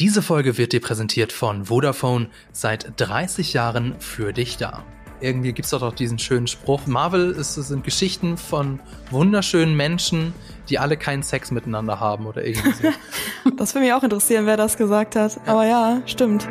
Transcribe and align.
Diese 0.00 0.22
Folge 0.22 0.58
wird 0.58 0.72
dir 0.72 0.80
präsentiert 0.80 1.30
von 1.32 1.66
Vodafone, 1.66 2.28
seit 2.50 3.00
30 3.00 3.52
Jahren 3.52 3.94
für 4.00 4.32
dich 4.32 4.56
da. 4.56 4.84
Irgendwie 5.20 5.52
gibt 5.52 5.66
es 5.66 5.70
doch 5.70 5.82
auch 5.82 5.92
diesen 5.92 6.18
schönen 6.18 6.48
Spruch, 6.48 6.88
Marvel 6.88 7.30
ist, 7.30 7.54
sind 7.54 7.84
Geschichten 7.84 8.36
von 8.36 8.80
wunderschönen 9.12 9.76
Menschen, 9.76 10.34
die 10.68 10.80
alle 10.80 10.96
keinen 10.96 11.22
Sex 11.22 11.52
miteinander 11.52 12.00
haben 12.00 12.26
oder 12.26 12.44
irgendwie 12.44 12.72
so. 12.72 12.88
das 13.56 13.72
würde 13.76 13.86
mich 13.86 13.94
auch 13.94 14.02
interessieren, 14.02 14.46
wer 14.46 14.56
das 14.56 14.76
gesagt 14.76 15.14
hat. 15.14 15.38
Aber 15.46 15.64
ja, 15.64 16.02
stimmt. 16.06 16.48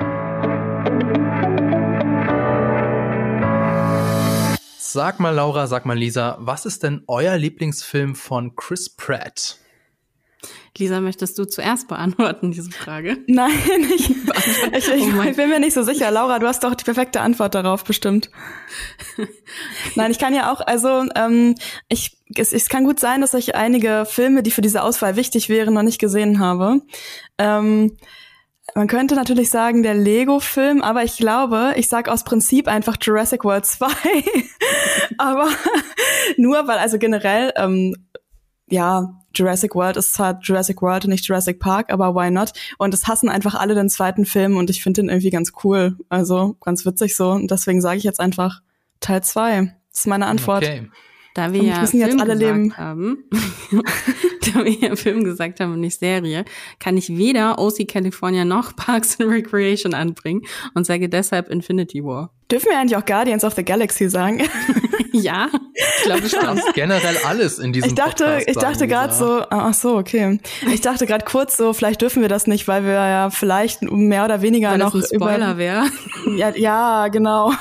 Sag 4.78 5.20
mal, 5.20 5.32
Laura, 5.32 5.68
sag 5.68 5.86
mal, 5.86 5.98
Lisa, 5.98 6.38
was 6.40 6.66
ist 6.66 6.84
denn 6.84 7.04
euer 7.08 7.36
Lieblingsfilm 7.36 8.16
von 8.16 8.56
Chris 8.56 8.90
Pratt? 8.90 9.58
Lisa, 10.78 11.02
möchtest 11.02 11.38
du 11.38 11.46
zuerst 11.46 11.88
beantworten, 11.88 12.52
diese 12.52 12.72
Frage? 12.72 13.18
Nein, 13.28 13.52
ich, 13.96 14.10
ich, 14.78 14.94
ich, 14.94 15.14
oh 15.14 15.22
ich, 15.22 15.36
bin 15.36 15.50
mir 15.50 15.60
nicht 15.60 15.74
so 15.74 15.84
sicher. 15.84 16.10
Laura, 16.12 16.40
du 16.40 16.48
hast 16.48 16.64
doch 16.64 16.76
die 16.76 16.84
perfekte 16.84 17.22
Antwort 17.22 17.56
darauf 17.56 17.84
bestimmt. 17.84 18.32
Nein, 19.96 20.12
ich 20.12 20.20
kann 20.20 20.34
ja 20.34 20.52
auch, 20.52 20.62
also 20.62 21.06
ähm, 21.16 21.56
ich, 21.90 22.18
es, 22.36 22.54
es 22.54 22.70
kann 22.70 22.86
gut 22.86 23.00
sein, 23.00 23.22
dass 23.22 23.34
ich 23.34 23.56
einige 23.56 24.06
Filme, 24.10 24.44
die 24.44 24.52
für 24.52 24.62
diese 24.62 24.84
Auswahl 24.84 25.16
wichtig 25.16 25.50
wären, 25.50 25.74
noch 25.74 25.84
nicht 25.84 26.00
gesehen 26.00 26.40
habe. 26.40 26.82
Ähm, 27.38 27.98
man 28.76 28.88
könnte 28.88 29.16
natürlich 29.16 29.50
sagen, 29.50 29.84
der 29.84 29.94
Lego-Film, 29.94 30.82
aber 30.82 31.04
ich 31.04 31.18
glaube, 31.18 31.74
ich 31.76 31.90
sag 31.90 32.10
aus 32.10 32.24
Prinzip 32.24 32.68
einfach 32.68 32.98
Jurassic 33.00 33.44
World 33.44 33.66
2. 33.66 33.88
aber 35.18 35.48
nur 36.38 36.68
weil, 36.68 36.80
also 36.80 36.98
generell, 36.98 37.52
ähm, 37.56 37.96
ja, 38.68 39.23
Jurassic 39.36 39.76
World 39.76 39.98
ist 39.98 40.14
zwar 40.14 40.40
Jurassic 40.42 40.82
World 40.82 41.06
und 41.06 41.12
nicht 41.12 41.26
Jurassic 41.28 41.60
Park, 41.60 41.92
aber 41.92 42.16
why 42.16 42.30
not? 42.32 42.54
Und 42.78 42.94
es 42.94 43.08
hassen 43.08 43.30
einfach 43.30 43.56
alle 43.56 43.76
den 43.76 43.90
zweiten 43.90 44.26
Film 44.26 44.58
und 44.58 44.70
ich 44.70 44.84
finde 44.84 45.02
den 45.02 45.10
irgendwie 45.10 45.30
ganz 45.30 45.54
cool. 45.64 45.98
Also 46.10 46.56
ganz 46.62 46.86
witzig 46.86 47.16
so. 47.16 47.32
Und 47.32 47.50
deswegen 47.52 47.82
sage 47.82 47.98
ich 47.98 48.04
jetzt 48.04 48.20
einfach 48.20 48.62
Teil 49.00 49.24
zwei. 49.24 49.76
Das 49.92 50.02
ist 50.02 50.08
meine 50.08 50.28
Antwort. 50.28 50.64
Okay. 50.64 50.90
Da 51.34 51.52
wir 51.52 51.64
ja 51.64 51.82
müssen 51.82 52.00
jetzt 52.00 52.20
alle 52.20 52.36
leben. 52.36 52.78
haben, 52.78 53.24
da 53.72 54.64
wir 54.64 54.72
ja 54.72 54.96
Film 54.96 55.24
gesagt 55.24 55.60
haben 55.60 55.74
und 55.74 55.80
nicht 55.80 56.00
Serie, 56.00 56.46
kann 56.80 56.96
ich 56.96 57.18
weder 57.18 57.58
OC 57.58 57.88
California 57.88 58.46
noch 58.46 58.76
Parks 58.76 59.20
and 59.20 59.32
Recreation 59.32 59.96
anbringen 59.96 60.44
und 60.76 60.86
sage 60.86 61.10
deshalb 61.10 61.50
Infinity 61.50 62.04
War. 62.04 62.32
Dürfen 62.52 62.68
wir 62.70 62.78
eigentlich 62.80 62.98
auch 62.98 63.06
Guardians 63.06 63.44
of 63.44 63.56
the 63.56 63.64
Galaxy 63.64 64.10
sagen? 64.10 64.44
ja, 65.12 65.48
ich 65.74 66.04
glaube 66.04 66.30
schon. 66.30 66.62
generell 66.76 67.18
alles 67.26 67.58
in 67.58 67.74
diesem 67.74 67.90
Ich 67.90 67.96
dachte, 67.96 68.26
Podcast 68.26 68.50
ich 68.50 68.58
dachte 68.58 68.88
gerade 68.88 69.14
so, 69.14 69.40
ah, 69.42 69.70
ach 69.70 69.74
so, 69.74 69.98
okay. 69.98 70.40
Ich 70.72 70.82
dachte 70.82 71.08
gerade 71.08 71.26
kurz 71.26 71.58
so, 71.58 71.74
vielleicht 71.74 72.02
dürfen 72.02 72.22
wir 72.22 72.30
das 72.30 72.46
nicht, 72.46 72.68
weil 72.68 72.84
wir 72.84 72.92
ja 72.94 73.32
vielleicht 73.32 73.82
mehr 73.82 74.24
oder 74.26 74.44
weniger 74.44 74.70
weil 74.70 74.78
noch 74.78 74.94
das 74.94 75.12
ein 75.12 75.20
Spoiler 75.20 75.58
wäre. 75.58 75.86
Ja, 76.36 76.56
ja, 76.56 77.08
genau. 77.08 77.54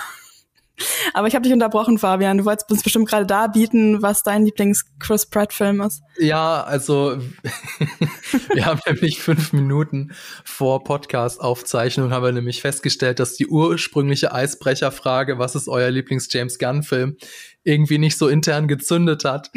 Aber 1.14 1.28
ich 1.28 1.34
habe 1.34 1.42
dich 1.42 1.52
unterbrochen, 1.52 1.98
Fabian. 1.98 2.38
Du 2.38 2.44
wolltest 2.44 2.70
uns 2.70 2.82
bestimmt 2.82 3.08
gerade 3.08 3.26
da 3.26 3.46
bieten, 3.46 4.02
was 4.02 4.22
dein 4.22 4.44
Lieblings-Chris 4.44 5.26
Pratt-Film 5.26 5.80
ist. 5.80 6.02
Ja, 6.18 6.62
also 6.62 7.18
wir 8.54 8.66
haben 8.66 8.80
nämlich 8.86 9.20
fünf 9.20 9.52
Minuten 9.52 10.12
vor 10.44 10.84
Podcast-Aufzeichnung 10.84 12.12
haben 12.12 12.24
wir 12.24 12.32
nämlich 12.32 12.60
festgestellt, 12.60 13.20
dass 13.20 13.34
die 13.34 13.46
ursprüngliche 13.46 14.32
Eisbrecherfrage, 14.32 15.38
was 15.38 15.54
ist 15.54 15.68
euer 15.68 15.90
Lieblings-James 15.90 16.58
Gunn-Film, 16.58 17.16
irgendwie 17.64 17.98
nicht 17.98 18.18
so 18.18 18.28
intern 18.28 18.68
gezündet 18.68 19.24
hat. 19.24 19.50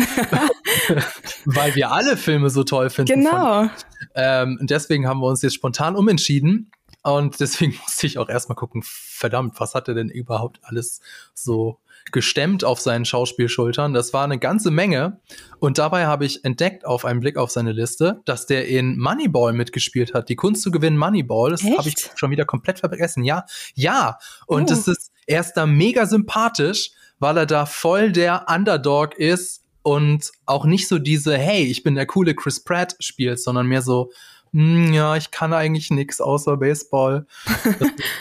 weil 1.45 1.75
wir 1.75 1.91
alle 1.91 2.17
Filme 2.17 2.49
so 2.49 2.63
toll 2.63 2.89
finden. 2.89 3.21
Genau. 3.21 3.69
Ähm, 4.13 4.59
deswegen 4.61 5.07
haben 5.07 5.19
wir 5.19 5.27
uns 5.27 5.41
jetzt 5.41 5.55
spontan 5.55 5.95
umentschieden 5.95 6.71
und 7.05 7.39
deswegen 7.39 7.77
musste 7.83 8.07
ich 8.07 8.17
auch 8.17 8.29
erstmal 8.29 8.55
gucken, 8.55 8.81
verdammt, 8.83 9.59
was 9.59 9.75
hat 9.75 9.87
er 9.87 9.93
denn 9.93 10.09
überhaupt 10.09 10.59
alles 10.63 11.01
so 11.33 11.79
gestemmt 12.11 12.63
auf 12.63 12.79
seinen 12.79 13.05
Schauspielschultern? 13.05 13.93
Das 13.93 14.11
war 14.11 14.23
eine 14.23 14.39
ganze 14.39 14.71
Menge. 14.71 15.21
Und 15.59 15.77
dabei 15.77 16.07
habe 16.07 16.25
ich 16.25 16.43
entdeckt 16.43 16.85
auf 16.85 17.05
einen 17.05 17.19
Blick 17.19 17.37
auf 17.37 17.51
seine 17.51 17.73
Liste, 17.73 18.21
dass 18.25 18.47
der 18.47 18.67
in 18.67 18.97
Moneyball 18.97 19.53
mitgespielt 19.53 20.15
hat. 20.15 20.29
Die 20.29 20.35
Kunst 20.35 20.63
zu 20.63 20.71
gewinnen 20.71 20.97
Moneyball. 20.97 21.51
Das 21.51 21.63
habe 21.63 21.87
ich 21.87 21.95
schon 22.15 22.31
wieder 22.31 22.45
komplett 22.45 22.79
vergessen. 22.79 23.23
Ja, 23.23 23.45
ja. 23.75 24.17
Und 24.47 24.71
es 24.71 24.87
oh. 24.87 24.91
ist, 24.91 25.11
er 25.27 25.41
ist 25.41 25.53
da 25.53 25.67
mega 25.67 26.07
sympathisch, 26.07 26.89
weil 27.19 27.37
er 27.37 27.45
da 27.45 27.67
voll 27.67 28.11
der 28.11 28.47
Underdog 28.49 29.13
ist 29.15 29.63
und 29.83 30.31
auch 30.47 30.65
nicht 30.65 30.87
so 30.87 30.97
diese, 30.97 31.37
hey, 31.37 31.63
ich 31.65 31.83
bin 31.83 31.93
der 31.93 32.07
coole 32.07 32.33
Chris 32.33 32.63
Pratt 32.63 32.95
spielt, 32.99 33.39
sondern 33.39 33.67
mehr 33.67 33.83
so, 33.83 34.11
hm, 34.51 34.93
ja, 34.93 35.15
ich 35.15 35.31
kann 35.31 35.53
eigentlich 35.53 35.91
nichts 35.91 36.21
außer 36.21 36.57
Baseball. 36.57 37.25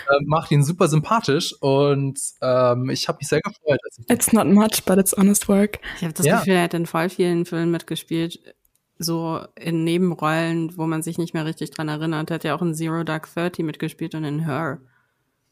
Das 0.07 0.21
äh, 0.21 0.25
macht 0.27 0.51
ihn 0.51 0.63
super 0.63 0.89
sympathisch 0.89 1.55
und 1.61 2.19
ähm, 2.43 2.91
ich 2.91 3.09
habe 3.09 3.19
mich 3.19 3.29
sehr 3.29 3.41
gefreut. 3.41 3.79
It's 4.09 4.33
not 4.33 4.47
much, 4.47 4.85
but 4.85 4.99
it's 4.99 5.17
honest 5.17 5.49
work. 5.49 5.79
Ich 5.97 6.03
habe 6.03 6.13
das 6.13 6.27
ja. 6.27 6.39
Gefühl, 6.39 6.55
er 6.55 6.65
hat 6.65 6.75
in 6.75 6.85
voll 6.87 7.09
vielen 7.09 7.47
Filmen 7.47 7.71
mitgespielt, 7.71 8.39
so 8.99 9.41
in 9.57 9.85
Nebenrollen, 9.85 10.77
wo 10.77 10.87
man 10.87 11.03
sich 11.03 11.17
nicht 11.17 11.33
mehr 11.33 11.47
richtig 11.47 11.71
dran 11.71 11.89
erinnert. 11.89 12.31
Er 12.31 12.35
hat 12.35 12.45
ja 12.45 12.55
auch 12.55 12.63
in 12.63 12.75
Zero 12.75 13.05
Dark 13.05 13.33
Thirty 13.33 13.63
mitgespielt 13.63 14.15
und 14.15 14.25
in 14.25 14.45
Her. 14.45 14.81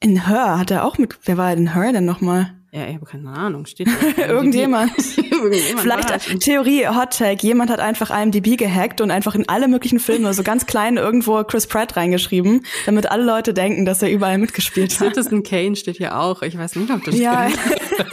In 0.00 0.26
Her 0.26 0.58
hat 0.58 0.70
er 0.70 0.84
auch 0.84 0.98
mit. 0.98 1.18
Wer 1.24 1.38
war 1.38 1.52
in 1.52 1.74
Her 1.74 1.92
denn 1.92 2.04
nochmal? 2.04 2.52
Ja, 2.72 2.86
ich 2.86 2.94
habe 2.94 3.06
keine 3.06 3.30
Ahnung. 3.30 3.66
Steht 3.66 3.88
Irgendjemand. 4.16 4.92
Vielleicht 5.50 6.40
Theorie, 6.40 6.86
Hot 6.88 7.16
Take. 7.16 7.46
Jemand 7.46 7.70
hat 7.70 7.80
einfach 7.80 8.10
IMDb 8.10 8.56
gehackt 8.56 9.00
und 9.00 9.10
einfach 9.10 9.34
in 9.34 9.48
alle 9.48 9.68
möglichen 9.68 9.98
Filme 9.98 10.32
so 10.34 10.42
ganz 10.42 10.66
klein 10.66 10.96
irgendwo 10.96 11.42
Chris 11.44 11.66
Pratt 11.66 11.96
reingeschrieben, 11.96 12.64
damit 12.86 13.10
alle 13.10 13.24
Leute 13.24 13.54
denken, 13.54 13.84
dass 13.84 14.02
er 14.02 14.10
überall 14.10 14.38
mitgespielt 14.38 14.98
hat. 15.00 15.14
Citizen 15.14 15.42
Kane 15.42 15.76
steht 15.76 15.96
hier 15.96 16.18
auch. 16.18 16.42
Ich 16.42 16.56
weiß 16.56 16.76
nicht, 16.76 16.90
ob 16.90 17.04
das 17.04 17.16
ja. 17.16 17.48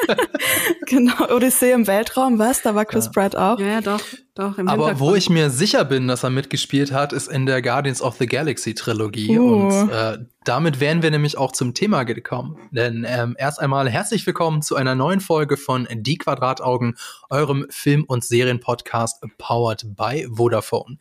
genau. 0.86 1.30
Odyssee 1.30 1.72
im 1.72 1.88
Weltraum, 1.88 2.40
was? 2.40 2.62
Da 2.62 2.76
war 2.76 2.86
Chris 2.86 3.06
ja. 3.06 3.12
Pratt 3.12 3.36
auch. 3.36 3.60
Ja, 3.60 3.82
doch. 3.82 4.02
Doch, 4.36 4.58
im 4.58 4.68
Aber 4.68 5.00
wo 5.00 5.16
ich 5.16 5.30
mir 5.30 5.50
sicher 5.50 5.84
bin, 5.84 6.08
dass 6.08 6.24
er 6.24 6.30
mitgespielt 6.30 6.92
hat, 6.92 7.14
ist 7.14 7.28
in 7.28 7.46
der 7.46 7.62
Guardians 7.62 8.02
of 8.02 8.18
the 8.18 8.26
Galaxy 8.26 8.74
Trilogie. 8.74 9.38
Uh. 9.38 9.68
Und 9.68 9.90
äh, 9.90 10.20
damit 10.46 10.80
wären 10.80 11.04
wir 11.04 11.12
nämlich 11.12 11.38
auch 11.38 11.52
zum 11.52 11.74
Thema 11.74 12.06
gekommen. 12.06 12.58
Denn 12.72 13.06
ähm, 13.08 13.36
erst 13.38 13.60
einmal 13.60 13.90
herzlich 13.90 14.26
willkommen 14.26 14.62
zu 14.62 14.76
einer 14.76 14.96
neuen 14.96 15.20
Folge 15.20 15.58
von 15.58 15.88
Die 15.92 16.18
Quadrataugen, 16.18 16.96
eurem 17.30 17.66
Film- 17.70 18.06
und 18.08 18.24
Serienpodcast 18.24 19.26
powered 19.38 19.96
by 19.96 20.28
Vodafone. 20.32 20.98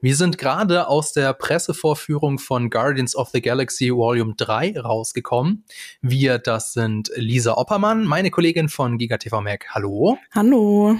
Wir 0.00 0.14
sind 0.14 0.36
gerade 0.36 0.86
aus 0.86 1.12
der 1.12 1.32
Pressevorführung 1.32 2.38
von 2.38 2.68
Guardians 2.68 3.16
of 3.16 3.30
the 3.30 3.40
Galaxy 3.40 3.90
Volume 3.90 4.34
3 4.36 4.78
rausgekommen. 4.78 5.64
Wir, 6.00 6.38
das 6.38 6.72
sind 6.72 7.10
Lisa 7.16 7.54
Oppermann, 7.54 8.04
meine 8.04 8.30
Kollegin 8.30 8.68
von 8.68 8.98
GigaTV 8.98 9.40
Mac. 9.40 9.66
Hallo. 9.70 10.18
Hallo. 10.32 10.96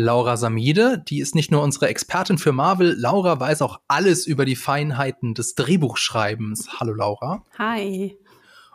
Laura 0.00 0.36
Samide, 0.36 1.02
die 1.08 1.18
ist 1.18 1.34
nicht 1.34 1.50
nur 1.50 1.60
unsere 1.60 1.88
Expertin 1.88 2.38
für 2.38 2.52
Marvel, 2.52 2.94
Laura 2.96 3.40
weiß 3.40 3.62
auch 3.62 3.80
alles 3.88 4.28
über 4.28 4.44
die 4.44 4.54
Feinheiten 4.54 5.34
des 5.34 5.56
Drehbuchschreibens. 5.56 6.78
Hallo 6.78 6.94
Laura. 6.94 7.44
Hi. 7.58 8.16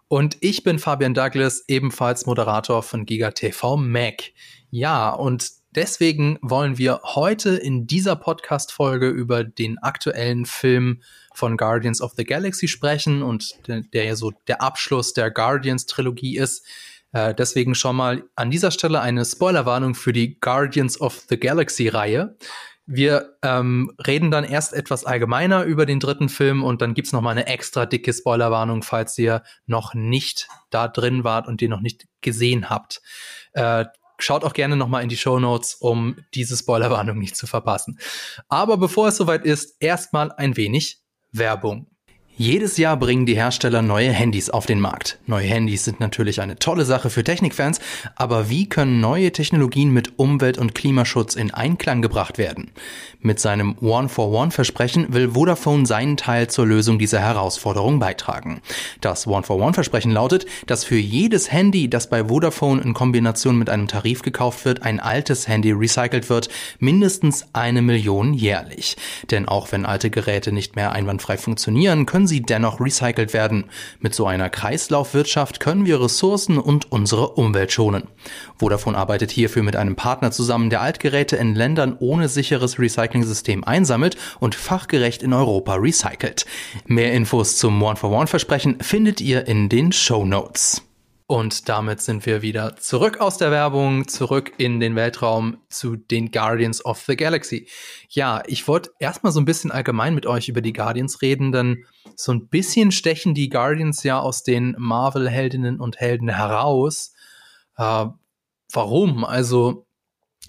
Und 0.10 0.36
ich 0.42 0.66
bin 0.66 0.80
Fabian 0.80 1.14
Douglas, 1.14 1.64
ebenfalls 1.70 2.26
Moderator 2.26 2.84
von 2.84 3.06
Giga 3.06 3.32
TV 3.32 3.78
Mac. 3.78 4.34
Ja, 4.70 5.12
und 5.12 5.48
deswegen 5.72 6.40
wollen 6.42 6.78
wir 6.78 7.00
heute 7.06 7.52
in 7.52 7.88
dieser 7.88 8.18
Podcast-Folge 8.18 9.08
über 9.08 9.46
den 9.46 9.78
aktuellen 9.78 10.46
Film 10.46 11.04
von 11.34 11.56
Guardians 11.56 12.02
of 12.02 12.12
the 12.18 12.26
Galaxy 12.26 12.68
sprechen 12.68 13.24
und 13.24 13.66
der, 13.70 13.80
der 13.94 14.04
ja 14.04 14.18
so 14.18 14.34
der 14.50 14.62
Abschluss 14.62 15.14
der 15.14 15.32
Guardians-Trilogie 15.32 16.38
ist. 16.38 16.66
Äh, 17.14 17.34
deswegen 17.34 17.76
schon 17.76 17.96
mal 17.96 18.24
an 18.36 18.52
dieser 18.52 18.72
Stelle 18.72 19.02
eine 19.02 19.24
Spoilerwarnung 19.24 19.96
für 19.96 20.12
die 20.12 20.40
Guardians 20.40 21.00
of 21.00 21.24
the 21.30 21.40
Galaxy-Reihe. 21.40 22.36
Wir 22.86 23.38
ähm, 23.42 23.96
reden 24.06 24.30
dann 24.30 24.44
erst 24.44 24.74
etwas 24.74 25.06
allgemeiner 25.06 25.64
über 25.64 25.86
den 25.86 26.02
dritten 26.02 26.28
Film 26.28 26.64
und 26.64 26.82
dann 26.82 26.94
gibt's 26.94 27.14
noch 27.14 27.22
mal 27.22 27.32
eine 27.32 27.48
extra 27.48 27.86
dicke 27.86 28.12
Spoilerwarnung, 28.12 28.84
falls 28.84 29.18
ihr 29.18 29.44
noch 29.66 29.94
nicht 29.94 30.50
da 30.70 30.90
drin 30.90 31.24
wart 31.24 31.48
und 31.48 31.62
den 31.62 31.70
noch 31.70 31.80
nicht 31.80 32.06
gesehen 32.22 32.70
habt. 32.70 33.02
Äh, 33.54 33.86
schaut 34.18 34.44
auch 34.44 34.54
gerne 34.54 34.76
noch 34.76 34.90
mal 34.90 35.02
in 35.02 35.10
die 35.10 35.18
Show 35.18 35.40
Notes, 35.40 35.76
um 35.76 36.18
diese 36.34 36.58
Spoilerwarnung 36.58 37.20
nicht 37.20 37.38
zu 37.38 37.48
verpassen. 37.48 38.00
Aber 38.50 38.78
bevor 38.78 39.08
es 39.08 39.18
soweit 39.18 39.46
ist, 39.46 39.78
erstmal 39.80 40.32
ein 40.34 40.58
wenig 40.58 41.00
Werbung. 41.32 41.93
Jedes 42.36 42.78
Jahr 42.78 42.98
bringen 42.98 43.28
die 43.28 43.36
Hersteller 43.36 43.84
neue 43.84 44.12
Handys 44.12 44.50
auf 44.50 44.66
den 44.66 44.80
Markt. 44.80 45.20
Neue 45.28 45.46
Handys 45.46 45.86
sind 45.86 46.00
natürlich 46.00 46.42
eine 46.42 46.58
tolle 46.58 46.84
Sache 46.84 47.12
für 47.12 47.24
Technikfans, 47.24 47.80
aber 48.16 48.50
wie 48.50 48.68
können 48.68 49.00
neue 49.00 49.32
Technologien 49.32 49.92
mit 49.92 50.18
Umwelt- 50.18 50.58
und 50.58 50.74
Klimaschutz 50.74 51.36
in 51.36 51.54
Einklang 51.54 52.02
gebracht 52.02 52.40
werden? 52.40 52.72
Mit 53.22 53.40
seinem 53.40 53.78
One-for-One-Versprechen 53.80 55.14
will 55.14 55.30
Vodafone 55.30 55.86
seinen 55.86 56.18
Teil 56.18 56.50
zur 56.50 56.66
Lösung 56.66 56.98
dieser 56.98 57.20
Herausforderung 57.20 58.00
beitragen. 58.00 58.62
Das 59.00 59.28
One-for-One-Versprechen 59.28 60.12
lautet, 60.12 60.48
dass 60.66 60.84
für 60.84 60.98
jedes 60.98 61.52
Handy, 61.52 61.88
das 61.88 62.10
bei 62.10 62.26
Vodafone 62.26 62.82
in 62.82 62.96
Kombination 62.96 63.58
mit 63.58 63.70
einem 63.70 63.88
Tarif 63.88 64.24
gekauft 64.24 64.66
wird, 64.66 64.82
ein 64.82 65.00
altes 65.00 65.48
Handy 65.48 65.72
recycelt 65.72 66.30
wird, 66.30 66.50
mindestens 66.80 67.46
eine 67.54 67.84
Million 67.84 68.34
jährlich. 68.34 68.98
Denn 69.30 69.48
auch 69.48 69.72
wenn 69.72 69.86
alte 69.86 70.10
Geräte 70.10 70.52
nicht 70.52 70.76
mehr 70.76 70.92
einwandfrei 70.92 71.38
funktionieren, 71.38 72.06
können 72.06 72.23
können 72.24 72.28
sie 72.30 72.42
dennoch 72.42 72.80
recycelt 72.80 73.34
werden. 73.34 73.66
Mit 74.00 74.16
so 74.16 74.26
einer 74.26 74.50
Kreislaufwirtschaft 74.50 75.60
können 75.60 75.86
wir 75.86 76.02
Ressourcen 76.02 76.58
und 76.58 76.90
unsere 76.90 77.32
Umwelt 77.32 77.74
schonen. 77.74 78.08
Vodafone 78.58 78.98
arbeitet 78.98 79.30
hierfür 79.30 79.62
mit 79.62 79.76
einem 79.76 79.98
Partner 79.98 80.32
zusammen, 80.32 80.70
der 80.70 80.80
Altgeräte 80.80 81.36
in 81.36 81.54
Ländern 81.54 81.98
ohne 82.00 82.30
sicheres 82.30 82.80
Recycling-System 82.80 83.66
einsammelt 83.66 84.16
und 84.40 84.56
fachgerecht 84.56 85.22
in 85.22 85.34
Europa 85.34 85.76
recycelt. 85.76 86.46
Mehr 86.86 87.12
Infos 87.12 87.58
zum 87.58 87.84
One-for-One-Versprechen 87.84 88.80
findet 88.80 89.20
ihr 89.20 89.46
in 89.46 89.68
den 89.68 89.92
Show 89.92 90.24
Notes. 90.24 90.93
Und 91.26 91.70
damit 91.70 92.02
sind 92.02 92.26
wir 92.26 92.42
wieder 92.42 92.76
zurück 92.76 93.22
aus 93.22 93.38
der 93.38 93.50
Werbung, 93.50 94.08
zurück 94.08 94.52
in 94.58 94.82
den 94.82 94.96
Weltraum 94.96 95.58
zu 95.70 95.96
den 95.96 96.32
Guardians 96.32 96.84
of 96.84 97.00
the 97.08 97.16
Galaxy. 97.16 97.70
Ja, 98.10 98.44
ich 98.46 98.68
wollte 98.68 98.92
erstmal 99.00 99.32
so 99.32 99.40
ein 99.40 99.46
bisschen 99.46 99.72
allgemein 99.72 100.16
mit 100.16 100.26
euch 100.26 100.50
über 100.50 100.62
die 100.62 100.74
Guardians 100.74 101.22
reden, 101.22 101.54
denn 101.54 101.86
so 102.16 102.34
ein 102.34 102.50
bisschen 102.50 102.92
stechen 102.92 103.34
die 103.34 103.50
Guardians 103.50 104.04
ja 104.04 104.20
aus 104.20 104.44
den 104.44 104.76
Marvel-Heldinnen 104.78 105.80
und 105.80 105.98
Helden 105.98 106.28
heraus. 106.28 107.14
Äh, 107.78 108.06
warum? 108.72 109.24
Also, 109.24 109.86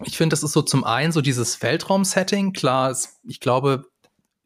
ich 0.03 0.17
finde, 0.17 0.35
das 0.35 0.43
ist 0.43 0.53
so 0.53 0.63
zum 0.63 0.83
einen 0.83 1.13
so 1.13 1.21
dieses 1.21 1.63
Weltraum-Setting. 1.63 2.53
Klar, 2.53 2.97
ich 3.23 3.39
glaube, 3.39 3.85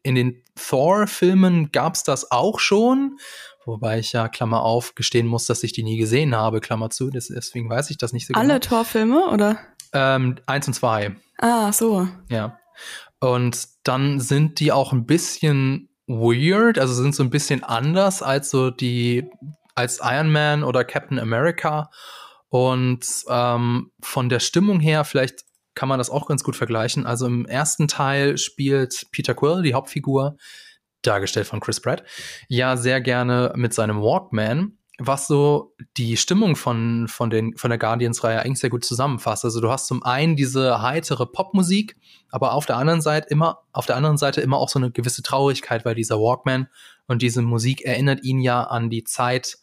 in 0.03 0.15
den 0.15 0.43
Thor-Filmen 0.55 1.71
gab 1.71 1.95
es 1.95 2.03
das 2.03 2.31
auch 2.31 2.59
schon. 2.59 3.17
Wobei 3.65 3.99
ich 3.99 4.13
ja, 4.13 4.27
Klammer 4.29 4.61
auf, 4.63 4.95
gestehen 4.95 5.27
muss, 5.27 5.45
dass 5.45 5.63
ich 5.63 5.73
die 5.73 5.83
nie 5.83 5.97
gesehen 5.97 6.35
habe, 6.35 6.59
Klammer 6.59 6.89
zu. 6.89 7.09
Deswegen 7.09 7.69
weiß 7.69 7.89
ich 7.89 7.97
das 7.97 8.13
nicht 8.13 8.27
so 8.27 8.33
Alle 8.33 8.43
genau. 8.43 8.53
Alle 8.53 8.59
Torfilme, 8.61 9.27
oder? 9.29 9.59
Ähm, 9.93 10.37
eins 10.45 10.67
und 10.67 10.73
zwei. 10.73 11.15
Ah, 11.37 11.71
so. 11.71 12.07
Ja. 12.29 12.57
Und 13.19 13.67
dann 13.83 14.19
sind 14.19 14.59
die 14.59 14.71
auch 14.71 14.93
ein 14.93 15.05
bisschen 15.05 15.89
weird, 16.07 16.79
also 16.79 16.93
sind 16.93 17.13
so 17.13 17.23
ein 17.23 17.29
bisschen 17.29 17.63
anders 17.63 18.23
als 18.23 18.49
so 18.49 18.71
die, 18.71 19.29
als 19.75 19.99
Iron 20.01 20.31
Man 20.31 20.63
oder 20.63 20.83
Captain 20.83 21.19
America. 21.19 21.91
Und 22.47 23.05
ähm, 23.29 23.91
von 24.01 24.29
der 24.29 24.39
Stimmung 24.39 24.79
her, 24.79 25.03
vielleicht 25.03 25.43
kann 25.75 25.87
man 25.87 25.99
das 25.99 26.09
auch 26.09 26.27
ganz 26.27 26.43
gut 26.43 26.55
vergleichen. 26.55 27.05
Also 27.05 27.27
im 27.27 27.45
ersten 27.45 27.87
Teil 27.87 28.37
spielt 28.37 29.07
Peter 29.11 29.35
Quill, 29.35 29.61
die 29.61 29.73
Hauptfigur, 29.73 30.37
dargestellt 31.01 31.47
von 31.47 31.59
Chris 31.59 31.81
Pratt, 31.81 32.03
ja 32.47 32.77
sehr 32.77 33.01
gerne 33.01 33.53
mit 33.55 33.73
seinem 33.73 34.01
Walkman, 34.01 34.77
was 34.99 35.27
so 35.27 35.73
die 35.95 36.17
Stimmung 36.17 36.57
von, 36.57 37.07
von, 37.07 37.29
den, 37.29 37.55
von 37.55 37.69
der 37.69 37.79
Guardians-Reihe 37.79 38.41
eigentlich 38.41 38.59
sehr 38.59 38.69
gut 38.69 38.83
zusammenfasst. 38.83 39.45
Also 39.45 39.61
du 39.61 39.71
hast 39.71 39.87
zum 39.87 40.03
einen 40.03 40.35
diese 40.35 40.81
heitere 40.81 41.25
Popmusik, 41.25 41.95
aber 42.29 42.53
auf 42.53 42.65
der 42.65 42.75
anderen 42.75 43.01
Seite 43.01 43.29
immer, 43.29 43.59
auf 43.71 43.85
der 43.85 43.95
anderen 43.95 44.17
Seite 44.17 44.41
immer 44.41 44.57
auch 44.57 44.67
so 44.67 44.77
eine 44.77 44.91
gewisse 44.91 45.23
Traurigkeit, 45.23 45.85
weil 45.85 45.95
dieser 45.95 46.19
Walkman 46.19 46.67
und 47.07 47.21
diese 47.21 47.41
Musik 47.41 47.81
erinnert 47.85 48.23
ihn 48.23 48.41
ja 48.41 48.63
an 48.63 48.89
die 48.89 49.05
Zeit 49.05 49.57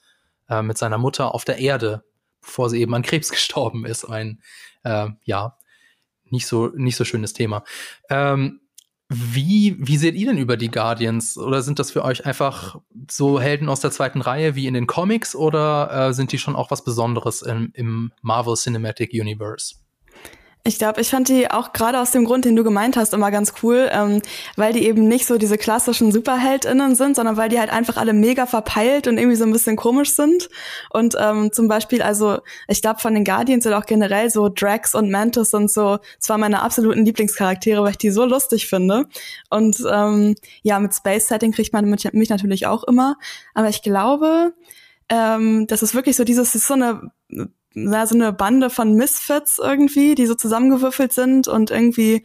äh, 0.48 0.62
mit 0.62 0.78
seiner 0.78 0.98
Mutter 0.98 1.34
auf 1.34 1.44
der 1.44 1.58
Erde, 1.58 2.04
bevor 2.40 2.70
sie 2.70 2.80
eben 2.80 2.94
an 2.94 3.02
Krebs 3.02 3.30
gestorben 3.30 3.84
ist. 3.84 4.06
Ein, 4.06 4.40
äh, 4.84 5.08
ja, 5.24 5.58
nicht 6.30 6.46
so, 6.46 6.68
nicht 6.74 6.96
so 6.96 7.04
schönes 7.04 7.34
Thema. 7.34 7.62
Ähm, 8.08 8.60
wie, 9.08 9.76
wie 9.78 9.96
seht 9.96 10.16
ihr 10.16 10.26
denn 10.26 10.38
über 10.38 10.56
die 10.56 10.70
Guardians? 10.70 11.38
Oder 11.38 11.62
sind 11.62 11.78
das 11.78 11.92
für 11.92 12.04
euch 12.04 12.26
einfach 12.26 12.80
so 13.08 13.40
Helden 13.40 13.68
aus 13.68 13.80
der 13.80 13.92
zweiten 13.92 14.20
Reihe 14.20 14.56
wie 14.56 14.66
in 14.66 14.74
den 14.74 14.88
Comics 14.88 15.36
oder 15.36 16.08
äh, 16.08 16.12
sind 16.12 16.32
die 16.32 16.38
schon 16.38 16.56
auch 16.56 16.70
was 16.70 16.82
Besonderes 16.82 17.42
im, 17.42 17.70
im 17.74 18.12
Marvel 18.22 18.54
Cinematic 18.54 19.12
Universe? 19.12 19.76
Ich 20.66 20.78
glaube, 20.78 21.00
ich 21.00 21.10
fand 21.10 21.28
die 21.28 21.48
auch 21.48 21.72
gerade 21.72 22.00
aus 22.00 22.10
dem 22.10 22.24
Grund, 22.24 22.44
den 22.44 22.56
du 22.56 22.64
gemeint 22.64 22.96
hast, 22.96 23.14
immer 23.14 23.30
ganz 23.30 23.52
cool, 23.62 23.88
ähm, 23.92 24.20
weil 24.56 24.72
die 24.72 24.84
eben 24.84 25.06
nicht 25.06 25.24
so 25.24 25.38
diese 25.38 25.58
klassischen 25.58 26.10
SuperheldInnen 26.10 26.96
sind, 26.96 27.14
sondern 27.14 27.36
weil 27.36 27.48
die 27.48 27.60
halt 27.60 27.70
einfach 27.70 27.96
alle 27.96 28.12
mega 28.12 28.46
verpeilt 28.46 29.06
und 29.06 29.16
irgendwie 29.16 29.36
so 29.36 29.44
ein 29.44 29.52
bisschen 29.52 29.76
komisch 29.76 30.10
sind. 30.10 30.48
Und 30.90 31.14
ähm, 31.20 31.52
zum 31.52 31.68
Beispiel, 31.68 32.02
also 32.02 32.38
ich 32.66 32.82
glaube, 32.82 32.98
von 32.98 33.14
den 33.14 33.22
Guardians 33.22 33.62
sind 33.62 33.74
auch 33.74 33.86
generell 33.86 34.28
so 34.28 34.48
Drax 34.48 34.96
und 34.96 35.08
Mantis 35.08 35.52
sind 35.52 35.70
so 35.70 36.00
zwar 36.18 36.36
meine 36.36 36.62
absoluten 36.62 37.04
Lieblingscharaktere, 37.04 37.80
weil 37.84 37.92
ich 37.92 37.98
die 37.98 38.10
so 38.10 38.24
lustig 38.24 38.66
finde. 38.66 39.06
Und 39.50 39.80
ähm, 39.88 40.34
ja, 40.62 40.80
mit 40.80 40.92
Space 40.92 41.28
Setting 41.28 41.52
kriegt 41.52 41.72
man 41.72 41.88
mich 41.88 42.28
natürlich 42.28 42.66
auch 42.66 42.82
immer. 42.82 43.18
Aber 43.54 43.68
ich 43.68 43.82
glaube, 43.82 44.52
ähm, 45.10 45.68
das 45.68 45.84
ist 45.84 45.94
wirklich 45.94 46.16
so 46.16 46.24
dieses, 46.24 46.56
ist 46.56 46.66
so 46.66 46.74
eine 46.74 47.12
na, 47.76 48.06
so 48.06 48.14
eine 48.14 48.32
Bande 48.32 48.70
von 48.70 48.94
Misfits 48.94 49.58
irgendwie, 49.58 50.14
die 50.14 50.26
so 50.26 50.34
zusammengewürfelt 50.34 51.12
sind 51.12 51.46
und 51.46 51.70
irgendwie, 51.70 52.24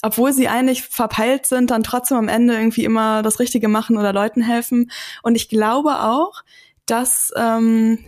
obwohl 0.00 0.32
sie 0.32 0.46
eigentlich 0.46 0.84
verpeilt 0.84 1.44
sind, 1.44 1.72
dann 1.72 1.82
trotzdem 1.82 2.18
am 2.18 2.28
Ende 2.28 2.54
irgendwie 2.54 2.84
immer 2.84 3.22
das 3.22 3.40
Richtige 3.40 3.66
machen 3.66 3.98
oder 3.98 4.12
Leuten 4.12 4.42
helfen. 4.42 4.92
Und 5.24 5.34
ich 5.34 5.48
glaube 5.48 6.00
auch, 6.02 6.44
dass 6.86 7.32
ähm, 7.36 7.98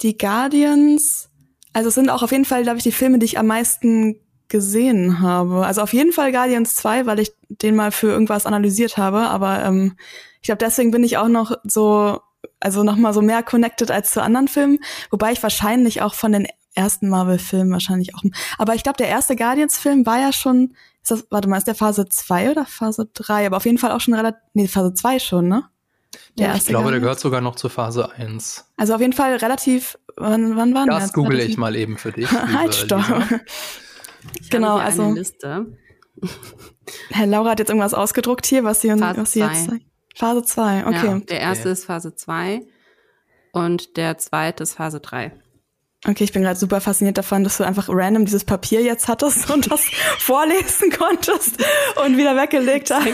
die 0.00 0.16
Guardians, 0.16 1.28
also 1.74 1.90
es 1.90 1.94
sind 1.94 2.08
auch 2.08 2.22
auf 2.22 2.32
jeden 2.32 2.46
Fall, 2.46 2.62
glaube 2.62 2.78
ich, 2.78 2.84
die 2.84 2.92
Filme, 2.92 3.18
die 3.18 3.26
ich 3.26 3.38
am 3.38 3.46
meisten 3.46 4.16
gesehen 4.48 5.20
habe. 5.20 5.66
Also 5.66 5.82
auf 5.82 5.92
jeden 5.92 6.12
Fall 6.12 6.32
Guardians 6.32 6.74
2, 6.76 7.04
weil 7.04 7.18
ich 7.20 7.32
den 7.50 7.76
mal 7.76 7.92
für 7.92 8.08
irgendwas 8.08 8.46
analysiert 8.46 8.96
habe, 8.96 9.28
aber 9.28 9.62
ähm, 9.62 9.94
ich 10.40 10.46
glaube, 10.46 10.64
deswegen 10.64 10.90
bin 10.90 11.04
ich 11.04 11.18
auch 11.18 11.28
noch 11.28 11.52
so 11.64 12.20
also 12.60 12.82
nochmal 12.82 13.14
so 13.14 13.22
mehr 13.22 13.42
connected 13.42 13.90
als 13.90 14.12
zu 14.12 14.22
anderen 14.22 14.48
Filmen, 14.48 14.78
wobei 15.10 15.32
ich 15.32 15.42
wahrscheinlich 15.42 16.02
auch 16.02 16.14
von 16.14 16.32
den 16.32 16.46
ersten 16.74 17.08
Marvel-Filmen 17.08 17.72
wahrscheinlich 17.72 18.14
auch. 18.14 18.22
Aber 18.56 18.74
ich 18.74 18.82
glaube, 18.82 18.96
der 18.98 19.08
erste 19.08 19.36
Guardians-Film 19.36 20.06
war 20.06 20.18
ja 20.18 20.32
schon, 20.32 20.74
ist 21.02 21.10
das, 21.10 21.26
warte 21.30 21.48
mal, 21.48 21.58
ist 21.58 21.66
der 21.66 21.74
Phase 21.74 22.08
2 22.08 22.52
oder 22.52 22.66
Phase 22.66 23.10
3? 23.12 23.46
Aber 23.46 23.56
auf 23.56 23.64
jeden 23.64 23.78
Fall 23.78 23.92
auch 23.92 24.00
schon 24.00 24.14
relativ, 24.14 24.40
nee, 24.54 24.68
Phase 24.68 24.94
2 24.94 25.18
schon, 25.18 25.48
ne? 25.48 25.64
Der 26.38 26.48
ja, 26.48 26.54
ich 26.54 26.66
glaube, 26.66 26.84
Guardians. 26.84 26.90
der 26.92 27.00
gehört 27.00 27.20
sogar 27.20 27.40
noch 27.40 27.56
zur 27.56 27.70
Phase 27.70 28.12
1. 28.12 28.72
Also 28.76 28.94
auf 28.94 29.00
jeden 29.00 29.12
Fall 29.12 29.36
relativ, 29.36 29.98
wann, 30.16 30.56
wann 30.56 30.72
waren 30.74 30.88
das? 30.88 31.04
Das 31.04 31.12
google 31.12 31.32
relativ? 31.32 31.50
ich 31.50 31.58
mal 31.58 31.76
eben 31.76 31.98
für 31.98 32.12
dich. 32.12 32.30
halt, 32.32 32.74
stopp. 32.74 33.04
Genau, 34.50 34.76
also. 34.76 35.16
Herr 37.10 37.26
Laura 37.26 37.50
hat 37.50 37.58
jetzt 37.58 37.68
irgendwas 37.68 37.94
ausgedruckt 37.94 38.46
hier, 38.46 38.64
was 38.64 38.80
sie, 38.80 38.88
was 38.88 39.32
sie 39.32 39.40
jetzt 39.40 39.66
zeigt. 39.66 39.86
Phase 40.18 40.42
2, 40.42 40.86
okay. 40.86 41.06
Ja, 41.06 41.18
der 41.20 41.40
erste 41.40 41.68
okay. 41.68 41.72
ist 41.74 41.84
Phase 41.84 42.12
2 42.12 42.62
und 43.52 43.96
der 43.96 44.18
zweite 44.18 44.64
ist 44.64 44.74
Phase 44.74 44.98
3. 44.98 45.30
Okay, 46.06 46.24
ich 46.24 46.32
bin 46.32 46.42
gerade 46.42 46.58
super 46.58 46.80
fasziniert 46.80 47.18
davon, 47.18 47.44
dass 47.44 47.58
du 47.58 47.64
einfach 47.64 47.88
random 47.88 48.24
dieses 48.24 48.44
Papier 48.44 48.82
jetzt 48.82 49.06
hattest 49.06 49.48
und 49.48 49.70
das 49.70 49.82
vorlesen 50.18 50.90
konntest 50.90 51.62
und 52.04 52.16
wieder 52.16 52.36
weggelegt 52.36 52.90
hast. 52.90 53.06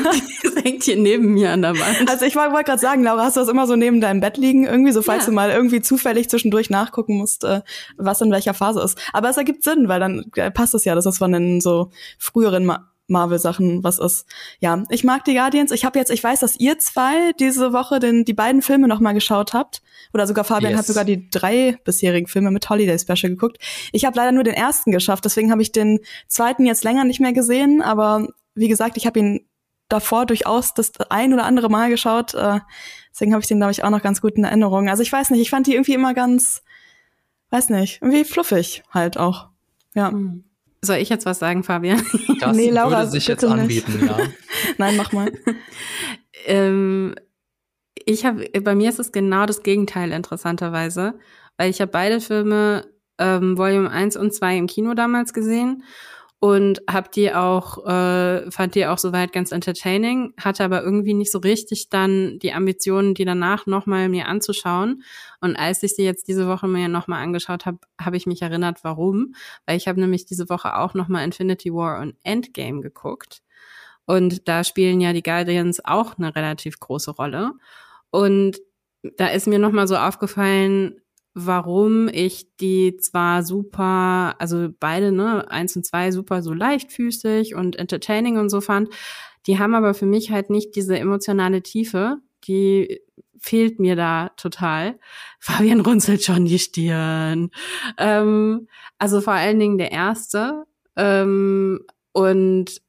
Das 0.43 0.65
hängt 0.65 0.85
hier 0.85 0.97
neben 0.97 1.35
mir 1.35 1.51
an 1.51 1.61
der 1.61 1.79
Wand. 1.79 2.09
Also 2.09 2.25
ich 2.25 2.37
wollte 2.37 2.65
gerade 2.65 2.81
sagen, 2.81 3.03
Laura, 3.03 3.25
hast 3.25 3.37
du 3.37 3.41
das 3.41 3.51
immer 3.51 3.67
so 3.67 3.77
neben 3.77 4.01
deinem 4.01 4.21
Bett 4.21 4.39
liegen 4.39 4.65
irgendwie, 4.65 4.93
so 4.93 5.03
falls 5.03 5.25
ja. 5.25 5.27
du 5.27 5.33
mal 5.33 5.51
irgendwie 5.51 5.83
zufällig 5.83 6.31
zwischendurch 6.31 6.71
nachgucken 6.71 7.19
musst, 7.19 7.45
äh, 7.45 7.61
was 7.99 8.23
in 8.23 8.31
welcher 8.31 8.55
Phase 8.55 8.81
ist. 8.81 8.99
Aber 9.13 9.29
es 9.29 9.37
ergibt 9.37 9.63
Sinn, 9.63 9.89
weil 9.89 10.01
dann 10.01 10.25
äh, 10.37 10.51
passt 10.51 10.75
es 10.75 10.87
ja, 10.87 10.95
dass 10.95 11.05
das 11.05 11.19
von 11.19 11.33
den 11.33 11.61
so 11.61 11.91
früheren 12.19 12.65
Marvel-Sachen 13.07 13.85
was 13.85 13.99
ist. 13.99 14.27
Ja, 14.61 14.83
ich 14.89 15.05
mag 15.05 15.25
die 15.25 15.35
Guardians. 15.35 15.71
Ich 15.73 15.85
habe 15.85 15.99
jetzt, 15.99 16.11
ich 16.11 16.25
weiß, 16.25 16.41
dass 16.41 16.57
ihr 16.59 16.79
zwei 16.79 17.33
diese 17.39 17.73
Woche 17.73 17.99
den, 17.99 18.25
die 18.25 18.33
beiden 18.33 18.63
Filme 18.63 18.89
noch 18.89 19.01
mal 19.01 19.13
geschaut 19.13 19.53
habt. 19.53 19.83
Oder 20.13 20.27
sogar 20.27 20.45
Fabian 20.45 20.73
yes. 20.73 20.79
hat 20.79 20.87
sogar 20.87 21.05
die 21.05 21.29
drei 21.29 21.79
bisherigen 21.85 22.27
Filme 22.27 22.51
mit 22.51 22.69
Holiday 22.69 22.99
Special 22.99 23.31
geguckt. 23.31 23.59
Ich 23.93 24.05
habe 24.05 24.17
leider 24.17 24.33
nur 24.33 24.45
den 24.45 24.55
ersten 24.55 24.91
geschafft, 24.91 25.25
deswegen 25.25 25.51
habe 25.51 25.63
ich 25.63 25.73
den 25.73 26.01
zweiten 26.29 26.65
jetzt 26.65 26.85
länger 26.85 27.05
nicht 27.05 27.21
mehr 27.21 27.33
gesehen. 27.33 27.83
Aber 27.83 28.27
wie 28.55 28.69
gesagt, 28.69 28.97
ich 28.97 29.07
habe 29.07 29.19
ihn 29.19 29.47
davor 29.89 30.25
durchaus 30.27 30.73
das 30.75 30.93
ein 31.11 31.33
oder 31.35 31.45
andere 31.45 31.69
Mal 31.69 31.91
geschaut. 31.91 32.35
Äh, 32.35 32.61
deswegen 33.11 33.33
habe 33.33 33.43
ich 33.43 33.49
den, 33.49 33.59
glaube 33.59 33.73
ich, 33.73 33.85
auch 33.85 33.91
noch 33.91 34.03
ganz 34.03 34.21
gut 34.21 34.35
in 34.35 34.45
Erinnerung. 34.45 34.89
Also 34.89 35.03
ich 35.03 35.13
weiß 35.13 35.31
nicht, 35.31 35.41
ich 35.41 35.51
fand 35.51 35.67
die 35.67 35.75
irgendwie 35.75 35.95
immer 35.95 36.15
ganz, 36.15 36.63
weiß 37.51 37.69
nicht, 37.69 38.01
irgendwie 38.01 38.25
fluffig 38.25 38.83
halt 38.91 39.19
auch. 39.19 39.49
Ja. 39.95 40.11
Hm. 40.11 40.45
Soll 40.85 40.97
ich 40.97 41.09
jetzt 41.09 41.27
was 41.27 41.39
sagen, 41.39 41.63
Fabian? 41.63 42.03
Das 42.41 42.57
nee, 42.57 42.71
Laura, 42.71 42.99
würde 42.99 43.11
sich 43.11 43.27
jetzt 43.27 43.45
anbieten, 43.45 43.93
nicht. 44.01 44.11
ja. 44.11 44.19
Nein, 44.79 44.97
mach 44.97 45.13
mal. 45.13 45.33
ähm, 46.47 47.15
ich 48.05 48.25
habe, 48.27 48.45
bei 48.61 48.75
mir 48.75 48.91
ist 48.91 48.99
es 48.99 49.13
genau 49.13 49.47
das 49.47 49.63
Gegenteil, 49.63 50.13
interessanterweise, 50.13 51.15
weil 51.57 51.71
ich 51.71 51.81
habe 51.81 51.91
beide 51.91 52.21
Filme 52.21 52.87
ähm, 53.19 53.57
Volume 53.57 53.91
1 53.91 54.17
und 54.17 54.35
2 54.35 54.59
im 54.59 54.67
Kino 54.67 54.95
damals 54.95 55.33
gesehen 55.33 55.85
und 56.45 56.83
hab 56.87 57.11
die 57.11 57.33
auch 57.33 57.87
äh, 57.87 58.51
fand 58.51 58.75
die 58.75 58.85
auch 58.85 58.99
soweit 58.99 59.33
ganz 59.33 59.51
entertaining, 59.51 60.35
hatte 60.39 60.63
aber 60.63 60.83
irgendwie 60.83 61.15
nicht 61.15 61.33
so 61.33 61.39
richtig 61.39 61.89
dann 61.89 62.39
die 62.39 62.53
Ambitionen, 62.53 63.15
die 63.15 63.25
danach 63.25 63.65
nochmal 63.65 64.11
mir 64.11 64.29
anzuschauen. 64.29 65.05
Und 65.41 65.57
als 65.57 65.83
ich 65.83 65.95
sie 65.95 66.05
jetzt 66.05 66.29
diese 66.29 66.47
Woche 66.47 66.69
mir 66.69 66.89
nochmal 66.89 67.23
angeschaut 67.23 67.65
habe, 67.65 67.79
habe 67.99 68.19
ich 68.19 68.27
mich 68.27 68.43
erinnert, 68.43 68.85
warum, 68.85 69.35
weil 69.65 69.79
ich 69.79 69.89
habe 69.89 69.99
nämlich 69.99 70.27
diese 70.27 70.51
Woche 70.51 70.77
auch 70.77 70.93
nochmal 70.93 71.25
Infinity 71.25 71.73
War 71.73 72.03
und 72.03 72.15
Endgame 72.25 72.83
geguckt. 72.83 73.41
Und 74.05 74.47
da 74.47 74.65
spielen 74.65 75.01
ja 75.01 75.15
die 75.15 75.23
Guardians 75.23 75.83
auch 75.83 76.19
eine 76.19 76.37
relativ 76.37 76.79
große 76.79 77.13
Rolle. 77.13 77.53
Und 78.11 78.61
da 79.17 79.29
ist 79.29 79.47
mir 79.47 79.59
nochmal 79.59 79.89
so 79.89 79.97
aufgefallen, 79.97 81.01
warum 81.35 82.09
ich 82.09 82.47
die 82.61 82.97
zwar 82.97 83.43
super, 83.43 84.37
also 84.39 84.69
beide, 84.79 85.13
ne, 85.13 85.51
eins 85.51 85.75
und 85.77 85.85
zwei 85.85 86.13
super 86.13 86.43
so 86.43 86.53
leichtfüßig 86.53 87.55
und 87.57 87.77
entertaining 87.77 88.39
und 88.39 88.49
so 88.49 88.61
fand, 88.61 88.89
die 89.47 89.59
haben 89.59 89.75
aber 89.75 89.95
für 89.95 90.07
mich 90.07 90.31
halt 90.31 90.49
nicht 90.49 90.77
diese 90.77 90.99
emotionale 90.99 91.63
Tiefe, 91.63 92.19
die 92.45 93.01
fehlt 93.39 93.79
mir 93.79 93.97
da 93.97 94.31
total. 94.37 94.99
Fabian 95.41 95.81
runzelt 95.81 96.23
schon 96.23 96.47
die 96.47 96.59
Stirn. 96.59 97.51
Ähm, 97.99 98.69
also 98.99 99.21
vor 99.21 99.35
allen 99.35 99.59
Dingen 99.59 99.77
der 99.77 99.93
erste. 99.93 100.65
Ähm, 100.97 101.81
und 102.13 102.81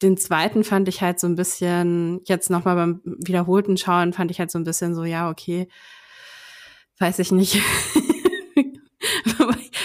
den 0.00 0.16
zweiten 0.16 0.64
fand 0.64 0.88
ich 0.88 1.00
halt 1.00 1.20
so 1.20 1.26
ein 1.26 1.36
bisschen, 1.36 2.20
jetzt 2.24 2.50
nochmal 2.50 2.76
beim 2.76 3.00
wiederholten 3.04 3.76
Schauen, 3.76 4.12
fand 4.12 4.30
ich 4.30 4.38
halt 4.38 4.50
so 4.50 4.58
ein 4.58 4.64
bisschen 4.64 4.94
so, 4.94 5.04
ja, 5.04 5.30
okay, 5.30 5.68
weiß 7.02 7.18
ich 7.18 7.32
nicht. 7.32 7.56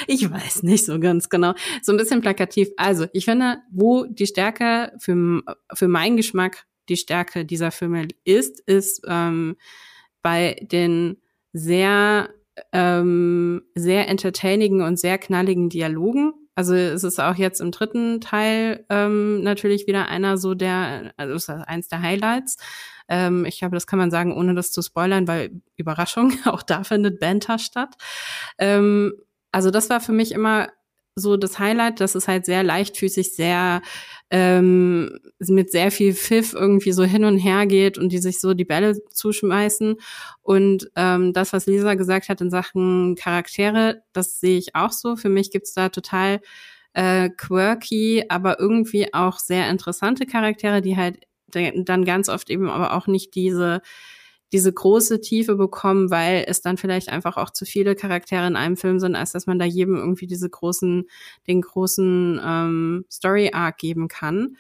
ich 0.08 0.32
weiß 0.32 0.64
nicht 0.64 0.86
so 0.86 1.00
ganz 1.00 1.30
genau. 1.30 1.54
So 1.82 1.92
ein 1.92 1.98
bisschen 1.98 2.22
plakativ. 2.22 2.70
Also, 2.78 3.08
ich 3.12 3.26
finde, 3.26 3.58
wo 3.72 4.06
die 4.06 4.28
Stärke 4.28 4.94
für, 5.00 5.42
für 5.74 5.88
meinen 5.88 6.16
Geschmack 6.16 6.68
die 6.90 6.96
Stärke 6.96 7.44
dieser 7.44 7.72
Filme 7.72 8.08
ist, 8.24 8.62
ist 8.62 9.02
ähm, 9.08 9.58
bei 10.22 10.58
den 10.62 11.18
sehr, 11.54 12.30
ähm, 12.72 13.64
sehr 13.74 14.08
entertainigen 14.08 14.84
und 14.84 15.00
sehr 15.00 15.18
knalligen 15.18 15.70
Dialogen. 15.70 16.34
Also 16.54 16.76
es 16.76 17.04
ist 17.04 17.20
auch 17.20 17.36
jetzt 17.36 17.62
im 17.62 17.72
dritten 17.72 18.22
Teil 18.22 18.86
ähm, 18.90 19.42
natürlich 19.42 19.86
wieder 19.86 20.08
einer 20.08 20.38
so 20.38 20.56
der, 20.56 21.14
also 21.18 21.54
eins 21.54 21.88
der 21.88 22.02
Highlights. 22.02 22.58
Ähm, 23.08 23.46
ich 23.46 23.60
glaube, 23.60 23.76
das 23.76 23.88
kann 23.88 24.00
man 24.00 24.12
sagen, 24.12 24.36
ohne 24.36 24.56
das 24.56 24.72
zu 24.72 24.82
spoilern, 24.82 25.28
weil 25.28 25.62
Überraschung, 25.76 26.34
auch 26.46 26.64
da 26.64 26.84
findet 26.84 27.20
Banter 27.20 27.60
statt. 27.60 27.96
Ähm, 28.58 29.14
also 29.52 29.72
das 29.72 29.90
war 29.90 30.02
für 30.02 30.12
mich 30.12 30.32
immer 30.32 30.70
so 31.18 31.36
das 31.36 31.58
Highlight, 31.58 32.00
dass 32.00 32.16
es 32.16 32.28
halt 32.28 32.46
sehr 32.46 32.64
leichtfüßig, 32.64 33.34
sehr 33.34 33.82
ähm, 34.30 35.20
mit 35.40 35.72
sehr 35.72 35.92
viel 35.92 36.14
Pfiff 36.14 36.54
irgendwie 36.54 36.92
so 36.92 37.04
hin 37.04 37.24
und 37.26 37.38
her 37.40 37.66
geht 37.66 37.98
und 37.98 38.12
die 38.12 38.20
sich 38.20 38.40
so 38.40 38.54
die 38.54 38.66
Bälle 38.66 38.96
zuschmeißen. 39.10 39.96
Und 40.44 40.92
ähm, 40.96 41.34
das, 41.34 41.54
was 41.54 41.66
Lisa 41.66 41.96
gesagt 41.96 42.30
hat 42.30 42.42
in 42.42 42.52
Sachen 42.52 43.16
Charaktere, 43.16 44.04
das 44.14 44.40
sehe 44.40 44.60
ich 44.60 44.76
auch 44.76 44.92
so. 44.92 45.16
Für 45.16 45.30
mich 45.30 45.50
gibt's 45.50 45.74
da 45.74 45.90
total 45.90 46.40
äh, 46.94 47.30
quirky, 47.30 48.26
aber 48.30 48.60
irgendwie 48.60 49.14
auch 49.14 49.40
sehr 49.40 49.70
interessante 49.70 50.26
Charaktere, 50.26 50.82
die 50.82 50.98
halt 50.98 51.26
dann 51.48 52.06
ganz 52.06 52.30
oft 52.30 52.50
eben 52.50 52.70
aber 52.70 52.94
auch 52.94 53.08
nicht 53.08 53.36
diese 53.36 53.82
diese 54.54 54.72
große 54.72 55.20
Tiefe 55.20 55.56
bekommen, 55.56 56.10
weil 56.10 56.46
es 56.48 56.62
dann 56.62 56.78
vielleicht 56.78 57.10
einfach 57.10 57.38
auch 57.38 57.50
zu 57.50 57.66
viele 57.66 57.96
Charaktere 57.96 58.48
in 58.48 58.56
einem 58.56 58.78
Film 58.78 59.00
sind, 59.00 59.16
als 59.16 59.34
dass 59.34 59.46
man 59.46 59.60
da 59.60 59.66
jedem 59.66 59.96
irgendwie 59.96 60.28
diese 60.28 60.50
großen, 60.50 61.06
den 61.48 61.62
großen 61.62 62.40
ähm, 62.44 63.06
Story 63.12 63.52
Arc 63.54 63.78
geben 63.78 64.08
kann. 64.08 64.56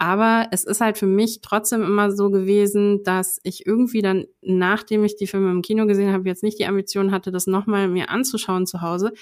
Aber 0.00 0.46
es 0.52 0.62
ist 0.62 0.80
halt 0.80 0.96
für 0.96 1.06
mich 1.06 1.40
trotzdem 1.42 1.82
immer 1.82 2.12
so 2.12 2.30
gewesen, 2.30 3.02
dass 3.02 3.40
ich 3.42 3.66
irgendwie 3.66 4.00
dann, 4.00 4.26
nachdem 4.40 5.02
ich 5.02 5.16
die 5.16 5.26
Filme 5.26 5.50
im 5.50 5.60
Kino 5.60 5.86
gesehen 5.86 6.12
habe, 6.12 6.28
jetzt 6.28 6.44
nicht 6.44 6.60
die 6.60 6.66
Ambition 6.66 7.10
hatte, 7.10 7.32
das 7.32 7.48
nochmal 7.48 7.88
mir 7.88 8.08
anzuschauen 8.08 8.64
zu 8.64 8.80
Hause. 8.80 9.12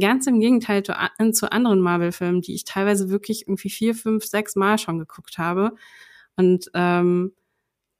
Ganz 0.00 0.26
im 0.26 0.40
Gegenteil 0.40 0.82
zu, 0.82 0.94
zu 1.32 1.52
anderen 1.52 1.80
Marvel-Filmen, 1.80 2.40
die 2.40 2.54
ich 2.54 2.64
teilweise 2.64 3.10
wirklich 3.10 3.42
irgendwie 3.42 3.68
vier, 3.68 3.94
fünf, 3.94 4.24
sechs 4.24 4.56
Mal 4.56 4.78
schon 4.78 4.98
geguckt 4.98 5.36
habe. 5.36 5.74
Und 6.36 6.70
ähm, 6.74 7.32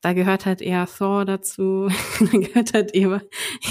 da 0.02 0.12
gehört 0.14 0.46
halt 0.46 0.60
eher 0.60 0.86
Thor 0.86 1.24
dazu, 1.24 1.88
da 2.20 2.38
gehört 2.38 2.74
halt 2.74 2.94
eher, 2.94 3.22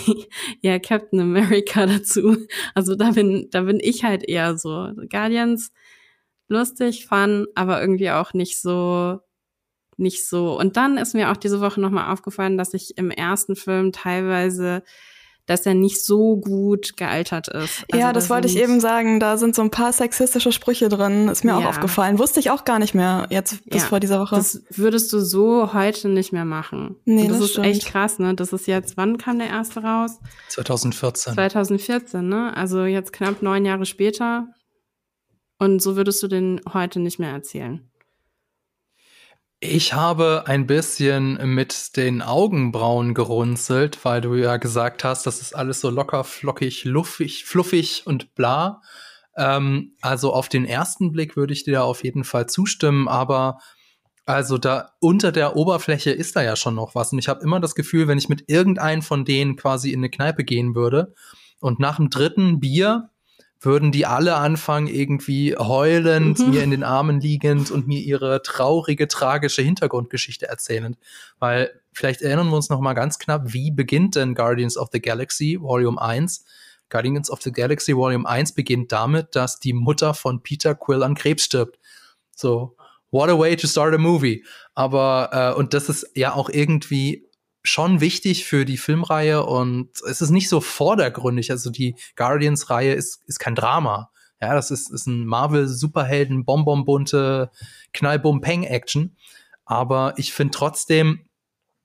ja, 0.62 0.80
Captain 0.80 1.20
America 1.20 1.86
dazu. 1.86 2.38
Also 2.74 2.96
da 2.96 3.12
bin, 3.12 3.50
da 3.52 3.62
bin 3.62 3.80
ich 3.82 4.04
halt 4.04 4.28
eher 4.28 4.58
so. 4.58 4.92
Guardians, 5.10 5.72
lustig, 6.48 7.06
fun, 7.06 7.48
aber 7.56 7.82
irgendwie 7.82 8.12
auch 8.12 8.34
nicht 8.34 8.60
so, 8.62 9.20
nicht 9.98 10.28
so. 10.28 10.58
Und 10.58 10.78
dann 10.78 10.98
ist 10.98 11.14
mir 11.16 11.32
auch 11.32 11.38
diese 11.38 11.62
Woche 11.62 11.82
nochmal 11.82 12.12
aufgefallen, 12.12 12.58
dass 12.58 12.74
ich 12.74 12.98
im 12.98 13.12
ersten 13.12 13.56
Film 13.56 13.92
teilweise 13.92 14.84
dass 15.52 15.66
er 15.66 15.74
nicht 15.74 16.04
so 16.04 16.38
gut 16.38 16.96
gealtert 16.96 17.50
ist. 17.50 17.84
Also 17.92 18.00
ja, 18.00 18.14
das 18.14 18.30
wollte 18.30 18.48
ich 18.48 18.58
eben 18.58 18.80
sagen. 18.80 19.20
Da 19.20 19.38
sind 19.38 19.54
so 19.54 19.62
ein 19.62 19.70
paar 19.70 19.92
sexistische 19.92 20.54
Sprüche 20.54 20.88
drin. 20.88 21.28
Ist 21.28 21.44
mir 21.44 21.52
ja. 21.52 21.58
auch 21.58 21.66
aufgefallen. 21.66 22.20
Wusste 22.20 22.40
ich 22.40 22.52
auch 22.52 22.64
gar 22.64 22.80
nicht 22.80 22.96
mehr 22.96 23.28
jetzt 23.30 23.64
bis 23.70 23.84
ja, 23.84 23.88
vor 23.90 24.00
dieser 24.00 24.22
Woche. 24.22 24.36
Das 24.38 24.62
würdest 24.70 25.12
du 25.12 25.20
so 25.20 25.74
heute 25.74 26.08
nicht 26.08 26.32
mehr 26.32 26.46
machen. 26.46 26.96
Nee, 27.04 27.28
das, 27.28 27.38
das, 27.38 27.46
ist 27.46 27.52
stimmt. 27.52 27.68
echt 27.68 27.86
krass, 27.86 28.18
ne? 28.18 28.34
Das 28.34 28.54
ist 28.54 28.66
jetzt, 28.66 28.96
wann 28.96 29.18
kam 29.18 29.40
der 29.40 29.50
erste 29.50 29.84
raus? 29.84 30.20
2014. 30.48 31.34
2014, 31.34 32.28
ne? 32.28 32.56
Also 32.56 32.86
jetzt 32.86 33.12
knapp 33.12 33.42
neun 33.42 33.66
Jahre 33.66 33.86
später. 33.86 34.48
Und 35.60 35.82
so 35.82 35.98
würdest 35.98 36.24
du 36.24 36.28
den 36.28 36.62
heute 36.74 37.02
nicht 37.02 37.20
mehr 37.20 37.32
erzählen. 37.32 37.91
Ich 39.64 39.94
habe 39.94 40.46
ein 40.48 40.66
bisschen 40.66 41.54
mit 41.54 41.96
den 41.96 42.24
Augenbrauen 42.24 43.14
gerunzelt, 43.14 44.04
weil 44.04 44.20
du 44.20 44.34
ja 44.34 44.58
gesagt 44.58 45.04
hast, 45.04 45.28
das 45.28 45.40
ist 45.40 45.54
alles 45.54 45.82
so 45.82 45.92
locker, 45.92 46.24
flockig, 46.24 46.84
luffig, 46.84 47.46
fluffig 47.46 48.02
und 48.08 48.34
bla. 48.34 48.82
Ähm, 49.38 49.94
also 50.02 50.34
auf 50.34 50.50
den 50.50 50.66
ersten 50.66 51.12
Blick 51.12 51.36
würde 51.36 51.54
ich 51.54 51.64
dir 51.64 51.74
da 51.74 51.84
auf 51.84 52.04
jeden 52.04 52.24
Fall 52.24 52.48
zustimmen, 52.48 53.08
aber 53.08 53.60
also 54.26 54.58
da 54.58 54.94
unter 55.00 55.32
der 55.32 55.56
Oberfläche 55.56 56.10
ist 56.10 56.36
da 56.36 56.42
ja 56.42 56.56
schon 56.56 56.74
noch 56.74 56.96
was. 56.96 57.14
Und 57.14 57.20
ich 57.20 57.28
habe 57.28 57.44
immer 57.44 57.60
das 57.60 57.76
Gefühl, 57.76 58.08
wenn 58.08 58.18
ich 58.18 58.30
mit 58.30 58.46
irgendeinem 58.50 59.04
von 59.04 59.26
denen 59.26 59.58
quasi 59.58 59.92
in 59.92 60.00
eine 60.00 60.10
Kneipe 60.10 60.44
gehen 60.44 60.74
würde 60.74 61.14
und 61.60 61.80
nach 61.80 61.98
dem 61.98 62.10
dritten 62.10 62.60
Bier 62.60 63.12
würden 63.62 63.92
die 63.92 64.08
alle 64.08 64.36
anfangen, 64.36 64.88
irgendwie 64.88 65.56
heulend, 65.56 66.40
mhm. 66.40 66.50
mir 66.50 66.64
in 66.64 66.72
den 66.72 66.84
Armen 66.84 67.22
liegend 67.22 67.70
und 67.70 67.88
mir 67.88 68.00
ihre 68.00 68.42
traurige, 68.42 69.08
tragische 69.08 69.62
Hintergrundgeschichte 69.62 70.48
erzählend. 70.48 70.98
Weil 71.38 71.80
vielleicht 71.94 72.24
erinnern 72.24 72.50
wir 72.50 72.56
uns 72.56 72.70
noch 72.70 72.80
mal 72.80 72.94
ganz 72.94 73.20
knapp, 73.20 73.54
wie 73.54 73.70
beginnt 73.70 74.16
denn 74.16 74.34
Guardians 74.34 74.78
of 74.78 74.90
the 74.92 75.02
Galaxy 75.02 75.60
Volume 75.62 76.02
1? 76.02 76.44
Guardians 76.90 77.30
of 77.30 77.42
the 77.42 77.52
Galaxy 77.52 77.96
Volume 77.96 78.28
1 78.28 78.54
beginnt 78.54 78.92
damit, 78.92 79.36
dass 79.36 79.60
die 79.60 79.74
Mutter 79.74 80.14
von 80.16 80.42
Peter 80.42 80.74
Quill 80.74 81.04
an 81.04 81.16
Krebs 81.16 81.46
stirbt. 81.46 81.80
So, 82.36 82.76
what 83.12 83.30
a 83.30 83.38
way 83.38 83.56
to 83.56 83.68
start 83.68 83.94
a 83.94 84.00
movie. 84.00 84.44
Aber, 84.74 85.30
äh, 85.32 85.58
und 85.58 85.74
das 85.76 85.88
ist 85.88 86.10
ja 86.16 86.34
auch 86.34 86.50
irgendwie 86.50 87.28
schon 87.64 88.02
wichtig 88.02 88.46
für 88.46 88.66
die 88.66 88.78
Filmreihe 88.78 89.44
und 89.46 89.90
es 90.08 90.22
ist 90.22 90.32
nicht 90.32 90.50
so 90.50 90.62
vordergründig. 90.62 91.52
Also 91.52 91.70
die 91.70 91.96
Guardians-Reihe 92.16 92.94
ist, 92.94 93.22
ist 93.28 93.40
kein 93.40 93.56
Drama. 93.56 94.12
Ja, 94.42 94.56
das 94.56 94.72
ist, 94.72 94.92
ist 94.92 95.06
ein 95.06 95.26
Marvel-Superhelden, 95.26 96.46
bonbonbunte, 96.46 97.52
Knallbum-Peng-Action. 97.94 99.16
Aber 99.66 100.14
ich 100.18 100.34
finde 100.34 100.52
trotzdem, 100.52 101.28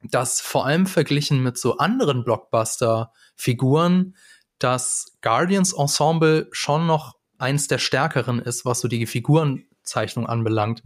dass 0.02 0.40
vor 0.40 0.66
allem 0.66 0.86
verglichen 0.86 1.42
mit 1.42 1.58
so 1.58 1.76
anderen 1.76 2.24
Blockbuster-Figuren 2.24 4.16
das 4.58 5.16
Guardians-Ensemble 5.20 6.48
schon 6.52 6.86
noch 6.86 7.16
eins 7.38 7.68
der 7.68 7.78
stärkeren 7.78 8.38
ist, 8.38 8.64
was 8.64 8.80
so 8.80 8.88
die 8.88 9.06
Figurenzeichnung 9.06 10.26
anbelangt. 10.26 10.82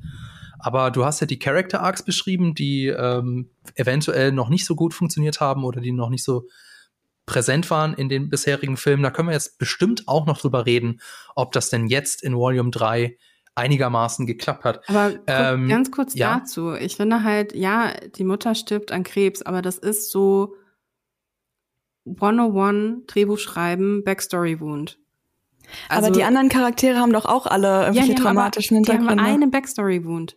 Aber 0.62 0.90
du 0.90 1.04
hast 1.04 1.20
ja 1.20 1.26
die 1.26 1.38
Character 1.38 1.80
Arcs 1.80 2.04
beschrieben, 2.04 2.54
die 2.54 2.86
ähm, 2.86 3.50
eventuell 3.74 4.32
noch 4.32 4.48
nicht 4.48 4.64
so 4.64 4.74
gut 4.74 4.94
funktioniert 4.94 5.40
haben 5.40 5.64
oder 5.64 5.80
die 5.80 5.92
noch 5.92 6.10
nicht 6.10 6.24
so 6.24 6.46
präsent 7.26 7.70
waren 7.70 7.94
in 7.94 8.08
den 8.08 8.28
bisherigen 8.28 8.76
Filmen. 8.76 9.02
Da 9.02 9.10
können 9.10 9.28
wir 9.28 9.34
jetzt 9.34 9.58
bestimmt 9.58 10.08
auch 10.08 10.26
noch 10.26 10.38
drüber 10.38 10.66
reden, 10.66 11.00
ob 11.34 11.52
das 11.52 11.70
denn 11.70 11.86
jetzt 11.86 12.22
in 12.22 12.34
Volume 12.34 12.70
3 12.70 13.16
einigermaßen 13.54 14.26
geklappt 14.26 14.64
hat. 14.64 14.88
Aber 14.88 15.12
ähm, 15.26 15.68
ganz 15.68 15.90
kurz 15.90 16.14
ja? 16.14 16.38
dazu. 16.38 16.74
Ich 16.74 16.96
finde 16.96 17.22
halt, 17.22 17.54
ja, 17.54 17.92
die 18.16 18.24
Mutter 18.24 18.54
stirbt 18.54 18.92
an 18.92 19.04
Krebs, 19.04 19.42
aber 19.42 19.62
das 19.62 19.78
ist 19.78 20.10
so 20.10 20.54
101 22.06 23.06
Drehbuch 23.06 23.38
schreiben, 23.38 24.02
Backstory 24.04 24.60
Wound. 24.60 24.98
Also, 25.88 26.06
aber 26.06 26.16
die 26.16 26.24
anderen 26.24 26.48
Charaktere 26.48 26.98
haben 26.98 27.12
doch 27.12 27.26
auch 27.26 27.46
alle 27.46 27.82
irgendwelche 27.82 28.14
ja, 28.14 28.18
dramatischen 28.18 28.76
Hintergründe. 28.76 29.14
Die 29.14 29.20
haben 29.20 29.26
eine 29.26 29.46
Backstory 29.48 30.04
Wound. 30.04 30.36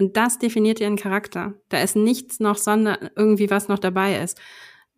Und 0.00 0.16
das 0.16 0.38
definiert 0.38 0.80
ihren 0.80 0.96
Charakter. 0.96 1.54
Da 1.68 1.82
ist 1.82 1.94
nichts 1.94 2.40
noch 2.40 2.56
sonder 2.56 3.10
irgendwie 3.16 3.50
was 3.50 3.68
noch 3.68 3.78
dabei 3.78 4.16
ist. 4.16 4.40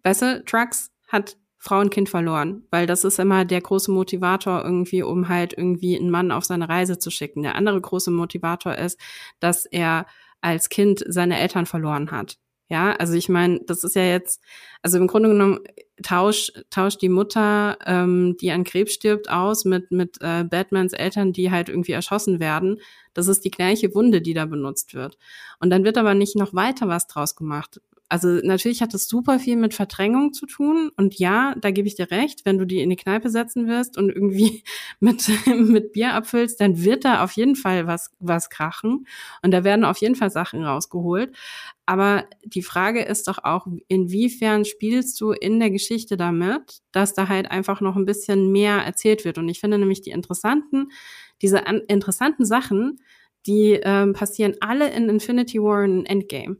Weißt 0.04 0.22
du, 0.22 0.44
Trucks 0.44 0.92
hat 1.08 1.36
Frau 1.58 1.80
und 1.80 1.90
Kind 1.90 2.08
verloren, 2.08 2.66
weil 2.70 2.86
das 2.86 3.04
ist 3.04 3.18
immer 3.18 3.44
der 3.44 3.60
große 3.60 3.90
Motivator 3.90 4.64
irgendwie, 4.64 5.02
um 5.02 5.28
halt 5.28 5.58
irgendwie 5.58 5.98
einen 5.98 6.10
Mann 6.10 6.30
auf 6.30 6.44
seine 6.44 6.68
Reise 6.68 6.98
zu 6.98 7.10
schicken. 7.10 7.42
Der 7.42 7.56
andere 7.56 7.80
große 7.80 8.12
Motivator 8.12 8.76
ist, 8.76 8.98
dass 9.40 9.66
er 9.66 10.06
als 10.40 10.68
Kind 10.68 11.02
seine 11.06 11.38
Eltern 11.38 11.66
verloren 11.66 12.12
hat. 12.12 12.38
Ja, 12.72 12.92
also 12.96 13.12
ich 13.12 13.28
meine, 13.28 13.60
das 13.66 13.84
ist 13.84 13.96
ja 13.96 14.02
jetzt, 14.02 14.40
also 14.80 14.96
im 14.96 15.06
Grunde 15.06 15.28
genommen 15.28 15.60
tausch, 16.02 16.50
tausch 16.70 16.96
die 16.96 17.10
Mutter, 17.10 17.76
ähm, 17.84 18.38
die 18.40 18.50
an 18.50 18.64
Krebs 18.64 18.94
stirbt, 18.94 19.28
aus 19.28 19.66
mit, 19.66 19.90
mit 19.90 20.16
äh, 20.22 20.44
Batmans 20.44 20.94
Eltern, 20.94 21.34
die 21.34 21.50
halt 21.50 21.68
irgendwie 21.68 21.92
erschossen 21.92 22.40
werden. 22.40 22.80
Das 23.12 23.28
ist 23.28 23.44
die 23.44 23.50
gleiche 23.50 23.94
Wunde, 23.94 24.22
die 24.22 24.32
da 24.32 24.46
benutzt 24.46 24.94
wird. 24.94 25.18
Und 25.60 25.68
dann 25.68 25.84
wird 25.84 25.98
aber 25.98 26.14
nicht 26.14 26.34
noch 26.34 26.54
weiter 26.54 26.88
was 26.88 27.06
draus 27.08 27.36
gemacht. 27.36 27.78
Also 28.12 28.28
natürlich 28.28 28.82
hat 28.82 28.92
es 28.92 29.08
super 29.08 29.38
viel 29.38 29.56
mit 29.56 29.72
Verdrängung 29.72 30.34
zu 30.34 30.44
tun. 30.44 30.90
Und 30.98 31.18
ja, 31.18 31.54
da 31.58 31.70
gebe 31.70 31.88
ich 31.88 31.94
dir 31.94 32.10
recht, 32.10 32.44
wenn 32.44 32.58
du 32.58 32.66
die 32.66 32.80
in 32.82 32.90
die 32.90 32.96
Kneipe 32.96 33.30
setzen 33.30 33.66
wirst 33.68 33.96
und 33.96 34.10
irgendwie 34.10 34.64
mit, 35.00 35.30
mit 35.46 35.94
Bier 35.94 36.12
abfüllst, 36.12 36.60
dann 36.60 36.84
wird 36.84 37.06
da 37.06 37.24
auf 37.24 37.32
jeden 37.32 37.56
Fall 37.56 37.86
was, 37.86 38.10
was 38.18 38.50
krachen. 38.50 39.06
Und 39.40 39.52
da 39.52 39.64
werden 39.64 39.86
auf 39.86 39.96
jeden 39.96 40.14
Fall 40.14 40.28
Sachen 40.28 40.62
rausgeholt. 40.62 41.34
Aber 41.86 42.26
die 42.44 42.60
Frage 42.60 43.00
ist 43.02 43.28
doch 43.28 43.38
auch, 43.44 43.66
inwiefern 43.88 44.66
spielst 44.66 45.18
du 45.18 45.30
in 45.30 45.58
der 45.58 45.70
Geschichte 45.70 46.18
damit, 46.18 46.82
dass 46.92 47.14
da 47.14 47.28
halt 47.28 47.50
einfach 47.50 47.80
noch 47.80 47.96
ein 47.96 48.04
bisschen 48.04 48.52
mehr 48.52 48.76
erzählt 48.76 49.24
wird. 49.24 49.38
Und 49.38 49.48
ich 49.48 49.58
finde 49.58 49.78
nämlich 49.78 50.02
die 50.02 50.10
interessanten, 50.10 50.90
diese 51.40 51.66
an, 51.66 51.80
interessanten 51.88 52.44
Sachen, 52.44 53.00
die 53.46 53.80
ähm, 53.82 54.12
passieren 54.12 54.54
alle 54.60 54.90
in 54.90 55.08
Infinity 55.08 55.62
War 55.62 55.84
und 55.84 56.04
Endgame. 56.04 56.58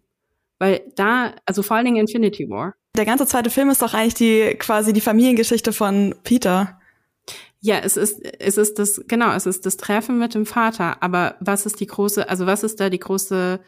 Weil 0.62 0.92
da, 0.95 1.35
also 1.45 1.64
vor 1.64 1.76
allen 1.76 1.87
Dingen 1.87 1.97
Infinity 1.97 2.49
War. 2.49 2.75
Der 2.95 3.04
ganze 3.04 3.26
zweite 3.26 3.50
Film 3.50 3.69
ist 3.69 3.83
doch 3.83 3.95
eigentlich 3.95 4.14
die 4.14 4.54
quasi 4.61 4.92
die 4.92 5.00
Familiengeschichte 5.00 5.73
von 5.73 6.14
Peter. 6.23 6.78
Ja, 7.59 7.81
es 7.81 7.97
ist, 7.97 8.25
es 8.38 8.59
ist 8.59 8.78
das, 8.78 9.02
genau, 9.09 9.33
es 9.33 9.47
ist 9.47 9.66
das 9.66 9.76
Treffen 9.76 10.21
mit 10.21 10.37
dem 10.37 10.47
Vater. 10.47 11.02
Aber 11.02 11.35
was 11.40 11.66
ist 11.66 11.81
die 11.81 11.88
große, 11.88 12.28
also 12.28 12.47
was 12.47 12.62
ist 12.62 12.78
da 12.78 12.90
die 12.90 13.00
große 13.00 13.59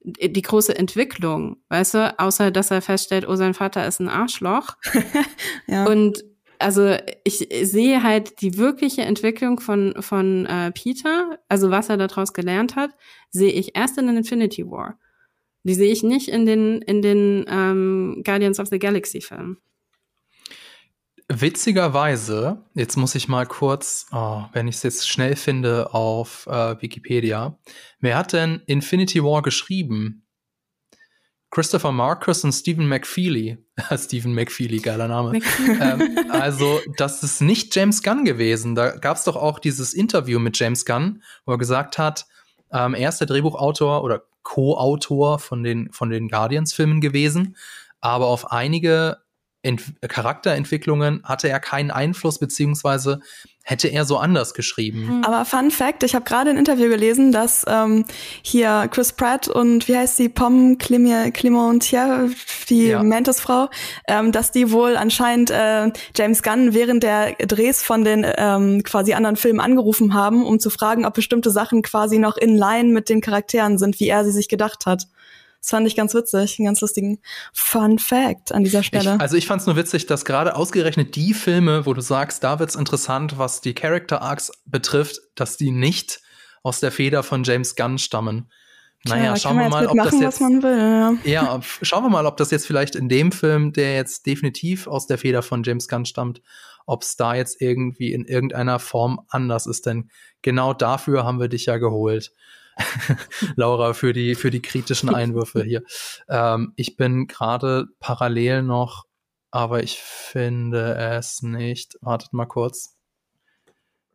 die 0.00 0.42
große 0.42 0.76
Entwicklung, 0.76 1.58
weißt 1.68 1.94
du, 1.94 2.18
außer 2.18 2.50
dass 2.50 2.72
er 2.72 2.82
feststellt, 2.82 3.28
oh, 3.28 3.36
sein 3.36 3.54
Vater 3.54 3.86
ist 3.86 4.00
ein 4.00 4.08
Arschloch. 4.08 4.76
ja. 5.68 5.86
Und 5.86 6.24
also 6.58 6.96
ich 7.22 7.48
sehe 7.62 8.02
halt 8.02 8.40
die 8.40 8.56
wirkliche 8.56 9.02
Entwicklung 9.02 9.60
von 9.60 9.94
von 10.00 10.46
äh, 10.46 10.72
Peter, 10.72 11.38
also 11.48 11.70
was 11.70 11.88
er 11.88 11.98
daraus 11.98 12.32
gelernt 12.32 12.74
hat, 12.74 12.90
sehe 13.30 13.52
ich 13.52 13.76
erst 13.76 13.96
in 13.96 14.08
den 14.08 14.16
Infinity 14.16 14.68
War. 14.68 14.98
Die 15.66 15.74
sehe 15.74 15.92
ich 15.92 16.04
nicht 16.04 16.28
in 16.28 16.46
den 16.46 16.80
in 16.82 17.02
den 17.02 17.44
ähm, 17.48 18.22
Guardians 18.24 18.60
of 18.60 18.68
the 18.68 18.78
Galaxy 18.78 19.20
Filmen. 19.20 19.58
Witzigerweise, 21.28 22.64
jetzt 22.74 22.96
muss 22.96 23.16
ich 23.16 23.26
mal 23.26 23.46
kurz, 23.46 24.06
oh, 24.12 24.44
wenn 24.52 24.68
ich 24.68 24.76
es 24.76 24.84
jetzt 24.84 25.08
schnell 25.08 25.34
finde, 25.34 25.92
auf 25.92 26.46
äh, 26.46 26.80
Wikipedia. 26.80 27.58
Wer 27.98 28.16
hat 28.16 28.32
denn 28.32 28.62
Infinity 28.66 29.24
War 29.24 29.42
geschrieben? 29.42 30.22
Christopher 31.50 31.90
Marcus 31.90 32.44
und 32.44 32.52
Stephen 32.52 32.88
McFeely. 32.88 33.58
Stephen 33.96 34.34
McFeely, 34.34 34.78
geiler 34.78 35.08
Name. 35.08 35.40
ähm, 35.80 36.16
also, 36.30 36.80
das 36.96 37.24
ist 37.24 37.40
nicht 37.40 37.74
James 37.74 38.04
Gunn 38.04 38.24
gewesen. 38.24 38.76
Da 38.76 38.90
gab 38.96 39.16
es 39.16 39.24
doch 39.24 39.34
auch 39.34 39.58
dieses 39.58 39.94
Interview 39.94 40.38
mit 40.38 40.56
James 40.56 40.84
Gunn, 40.84 41.24
wo 41.44 41.52
er 41.52 41.58
gesagt 41.58 41.98
hat, 41.98 42.26
ähm, 42.72 42.94
er 42.94 43.08
ist 43.08 43.18
der 43.18 43.26
Drehbuchautor 43.26 44.04
oder 44.04 44.22
Co-Autor 44.46 45.40
von 45.40 45.64
den, 45.64 45.90
von 45.90 46.08
den 46.08 46.28
Guardians-Filmen 46.28 47.00
gewesen, 47.00 47.56
aber 48.00 48.26
auf 48.26 48.52
einige 48.52 49.16
Ent 49.62 49.94
Charakterentwicklungen 50.00 51.24
hatte 51.24 51.48
er 51.48 51.58
keinen 51.58 51.90
Einfluss, 51.90 52.38
beziehungsweise 52.38 53.18
hätte 53.66 53.88
er 53.88 54.04
so 54.04 54.16
anders 54.16 54.54
geschrieben. 54.54 55.08
Hm. 55.08 55.24
Aber 55.24 55.44
Fun 55.44 55.72
Fact, 55.72 56.04
ich 56.04 56.14
habe 56.14 56.24
gerade 56.24 56.50
ein 56.50 56.56
Interview 56.56 56.88
gelesen, 56.88 57.32
dass 57.32 57.64
ähm, 57.66 58.04
hier 58.40 58.88
Chris 58.92 59.12
Pratt 59.12 59.48
und 59.48 59.88
wie 59.88 59.96
heißt 59.96 60.16
sie, 60.16 60.28
Pom 60.28 60.78
Clementier, 60.78 62.30
die 62.68 62.86
ja. 62.86 63.02
Mantis-Frau, 63.02 63.68
ähm, 64.06 64.30
dass 64.30 64.52
die 64.52 64.70
wohl 64.70 64.96
anscheinend 64.96 65.50
äh, 65.50 65.90
James 66.16 66.44
Gunn 66.44 66.74
während 66.74 67.02
der 67.02 67.32
Drehs 67.32 67.82
von 67.82 68.04
den 68.04 68.24
ähm, 68.36 68.84
quasi 68.84 69.14
anderen 69.14 69.34
Filmen 69.34 69.58
angerufen 69.58 70.14
haben, 70.14 70.46
um 70.46 70.60
zu 70.60 70.70
fragen, 70.70 71.04
ob 71.04 71.14
bestimmte 71.14 71.50
Sachen 71.50 71.82
quasi 71.82 72.18
noch 72.18 72.36
in 72.36 72.56
line 72.56 72.92
mit 72.92 73.08
den 73.08 73.20
Charakteren 73.20 73.78
sind, 73.78 73.98
wie 73.98 74.08
er 74.08 74.24
sie 74.24 74.30
sich 74.30 74.48
gedacht 74.48 74.86
hat. 74.86 75.08
Das 75.66 75.72
fand 75.72 75.88
ich 75.88 75.96
ganz 75.96 76.14
witzig, 76.14 76.60
einen 76.60 76.66
ganz 76.66 76.80
lustigen 76.80 77.18
Fun 77.52 77.98
Fact 77.98 78.52
an 78.52 78.62
dieser 78.62 78.84
Stelle. 78.84 79.16
Ich, 79.16 79.20
also 79.20 79.36
ich 79.36 79.48
fand 79.48 79.62
es 79.62 79.66
nur 79.66 79.74
witzig, 79.74 80.06
dass 80.06 80.24
gerade 80.24 80.54
ausgerechnet 80.54 81.16
die 81.16 81.34
Filme, 81.34 81.86
wo 81.86 81.92
du 81.92 82.00
sagst, 82.00 82.44
da 82.44 82.60
wird's 82.60 82.76
interessant, 82.76 83.36
was 83.36 83.62
die 83.62 83.74
Character 83.74 84.22
Arcs 84.22 84.52
betrifft, 84.64 85.18
dass 85.34 85.56
die 85.56 85.72
nicht 85.72 86.20
aus 86.62 86.78
der 86.78 86.92
Feder 86.92 87.24
von 87.24 87.42
James 87.42 87.74
Gunn 87.74 87.98
stammen. 87.98 88.48
Naja, 89.06 89.24
ja, 89.24 89.36
schauen 89.36 89.58
wir 89.58 89.68
mal, 89.68 89.88
ob 89.88 89.96
das 89.96 90.20
jetzt. 90.20 90.40
Will, 90.40 91.18
ja. 91.24 91.56
ja, 91.56 91.60
schauen 91.82 92.04
wir 92.04 92.10
mal, 92.10 92.26
ob 92.26 92.36
das 92.36 92.52
jetzt 92.52 92.68
vielleicht 92.68 92.94
in 92.94 93.08
dem 93.08 93.32
Film, 93.32 93.72
der 93.72 93.96
jetzt 93.96 94.24
definitiv 94.24 94.86
aus 94.86 95.08
der 95.08 95.18
Feder 95.18 95.42
von 95.42 95.64
James 95.64 95.88
Gunn 95.88 96.04
stammt, 96.04 96.42
ob 96.86 97.02
es 97.02 97.16
da 97.16 97.34
jetzt 97.34 97.60
irgendwie 97.60 98.12
in 98.12 98.24
irgendeiner 98.24 98.78
Form 98.78 99.20
anders 99.30 99.66
ist. 99.66 99.84
Denn 99.86 100.10
genau 100.42 100.74
dafür 100.74 101.24
haben 101.24 101.40
wir 101.40 101.48
dich 101.48 101.66
ja 101.66 101.78
geholt. 101.78 102.30
Laura, 103.56 103.94
für 103.94 104.12
die, 104.12 104.34
für 104.34 104.50
die 104.50 104.62
kritischen 104.62 105.14
Einwürfe 105.14 105.62
hier. 105.62 105.82
Ähm, 106.28 106.72
ich 106.76 106.96
bin 106.96 107.26
gerade 107.26 107.86
parallel 108.00 108.62
noch, 108.62 109.04
aber 109.50 109.82
ich 109.82 109.98
finde 109.98 110.94
es 110.94 111.42
nicht. 111.42 111.96
Wartet 112.00 112.32
mal 112.32 112.46
kurz. 112.46 112.96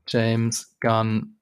James 0.07 0.75
Gunn. 0.79 1.37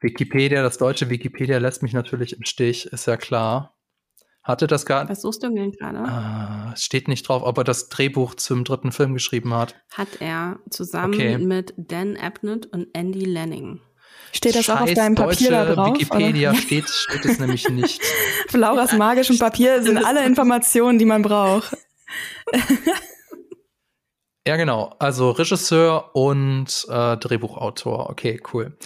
Wikipedia, 0.00 0.62
das 0.62 0.78
deutsche 0.78 1.10
Wikipedia 1.10 1.58
lässt 1.58 1.82
mich 1.82 1.92
natürlich 1.92 2.36
im 2.36 2.44
Stich, 2.44 2.86
ist 2.86 3.06
ja 3.06 3.16
klar. 3.16 3.76
Hatte 4.42 4.66
das 4.66 4.84
gar 4.84 5.08
Was 5.08 5.22
suchst 5.22 5.44
du 5.44 5.54
denn 5.54 5.70
gerade? 5.70 5.98
Ah, 5.98 6.72
es 6.74 6.84
steht 6.84 7.06
nicht 7.06 7.28
drauf, 7.28 7.44
ob 7.44 7.58
er 7.58 7.64
das 7.64 7.88
Drehbuch 7.88 8.34
zum 8.34 8.64
dritten 8.64 8.90
Film 8.90 9.14
geschrieben 9.14 9.54
hat. 9.54 9.76
Hat 9.92 10.20
er 10.20 10.58
zusammen 10.68 11.14
okay. 11.14 11.38
mit 11.38 11.72
Dan 11.76 12.16
Abnett 12.16 12.66
und 12.66 12.88
Andy 12.92 13.24
Lanning. 13.24 13.80
Steht 14.32 14.54
das 14.54 14.64
Scheiß 14.64 14.76
auch 14.76 14.80
auf 14.82 14.94
deinem 14.94 15.14
Papier 15.14 15.50
da 15.50 15.74
drauf? 15.74 15.94
Wikipedia 15.94 16.54
steht, 16.54 16.88
steht 16.88 17.24
es 17.26 17.38
nämlich 17.38 17.68
nicht. 17.68 18.00
Auf 18.48 18.54
Lauras 18.54 18.92
magischem 18.92 19.38
Papier 19.38 19.82
sind 19.82 19.98
alle 19.98 20.24
Informationen, 20.24 20.98
die 20.98 21.04
man 21.04 21.20
braucht. 21.20 21.76
ja, 24.46 24.56
genau. 24.56 24.94
Also 24.98 25.30
Regisseur 25.30 26.14
und 26.14 26.86
äh, 26.88 27.16
Drehbuchautor. 27.18 28.08
Okay, 28.10 28.40
cool. 28.52 28.76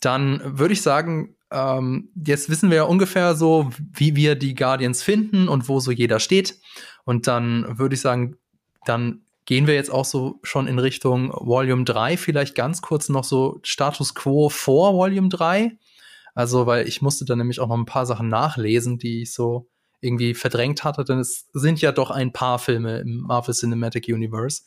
Dann 0.00 0.58
würde 0.58 0.74
ich 0.74 0.82
sagen, 0.82 1.36
ähm, 1.50 2.10
jetzt 2.14 2.50
wissen 2.50 2.70
wir 2.70 2.76
ja 2.76 2.84
ungefähr 2.84 3.34
so, 3.34 3.70
wie 3.94 4.14
wir 4.14 4.34
die 4.34 4.54
Guardians 4.54 5.02
finden 5.02 5.48
und 5.48 5.68
wo 5.68 5.80
so 5.80 5.90
jeder 5.90 6.20
steht. 6.20 6.60
Und 7.04 7.26
dann 7.26 7.78
würde 7.78 7.94
ich 7.94 8.00
sagen, 8.00 8.36
dann 8.84 9.22
gehen 9.44 9.66
wir 9.66 9.74
jetzt 9.74 9.90
auch 9.90 10.04
so 10.04 10.40
schon 10.42 10.66
in 10.66 10.78
Richtung 10.78 11.32
Volume 11.32 11.84
3. 11.84 12.16
Vielleicht 12.16 12.54
ganz 12.54 12.82
kurz 12.82 13.08
noch 13.08 13.24
so 13.24 13.60
Status 13.62 14.14
Quo 14.14 14.48
vor 14.48 14.94
Volume 14.94 15.28
3. 15.28 15.76
Also, 16.34 16.66
weil 16.66 16.88
ich 16.88 17.02
musste 17.02 17.24
dann 17.24 17.38
nämlich 17.38 17.60
auch 17.60 17.68
noch 17.68 17.76
ein 17.76 17.84
paar 17.84 18.06
Sachen 18.06 18.28
nachlesen, 18.28 18.98
die 18.98 19.22
ich 19.22 19.34
so 19.34 19.68
irgendwie 20.00 20.34
verdrängt 20.34 20.84
hatte, 20.84 21.04
denn 21.04 21.20
es 21.20 21.48
sind 21.52 21.80
ja 21.80 21.92
doch 21.92 22.10
ein 22.10 22.32
paar 22.32 22.58
Filme 22.58 22.98
im 22.98 23.20
Marvel 23.20 23.54
Cinematic 23.54 24.08
Universe. 24.08 24.62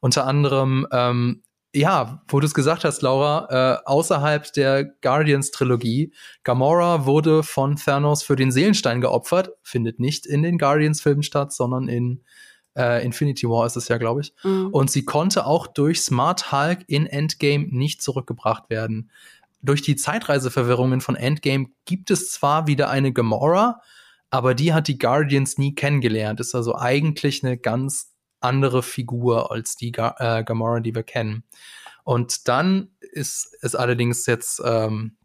Unter 0.00 0.26
anderem, 0.26 0.86
ähm, 0.92 1.42
ja, 1.74 2.22
wo 2.28 2.40
du 2.40 2.46
es 2.46 2.54
gesagt 2.54 2.84
hast, 2.84 3.02
Laura, 3.02 3.48
äh, 3.50 3.84
außerhalb 3.84 4.52
der 4.52 4.84
Guardians-Trilogie, 4.84 6.14
Gamora 6.44 7.04
wurde 7.04 7.42
von 7.42 7.76
Thanos 7.76 8.22
für 8.22 8.36
den 8.36 8.52
Seelenstein 8.52 9.00
geopfert, 9.00 9.50
findet 9.62 9.98
nicht 9.98 10.24
in 10.24 10.42
den 10.42 10.56
Guardians-Filmen 10.56 11.24
statt, 11.24 11.52
sondern 11.52 11.88
in 11.88 12.22
äh, 12.76 13.04
Infinity 13.04 13.48
War 13.48 13.66
ist 13.66 13.76
es 13.76 13.88
ja, 13.88 13.98
glaube 13.98 14.20
ich. 14.20 14.34
Mhm. 14.42 14.68
Und 14.68 14.90
sie 14.90 15.04
konnte 15.04 15.46
auch 15.46 15.66
durch 15.66 16.00
Smart 16.00 16.52
Hulk 16.52 16.80
in 16.86 17.06
Endgame 17.06 17.66
nicht 17.70 18.02
zurückgebracht 18.02 18.70
werden. 18.70 19.10
Durch 19.62 19.82
die 19.82 19.96
Zeitreiseverwirrungen 19.96 21.00
von 21.00 21.16
Endgame 21.16 21.66
gibt 21.84 22.10
es 22.10 22.30
zwar 22.30 22.66
wieder 22.66 22.90
eine 22.90 23.12
Gamora, 23.12 23.80
aber 24.30 24.54
die 24.54 24.72
hat 24.72 24.88
die 24.88 24.98
Guardians 24.98 25.58
nie 25.58 25.74
kennengelernt. 25.74 26.40
Ist 26.40 26.54
also 26.54 26.76
eigentlich 26.76 27.42
eine 27.42 27.56
ganz 27.56 28.12
andere 28.40 28.82
Figur 28.82 29.50
als 29.50 29.76
die 29.76 29.92
Ga 29.92 30.14
äh, 30.18 30.44
Gamora, 30.44 30.80
die 30.80 30.94
wir 30.94 31.02
kennen. 31.02 31.44
Und 32.04 32.46
dann 32.46 32.90
ist 33.00 33.56
es 33.62 33.74
allerdings 33.74 34.26
jetzt 34.26 34.62
ähm, 34.64 35.16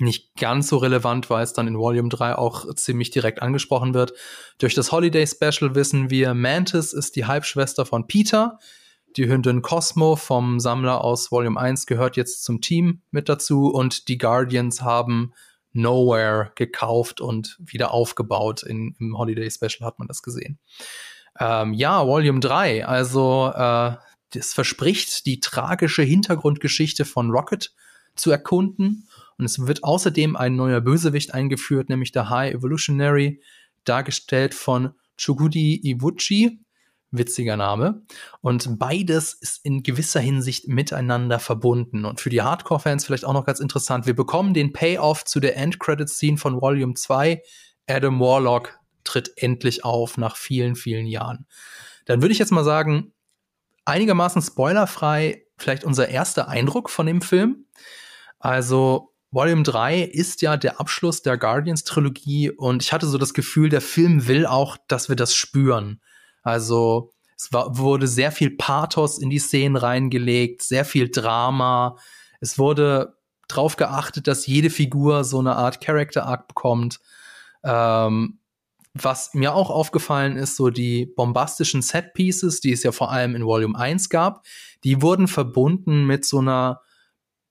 nicht 0.00 0.34
ganz 0.36 0.68
so 0.68 0.76
relevant, 0.78 1.30
weil 1.30 1.42
es 1.42 1.52
dann 1.52 1.66
in 1.66 1.78
Volume 1.78 2.08
3 2.08 2.36
auch 2.36 2.72
ziemlich 2.74 3.10
direkt 3.10 3.42
angesprochen 3.42 3.94
wird. 3.94 4.12
Durch 4.58 4.74
das 4.74 4.92
Holiday 4.92 5.26
Special 5.26 5.74
wissen 5.74 6.10
wir, 6.10 6.34
Mantis 6.34 6.92
ist 6.92 7.16
die 7.16 7.26
Halbschwester 7.26 7.84
von 7.84 8.06
Peter. 8.06 8.58
Die 9.16 9.28
Hündin 9.28 9.62
Cosmo 9.62 10.16
vom 10.16 10.60
Sammler 10.60 11.02
aus 11.02 11.32
Volume 11.32 11.58
1 11.58 11.86
gehört 11.86 12.16
jetzt 12.16 12.44
zum 12.44 12.60
Team 12.60 13.02
mit 13.10 13.28
dazu 13.28 13.68
und 13.68 14.08
die 14.08 14.18
Guardians 14.18 14.82
haben 14.82 15.32
Nowhere 15.72 16.52
gekauft 16.54 17.20
und 17.20 17.56
wieder 17.60 17.92
aufgebaut. 17.92 18.62
In, 18.62 18.96
Im 18.98 19.16
Holiday 19.16 19.50
Special 19.50 19.86
hat 19.86 19.98
man 19.98 20.08
das 20.08 20.22
gesehen. 20.22 20.58
Ähm, 21.38 21.72
ja, 21.72 22.06
Volume 22.06 22.40
3, 22.40 22.86
also 22.86 23.52
äh, 23.54 23.96
das 24.30 24.52
verspricht, 24.52 25.26
die 25.26 25.40
tragische 25.40 26.02
Hintergrundgeschichte 26.02 27.04
von 27.04 27.30
Rocket 27.30 27.72
zu 28.14 28.30
erkunden 28.30 29.07
und 29.38 29.44
es 29.44 29.66
wird 29.66 29.84
außerdem 29.84 30.36
ein 30.36 30.56
neuer 30.56 30.80
Bösewicht 30.80 31.32
eingeführt, 31.32 31.88
nämlich 31.88 32.12
der 32.12 32.28
High 32.28 32.54
Evolutionary, 32.54 33.40
dargestellt 33.84 34.54
von 34.54 34.94
Chugudi 35.16 35.80
Iwuchi. 35.84 36.60
Witziger 37.10 37.56
Name. 37.56 38.02
Und 38.42 38.78
beides 38.78 39.32
ist 39.32 39.64
in 39.64 39.82
gewisser 39.82 40.20
Hinsicht 40.20 40.68
miteinander 40.68 41.38
verbunden. 41.38 42.04
Und 42.04 42.20
für 42.20 42.28
die 42.28 42.42
Hardcore-Fans 42.42 43.06
vielleicht 43.06 43.24
auch 43.24 43.32
noch 43.32 43.46
ganz 43.46 43.60
interessant. 43.60 44.04
Wir 44.04 44.14
bekommen 44.14 44.52
den 44.52 44.74
Payoff 44.74 45.24
zu 45.24 45.40
der 45.40 45.56
End-Credit-Scene 45.56 46.36
von 46.36 46.60
Volume 46.60 46.92
2. 46.92 47.40
Adam 47.86 48.20
Warlock 48.20 48.78
tritt 49.04 49.32
endlich 49.36 49.86
auf 49.86 50.18
nach 50.18 50.36
vielen, 50.36 50.76
vielen 50.76 51.06
Jahren. 51.06 51.46
Dann 52.04 52.20
würde 52.20 52.32
ich 52.32 52.38
jetzt 52.38 52.52
mal 52.52 52.64
sagen, 52.64 53.14
einigermaßen 53.86 54.42
spoilerfrei, 54.42 55.46
vielleicht 55.56 55.84
unser 55.84 56.08
erster 56.08 56.48
Eindruck 56.48 56.90
von 56.90 57.06
dem 57.06 57.22
Film. 57.22 57.64
Also 58.38 59.14
Volume 59.30 59.62
3 59.62 60.02
ist 60.02 60.40
ja 60.40 60.56
der 60.56 60.80
Abschluss 60.80 61.22
der 61.22 61.36
Guardians-Trilogie 61.36 62.50
und 62.50 62.82
ich 62.82 62.92
hatte 62.92 63.06
so 63.06 63.18
das 63.18 63.34
Gefühl, 63.34 63.68
der 63.68 63.82
Film 63.82 64.26
will 64.26 64.46
auch, 64.46 64.78
dass 64.88 65.08
wir 65.08 65.16
das 65.16 65.34
spüren. 65.34 66.00
Also 66.42 67.12
es 67.36 67.52
war, 67.52 67.76
wurde 67.76 68.06
sehr 68.06 68.32
viel 68.32 68.50
Pathos 68.50 69.18
in 69.18 69.28
die 69.28 69.38
Szenen 69.38 69.76
reingelegt, 69.76 70.62
sehr 70.62 70.84
viel 70.84 71.10
Drama. 71.10 71.96
Es 72.40 72.58
wurde 72.58 73.18
darauf 73.48 73.76
geachtet, 73.76 74.26
dass 74.26 74.46
jede 74.46 74.70
Figur 74.70 75.24
so 75.24 75.38
eine 75.38 75.56
Art 75.56 75.84
Character 75.84 76.24
Arc 76.26 76.48
bekommt. 76.48 77.00
Ähm, 77.64 78.38
was 78.94 79.34
mir 79.34 79.54
auch 79.54 79.70
aufgefallen 79.70 80.36
ist, 80.36 80.56
so 80.56 80.70
die 80.70 81.06
bombastischen 81.06 81.82
Set 81.82 82.14
Pieces, 82.14 82.60
die 82.60 82.72
es 82.72 82.82
ja 82.82 82.92
vor 82.92 83.12
allem 83.12 83.34
in 83.34 83.44
Volume 83.44 83.78
1 83.78 84.08
gab, 84.08 84.44
die 84.84 85.02
wurden 85.02 85.28
verbunden 85.28 86.06
mit 86.06 86.24
so 86.24 86.38
einer 86.38 86.80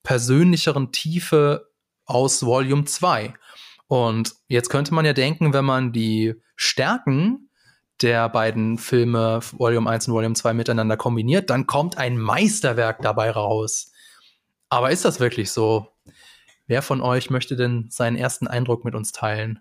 persönlicheren 0.07 0.93
Tiefe 0.93 1.69
aus 2.05 2.45
Volume 2.45 2.85
2. 2.85 3.33
Und 3.87 4.35
jetzt 4.47 4.69
könnte 4.69 4.93
man 4.93 5.03
ja 5.03 5.11
denken, 5.11 5.51
wenn 5.51 5.65
man 5.65 5.91
die 5.91 6.35
Stärken 6.55 7.49
der 8.01 8.29
beiden 8.29 8.77
Filme 8.77 9.41
Volume 9.57 9.89
1 9.89 10.07
und 10.07 10.13
Volume 10.13 10.35
2 10.35 10.53
miteinander 10.53 10.95
kombiniert, 10.95 11.49
dann 11.49 11.67
kommt 11.67 11.97
ein 11.97 12.17
Meisterwerk 12.17 13.01
dabei 13.01 13.31
raus. 13.31 13.91
Aber 14.69 14.91
ist 14.91 15.03
das 15.03 15.19
wirklich 15.19 15.51
so? 15.51 15.89
Wer 16.67 16.81
von 16.81 17.01
euch 17.01 17.29
möchte 17.29 17.57
denn 17.57 17.87
seinen 17.89 18.15
ersten 18.15 18.47
Eindruck 18.47 18.85
mit 18.85 18.95
uns 18.95 19.11
teilen? 19.11 19.59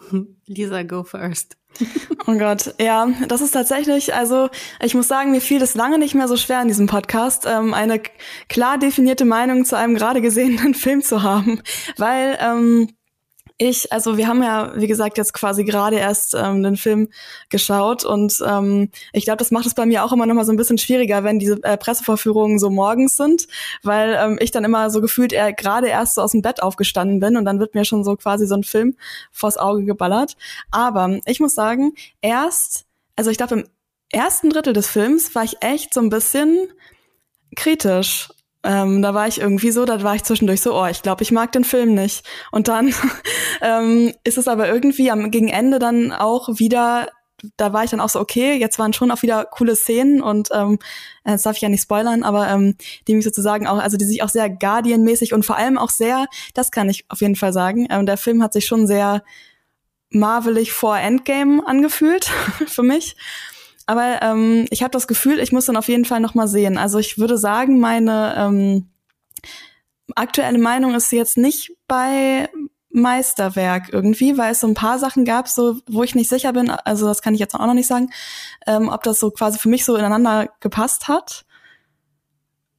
Lisa, 0.46 0.82
go 0.82 1.04
first. 1.04 1.56
Oh 2.26 2.36
Gott, 2.36 2.74
ja, 2.78 3.08
das 3.28 3.40
ist 3.40 3.52
tatsächlich, 3.52 4.14
also 4.14 4.50
ich 4.82 4.94
muss 4.94 5.08
sagen, 5.08 5.30
mir 5.30 5.40
fiel 5.40 5.58
das 5.58 5.74
lange 5.74 5.98
nicht 5.98 6.14
mehr 6.14 6.28
so 6.28 6.36
schwer 6.36 6.60
in 6.60 6.68
diesem 6.68 6.86
Podcast, 6.86 7.46
ähm, 7.46 7.72
eine 7.72 8.00
klar 8.48 8.78
definierte 8.78 9.24
Meinung 9.24 9.64
zu 9.64 9.76
einem 9.76 9.94
gerade 9.94 10.20
gesehenen 10.20 10.74
Film 10.74 11.02
zu 11.02 11.22
haben, 11.22 11.62
weil 11.96 12.38
ähm, 12.40 12.90
ich, 13.60 13.92
also 13.92 14.16
wir 14.16 14.26
haben 14.26 14.42
ja, 14.42 14.72
wie 14.74 14.86
gesagt, 14.86 15.18
jetzt 15.18 15.34
quasi 15.34 15.64
gerade 15.64 15.96
erst 15.96 16.34
ähm, 16.34 16.62
den 16.62 16.76
Film 16.76 17.10
geschaut 17.50 18.06
und 18.06 18.42
ähm, 18.46 18.90
ich 19.12 19.24
glaube, 19.24 19.36
das 19.36 19.50
macht 19.50 19.66
es 19.66 19.74
bei 19.74 19.84
mir 19.84 20.02
auch 20.02 20.14
immer 20.14 20.24
noch 20.24 20.34
mal 20.34 20.46
so 20.46 20.52
ein 20.52 20.56
bisschen 20.56 20.78
schwieriger, 20.78 21.24
wenn 21.24 21.38
diese 21.38 21.62
äh, 21.62 21.76
Pressevorführungen 21.76 22.58
so 22.58 22.70
morgens 22.70 23.18
sind, 23.18 23.48
weil 23.82 24.18
ähm, 24.18 24.38
ich 24.40 24.50
dann 24.50 24.64
immer 24.64 24.88
so 24.88 25.02
gefühlt 25.02 25.34
eher 25.34 25.52
gerade 25.52 25.88
erst 25.88 26.14
so 26.14 26.22
aus 26.22 26.32
dem 26.32 26.40
Bett 26.40 26.62
aufgestanden 26.62 27.20
bin 27.20 27.36
und 27.36 27.44
dann 27.44 27.60
wird 27.60 27.74
mir 27.74 27.84
schon 27.84 28.02
so 28.02 28.16
quasi 28.16 28.46
so 28.46 28.54
ein 28.54 28.64
Film 28.64 28.96
vors 29.30 29.58
Auge 29.58 29.84
geballert. 29.84 30.38
Aber 30.70 31.18
ich 31.26 31.38
muss 31.38 31.54
sagen, 31.54 31.92
erst, 32.22 32.86
also 33.14 33.30
ich 33.30 33.36
glaube, 33.36 33.56
im 33.56 33.64
ersten 34.08 34.48
Drittel 34.48 34.72
des 34.72 34.88
Films 34.88 35.34
war 35.34 35.44
ich 35.44 35.58
echt 35.60 35.92
so 35.92 36.00
ein 36.00 36.08
bisschen 36.08 36.66
kritisch 37.56 38.30
ähm, 38.62 39.00
da 39.00 39.14
war 39.14 39.26
ich 39.26 39.40
irgendwie 39.40 39.70
so, 39.70 39.84
da 39.84 40.02
war 40.02 40.14
ich 40.14 40.24
zwischendurch 40.24 40.60
so, 40.60 40.78
oh, 40.78 40.86
ich 40.86 41.02
glaube, 41.02 41.22
ich 41.22 41.32
mag 41.32 41.52
den 41.52 41.64
Film 41.64 41.94
nicht. 41.94 42.26
Und 42.50 42.68
dann 42.68 42.92
ähm, 43.62 44.12
ist 44.24 44.38
es 44.38 44.48
aber 44.48 44.68
irgendwie 44.68 45.10
am 45.10 45.30
gegen 45.30 45.48
Ende 45.48 45.78
dann 45.78 46.12
auch 46.12 46.48
wieder, 46.58 47.08
da 47.56 47.72
war 47.72 47.84
ich 47.84 47.90
dann 47.90 48.00
auch 48.00 48.10
so, 48.10 48.20
okay, 48.20 48.54
jetzt 48.54 48.78
waren 48.78 48.92
schon 48.92 49.10
auch 49.10 49.22
wieder 49.22 49.46
coole 49.46 49.74
Szenen 49.74 50.20
und 50.20 50.50
ähm, 50.52 50.78
das 51.24 51.42
darf 51.42 51.56
ich 51.56 51.62
ja 51.62 51.70
nicht 51.70 51.82
spoilern, 51.82 52.22
aber 52.22 52.48
ähm, 52.48 52.76
die 53.08 53.14
mich 53.14 53.24
sozusagen 53.24 53.66
auch, 53.66 53.78
also 53.78 53.96
die 53.96 54.04
sich 54.04 54.22
auch 54.22 54.28
sehr 54.28 54.50
Guardian-mäßig 54.50 55.32
und 55.32 55.46
vor 55.46 55.56
allem 55.56 55.78
auch 55.78 55.90
sehr, 55.90 56.26
das 56.52 56.70
kann 56.70 56.90
ich 56.90 57.06
auf 57.08 57.22
jeden 57.22 57.36
Fall 57.36 57.54
sagen, 57.54 57.86
ähm, 57.90 58.04
der 58.04 58.18
Film 58.18 58.42
hat 58.42 58.52
sich 58.52 58.66
schon 58.66 58.86
sehr 58.86 59.22
marvelig 60.10 60.72
vor 60.72 60.98
Endgame 60.98 61.66
angefühlt 61.66 62.26
für 62.66 62.82
mich. 62.82 63.16
Aber 63.90 64.22
ähm, 64.22 64.66
ich 64.70 64.84
habe 64.84 64.92
das 64.92 65.08
Gefühl, 65.08 65.40
ich 65.40 65.50
muss 65.50 65.66
dann 65.66 65.76
auf 65.76 65.88
jeden 65.88 66.04
Fall 66.04 66.20
noch 66.20 66.36
mal 66.36 66.46
sehen. 66.46 66.78
Also 66.78 67.00
ich 67.00 67.18
würde 67.18 67.36
sagen, 67.36 67.80
meine 67.80 68.36
ähm, 68.36 68.88
aktuelle 70.14 70.58
Meinung 70.58 70.94
ist 70.94 71.10
jetzt 71.10 71.36
nicht 71.36 71.72
bei 71.88 72.48
Meisterwerk 72.90 73.92
irgendwie, 73.92 74.38
weil 74.38 74.52
es 74.52 74.60
so 74.60 74.68
ein 74.68 74.74
paar 74.74 75.00
Sachen 75.00 75.24
gab, 75.24 75.48
so 75.48 75.80
wo 75.88 76.04
ich 76.04 76.14
nicht 76.14 76.30
sicher 76.30 76.52
bin. 76.52 76.70
Also 76.70 77.04
das 77.04 77.20
kann 77.20 77.34
ich 77.34 77.40
jetzt 77.40 77.56
auch 77.56 77.66
noch 77.66 77.74
nicht 77.74 77.88
sagen, 77.88 78.10
ähm, 78.64 78.88
ob 78.90 79.02
das 79.02 79.18
so 79.18 79.32
quasi 79.32 79.58
für 79.58 79.68
mich 79.68 79.84
so 79.84 79.96
ineinander 79.96 80.50
gepasst 80.60 81.08
hat 81.08 81.44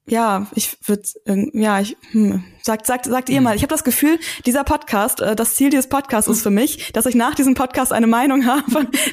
ja, 0.08 0.48
ich 0.56 0.78
würde, 0.86 1.04
ja, 1.54 1.80
ich 1.80 1.96
hm, 2.12 2.44
sagt 2.64 2.86
sagt 2.88 3.06
sagt 3.06 3.30
ihr 3.30 3.38
hm. 3.38 3.44
mal. 3.44 3.56
Ich 3.56 3.62
habe 3.62 3.70
das 3.70 3.84
Gefühl, 3.84 4.20
dieser 4.46 4.64
Podcast, 4.64 5.22
äh, 5.22 5.36
das 5.36 5.56
Ziel 5.56 5.70
dieses 5.70 5.88
Podcasts 5.88 6.30
ist 6.30 6.42
für 6.42 6.50
mich, 6.50 6.92
dass 6.92 7.06
ich 7.06 7.16
nach 7.16 7.36
diesem 7.36 7.54
Podcast 7.54 7.94
eine 7.94 8.08
Meinung 8.08 8.46
habe. 8.48 8.64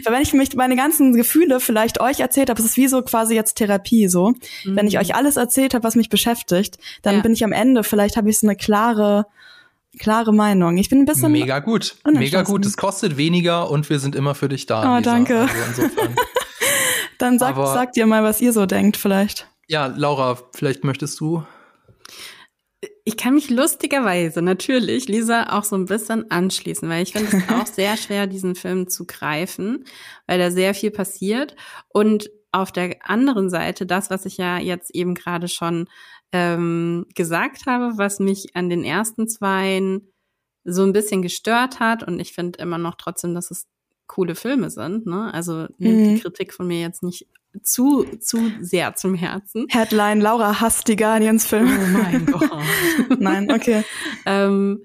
Weil 0.05 0.12
wenn 0.12 0.22
ich 0.22 0.33
mich 0.33 0.57
meine 0.57 0.77
ganzen 0.77 1.14
Gefühle 1.14 1.61
vielleicht 1.61 2.01
euch 2.01 2.20
erzählt 2.20 2.48
habe, 2.48 2.59
es 2.61 2.66
ist 2.66 2.77
wie 2.77 2.88
so 2.88 3.03
quasi 3.03 3.35
jetzt 3.35 3.57
Therapie 3.57 4.09
so. 4.09 4.31
Mhm. 4.64 4.77
Wenn 4.77 4.87
ich 4.87 4.94
mhm. 4.94 5.01
euch 5.01 5.14
alles 5.14 5.37
erzählt 5.37 5.74
habe, 5.74 5.85
was 5.85 5.94
mich 5.94 6.09
beschäftigt, 6.09 6.79
dann 7.03 7.16
ja. 7.16 7.20
bin 7.20 7.33
ich 7.33 7.44
am 7.44 7.53
Ende. 7.53 7.85
Vielleicht 7.85 8.16
habe 8.16 8.31
ich 8.31 8.38
so 8.38 8.46
eine 8.46 8.57
klare 8.57 9.27
klare 9.98 10.33
Meinung. 10.33 10.79
Ich 10.79 10.88
bin 10.88 11.01
ein 11.01 11.07
bisschen 11.07 11.33
mega 11.33 11.59
gut, 11.59 11.96
mega 12.05 12.42
gut. 12.42 12.64
Es 12.64 12.77
kostet 12.77 13.16
weniger 13.16 13.70
und 13.70 13.88
wir 13.90 13.98
sind 13.98 14.14
immer 14.14 14.35
für 14.35 14.48
dich 14.48 14.66
da. 14.66 14.94
Oh, 14.94 14.98
Lisa. 14.98 15.11
danke. 15.11 15.40
Also 15.40 15.83
dann 17.18 17.38
sagt 17.38 17.57
sagt 17.57 17.96
ihr 17.96 18.07
mal, 18.07 18.22
was 18.22 18.40
ihr 18.40 18.53
so 18.53 18.66
denkt, 18.66 18.96
vielleicht. 18.96 19.48
Ja, 19.69 19.87
Laura, 19.87 20.39
vielleicht 20.55 20.83
möchtest 20.83 21.21
du. 21.21 21.45
Ich 23.05 23.17
kann 23.17 23.35
mich 23.35 23.51
lustigerweise 23.51 24.41
natürlich 24.41 25.09
Lisa 25.09 25.57
auch 25.59 25.65
so 25.65 25.77
ein 25.77 25.87
bisschen 25.87 26.31
anschließen, 26.31 26.89
weil 26.89 27.03
ich 27.03 27.13
finde 27.13 27.37
es 27.37 27.49
auch 27.55 27.67
sehr 27.67 27.97
schwer, 27.97 28.27
diesen 28.27 28.55
Film 28.55 28.89
zu 28.89 29.07
greifen, 29.07 29.85
weil 30.27 30.39
da 30.39 30.51
sehr 30.51 30.75
viel 30.75 30.91
passiert. 30.91 31.55
Und 31.89 32.31
auf 32.51 32.73
der 32.73 32.97
anderen 33.09 33.51
Seite, 33.51 33.85
das, 33.85 34.09
was 34.09 34.25
ich 34.25 34.39
ja 34.39 34.59
jetzt 34.59 34.95
eben 34.95 35.15
gerade 35.15 35.49
schon 35.49 35.87
ähm, 36.33 37.07
gesagt 37.15 37.67
habe, 37.67 37.99
was 37.99 38.21
mich 38.21 38.57
an 38.57 38.71
den 38.71 38.85
ersten 38.85 39.29
zweien 39.29 40.13
so 40.65 40.83
ein 40.83 40.93
bisschen 40.93 41.21
gestört 41.21 41.81
hat, 41.81 42.03
und 42.03 42.21
ich 42.21 42.33
finde 42.33 42.59
immer 42.59 42.79
noch 42.79 42.95
trotzdem, 42.95 43.35
dass 43.35 43.51
es 43.51 43.67
coole 44.07 44.35
Filme 44.35 44.71
sind. 44.71 45.07
Ne? 45.07 45.33
Also 45.33 45.67
nimmt 45.77 45.99
mhm. 45.99 46.15
die 46.15 46.21
Kritik 46.21 46.55
von 46.55 46.67
mir 46.67 46.81
jetzt 46.81 47.03
nicht 47.03 47.27
zu, 47.63 48.05
zu 48.21 48.51
sehr 48.61 48.95
zum 48.95 49.15
Herzen. 49.15 49.67
Headline, 49.71 50.21
Laura 50.21 50.61
hasst 50.61 50.89
die 50.89 50.97
Guardians-Filme. 50.97 51.71
Oh 51.71 51.99
mein 51.99 52.27
Gott. 52.27 52.51
Nein, 53.19 53.51
okay. 53.51 53.85
ähm, 54.27 54.85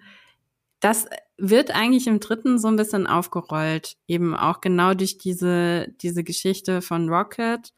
das 0.80 1.08
wird 1.38 1.76
eigentlich 1.76 2.08
im 2.08 2.20
dritten 2.20 2.60
so 2.60 2.68
ein 2.68 2.76
bisschen 2.76 3.08
aufgerollt, 3.08 3.96
eben 4.08 4.36
auch 4.36 4.62
genau 4.62 4.94
durch 4.94 5.18
diese, 5.18 5.88
diese 6.02 6.24
Geschichte 6.24 6.82
von 6.82 7.10
Rocket, 7.10 7.74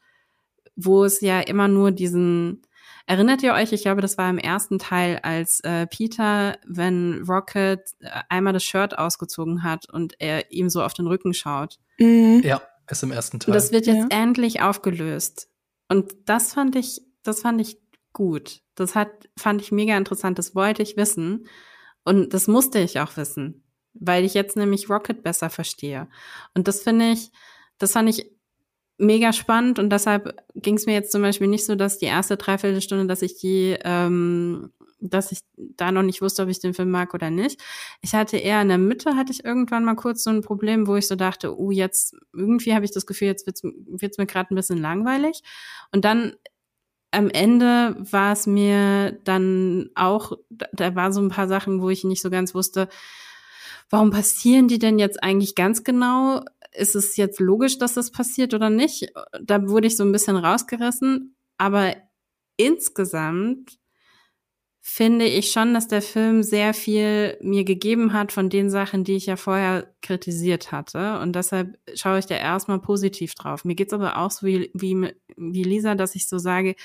wo 0.76 1.04
es 1.04 1.20
ja 1.20 1.40
immer 1.40 1.68
nur 1.68 1.90
diesen, 1.90 2.62
erinnert 3.06 3.42
ihr 3.42 3.54
euch, 3.54 3.72
ich 3.72 3.82
glaube, 3.82 4.02
das 4.02 4.18
war 4.18 4.28
im 4.28 4.38
ersten 4.38 4.78
Teil, 4.78 5.20
als 5.22 5.60
äh, 5.60 5.86
Peter, 5.86 6.58
wenn 6.66 7.24
Rocket 7.26 7.80
äh, 8.00 8.10
einmal 8.28 8.52
das 8.52 8.64
Shirt 8.64 8.98
ausgezogen 8.98 9.62
hat 9.62 9.88
und 9.90 10.14
er 10.18 10.50
ihm 10.52 10.68
so 10.68 10.82
auf 10.82 10.94
den 10.94 11.06
Rücken 11.06 11.32
schaut. 11.32 11.78
Mhm. 11.98 12.42
Ja 12.44 12.60
ist 12.90 13.02
im 13.02 13.12
ersten 13.12 13.40
Teil. 13.40 13.48
Und 13.48 13.54
das 13.54 13.72
wird 13.72 13.86
jetzt 13.86 14.12
ja. 14.12 14.22
endlich 14.22 14.62
aufgelöst. 14.62 15.48
Und 15.88 16.14
das 16.26 16.54
fand 16.54 16.76
ich, 16.76 17.02
das 17.22 17.40
fand 17.40 17.60
ich 17.60 17.78
gut. 18.12 18.60
Das 18.74 18.94
hat, 18.94 19.10
fand 19.38 19.60
ich 19.62 19.72
mega 19.72 19.96
interessant. 19.96 20.38
Das 20.38 20.54
wollte 20.54 20.82
ich 20.82 20.96
wissen. 20.96 21.48
Und 22.04 22.34
das 22.34 22.48
musste 22.48 22.78
ich 22.78 23.00
auch 23.00 23.16
wissen. 23.16 23.64
Weil 23.94 24.24
ich 24.24 24.34
jetzt 24.34 24.56
nämlich 24.56 24.90
Rocket 24.90 25.22
besser 25.22 25.50
verstehe. 25.50 26.08
Und 26.54 26.68
das 26.68 26.82
finde 26.82 27.10
ich, 27.12 27.30
das 27.78 27.92
fand 27.92 28.08
ich 28.08 28.36
mega 28.98 29.32
spannend 29.32 29.78
und 29.78 29.90
deshalb 29.90 30.42
ging 30.54 30.76
es 30.76 30.86
mir 30.86 30.94
jetzt 30.94 31.12
zum 31.12 31.22
Beispiel 31.22 31.48
nicht 31.48 31.66
so, 31.66 31.74
dass 31.74 31.98
die 31.98 32.06
erste 32.06 32.36
Dreiviertelstunde, 32.36 33.06
dass 33.06 33.22
ich 33.22 33.38
die 33.38 33.76
ähm, 33.84 34.72
dass 35.10 35.32
ich 35.32 35.40
da 35.56 35.92
noch 35.92 36.02
nicht 36.02 36.22
wusste, 36.22 36.42
ob 36.42 36.48
ich 36.48 36.60
den 36.60 36.74
Film 36.74 36.90
mag 36.90 37.14
oder 37.14 37.30
nicht. 37.30 37.60
Ich 38.02 38.14
hatte 38.14 38.36
eher 38.36 38.62
in 38.62 38.68
der 38.68 38.78
Mitte, 38.78 39.16
hatte 39.16 39.32
ich 39.32 39.44
irgendwann 39.44 39.84
mal 39.84 39.96
kurz 39.96 40.24
so 40.24 40.30
ein 40.30 40.42
Problem, 40.42 40.86
wo 40.86 40.96
ich 40.96 41.08
so 41.08 41.16
dachte, 41.16 41.58
uh, 41.58 41.70
jetzt 41.70 42.14
irgendwie 42.32 42.74
habe 42.74 42.84
ich 42.84 42.92
das 42.92 43.06
Gefühl, 43.06 43.28
jetzt 43.28 43.46
wird's, 43.46 43.62
wird's 43.62 44.18
mir 44.18 44.26
gerade 44.26 44.52
ein 44.52 44.56
bisschen 44.56 44.78
langweilig. 44.78 45.42
Und 45.92 46.04
dann 46.04 46.34
am 47.10 47.30
Ende 47.30 47.96
war 47.98 48.32
es 48.32 48.46
mir 48.46 49.12
dann 49.24 49.90
auch, 49.94 50.32
da 50.50 50.94
war 50.94 51.12
so 51.12 51.20
ein 51.20 51.30
paar 51.30 51.48
Sachen, 51.48 51.80
wo 51.80 51.88
ich 51.88 52.04
nicht 52.04 52.20
so 52.20 52.30
ganz 52.30 52.54
wusste, 52.54 52.88
warum 53.90 54.10
passieren 54.10 54.68
die 54.68 54.78
denn 54.78 54.98
jetzt 54.98 55.22
eigentlich 55.22 55.54
ganz 55.54 55.84
genau? 55.84 56.42
Ist 56.72 56.94
es 56.94 57.16
jetzt 57.16 57.40
logisch, 57.40 57.78
dass 57.78 57.94
das 57.94 58.10
passiert 58.10 58.52
oder 58.52 58.70
nicht? 58.70 59.12
Da 59.42 59.68
wurde 59.68 59.86
ich 59.86 59.96
so 59.96 60.04
ein 60.04 60.12
bisschen 60.12 60.36
rausgerissen. 60.36 61.36
Aber 61.58 61.94
insgesamt 62.56 63.78
finde 64.88 65.24
ich 65.26 65.50
schon, 65.50 65.74
dass 65.74 65.88
der 65.88 66.00
Film 66.00 66.44
sehr 66.44 66.72
viel 66.72 67.36
mir 67.42 67.64
gegeben 67.64 68.12
hat 68.12 68.30
von 68.30 68.48
den 68.48 68.70
Sachen, 68.70 69.02
die 69.02 69.16
ich 69.16 69.26
ja 69.26 69.34
vorher 69.34 69.92
kritisiert 70.00 70.70
hatte. 70.70 71.18
Und 71.18 71.34
deshalb 71.34 71.76
schaue 71.96 72.20
ich 72.20 72.26
da 72.26 72.36
erstmal 72.36 72.78
positiv 72.80 73.34
drauf. 73.34 73.64
Mir 73.64 73.74
geht's 73.74 73.92
aber 73.92 74.16
auch 74.16 74.30
so 74.30 74.46
wie, 74.46 74.70
wie, 74.74 75.12
wie 75.36 75.64
Lisa, 75.64 75.96
dass 75.96 76.14
ich 76.14 76.28
so 76.28 76.38
sage, 76.38 76.76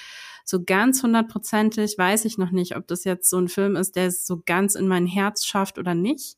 so 0.46 0.64
ganz 0.64 1.04
hundertprozentig 1.04 1.96
weiß 1.96 2.26
ich 2.26 2.40
noch 2.40 2.50
nicht, 2.50 2.76
ob 2.76 2.88
das 2.88 3.04
jetzt 3.04 3.30
so 3.30 3.38
ein 3.38 3.50
Film 3.50 3.76
ist, 3.76 3.96
der 3.96 4.08
es 4.08 4.26
so 4.26 4.42
ganz 4.44 4.74
in 4.74 4.88
mein 4.88 5.06
Herz 5.06 5.46
schafft 5.46 5.78
oder 5.78 5.94
nicht. 5.94 6.38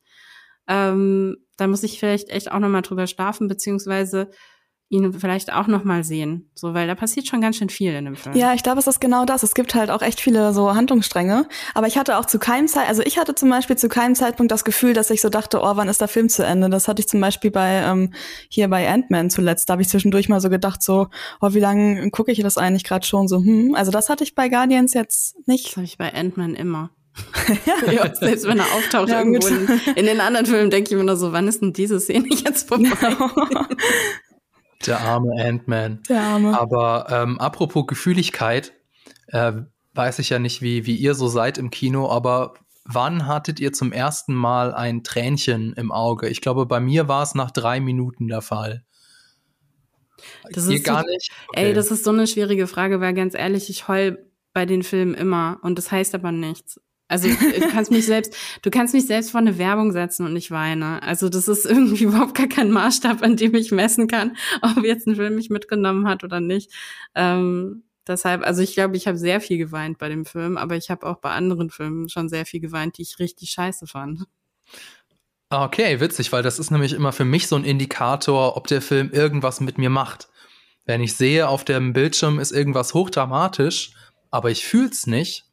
Ähm, 0.68 1.38
da 1.56 1.68
muss 1.68 1.84
ich 1.84 1.98
vielleicht 1.98 2.30
echt 2.30 2.52
auch 2.52 2.60
nochmal 2.60 2.82
drüber 2.82 3.08
schlafen, 3.08 3.48
beziehungsweise 3.48 4.30
ihn 4.94 5.12
vielleicht 5.12 5.52
auch 5.52 5.68
noch 5.68 5.84
mal 5.84 6.04
sehen, 6.04 6.50
so 6.54 6.74
weil 6.74 6.88
da 6.88 6.96
passiert 6.96 7.28
schon 7.28 7.42
ganz 7.42 7.58
schön 7.58 7.70
viel 7.70 7.94
in 7.94 8.06
dem 8.06 8.16
Film. 8.16 8.36
Ja, 8.36 8.54
ich 8.54 8.62
glaube, 8.62 8.80
es 8.80 8.88
ist 8.88 9.02
genau 9.02 9.26
das. 9.26 9.42
Es 9.42 9.56
gibt 9.56 9.74
halt 9.74 9.90
auch 9.90 10.02
echt 10.02 10.22
viele 10.22 10.54
so 10.54 10.74
Handlungsstränge, 10.74 11.48
aber 11.74 11.88
ich 11.88 11.98
hatte 11.98 12.18
auch 12.18 12.26
zu 12.26 12.38
keinem 12.38 12.68
Zeit, 12.68 12.88
also 12.88 13.02
ich 13.02 13.18
hatte 13.18 13.34
zum 13.34 13.50
Beispiel 13.50 13.76
zu 13.76 13.90
keinem 13.90 14.14
Zeitpunkt 14.14 14.52
das 14.52 14.64
Gefühl, 14.64 14.94
dass 14.94 15.10
ich 15.10 15.22
so 15.22 15.30
dachte, 15.30 15.60
oh, 15.62 15.76
wann 15.76 15.90
ist 15.90 16.00
der 16.00 16.08
Film 16.08 16.30
zu 16.30 16.46
Ende? 16.46 16.70
Das 16.70 16.88
hatte 16.88 17.02
ich 17.02 17.08
zum 17.08 17.20
Beispiel 17.20 17.50
bei 17.50 17.82
ähm, 17.84 18.14
hier 18.50 18.68
bei 18.68 18.88
Ant-Man 18.88 19.30
zuletzt. 19.32 19.68
Da 19.68 19.74
habe 19.74 19.82
ich 19.82 19.90
zwischendurch 19.90 20.30
mal 20.30 20.40
so 20.40 20.50
gedacht, 20.50 20.84
so, 20.84 21.08
oh, 21.42 21.54
wie 21.54 21.60
lange 21.60 22.12
gucke 22.12 22.32
ich 22.32 22.40
das 22.40 22.58
eigentlich 22.58 22.84
gerade 22.84 23.06
schon? 23.06 23.28
So, 23.28 23.38
hm, 23.38 23.74
also 23.76 23.92
das 23.92 24.10
hatte 24.10 24.24
ich 24.24 24.36
bei 24.36 24.48
Guardians 24.48 24.94
jetzt 24.94 25.36
nicht. 25.48 25.68
Das 25.68 25.78
habe 25.78 25.86
ich 25.86 25.98
bei 25.98 26.14
Ant-Man 26.14 26.56
immer. 26.56 26.92
ja, 27.92 28.14
selbst 28.16 28.46
wenn 28.48 28.60
er 28.60 28.66
auftaucht 28.74 29.10
ja, 29.10 29.20
irgendwo 29.20 29.48
in, 29.48 29.68
in, 29.96 30.06
den 30.06 30.20
anderen 30.20 30.46
Filmen, 30.46 30.70
denke 30.70 30.92
ich 30.92 30.98
mir 30.98 31.04
nur 31.04 31.16
so, 31.16 31.32
wann 31.32 31.48
ist 31.48 31.62
denn 31.62 31.74
diese 31.74 32.00
Szene 32.00 32.28
jetzt 32.30 32.68
vorbei? 32.68 32.88
Der 34.88 35.00
arme 35.00 35.32
Ant-Man. 35.42 36.04
Der 36.10 36.22
arme. 36.22 36.60
Aber 36.60 37.08
ähm, 37.10 37.40
apropos 37.40 37.88
Gefühligkeit, 37.88 38.74
äh, 39.28 39.54
weiß 39.94 40.20
ich 40.20 40.30
ja 40.30 40.40
nicht, 40.40 40.62
wie, 40.62 40.86
wie 40.86 40.96
ihr 40.96 41.16
so 41.16 41.28
seid 41.28 41.58
im 41.58 41.70
Kino, 41.70 42.10
aber 42.10 42.56
wann 42.86 43.28
hattet 43.28 43.60
ihr 43.60 43.74
zum 43.74 43.92
ersten 43.92 44.34
Mal 44.34 44.74
ein 44.74 45.04
Tränchen 45.04 45.74
im 45.74 45.92
Auge? 45.92 46.28
Ich 46.30 46.42
glaube, 46.42 46.66
bei 46.66 46.80
mir 46.80 47.08
war 47.08 47.24
es 47.24 47.36
nach 47.36 47.52
drei 47.52 47.80
Minuten 47.80 48.28
der 48.28 48.42
Fall. 48.42 48.84
Das 50.52 50.68
ist 50.68 50.84
gar 50.84 51.02
so, 51.02 51.10
nicht? 51.10 51.32
Okay. 51.50 51.68
Ey, 51.68 51.74
das 51.74 51.92
ist 51.92 52.04
so 52.04 52.12
eine 52.12 52.28
schwierige 52.28 52.68
Frage, 52.68 53.02
weil 53.02 53.14
ganz 53.14 53.36
ehrlich, 53.36 53.70
ich 53.70 53.88
heul 53.88 54.26
bei 54.54 54.66
den 54.66 54.84
Filmen 54.84 55.16
immer 55.16 55.60
und 55.64 55.78
das 55.78 55.92
heißt 55.92 56.16
aber 56.16 56.32
nichts. 56.32 56.80
Also 57.14 57.28
du 57.28 57.70
kannst 57.70 57.92
mich 57.92 58.08
selbst, 58.08 58.36
du 58.64 58.72
kannst 58.72 58.96
mich 58.96 59.06
selbst 59.06 59.30
vor 59.30 59.40
eine 59.40 59.60
Werbung 59.60 59.92
setzen 59.92 60.26
und 60.26 60.36
ich 60.36 60.50
weine. 60.50 61.04
Also 61.04 61.30
das 61.30 61.48
ist 61.48 61.64
irgendwie 61.64 62.04
überhaupt 62.06 62.34
gar 62.34 62.48
kein 62.48 62.72
Maßstab, 62.72 63.22
an 63.22 63.38
dem 63.38 63.54
ich 63.54 63.72
messen 63.72 64.08
kann, 64.08 64.36
ob 64.64 64.84
jetzt 64.84 65.06
ein 65.06 65.16
Film 65.16 65.36
mich 65.36 65.52
mitgenommen 65.52 66.08
hat 66.08 66.24
oder 66.24 66.40
nicht. 66.40 66.72
Ähm, 67.14 67.84
deshalb, 68.08 68.42
also 68.42 68.64
ich 68.64 68.74
glaube, 68.74 68.98
ich 68.98 69.06
habe 69.06 69.20
sehr 69.20 69.42
viel 69.42 69.60
geweint 69.60 70.00
bei 70.00 70.10
dem 70.10 70.26
Film, 70.26 70.58
aber 70.58 70.76
ich 70.76 70.90
habe 70.90 71.06
auch 71.06 71.18
bei 71.18 71.30
anderen 71.30 71.70
Filmen 71.70 72.10
schon 72.10 72.30
sehr 72.30 72.48
viel 72.48 72.62
geweint, 72.62 72.98
die 72.98 73.04
ich 73.04 73.20
richtig 73.20 73.52
scheiße 73.52 73.86
fand. 73.86 74.24
Okay, 75.52 76.00
witzig, 76.00 76.32
weil 76.32 76.42
das 76.42 76.58
ist 76.58 76.72
nämlich 76.72 76.94
immer 76.94 77.12
für 77.12 77.26
mich 77.26 77.48
so 77.48 77.56
ein 77.56 77.64
Indikator, 77.64 78.58
ob 78.58 78.66
der 78.66 78.82
Film 78.82 79.12
irgendwas 79.12 79.62
mit 79.62 79.78
mir 79.78 79.92
macht. 79.92 80.30
Wenn 80.86 81.00
ich 81.00 81.14
sehe, 81.14 81.48
auf 81.48 81.64
dem 81.64 81.94
Bildschirm 81.94 82.40
ist 82.40 82.52
irgendwas 82.52 82.96
hochdramatisch, 82.96 83.92
aber 84.32 84.50
ich 84.50 84.66
fühl's 84.66 85.06
nicht, 85.06 85.46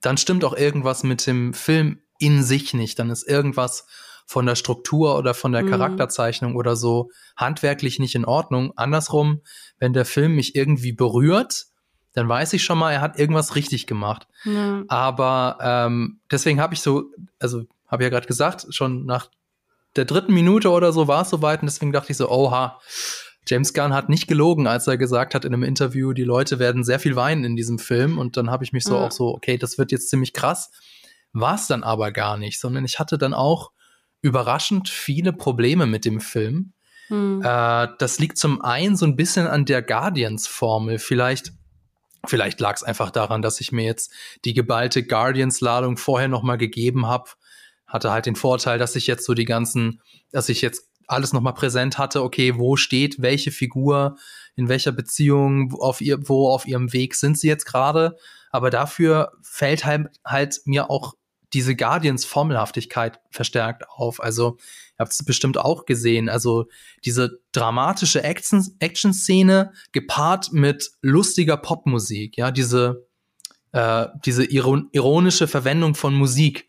dann 0.00 0.16
stimmt 0.16 0.44
auch 0.44 0.56
irgendwas 0.56 1.02
mit 1.02 1.26
dem 1.26 1.54
Film 1.54 2.00
in 2.18 2.42
sich 2.42 2.74
nicht. 2.74 2.98
Dann 2.98 3.10
ist 3.10 3.28
irgendwas 3.28 3.86
von 4.26 4.46
der 4.46 4.54
Struktur 4.54 5.18
oder 5.18 5.34
von 5.34 5.52
der 5.52 5.62
mhm. 5.62 5.70
Charakterzeichnung 5.70 6.54
oder 6.54 6.76
so 6.76 7.10
handwerklich 7.36 7.98
nicht 7.98 8.14
in 8.14 8.24
Ordnung. 8.24 8.72
Andersrum, 8.76 9.40
wenn 9.78 9.92
der 9.92 10.04
Film 10.04 10.36
mich 10.36 10.54
irgendwie 10.54 10.92
berührt, 10.92 11.66
dann 12.12 12.28
weiß 12.28 12.52
ich 12.52 12.62
schon 12.62 12.78
mal, 12.78 12.92
er 12.92 13.00
hat 13.00 13.18
irgendwas 13.18 13.56
richtig 13.56 13.86
gemacht. 13.86 14.26
Ja. 14.44 14.84
Aber 14.88 15.58
ähm, 15.60 16.20
deswegen 16.30 16.60
habe 16.60 16.74
ich 16.74 16.80
so, 16.80 17.04
also 17.38 17.64
habe 17.88 18.02
ich 18.02 18.06
ja 18.06 18.10
gerade 18.10 18.26
gesagt, 18.26 18.66
schon 18.70 19.04
nach 19.04 19.30
der 19.96 20.04
dritten 20.04 20.32
Minute 20.32 20.70
oder 20.70 20.92
so 20.92 21.08
war 21.08 21.22
es 21.22 21.30
soweit 21.30 21.62
und 21.62 21.66
deswegen 21.66 21.92
dachte 21.92 22.12
ich 22.12 22.16
so, 22.16 22.30
oha, 22.30 22.80
James 23.46 23.72
Gunn 23.74 23.94
hat 23.94 24.08
nicht 24.08 24.28
gelogen, 24.28 24.66
als 24.66 24.86
er 24.86 24.96
gesagt 24.96 25.34
hat 25.34 25.44
in 25.44 25.52
einem 25.52 25.62
Interview, 25.62 26.12
die 26.12 26.24
Leute 26.24 26.58
werden 26.58 26.84
sehr 26.84 27.00
viel 27.00 27.16
weinen 27.16 27.44
in 27.44 27.56
diesem 27.56 27.78
Film. 27.78 28.18
Und 28.18 28.36
dann 28.36 28.50
habe 28.50 28.64
ich 28.64 28.72
mich 28.72 28.84
so 28.84 28.94
ja. 28.94 29.06
auch 29.06 29.12
so, 29.12 29.28
okay, 29.28 29.56
das 29.58 29.78
wird 29.78 29.92
jetzt 29.92 30.10
ziemlich 30.10 30.32
krass. 30.32 30.70
War 31.32 31.54
es 31.54 31.66
dann 31.66 31.82
aber 31.82 32.12
gar 32.12 32.36
nicht, 32.36 32.60
sondern 32.60 32.84
ich 32.84 32.98
hatte 32.98 33.18
dann 33.18 33.34
auch 33.34 33.70
überraschend 34.22 34.88
viele 34.88 35.32
Probleme 35.32 35.86
mit 35.86 36.04
dem 36.04 36.20
Film. 36.20 36.72
Hm. 37.08 37.42
Äh, 37.42 37.88
das 37.98 38.18
liegt 38.18 38.38
zum 38.38 38.60
einen 38.62 38.96
so 38.96 39.06
ein 39.06 39.16
bisschen 39.16 39.46
an 39.46 39.64
der 39.64 39.82
Guardians-Formel. 39.82 40.98
Vielleicht, 40.98 41.52
vielleicht 42.26 42.60
lag 42.60 42.76
es 42.76 42.82
einfach 42.82 43.10
daran, 43.10 43.42
dass 43.42 43.60
ich 43.60 43.72
mir 43.72 43.84
jetzt 43.84 44.12
die 44.44 44.54
geballte 44.54 45.04
Guardians-Ladung 45.04 45.96
vorher 45.96 46.28
noch 46.28 46.42
mal 46.42 46.58
gegeben 46.58 47.06
habe. 47.06 47.30
Hatte 47.86 48.12
halt 48.12 48.26
den 48.26 48.36
Vorteil, 48.36 48.78
dass 48.78 48.94
ich 48.94 49.06
jetzt 49.06 49.24
so 49.24 49.34
die 49.34 49.46
ganzen, 49.46 50.00
dass 50.30 50.48
ich 50.48 50.60
jetzt 50.60 50.89
alles 51.10 51.32
nochmal 51.32 51.54
präsent 51.54 51.98
hatte, 51.98 52.22
okay, 52.22 52.58
wo 52.58 52.76
steht 52.76 53.20
welche 53.20 53.50
Figur, 53.50 54.16
in 54.56 54.68
welcher 54.68 54.92
Beziehung, 54.92 55.74
auf 55.80 56.00
ihr, 56.00 56.28
wo 56.28 56.48
auf 56.48 56.66
ihrem 56.66 56.92
Weg 56.92 57.14
sind 57.14 57.38
sie 57.38 57.48
jetzt 57.48 57.64
gerade. 57.66 58.16
Aber 58.50 58.70
dafür 58.70 59.32
fällt 59.42 59.84
halt, 59.84 60.08
halt 60.24 60.60
mir 60.64 60.90
auch 60.90 61.14
diese 61.52 61.74
Guardians-Formelhaftigkeit 61.74 63.20
verstärkt 63.30 63.88
auf. 63.88 64.20
Also, 64.20 64.56
ihr 64.58 65.00
habt 65.00 65.12
es 65.12 65.24
bestimmt 65.24 65.58
auch 65.58 65.84
gesehen. 65.84 66.28
Also, 66.28 66.66
diese 67.04 67.40
dramatische 67.52 68.22
Action-Szene 68.22 69.72
gepaart 69.92 70.52
mit 70.52 70.90
lustiger 71.00 71.56
Popmusik, 71.56 72.36
ja, 72.36 72.50
diese, 72.50 73.06
äh, 73.72 74.06
diese 74.24 74.44
ironische 74.44 75.48
Verwendung 75.48 75.94
von 75.94 76.14
Musik. 76.14 76.68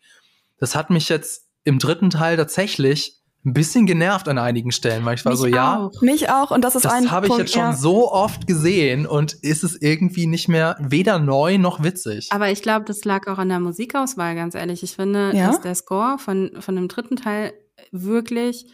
Das 0.58 0.74
hat 0.74 0.90
mich 0.90 1.08
jetzt 1.08 1.48
im 1.64 1.78
dritten 1.78 2.10
Teil 2.10 2.36
tatsächlich 2.36 3.21
ein 3.44 3.52
bisschen 3.54 3.86
genervt 3.86 4.28
an 4.28 4.38
einigen 4.38 4.70
Stellen, 4.70 5.04
weil 5.04 5.16
ich 5.16 5.24
war 5.24 5.32
Mich 5.32 5.40
so, 5.40 5.46
ja. 5.46 5.78
Auch. 5.78 6.00
Mich 6.00 6.30
auch. 6.30 6.52
Und 6.52 6.62
das 6.62 6.76
ist 6.76 6.84
das 6.84 6.92
ein 6.92 7.04
Das 7.04 7.12
habe 7.12 7.26
ich 7.26 7.36
jetzt 7.36 7.52
schon 7.52 7.62
ja. 7.62 7.72
so 7.72 8.10
oft 8.10 8.46
gesehen 8.46 9.04
und 9.06 9.32
ist 9.32 9.64
es 9.64 9.80
irgendwie 9.80 10.26
nicht 10.26 10.48
mehr 10.48 10.76
weder 10.78 11.18
neu 11.18 11.58
noch 11.58 11.82
witzig. 11.82 12.28
Aber 12.30 12.50
ich 12.50 12.62
glaube, 12.62 12.84
das 12.84 13.04
lag 13.04 13.26
auch 13.26 13.38
an 13.38 13.48
der 13.48 13.58
Musikauswahl, 13.58 14.36
ganz 14.36 14.54
ehrlich. 14.54 14.82
Ich 14.84 14.94
finde, 14.94 15.32
ja? 15.34 15.48
dass 15.48 15.60
der 15.60 15.74
Score 15.74 16.18
von, 16.18 16.52
von 16.60 16.76
dem 16.76 16.86
dritten 16.86 17.16
Teil 17.16 17.52
wirklich 17.90 18.66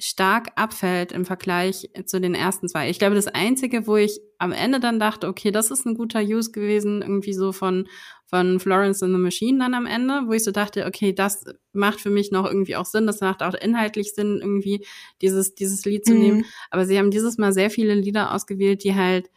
stark 0.00 0.52
abfällt 0.54 1.10
im 1.10 1.24
Vergleich 1.24 1.90
zu 2.06 2.20
den 2.20 2.34
ersten 2.34 2.68
zwei. 2.68 2.88
Ich 2.88 3.00
glaube, 3.00 3.16
das 3.16 3.26
Einzige, 3.26 3.88
wo 3.88 3.96
ich 3.96 4.20
am 4.38 4.52
Ende 4.52 4.78
dann 4.78 5.00
dachte, 5.00 5.26
okay, 5.26 5.50
das 5.50 5.72
ist 5.72 5.86
ein 5.86 5.96
guter 5.96 6.20
Use 6.20 6.52
gewesen, 6.52 7.02
irgendwie 7.02 7.32
so 7.32 7.50
von, 7.50 7.88
von 8.26 8.60
Florence 8.60 9.02
and 9.02 9.12
the 9.12 9.18
Machine 9.18 9.58
dann 9.58 9.74
am 9.74 9.86
Ende, 9.86 10.22
wo 10.26 10.32
ich 10.32 10.44
so 10.44 10.52
dachte, 10.52 10.86
okay, 10.86 11.12
das 11.12 11.44
macht 11.72 12.00
für 12.00 12.10
mich 12.10 12.30
noch 12.30 12.46
irgendwie 12.46 12.76
auch 12.76 12.86
Sinn, 12.86 13.08
das 13.08 13.20
macht 13.20 13.42
auch 13.42 13.54
inhaltlich 13.54 14.14
Sinn, 14.14 14.38
irgendwie 14.40 14.86
dieses, 15.20 15.56
dieses 15.56 15.84
Lied 15.84 16.06
zu 16.06 16.14
mhm. 16.14 16.20
nehmen. 16.20 16.44
Aber 16.70 16.86
sie 16.86 16.96
haben 16.96 17.10
dieses 17.10 17.36
Mal 17.36 17.52
sehr 17.52 17.70
viele 17.70 17.94
Lieder 17.94 18.32
ausgewählt, 18.32 18.84
die 18.84 18.94
halt 18.94 19.28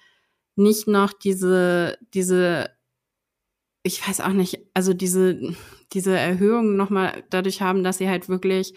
nicht 0.55 0.87
noch 0.87 1.11
diese, 1.11 1.97
diese, 2.13 2.69
ich 3.81 4.07
weiß 4.07 4.21
auch 4.21 4.33
nicht, 4.33 4.59
also 4.75 4.93
diese, 4.93 5.55
diese 5.93 6.15
Erhöhung 6.15 6.75
nochmal 6.75 7.23
dadurch 7.31 7.63
haben, 7.63 7.83
dass 7.83 7.97
sie 7.97 8.09
halt 8.09 8.29
wirklich 8.29 8.75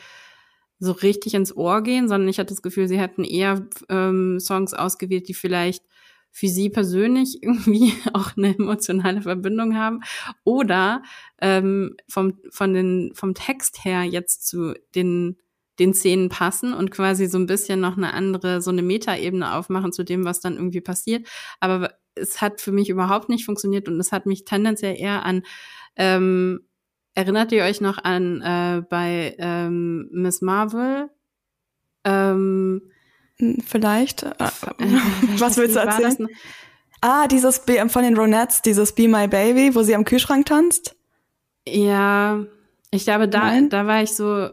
so 0.84 0.92
richtig 0.92 1.34
ins 1.34 1.56
Ohr 1.56 1.82
gehen, 1.82 2.08
sondern 2.08 2.28
ich 2.28 2.38
hatte 2.38 2.54
das 2.54 2.62
Gefühl, 2.62 2.88
sie 2.88 2.98
hätten 2.98 3.24
eher 3.24 3.66
ähm, 3.88 4.38
Songs 4.40 4.74
ausgewählt, 4.74 5.28
die 5.28 5.34
vielleicht 5.34 5.84
für 6.30 6.48
sie 6.48 6.68
persönlich 6.68 7.38
irgendwie 7.42 7.94
auch 8.12 8.36
eine 8.36 8.54
emotionale 8.54 9.22
Verbindung 9.22 9.76
haben 9.76 10.00
oder 10.42 11.02
ähm, 11.40 11.96
vom, 12.08 12.38
von 12.50 12.74
den, 12.74 13.12
vom 13.14 13.34
Text 13.34 13.84
her 13.84 14.02
jetzt 14.02 14.46
zu 14.46 14.74
den, 14.94 15.36
den 15.78 15.94
Szenen 15.94 16.28
passen 16.28 16.74
und 16.74 16.90
quasi 16.90 17.26
so 17.26 17.38
ein 17.38 17.46
bisschen 17.46 17.80
noch 17.80 17.96
eine 17.96 18.12
andere, 18.12 18.60
so 18.60 18.70
eine 18.70 18.82
Metaebene 18.82 19.54
aufmachen 19.54 19.92
zu 19.92 20.04
dem, 20.04 20.24
was 20.24 20.40
dann 20.40 20.56
irgendwie 20.56 20.80
passiert. 20.80 21.26
Aber 21.60 21.94
es 22.16 22.40
hat 22.40 22.60
für 22.60 22.72
mich 22.72 22.88
überhaupt 22.90 23.28
nicht 23.28 23.44
funktioniert 23.44 23.88
und 23.88 23.98
es 23.98 24.12
hat 24.12 24.26
mich 24.26 24.44
tendenziell 24.44 24.96
eher 24.96 25.24
an 25.24 25.42
ähm, 25.96 26.60
Erinnert 27.14 27.52
ihr 27.52 27.62
euch 27.62 27.80
noch 27.80 28.02
an 28.02 28.40
äh, 28.40 28.82
bei 28.88 29.36
ähm, 29.38 30.08
Miss 30.10 30.42
Marvel? 30.42 31.10
Ähm, 32.04 32.82
hm, 33.38 33.58
Vielleicht. 33.66 34.24
Äh, 34.24 34.34
was 35.38 35.56
willst 35.56 35.76
du 35.76 35.80
erzählen? 35.80 36.28
Ah, 37.00 37.28
dieses 37.28 37.60
B 37.60 37.86
von 37.88 38.02
den 38.02 38.16
Ronettes, 38.16 38.62
dieses 38.62 38.94
Be 38.94 39.08
My 39.08 39.28
Baby, 39.28 39.74
wo 39.74 39.82
sie 39.82 39.94
am 39.94 40.04
Kühlschrank 40.04 40.46
tanzt? 40.46 40.96
Ja, 41.68 42.44
ich 42.90 43.04
glaube, 43.04 43.28
da, 43.28 43.60
da 43.60 43.86
war 43.86 44.02
ich 44.02 44.14
so, 44.14 44.48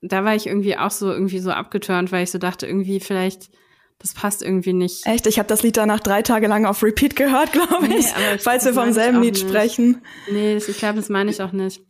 da 0.00 0.24
war 0.24 0.34
ich 0.34 0.46
irgendwie 0.46 0.76
auch 0.76 0.90
so 0.90 1.12
irgendwie 1.12 1.38
so 1.38 1.50
abgeturnt, 1.50 2.12
weil 2.12 2.24
ich 2.24 2.30
so 2.30 2.38
dachte, 2.38 2.66
irgendwie 2.66 3.00
vielleicht 3.00 3.50
das 3.98 4.14
passt 4.14 4.42
irgendwie 4.42 4.72
nicht. 4.72 5.06
Echt? 5.06 5.26
Ich 5.26 5.38
habe 5.38 5.48
das 5.48 5.62
Lied 5.62 5.76
danach 5.76 6.00
drei 6.00 6.22
Tage 6.22 6.46
lang 6.46 6.66
auf 6.66 6.82
Repeat 6.82 7.16
gehört, 7.16 7.52
glaube 7.52 7.86
ich, 7.86 8.06
nee, 8.06 8.38
falls 8.38 8.64
wir 8.64 8.74
vom 8.74 8.92
selben 8.92 9.22
Lied 9.22 9.34
nicht. 9.34 9.48
sprechen. 9.48 10.02
Nee, 10.30 10.54
das, 10.54 10.68
ich 10.68 10.78
glaube, 10.78 10.96
das 10.96 11.08
meine 11.08 11.30
ich 11.30 11.42
auch 11.42 11.52
nicht. 11.52 11.80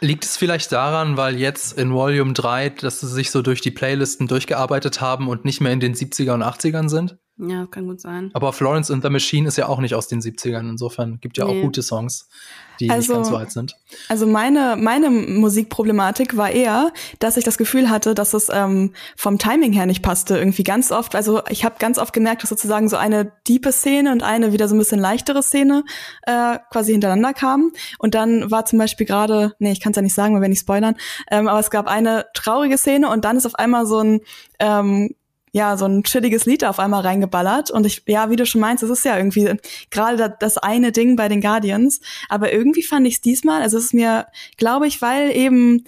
Liegt 0.00 0.24
es 0.24 0.36
vielleicht 0.36 0.70
daran, 0.72 1.16
weil 1.16 1.38
jetzt 1.38 1.78
in 1.78 1.92
Volume 1.92 2.34
3, 2.34 2.70
dass 2.70 3.00
sie 3.00 3.08
sich 3.08 3.30
so 3.30 3.40
durch 3.40 3.62
die 3.62 3.70
Playlisten 3.70 4.28
durchgearbeitet 4.28 5.00
haben 5.00 5.28
und 5.28 5.44
nicht 5.44 5.60
mehr 5.60 5.72
in 5.72 5.80
den 5.80 5.94
70er 5.94 6.34
und 6.34 6.42
80ern 6.42 6.88
sind? 6.88 7.16
Ja, 7.38 7.66
kann 7.66 7.86
gut 7.86 8.00
sein. 8.00 8.30
Aber 8.32 8.54
Florence 8.54 8.90
and 8.90 9.02
the 9.02 9.10
Machine 9.10 9.46
ist 9.46 9.58
ja 9.58 9.68
auch 9.68 9.78
nicht 9.78 9.94
aus 9.94 10.08
den 10.08 10.20
70ern. 10.20 10.70
Insofern 10.70 11.20
gibt 11.20 11.36
ja 11.36 11.44
nee. 11.44 11.58
auch 11.58 11.62
gute 11.64 11.82
Songs, 11.82 12.30
die 12.80 12.88
also, 12.88 13.12
nicht 13.12 13.16
ganz 13.18 13.28
so 13.28 13.36
alt 13.36 13.52
sind. 13.52 13.76
Also 14.08 14.26
meine, 14.26 14.76
meine 14.80 15.10
Musikproblematik 15.10 16.38
war 16.38 16.50
eher, 16.50 16.92
dass 17.18 17.36
ich 17.36 17.44
das 17.44 17.58
Gefühl 17.58 17.90
hatte, 17.90 18.14
dass 18.14 18.32
es 18.32 18.48
ähm, 18.50 18.94
vom 19.16 19.38
Timing 19.38 19.74
her 19.74 19.84
nicht 19.84 20.02
passte. 20.02 20.38
Irgendwie 20.38 20.62
ganz 20.62 20.90
oft, 20.90 21.14
also 21.14 21.42
ich 21.50 21.66
habe 21.66 21.74
ganz 21.78 21.98
oft 21.98 22.14
gemerkt, 22.14 22.42
dass 22.42 22.48
sozusagen 22.48 22.88
so 22.88 22.96
eine 22.96 23.32
diepe 23.46 23.70
Szene 23.70 24.12
und 24.12 24.22
eine 24.22 24.54
wieder 24.54 24.66
so 24.66 24.74
ein 24.74 24.78
bisschen 24.78 25.00
leichtere 25.00 25.42
Szene 25.42 25.84
äh, 26.22 26.58
quasi 26.70 26.92
hintereinander 26.92 27.34
kamen. 27.34 27.72
Und 27.98 28.14
dann 28.14 28.50
war 28.50 28.64
zum 28.64 28.78
Beispiel 28.78 29.06
gerade, 29.06 29.52
nee, 29.58 29.72
ich 29.72 29.80
kann 29.80 29.90
es 29.92 29.96
ja 29.96 30.02
nicht 30.02 30.14
sagen, 30.14 30.34
weil 30.34 30.40
wir 30.40 30.48
nicht 30.48 30.60
spoilern, 30.60 30.96
ähm, 31.30 31.48
aber 31.48 31.60
es 31.60 31.70
gab 31.70 31.86
eine 31.86 32.24
traurige 32.32 32.78
Szene 32.78 33.10
und 33.10 33.26
dann 33.26 33.36
ist 33.36 33.44
auf 33.44 33.56
einmal 33.56 33.84
so 33.84 33.98
ein 33.98 34.20
ähm, 34.58 35.14
ja, 35.56 35.78
so 35.78 35.86
ein 35.86 36.02
chilliges 36.02 36.44
Lied 36.44 36.66
auf 36.66 36.78
einmal 36.78 37.00
reingeballert. 37.00 37.70
Und 37.70 37.86
ich, 37.86 38.02
ja, 38.06 38.28
wie 38.28 38.36
du 38.36 38.44
schon 38.44 38.60
meinst, 38.60 38.82
es 38.82 38.90
ist 38.90 39.06
ja 39.06 39.16
irgendwie 39.16 39.54
gerade 39.90 40.36
das 40.38 40.58
eine 40.58 40.92
Ding 40.92 41.16
bei 41.16 41.28
den 41.28 41.40
Guardians. 41.40 42.02
Aber 42.28 42.52
irgendwie 42.52 42.82
fand 42.82 43.06
ich 43.06 43.14
es 43.14 43.20
diesmal, 43.22 43.62
also 43.62 43.78
es 43.78 43.86
ist 43.86 43.94
mir, 43.94 44.26
glaube 44.58 44.86
ich, 44.86 45.00
weil 45.00 45.34
eben 45.34 45.84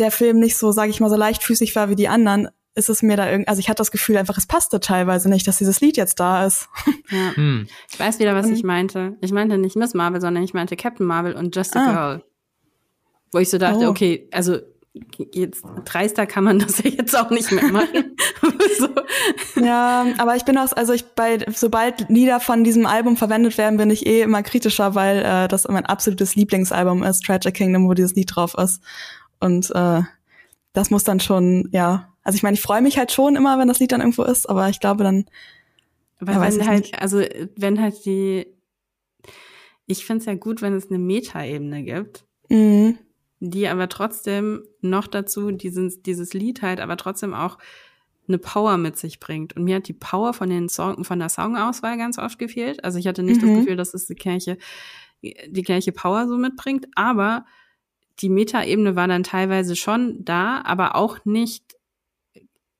der 0.00 0.10
Film 0.10 0.40
nicht 0.40 0.56
so, 0.56 0.72
sage 0.72 0.90
ich 0.90 0.98
mal, 0.98 1.08
so 1.08 1.14
leichtfüßig 1.14 1.76
war 1.76 1.88
wie 1.88 1.94
die 1.94 2.08
anderen, 2.08 2.48
ist 2.74 2.88
es 2.88 3.02
mir 3.02 3.16
da 3.16 3.30
irgendwie, 3.30 3.46
also 3.46 3.60
ich 3.60 3.68
hatte 3.68 3.78
das 3.78 3.92
Gefühl 3.92 4.16
einfach, 4.16 4.38
es 4.38 4.46
passte 4.46 4.80
teilweise 4.80 5.30
nicht, 5.30 5.46
dass 5.46 5.58
dieses 5.58 5.80
Lied 5.80 5.96
jetzt 5.96 6.18
da 6.18 6.44
ist. 6.44 6.68
Ja. 7.08 7.32
Hm. 7.36 7.68
Ich 7.92 8.00
weiß 8.00 8.18
wieder, 8.18 8.34
was 8.34 8.48
ich 8.48 8.64
meinte. 8.64 9.16
Ich 9.20 9.30
meinte 9.30 9.56
nicht 9.56 9.76
Miss 9.76 9.94
Marvel, 9.94 10.20
sondern 10.20 10.42
ich 10.42 10.52
meinte 10.52 10.74
Captain 10.74 11.06
Marvel 11.06 11.34
und 11.34 11.54
Just 11.54 11.76
a 11.76 11.80
ah. 11.80 11.92
Girl. 11.92 12.24
Wo 13.30 13.38
ich 13.38 13.50
so 13.50 13.58
dachte, 13.58 13.86
oh. 13.86 13.90
okay, 13.90 14.28
also 14.32 14.58
jetzt 15.32 15.64
dreister 15.84 16.26
kann 16.26 16.44
man 16.44 16.58
das 16.58 16.82
ja 16.82 16.90
jetzt 16.90 17.16
auch 17.16 17.30
nicht 17.30 17.50
mehr 17.50 17.70
machen. 17.72 18.16
so. 18.78 18.88
Ja, 19.60 20.06
aber 20.18 20.36
ich 20.36 20.44
bin 20.44 20.58
auch, 20.58 20.70
also 20.72 20.92
ich 20.92 21.04
bei, 21.14 21.38
sobald 21.54 22.08
Lieder 22.10 22.40
von 22.40 22.62
diesem 22.62 22.84
Album 22.84 23.16
verwendet 23.16 23.56
werden, 23.56 23.78
bin 23.78 23.90
ich 23.90 24.06
eh 24.06 24.22
immer 24.22 24.42
kritischer, 24.42 24.94
weil 24.94 25.18
äh, 25.18 25.48
das 25.48 25.66
mein 25.66 25.86
absolutes 25.86 26.34
Lieblingsalbum 26.36 27.02
ist, 27.02 27.24
Tragic 27.24 27.54
Kingdom, 27.54 27.88
wo 27.88 27.94
dieses 27.94 28.14
Lied 28.14 28.34
drauf 28.34 28.54
ist. 28.58 28.82
Und 29.40 29.70
äh, 29.74 30.02
das 30.74 30.90
muss 30.90 31.04
dann 31.04 31.20
schon, 31.20 31.68
ja, 31.72 32.12
also 32.22 32.36
ich 32.36 32.42
meine, 32.42 32.54
ich 32.54 32.62
freue 32.62 32.82
mich 32.82 32.98
halt 32.98 33.12
schon 33.12 33.36
immer, 33.36 33.58
wenn 33.58 33.68
das 33.68 33.80
Lied 33.80 33.92
dann 33.92 34.00
irgendwo 34.00 34.24
ist, 34.24 34.48
aber 34.48 34.68
ich 34.68 34.80
glaube 34.80 35.04
dann. 35.04 35.24
Weil 36.20 36.40
wenn 36.40 36.66
halt, 36.68 36.82
nicht. 36.82 37.02
also 37.02 37.22
wenn 37.56 37.80
halt 37.80 38.04
die, 38.04 38.46
ich 39.86 40.04
finde 40.04 40.20
es 40.20 40.26
ja 40.26 40.34
gut, 40.34 40.62
wenn 40.62 40.74
es 40.74 40.88
eine 40.88 40.98
Metaebene 40.98 41.82
gibt. 41.82 42.24
Mhm 42.48 42.98
die 43.44 43.66
aber 43.66 43.88
trotzdem 43.88 44.62
noch 44.82 45.08
dazu 45.08 45.50
dieses, 45.50 46.00
dieses 46.00 46.32
Lied 46.32 46.62
halt 46.62 46.78
aber 46.78 46.96
trotzdem 46.96 47.34
auch 47.34 47.58
eine 48.28 48.38
Power 48.38 48.76
mit 48.76 48.96
sich 48.96 49.18
bringt. 49.18 49.56
Und 49.56 49.64
mir 49.64 49.76
hat 49.76 49.88
die 49.88 49.94
Power 49.94 50.32
von 50.32 50.48
den 50.48 50.68
Song, 50.68 51.02
von 51.04 51.18
der 51.18 51.28
Songauswahl 51.28 51.98
ganz 51.98 52.18
oft 52.18 52.38
gefehlt. 52.38 52.84
Also 52.84 53.00
ich 53.00 53.08
hatte 53.08 53.24
nicht 53.24 53.42
mhm. 53.42 53.48
das 53.48 53.58
Gefühl, 53.58 53.76
dass 53.76 53.94
es 53.94 54.06
die 54.06 54.14
Kirche, 54.14 54.58
die 55.22 55.62
Kirche 55.62 55.90
Power 55.90 56.28
so 56.28 56.38
mitbringt, 56.38 56.86
aber 56.94 57.44
die 58.20 58.28
Metaebene 58.28 58.94
war 58.94 59.08
dann 59.08 59.24
teilweise 59.24 59.74
schon 59.74 60.24
da, 60.24 60.62
aber 60.64 60.94
auch 60.94 61.24
nicht 61.24 61.76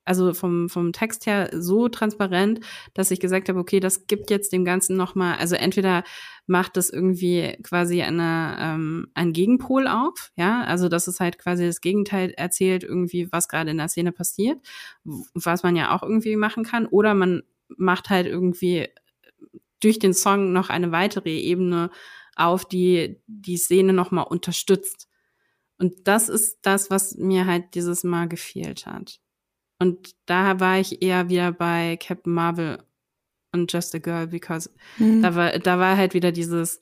also 0.05 0.35
vom, 0.35 0.69
vom 0.69 0.93
Text 0.93 1.27
her 1.27 1.51
so 1.53 1.89
transparent, 1.89 2.61
dass 2.95 3.11
ich 3.11 3.21
gesagt 3.21 3.49
habe, 3.49 3.59
okay, 3.59 3.81
das 3.81 4.07
gibt 4.07 4.31
jetzt 4.31 4.53
dem 4.53 4.65
Ganzen 4.65 4.97
nochmal, 4.97 5.39
also 5.39 5.55
entweder 5.55 6.05
macht 6.47 6.77
das 6.77 6.91
irgendwie 6.91 7.57
quasi 7.63 8.03
eine, 8.03 8.57
ähm, 8.59 9.09
einen 9.15 9.33
Gegenpol 9.33 9.87
auf, 9.87 10.33
ja, 10.37 10.63
also 10.65 10.89
dass 10.89 11.07
es 11.07 11.21
halt 11.21 11.39
quasi 11.39 11.67
das 11.67 11.81
Gegenteil 11.81 12.31
erzählt, 12.37 12.85
irgendwie, 12.85 13.31
was 13.31 13.49
gerade 13.49 13.71
in 13.71 13.79
der 13.79 13.89
Szene 13.89 14.13
passiert, 14.13 14.59
was 15.05 15.63
man 15.63 15.77
ja 15.77 15.95
auch 15.95 16.03
irgendwie 16.03 16.37
machen 16.37 16.65
kann, 16.65 16.87
oder 16.87 17.15
man 17.15 17.43
macht 17.69 18.11
halt 18.11 18.27
irgendwie 18.27 18.89
durch 19.81 19.99
den 19.99 20.15
Song 20.15 20.53
noch 20.53 20.69
eine 20.69 20.93
weitere 20.93 21.39
Ebene 21.39 21.91
auf, 22.37 22.65
die 22.65 23.21
die 23.27 23.57
Szene 23.57 23.93
nochmal 23.93 24.27
unterstützt. 24.29 25.09
Und 25.79 26.07
das 26.07 26.29
ist 26.29 26.59
das, 26.63 26.91
was 26.91 27.17
mir 27.17 27.47
halt 27.47 27.75
dieses 27.75 28.05
Mal 28.05 28.29
gefehlt 28.29 28.87
hat. 28.87 29.21
Und 29.79 30.15
da 30.27 30.61
war 30.61 30.79
ich 30.79 31.03
eher 31.03 31.29
wieder 31.29 31.51
bei 31.51 31.97
Captain 31.97 32.33
Marvel 32.33 32.85
und 33.53 33.73
Just 33.73 33.95
a 33.95 33.99
Girl, 33.99 34.27
because 34.27 34.71
mhm. 34.99 35.23
da 35.23 35.35
war, 35.35 35.59
da 35.59 35.79
war 35.79 35.97
halt 35.97 36.15
wieder 36.15 36.33
dieses, 36.33 36.81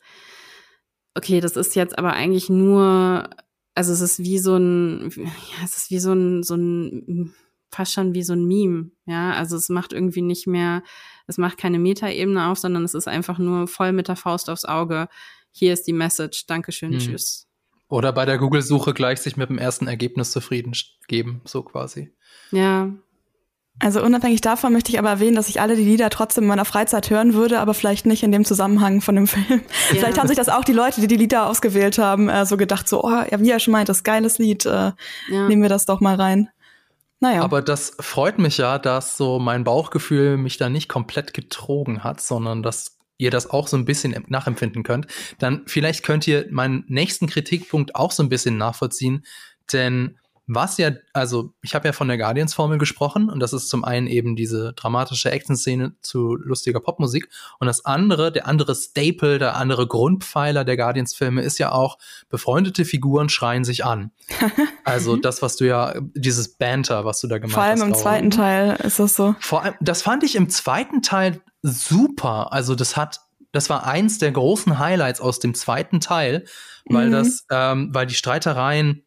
okay, 1.15 1.41
das 1.41 1.57
ist 1.57 1.75
jetzt 1.75 1.99
aber 1.99 2.13
eigentlich 2.13 2.49
nur, 2.49 3.29
also 3.75 3.93
es 3.93 4.01
ist 4.01 4.21
wie 4.21 4.39
so 4.39 4.57
ein, 4.57 5.11
ja, 5.17 5.65
es 5.65 5.77
ist 5.77 5.91
wie 5.91 5.99
so 5.99 6.13
ein, 6.13 6.43
so 6.43 6.55
ein, 6.55 7.35
fast 7.71 7.93
schon 7.93 8.15
wie 8.15 8.23
so 8.23 8.33
ein 8.33 8.47
Meme, 8.47 8.91
ja, 9.07 9.33
also 9.33 9.57
es 9.57 9.69
macht 9.69 9.93
irgendwie 9.93 10.23
nicht 10.23 10.47
mehr, 10.47 10.83
es 11.27 11.39
macht 11.39 11.59
keine 11.59 11.79
Metaebene 11.79 12.49
auf, 12.49 12.59
sondern 12.59 12.85
es 12.85 12.95
ist 12.95 13.09
einfach 13.09 13.39
nur 13.39 13.69
voll 13.69 13.93
mit 13.93 14.09
der 14.09 14.17
Faust 14.17 14.51
aufs 14.51 14.65
Auge. 14.65 15.09
Hier 15.53 15.73
ist 15.73 15.87
die 15.87 15.93
Message, 15.93 16.47
Dankeschön, 16.47 16.93
mhm. 16.93 16.99
tschüss. 16.99 17.47
Oder 17.89 18.13
bei 18.13 18.25
der 18.25 18.39
Google-Suche 18.39 18.95
gleich 18.95 19.21
sich 19.21 19.37
mit 19.37 19.49
dem 19.49 19.59
ersten 19.59 19.89
Ergebnis 19.89 20.31
zufrieden 20.31 20.73
geben, 21.09 21.41
so 21.45 21.63
quasi. 21.63 22.13
Ja. 22.53 22.93
Also 23.79 24.03
unabhängig 24.03 24.43
davon 24.43 24.75
möchte 24.75 24.93
ich 24.93 24.99
aber 24.99 25.09
erwähnen, 25.09 25.37
dass 25.37 25.49
ich 25.49 25.61
alle 25.61 25.75
die 25.75 25.85
Lieder 25.85 26.11
trotzdem 26.11 26.45
in 26.45 26.49
meiner 26.49 26.67
Freizeit 26.67 27.09
hören 27.09 27.33
würde, 27.33 27.61
aber 27.61 27.73
vielleicht 27.73 28.05
nicht 28.05 28.23
in 28.23 28.31
dem 28.31 28.45
Zusammenhang 28.45 29.01
von 29.01 29.15
dem 29.15 29.27
Film. 29.27 29.47
Ja. 29.49 29.59
Vielleicht 29.99 30.19
haben 30.19 30.29
sich 30.29 30.37
das 30.37 30.51
auch 30.51 30.65
die 30.65 30.75
Leute, 30.75 31.01
die 31.01 31.07
die 31.07 31.17
Lieder 31.17 31.47
ausgewählt 31.47 31.97
haben, 31.99 32.29
äh, 32.29 32.45
so 32.45 32.59
gedacht, 32.59 32.89
so, 32.89 33.03
oh, 33.03 33.25
ja, 33.31 33.41
wie 33.41 33.51
er 33.51 33.59
schon 33.59 33.73
meint, 33.73 33.89
das 33.89 34.05
geiles 34.05 34.39
Lied, 34.39 34.67
äh, 34.67 34.93
ja. 35.31 35.49
nehmen 35.49 35.63
wir 35.63 35.71
das 35.71 35.87
doch 35.87 36.01
mal 36.01 36.17
rein. 36.17 36.51
Naja. 37.21 37.43
Aber 37.43 37.63
das 37.63 37.97
freut 38.01 38.39
mich 38.39 38.59
ja, 38.59 38.79
dass 38.79 39.17
so 39.17 39.39
mein 39.39 39.65
Bauchgefühl 39.65 40.37
mich 40.37 40.57
da 40.57 40.69
nicht 40.69 40.89
komplett 40.89 41.35
getrogen 41.35 42.03
hat, 42.03 42.21
sondern 42.21 42.63
dass 42.63 42.99
ihr 43.19 43.31
das 43.31 43.51
auch 43.51 43.69
so 43.69 43.77
ein 43.77 43.85
bisschen 43.85 44.25
nachempfinden 44.29 44.83
könnt. 44.83 45.07
Dann 45.39 45.63
vielleicht 45.67 46.03
könnt 46.03 46.27
ihr 46.27 46.47
meinen 46.51 46.85
nächsten 46.89 47.27
Kritikpunkt 47.27 47.95
auch 47.95 48.13
so 48.13 48.23
ein 48.23 48.31
bisschen 48.31 48.57
nachvollziehen, 48.57 49.25
denn 49.73 50.19
was 50.55 50.79
ja, 50.79 50.91
also 51.13 51.53
ich 51.63 51.75
habe 51.75 51.89
ja 51.89 51.93
von 51.93 52.09
der 52.09 52.19
Guardians-Formel 52.19 52.79
gesprochen 52.79 53.31
und 53.31 53.41
das 53.41 53.53
ist 53.53 53.69
zum 53.69 53.85
einen 53.85 54.07
eben 54.07 54.37
diese 54.37 54.73
dramatische 54.73 55.31
Action-Szene 55.31 55.95
zu 56.03 56.35
lustiger 56.35 56.81
Popmusik 56.81 57.29
und 57.59 57.67
das 57.67 57.85
andere, 57.85 58.33
der 58.33 58.47
andere 58.47 58.75
Staple, 58.75 59.39
der 59.39 59.57
andere 59.57 59.87
Grundpfeiler 59.87 60.65
der 60.65 60.77
Guardians-Filme 60.77 61.43
ist 61.43 61.59
ja 61.59 61.73
auch, 61.73 61.99
befreundete 62.29 62.85
Figuren 62.85 63.29
schreien 63.29 63.65
sich 63.65 63.85
an. 63.85 64.11
also 64.85 65.17
das, 65.17 65.43
was 65.43 65.57
du 65.57 65.67
ja, 65.67 65.95
dieses 66.15 66.57
Banter, 66.57 67.05
was 67.05 67.21
du 67.21 67.29
da 67.29 67.39
gemacht 67.39 67.57
hast. 67.57 67.63
Vor 67.63 67.63
allem 67.63 67.81
hast, 67.81 67.87
im 67.87 67.95
zweiten 67.95 68.31
Teil 68.31 68.77
ist 68.83 68.99
das 68.99 69.17
so. 69.17 69.37
Vor 69.41 69.63
allem, 69.63 69.75
das 69.81 70.03
fand 70.03 70.25
ich 70.25 70.35
im 70.35 70.49
zweiten 70.49 71.03
Teil 71.03 71.41
super. 71.63 72.53
Also 72.53 72.75
das 72.75 72.97
hat 72.97 73.21
das 73.53 73.69
war 73.69 73.85
eins 73.85 74.19
der 74.19 74.31
großen 74.31 74.79
Highlights 74.79 75.21
aus 75.21 75.41
dem 75.41 75.55
zweiten 75.55 76.01
Teil, 76.01 76.45
weil 76.85 77.09
mhm. 77.09 77.13
das, 77.13 77.47
ähm, 77.51 77.91
weil 77.93 78.07
die 78.07 78.15
Streitereien 78.15 79.05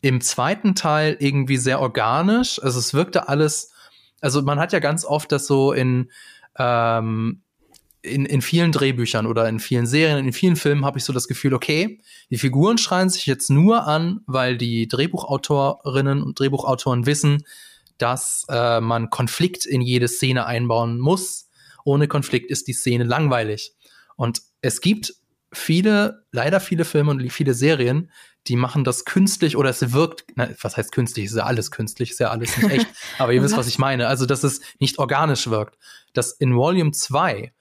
im 0.00 0.20
zweiten 0.20 0.74
Teil 0.74 1.16
irgendwie 1.18 1.56
sehr 1.56 1.80
organisch. 1.80 2.62
Also 2.62 2.78
es 2.78 2.94
wirkte 2.94 3.28
alles, 3.28 3.72
also 4.20 4.42
man 4.42 4.58
hat 4.58 4.72
ja 4.72 4.78
ganz 4.78 5.04
oft 5.04 5.32
das 5.32 5.46
so 5.46 5.72
in, 5.72 6.10
ähm, 6.58 7.42
in, 8.02 8.24
in 8.24 8.42
vielen 8.42 8.72
Drehbüchern 8.72 9.26
oder 9.26 9.48
in 9.48 9.58
vielen 9.58 9.86
Serien, 9.86 10.24
in 10.24 10.32
vielen 10.32 10.56
Filmen 10.56 10.84
habe 10.84 10.98
ich 10.98 11.04
so 11.04 11.12
das 11.12 11.26
Gefühl, 11.26 11.52
okay, 11.54 12.00
die 12.30 12.38
Figuren 12.38 12.78
schreien 12.78 13.10
sich 13.10 13.26
jetzt 13.26 13.50
nur 13.50 13.86
an, 13.86 14.20
weil 14.26 14.56
die 14.56 14.86
Drehbuchautorinnen 14.86 16.22
und 16.22 16.38
Drehbuchautoren 16.38 17.06
wissen, 17.06 17.44
dass 17.98 18.46
äh, 18.48 18.80
man 18.80 19.10
Konflikt 19.10 19.66
in 19.66 19.80
jede 19.80 20.06
Szene 20.06 20.46
einbauen 20.46 20.98
muss. 21.00 21.48
Ohne 21.84 22.06
Konflikt 22.06 22.50
ist 22.50 22.68
die 22.68 22.72
Szene 22.72 23.04
langweilig. 23.04 23.74
Und 24.16 24.42
es 24.60 24.80
gibt 24.80 25.14
viele, 25.52 26.24
leider 26.30 26.60
viele 26.60 26.84
Filme 26.84 27.10
und 27.10 27.32
viele 27.32 27.54
Serien, 27.54 28.10
die 28.48 28.56
machen 28.56 28.84
das 28.84 29.04
künstlich 29.04 29.56
oder 29.56 29.70
es 29.70 29.92
wirkt, 29.92 30.24
na, 30.34 30.48
was 30.62 30.76
heißt 30.76 30.92
künstlich? 30.92 31.26
Ist 31.26 31.36
ja 31.36 31.44
alles 31.44 31.70
künstlich, 31.70 32.10
ist 32.10 32.20
ja 32.20 32.30
alles 32.30 32.56
nicht 32.56 32.70
echt. 32.70 32.86
aber 33.18 33.32
ihr 33.32 33.42
wisst, 33.42 33.56
was 33.56 33.68
ich 33.68 33.78
meine. 33.78 34.08
Also, 34.08 34.26
dass 34.26 34.42
es 34.42 34.60
nicht 34.78 34.98
organisch 34.98 35.48
wirkt. 35.48 35.78
Das 36.14 36.32
in 36.32 36.56
Volume 36.56 36.92
2 36.92 37.52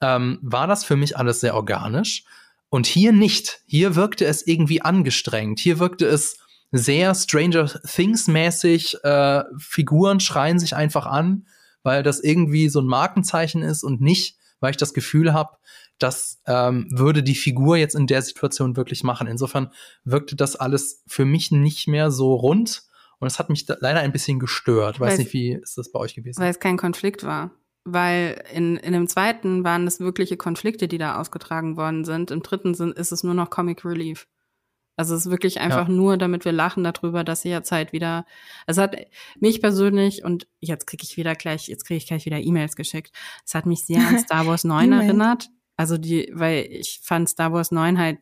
ähm, 0.00 0.38
war 0.42 0.66
das 0.66 0.84
für 0.84 0.96
mich 0.96 1.16
alles 1.16 1.40
sehr 1.40 1.54
organisch. 1.54 2.24
Und 2.68 2.86
hier 2.86 3.12
nicht. 3.12 3.60
Hier 3.66 3.96
wirkte 3.96 4.24
es 4.24 4.46
irgendwie 4.46 4.82
angestrengt. 4.82 5.58
Hier 5.60 5.78
wirkte 5.78 6.06
es 6.06 6.38
sehr 6.72 7.14
Stranger 7.14 7.66
Things 7.82 8.28
mäßig. 8.28 9.02
Äh, 9.04 9.44
Figuren 9.58 10.20
schreien 10.20 10.58
sich 10.58 10.76
einfach 10.76 11.06
an, 11.06 11.46
weil 11.82 12.02
das 12.02 12.20
irgendwie 12.20 12.68
so 12.68 12.80
ein 12.80 12.86
Markenzeichen 12.86 13.62
ist 13.62 13.82
und 13.82 14.00
nicht, 14.00 14.36
weil 14.60 14.70
ich 14.72 14.76
das 14.76 14.94
Gefühl 14.94 15.32
habe, 15.32 15.56
das 15.98 16.42
ähm, 16.46 16.88
würde 16.90 17.22
die 17.22 17.34
Figur 17.34 17.76
jetzt 17.76 17.94
in 17.94 18.06
der 18.06 18.22
Situation 18.22 18.76
wirklich 18.76 19.02
machen. 19.02 19.26
Insofern 19.26 19.72
wirkte 20.04 20.36
das 20.36 20.56
alles 20.56 21.02
für 21.06 21.24
mich 21.24 21.50
nicht 21.50 21.88
mehr 21.88 22.10
so 22.10 22.34
rund 22.34 22.82
und 23.18 23.26
es 23.26 23.38
hat 23.38 23.48
mich 23.48 23.66
leider 23.80 24.00
ein 24.00 24.12
bisschen 24.12 24.38
gestört. 24.38 25.00
Weiß 25.00 25.18
nicht, 25.18 25.32
wie 25.32 25.52
ist 25.52 25.78
das 25.78 25.90
bei 25.90 25.98
euch 25.98 26.14
gewesen? 26.14 26.40
Weil 26.40 26.50
es 26.50 26.60
kein 26.60 26.76
Konflikt 26.76 27.24
war. 27.24 27.50
Weil 27.84 28.42
in, 28.52 28.76
in 28.76 28.92
dem 28.92 29.06
zweiten 29.06 29.64
waren 29.64 29.86
es 29.86 30.00
wirkliche 30.00 30.36
Konflikte, 30.36 30.88
die 30.88 30.98
da 30.98 31.20
ausgetragen 31.20 31.76
worden 31.76 32.04
sind. 32.04 32.30
Im 32.30 32.42
dritten 32.42 32.74
sind, 32.74 32.98
ist 32.98 33.12
es 33.12 33.22
nur 33.22 33.34
noch 33.34 33.48
Comic 33.48 33.84
Relief. 33.84 34.26
Also 34.96 35.14
es 35.14 35.26
ist 35.26 35.30
wirklich 35.30 35.60
einfach 35.60 35.88
ja. 35.88 35.94
nur, 35.94 36.16
damit 36.16 36.44
wir 36.44 36.52
lachen 36.52 36.82
darüber, 36.82 37.22
dass 37.22 37.42
sie 37.42 37.50
jetzt 37.50 37.70
halt 37.70 37.92
wieder, 37.92 38.24
es 38.66 38.78
hat 38.78 38.96
mich 39.38 39.60
persönlich 39.60 40.24
und 40.24 40.48
jetzt 40.58 40.86
kriege 40.86 41.04
ich 41.04 41.18
wieder 41.18 41.34
gleich, 41.34 41.68
jetzt 41.68 41.84
kriege 41.84 41.98
ich 41.98 42.06
gleich 42.06 42.24
wieder 42.24 42.38
E-Mails 42.38 42.76
geschickt. 42.76 43.12
Es 43.44 43.54
hat 43.54 43.66
mich 43.66 43.84
sehr 43.84 44.00
an 44.06 44.18
Star 44.24 44.46
Wars 44.46 44.64
9 44.64 44.92
erinnert. 44.92 45.50
Also 45.76 45.98
die, 45.98 46.30
weil 46.32 46.66
ich 46.70 47.00
fand 47.02 47.28
Star 47.28 47.52
Wars 47.52 47.70
9 47.70 47.98
halt 47.98 48.18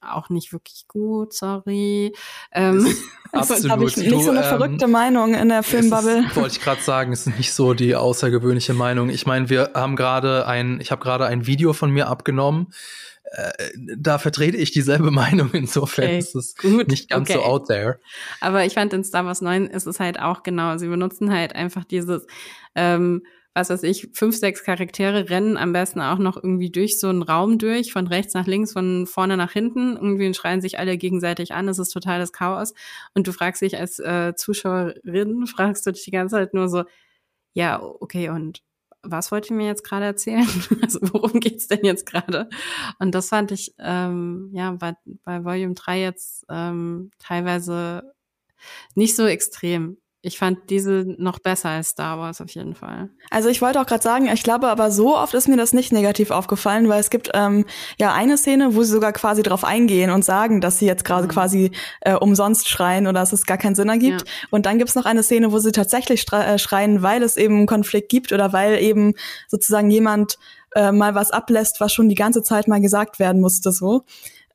auch 0.00 0.28
nicht 0.28 0.52
wirklich 0.52 0.86
gut, 0.88 1.32
sorry. 1.32 2.12
Ähm, 2.52 2.86
absolut. 3.32 3.70
habe 3.70 3.84
ich 3.84 3.96
nicht 3.96 4.24
so 4.24 4.30
eine 4.30 4.42
ähm, 4.42 4.48
verrückte 4.48 4.86
Meinung 4.88 5.34
in 5.34 5.48
der 5.48 5.62
Filmbubble. 5.62 6.24
Wollte 6.34 6.56
ich 6.56 6.60
gerade 6.60 6.82
sagen, 6.82 7.12
ist 7.12 7.26
nicht 7.26 7.52
so 7.52 7.74
die 7.74 7.94
außergewöhnliche 7.94 8.74
Meinung. 8.74 9.10
Ich 9.10 9.26
meine, 9.26 9.48
wir 9.48 9.70
haben 9.74 9.96
gerade 9.96 10.46
ein, 10.46 10.80
ich 10.80 10.90
habe 10.90 11.02
gerade 11.02 11.26
ein 11.26 11.46
Video 11.46 11.72
von 11.72 11.90
mir 11.90 12.08
abgenommen. 12.08 12.72
Äh, 13.24 13.70
da 13.96 14.18
vertrete 14.18 14.56
ich 14.56 14.72
dieselbe 14.72 15.10
Meinung. 15.12 15.50
Insofern 15.52 16.06
okay, 16.06 16.18
ist 16.18 16.34
es 16.34 16.56
gut. 16.56 16.88
nicht 16.88 17.08
ganz 17.08 17.30
okay. 17.30 17.38
so 17.38 17.44
out 17.44 17.66
there. 17.66 17.98
Aber 18.40 18.64
ich 18.64 18.74
fand 18.74 18.92
in 18.92 19.04
Star 19.04 19.24
Wars 19.24 19.40
9 19.40 19.66
ist 19.66 19.86
es 19.86 20.00
halt 20.00 20.20
auch 20.20 20.42
genau. 20.42 20.76
Sie 20.78 20.88
benutzen 20.88 21.32
halt 21.32 21.54
einfach 21.54 21.84
dieses 21.84 22.26
ähm, 22.74 23.22
was 23.54 23.68
weiß 23.68 23.82
ich, 23.82 24.08
fünf, 24.14 24.36
sechs 24.36 24.64
Charaktere 24.64 25.28
rennen 25.28 25.56
am 25.58 25.72
besten 25.72 26.00
auch 26.00 26.18
noch 26.18 26.36
irgendwie 26.36 26.70
durch 26.70 26.98
so 26.98 27.08
einen 27.08 27.22
Raum 27.22 27.58
durch, 27.58 27.92
von 27.92 28.06
rechts 28.06 28.32
nach 28.34 28.46
links, 28.46 28.72
von 28.72 29.06
vorne 29.06 29.36
nach 29.36 29.52
hinten. 29.52 29.96
Irgendwie 29.96 30.32
schreien 30.32 30.62
sich 30.62 30.78
alle 30.78 30.96
gegenseitig 30.96 31.52
an. 31.52 31.68
Es 31.68 31.78
ist 31.78 31.90
totales 31.90 32.32
Chaos. 32.32 32.72
Und 33.14 33.26
du 33.26 33.32
fragst 33.32 33.60
dich 33.60 33.78
als 33.78 33.98
äh, 33.98 34.34
Zuschauerin, 34.34 35.46
fragst 35.46 35.86
du 35.86 35.92
dich 35.92 36.04
die 36.04 36.10
ganze 36.10 36.36
Zeit 36.36 36.54
nur 36.54 36.68
so, 36.68 36.84
ja, 37.52 37.82
okay, 37.82 38.30
und 38.30 38.62
was 39.02 39.32
wollt 39.32 39.50
ihr 39.50 39.56
mir 39.56 39.66
jetzt 39.66 39.84
gerade 39.84 40.06
erzählen? 40.06 40.46
Also 40.82 41.00
worum 41.02 41.40
geht's 41.40 41.68
denn 41.68 41.84
jetzt 41.84 42.06
gerade? 42.06 42.48
Und 42.98 43.14
das 43.14 43.28
fand 43.28 43.50
ich 43.52 43.74
ähm, 43.78 44.50
ja 44.52 44.72
bei, 44.72 44.94
bei 45.24 45.44
Volume 45.44 45.74
3 45.74 46.00
jetzt 46.00 46.46
ähm, 46.48 47.10
teilweise 47.18 48.14
nicht 48.94 49.16
so 49.16 49.26
extrem. 49.26 49.98
Ich 50.24 50.38
fand 50.38 50.70
diese 50.70 51.04
noch 51.18 51.40
besser 51.40 51.70
als 51.70 51.88
Star 51.88 52.16
Wars 52.16 52.40
auf 52.40 52.50
jeden 52.50 52.76
Fall. 52.76 53.10
Also 53.30 53.48
ich 53.48 53.60
wollte 53.60 53.80
auch 53.80 53.86
gerade 53.86 54.04
sagen, 54.04 54.28
ich 54.32 54.44
glaube 54.44 54.68
aber 54.68 54.92
so 54.92 55.16
oft 55.16 55.34
ist 55.34 55.48
mir 55.48 55.56
das 55.56 55.72
nicht 55.72 55.92
negativ 55.92 56.30
aufgefallen, 56.30 56.88
weil 56.88 57.00
es 57.00 57.10
gibt 57.10 57.30
ähm, 57.34 57.64
ja 57.98 58.14
eine 58.14 58.38
Szene, 58.38 58.76
wo 58.76 58.84
sie 58.84 58.92
sogar 58.92 59.12
quasi 59.12 59.42
drauf 59.42 59.64
eingehen 59.64 60.10
und 60.10 60.24
sagen, 60.24 60.60
dass 60.60 60.78
sie 60.78 60.86
jetzt 60.86 61.04
gerade 61.04 61.24
mhm. 61.24 61.30
quasi 61.30 61.70
äh, 62.02 62.14
umsonst 62.14 62.68
schreien 62.68 63.08
oder 63.08 63.18
dass 63.18 63.32
es 63.32 63.46
gar 63.46 63.58
keinen 63.58 63.74
Sinn 63.74 63.88
ergibt. 63.88 64.20
Ja. 64.20 64.48
Und 64.50 64.64
dann 64.64 64.78
gibt's 64.78 64.94
noch 64.94 65.06
eine 65.06 65.24
Szene, 65.24 65.50
wo 65.50 65.58
sie 65.58 65.72
tatsächlich 65.72 66.24
äh, 66.32 66.56
schreien, 66.56 67.02
weil 67.02 67.24
es 67.24 67.36
eben 67.36 67.56
einen 67.56 67.66
Konflikt 67.66 68.08
gibt 68.08 68.32
oder 68.32 68.52
weil 68.52 68.80
eben 68.80 69.14
sozusagen 69.48 69.90
jemand 69.90 70.38
äh, 70.76 70.92
mal 70.92 71.16
was 71.16 71.32
ablässt, 71.32 71.80
was 71.80 71.92
schon 71.92 72.08
die 72.08 72.14
ganze 72.14 72.44
Zeit 72.44 72.68
mal 72.68 72.80
gesagt 72.80 73.18
werden 73.18 73.40
musste. 73.40 73.72
So 73.72 74.04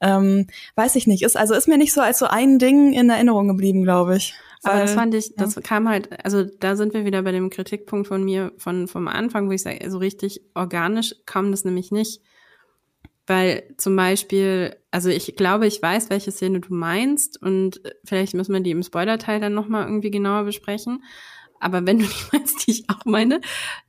ähm, 0.02 0.48
weiß 0.76 0.96
ich 0.96 1.08
nicht. 1.08 1.24
Ist 1.24 1.38
also 1.38 1.54
ist 1.54 1.68
mir 1.68 1.78
nicht 1.78 1.94
so 1.94 2.02
als 2.02 2.20
so 2.20 2.28
ein 2.28 2.60
Ding 2.60 2.94
in 2.94 3.10
Erinnerung 3.10 3.48
geblieben, 3.48 3.84
glaube 3.84 4.18
ich. 4.18 4.34
Aber 4.64 4.80
das 4.80 4.94
fand 4.94 5.14
ich, 5.14 5.36
das 5.36 5.56
ja. 5.56 5.62
kam 5.62 5.88
halt, 5.88 6.26
also 6.26 6.44
da 6.44 6.76
sind 6.76 6.94
wir 6.94 7.06
wieder 7.06 7.22
bei 7.22 7.32
dem 7.32 7.50
Kritikpunkt 7.50 8.08
von 8.08 8.24
mir 8.24 8.52
von 8.58 8.88
vom 8.88 9.08
Anfang, 9.08 9.48
wo 9.48 9.52
ich 9.52 9.62
sage, 9.62 9.90
so 9.90 9.98
richtig 9.98 10.42
organisch 10.56 11.16
kam 11.26 11.52
das 11.52 11.64
nämlich 11.64 11.92
nicht. 11.92 12.22
Weil 13.28 13.76
zum 13.78 13.96
Beispiel, 13.96 14.76
also 14.90 15.10
ich 15.10 15.36
glaube, 15.36 15.68
ich 15.68 15.82
weiß, 15.82 16.10
welche 16.10 16.32
Szene 16.32 16.62
du 16.62 16.74
meinst 16.74 17.42
und 17.42 17.82
vielleicht 18.06 18.34
müssen 18.34 18.54
wir 18.54 18.62
die 18.62 18.72
im 18.72 18.84
Spoiler-Teil 18.84 19.42
dann 19.42 19.54
nochmal 19.54 19.86
irgendwie 19.86 20.12
genauer 20.12 20.46
besprechen. 20.46 21.04
Aber 21.60 21.86
wenn 21.86 22.00
du 22.00 22.06
die 22.06 22.24
meinst, 22.32 22.66
die 22.66 22.72
ich 22.72 22.90
auch 22.90 23.04
meine, 23.06 23.42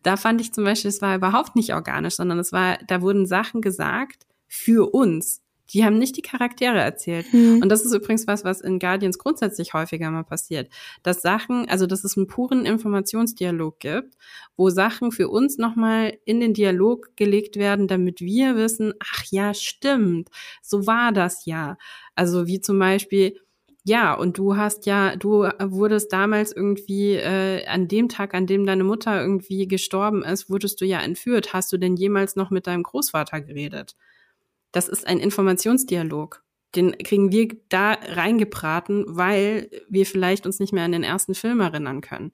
da 0.03 0.17
fand 0.17 0.41
ich 0.41 0.53
zum 0.53 0.65
Beispiel, 0.65 0.89
es 0.89 1.03
war 1.03 1.15
überhaupt 1.15 1.55
nicht 1.55 1.73
organisch, 1.73 2.17
sondern 2.17 2.39
es 2.39 2.53
war, 2.53 2.79
da 2.87 3.01
wurden 3.01 3.27
Sachen 3.27 3.63
gesagt 3.63 4.27
für 4.49 4.93
uns. 4.93 5.43
Die 5.71 5.85
haben 5.85 5.99
nicht 5.99 6.17
die 6.17 6.23
Charaktere 6.23 6.79
erzählt. 6.81 7.33
Mhm. 7.33 7.61
Und 7.63 7.69
das 7.69 7.85
ist 7.85 7.93
übrigens 7.93 8.27
was, 8.27 8.45
was 8.45 8.61
in 8.61 8.79
Guardians 8.79 9.19
grundsätzlich 9.19 9.75
häufiger 9.75 10.11
mal 10.11 10.25
passiert. 10.25 10.71
Dass 11.03 11.23
Sachen, 11.23 11.69
also 11.69 11.87
dass 11.87 12.05
es 12.05 12.17
einen 12.17 12.27
puren 12.27 12.65
Informationsdialog 12.65 13.79
gibt, 13.79 14.17
wo 14.57 14.71
Sachen 14.71 15.13
für 15.13 15.29
uns 15.29 15.59
nochmal 15.59 16.19
in 16.25 16.41
den 16.41 16.55
Dialog 16.55 17.17
gelegt 17.17 17.57
werden, 17.57 17.87
damit 17.87 18.21
wir 18.21 18.57
wissen, 18.57 18.95
ach 18.99 19.25
ja, 19.31 19.55
stimmt, 19.55 20.31
so 20.63 20.87
war 20.87 21.13
das 21.13 21.45
ja. 21.45 21.77
Also 22.15 22.47
wie 22.47 22.61
zum 22.61 22.79
Beispiel, 22.79 23.39
ja, 23.85 24.13
und 24.13 24.37
du 24.37 24.57
hast 24.57 24.87
ja, 24.87 25.17
du 25.17 25.49
wurdest 25.61 26.13
damals 26.13 26.53
irgendwie 26.53 27.15
äh, 27.15 27.67
an 27.67 27.89
dem 27.89 28.09
Tag, 28.09 28.35
an 28.35 28.47
dem 28.47 28.67
deine 28.67 28.85
Mutter 28.85 29.21
irgendwie 29.21 29.67
gestorben 29.67 30.23
ist, 30.23 30.51
wurdest 30.51 30.81
du 30.81 30.85
ja 30.85 31.01
entführt. 31.01 31.55
Hast 31.55 31.73
du 31.73 31.79
denn 31.79 31.97
jemals 31.97 32.37
noch 32.37 32.51
mit 32.51 32.67
deinem 32.67 32.83
Großvater 32.83 33.41
geredet? 33.41 33.97
Das 34.73 34.89
ist 34.89 35.07
ein 35.07 35.19
Informationsdialog. 35.19 36.43
Den 36.75 36.97
kriegen 36.99 37.33
wir 37.33 37.49
da 37.69 37.93
reingebraten, 37.93 39.05
weil 39.09 39.71
wir 39.89 40.05
vielleicht 40.05 40.45
uns 40.45 40.59
nicht 40.59 40.73
mehr 40.73 40.85
an 40.85 40.93
den 40.93 41.05
ersten 41.05 41.35
Film 41.35 41.61
erinnern 41.61 42.03
können. 42.03 42.33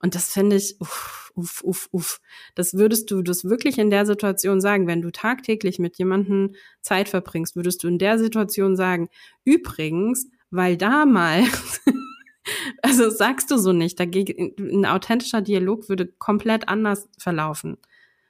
Und 0.00 0.14
das 0.14 0.30
fände 0.30 0.56
ich, 0.56 0.76
uff, 0.80 1.32
uff, 1.34 1.62
uff, 1.62 1.88
uff. 1.90 2.20
Das 2.54 2.74
würdest 2.74 3.10
du 3.10 3.22
das 3.22 3.44
wirklich 3.44 3.78
in 3.78 3.90
der 3.90 4.06
Situation 4.06 4.60
sagen, 4.60 4.86
wenn 4.86 5.02
du 5.02 5.10
tagtäglich 5.10 5.78
mit 5.78 5.98
jemandem 5.98 6.54
Zeit 6.80 7.08
verbringst, 7.08 7.56
würdest 7.56 7.82
du 7.82 7.88
in 7.88 7.98
der 7.98 8.18
Situation 8.18 8.76
sagen, 8.76 9.08
übrigens, 9.44 10.28
weil 10.50 10.76
damals, 10.76 11.80
also 12.82 13.10
sagst 13.10 13.50
du 13.50 13.58
so 13.58 13.72
nicht, 13.72 13.98
dagegen, 13.98 14.54
ein 14.58 14.86
authentischer 14.86 15.40
Dialog 15.40 15.88
würde 15.88 16.06
komplett 16.06 16.68
anders 16.68 17.08
verlaufen. 17.18 17.78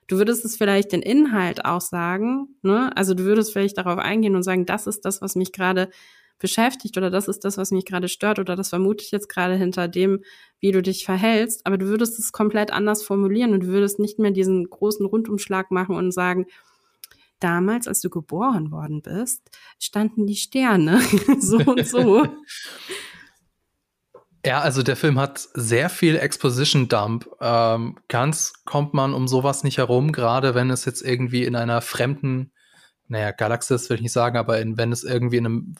Du 0.06 0.18
würdest 0.18 0.44
es 0.44 0.56
vielleicht 0.56 0.92
den 0.92 1.02
Inhalt 1.02 1.64
auch 1.64 1.80
sagen, 1.80 2.48
ne? 2.62 2.96
Also 2.96 3.14
du 3.14 3.24
würdest 3.24 3.52
vielleicht 3.52 3.78
darauf 3.78 3.98
eingehen 3.98 4.36
und 4.36 4.42
sagen, 4.42 4.66
das 4.66 4.86
ist 4.86 5.04
das, 5.04 5.20
was 5.20 5.34
mich 5.34 5.52
gerade 5.52 5.90
beschäftigt 6.38 6.96
oder 6.96 7.10
das 7.10 7.28
ist 7.28 7.44
das, 7.44 7.56
was 7.56 7.70
mich 7.70 7.86
gerade 7.86 8.08
stört 8.08 8.38
oder 8.38 8.56
das 8.56 8.68
vermute 8.68 9.02
ich 9.02 9.10
jetzt 9.10 9.28
gerade 9.28 9.54
hinter 9.54 9.88
dem, 9.88 10.22
wie 10.60 10.70
du 10.70 10.82
dich 10.82 11.04
verhältst. 11.04 11.64
Aber 11.66 11.78
du 11.78 11.86
würdest 11.86 12.18
es 12.18 12.32
komplett 12.32 12.72
anders 12.72 13.02
formulieren 13.02 13.52
und 13.52 13.64
du 13.64 13.66
würdest 13.68 13.98
nicht 13.98 14.18
mehr 14.18 14.30
diesen 14.30 14.68
großen 14.68 15.06
Rundumschlag 15.06 15.70
machen 15.70 15.96
und 15.96 16.12
sagen, 16.12 16.46
damals, 17.40 17.88
als 17.88 18.00
du 18.00 18.10
geboren 18.10 18.70
worden 18.70 19.02
bist, 19.02 19.50
standen 19.78 20.26
die 20.26 20.36
Sterne 20.36 21.00
so 21.40 21.58
und 21.58 21.86
so. 21.86 22.26
Ja, 24.46 24.60
also 24.60 24.84
der 24.84 24.94
Film 24.94 25.18
hat 25.18 25.48
sehr 25.54 25.90
viel 25.90 26.14
Exposition 26.14 26.86
Dump. 26.86 27.28
Ähm, 27.40 27.98
ganz 28.06 28.52
kommt 28.64 28.94
man 28.94 29.12
um 29.12 29.26
sowas 29.26 29.64
nicht 29.64 29.78
herum, 29.78 30.12
gerade 30.12 30.54
wenn 30.54 30.70
es 30.70 30.84
jetzt 30.84 31.02
irgendwie 31.02 31.42
in 31.42 31.56
einer 31.56 31.80
fremden, 31.80 32.52
naja, 33.08 33.32
Galaxis 33.32 33.90
will 33.90 33.96
ich 33.96 34.02
nicht 34.02 34.12
sagen, 34.12 34.36
aber 34.36 34.60
in, 34.60 34.78
wenn 34.78 34.92
es 34.92 35.02
irgendwie 35.02 35.38
in 35.38 35.46
einem 35.46 35.74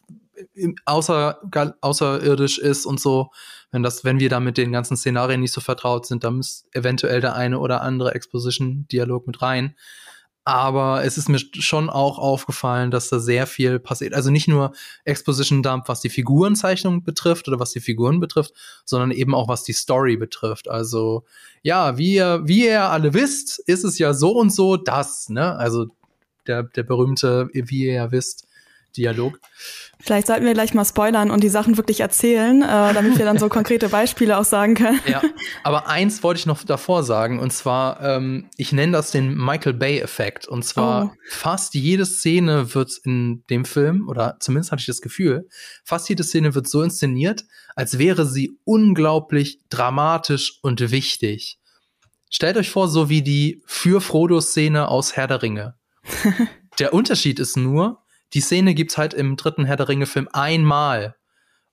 in, 0.55 0.75
außer, 0.85 1.41
außerirdisch 1.81 2.59
ist 2.59 2.87
und 2.87 2.99
so, 2.99 3.31
wenn 3.71 3.85
das, 3.85 4.03
wenn 4.03 4.19
wir 4.19 4.31
da 4.31 4.41
mit 4.41 4.59
den 4.59 4.73
ganzen 4.73 4.97
Szenarien 4.97 5.43
nicht 5.43 5.53
so 5.53 5.61
vertraut 5.61 6.05
sind, 6.05 6.25
dann 6.25 6.39
muss 6.39 6.67
eventuell 6.73 7.21
der 7.21 7.37
eine 7.37 7.61
oder 7.61 7.83
andere 7.83 8.17
Exposition-Dialog 8.17 9.29
mit 9.29 9.43
rein. 9.43 9.77
Aber 10.47 11.03
es 11.05 11.19
ist 11.19 11.29
mir 11.29 11.41
schon 11.41 11.91
auch 11.91 12.21
aufgefallen, 12.21 12.93
dass 12.93 13.09
da 13.09 13.19
sehr 13.19 13.49
viel 13.49 13.81
passiert. 13.81 14.15
Also 14.15 14.31
nicht 14.31 14.47
nur 14.47 14.71
Exposition 15.05 15.61
Dump, 15.61 15.89
was 15.89 16.03
die 16.03 16.09
Figurenzeichnung 16.09 17.03
betrifft 17.03 17.49
oder 17.49 17.59
was 17.59 17.73
die 17.73 17.81
Figuren 17.81 18.21
betrifft, 18.21 18.53
sondern 18.85 19.11
eben 19.11 19.35
auch 19.35 19.49
was 19.49 19.65
die 19.65 19.73
Story 19.73 20.17
betrifft. 20.17 20.69
Also 20.69 21.25
ja, 21.63 21.99
wie 21.99 22.15
ihr, 22.15 22.43
wie 22.45 22.67
ihr 22.67 22.83
alle 22.83 23.13
wisst, 23.13 23.59
ist 23.67 23.83
es 23.83 23.99
ja 23.99 24.15
so 24.15 24.39
und 24.39 24.53
so 24.53 24.77
das, 24.77 25.29
ne? 25.31 25.57
Also 25.57 25.87
der, 26.47 26.63
der 26.63 26.85
berühmte, 26.85 27.49
wie 27.53 27.87
ihr 27.87 27.95
ja 27.95 28.13
wisst, 28.13 28.46
Dialog. 28.97 29.39
Vielleicht 29.99 30.27
sollten 30.27 30.45
wir 30.45 30.55
gleich 30.55 30.75
mal 30.75 30.85
spoilern 30.85 31.31
und 31.31 31.43
die 31.43 31.49
Sachen 31.49 31.77
wirklich 31.77 32.01
erzählen, 32.01 32.63
äh, 32.63 32.95
damit 32.95 33.19
wir 33.19 33.25
dann 33.25 33.39
so 33.39 33.49
konkrete 33.51 33.89
Beispiele 33.89 34.39
auch 34.39 34.45
sagen 34.45 34.75
können. 34.75 35.01
Ja, 35.07 35.23
aber 35.65 35.89
eins 35.89 36.23
wollte 36.23 36.39
ich 36.39 36.47
noch 36.47 36.63
davor 36.65 37.03
sagen, 37.03 37.39
und 37.39 37.53
zwar, 37.53 38.01
ähm, 38.03 38.49
ich 38.57 38.73
nenne 38.73 38.93
das 38.93 39.11
den 39.11 39.35
Michael 39.35 39.75
Bay-Effekt. 39.75 40.47
Und 40.47 40.65
zwar 40.65 41.07
oh. 41.07 41.11
fast 41.29 41.75
jede 41.75 42.07
Szene 42.07 42.75
wird 42.75 42.93
in 43.05 43.45
dem 43.51 43.65
Film, 43.65 44.09
oder 44.09 44.37
zumindest 44.41 44.73
hatte 44.73 44.81
ich 44.81 44.87
das 44.87 45.01
Gefühl, 45.01 45.49
fast 45.85 46.09
jede 46.09 46.25
Szene 46.25 46.55
wird 46.55 46.69
so 46.69 46.83
inszeniert, 46.83 47.45
als 47.75 47.99
wäre 47.99 48.27
sie 48.27 48.59
unglaublich 48.65 49.61
dramatisch 49.69 50.59
und 50.63 50.91
wichtig. 50.91 51.59
Stellt 52.31 52.57
euch 52.57 52.71
vor, 52.71 52.89
so 52.89 53.09
wie 53.09 53.23
die 53.23 53.63
für 53.67 54.01
Frodo-Szene 54.01 54.89
aus 54.89 55.17
Herr 55.17 55.27
der 55.27 55.43
Ringe. 55.43 55.75
der 56.79 56.93
Unterschied 56.93 57.39
ist 57.39 57.57
nur, 57.57 58.03
die 58.35 58.41
Szene 58.41 58.75
gibt's 58.75 58.99
halt 58.99 59.15
im 59.15 59.37
dritten 59.37 59.65
Herr 59.65 59.77
der 59.77 59.89
Ringe-Film 59.89 60.29
einmal. 60.33 61.17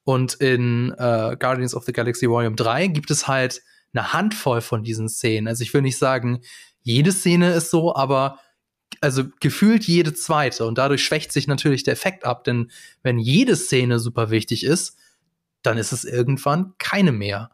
Und 0.04 0.36
in 0.36 0.92
äh, 0.98 1.38
Guardians 1.40 1.76
of 1.76 1.86
the 1.86 1.94
Galaxy 1.94 2.30
Volume 2.30 2.56
3 2.56 2.88
gibt 2.88 3.10
es 3.10 3.28
halt 3.28 3.62
eine 3.94 4.14
Handvoll 4.14 4.62
von 4.62 4.84
diesen 4.84 5.08
Szenen. 5.08 5.48
Also 5.48 5.64
ich 5.64 5.74
will 5.74 5.82
nicht 5.82 5.98
sagen, 5.98 6.42
jede 6.82 7.12
Szene 7.12 7.54
ist 7.54 7.70
so, 7.70 7.96
aber 7.96 8.40
also 9.02 9.24
gefühlt 9.40 9.86
jede 9.86 10.14
zweite. 10.14 10.66
Und 10.66 10.78
dadurch 10.78 11.04
schwächt 11.04 11.32
sich 11.32 11.48
natürlich 11.48 11.84
der 11.84 11.94
Effekt 11.94 12.26
ab, 12.26 12.44
denn 12.44 12.72
wenn 13.02 13.20
jede 13.20 13.56
Szene 13.56 14.00
super 14.00 14.30
wichtig 14.30 14.64
ist, 14.64 14.98
dann 15.62 15.78
ist 15.78 15.94
es 15.94 16.04
irgendwann 16.04 16.74
keine 16.78 17.12
mehr. 17.12 17.52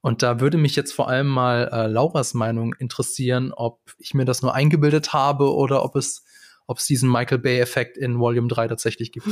Und 0.00 0.22
da 0.22 0.40
würde 0.40 0.58
mich 0.58 0.74
jetzt 0.74 0.92
vor 0.92 1.08
allem 1.08 1.28
mal 1.28 1.68
äh, 1.72 1.86
Lauras 1.86 2.34
Meinung 2.34 2.74
interessieren, 2.74 3.52
ob 3.52 3.80
ich 3.98 4.14
mir 4.14 4.24
das 4.24 4.42
nur 4.42 4.52
eingebildet 4.52 5.12
habe 5.12 5.54
oder 5.54 5.84
ob 5.84 5.94
es 5.94 6.24
ob 6.72 6.78
es 6.78 6.86
diesen 6.86 7.12
Michael 7.12 7.38
Bay-Effekt 7.38 7.98
in 7.98 8.18
Volume 8.18 8.48
3 8.48 8.68
tatsächlich 8.68 9.12
gibt. 9.12 9.28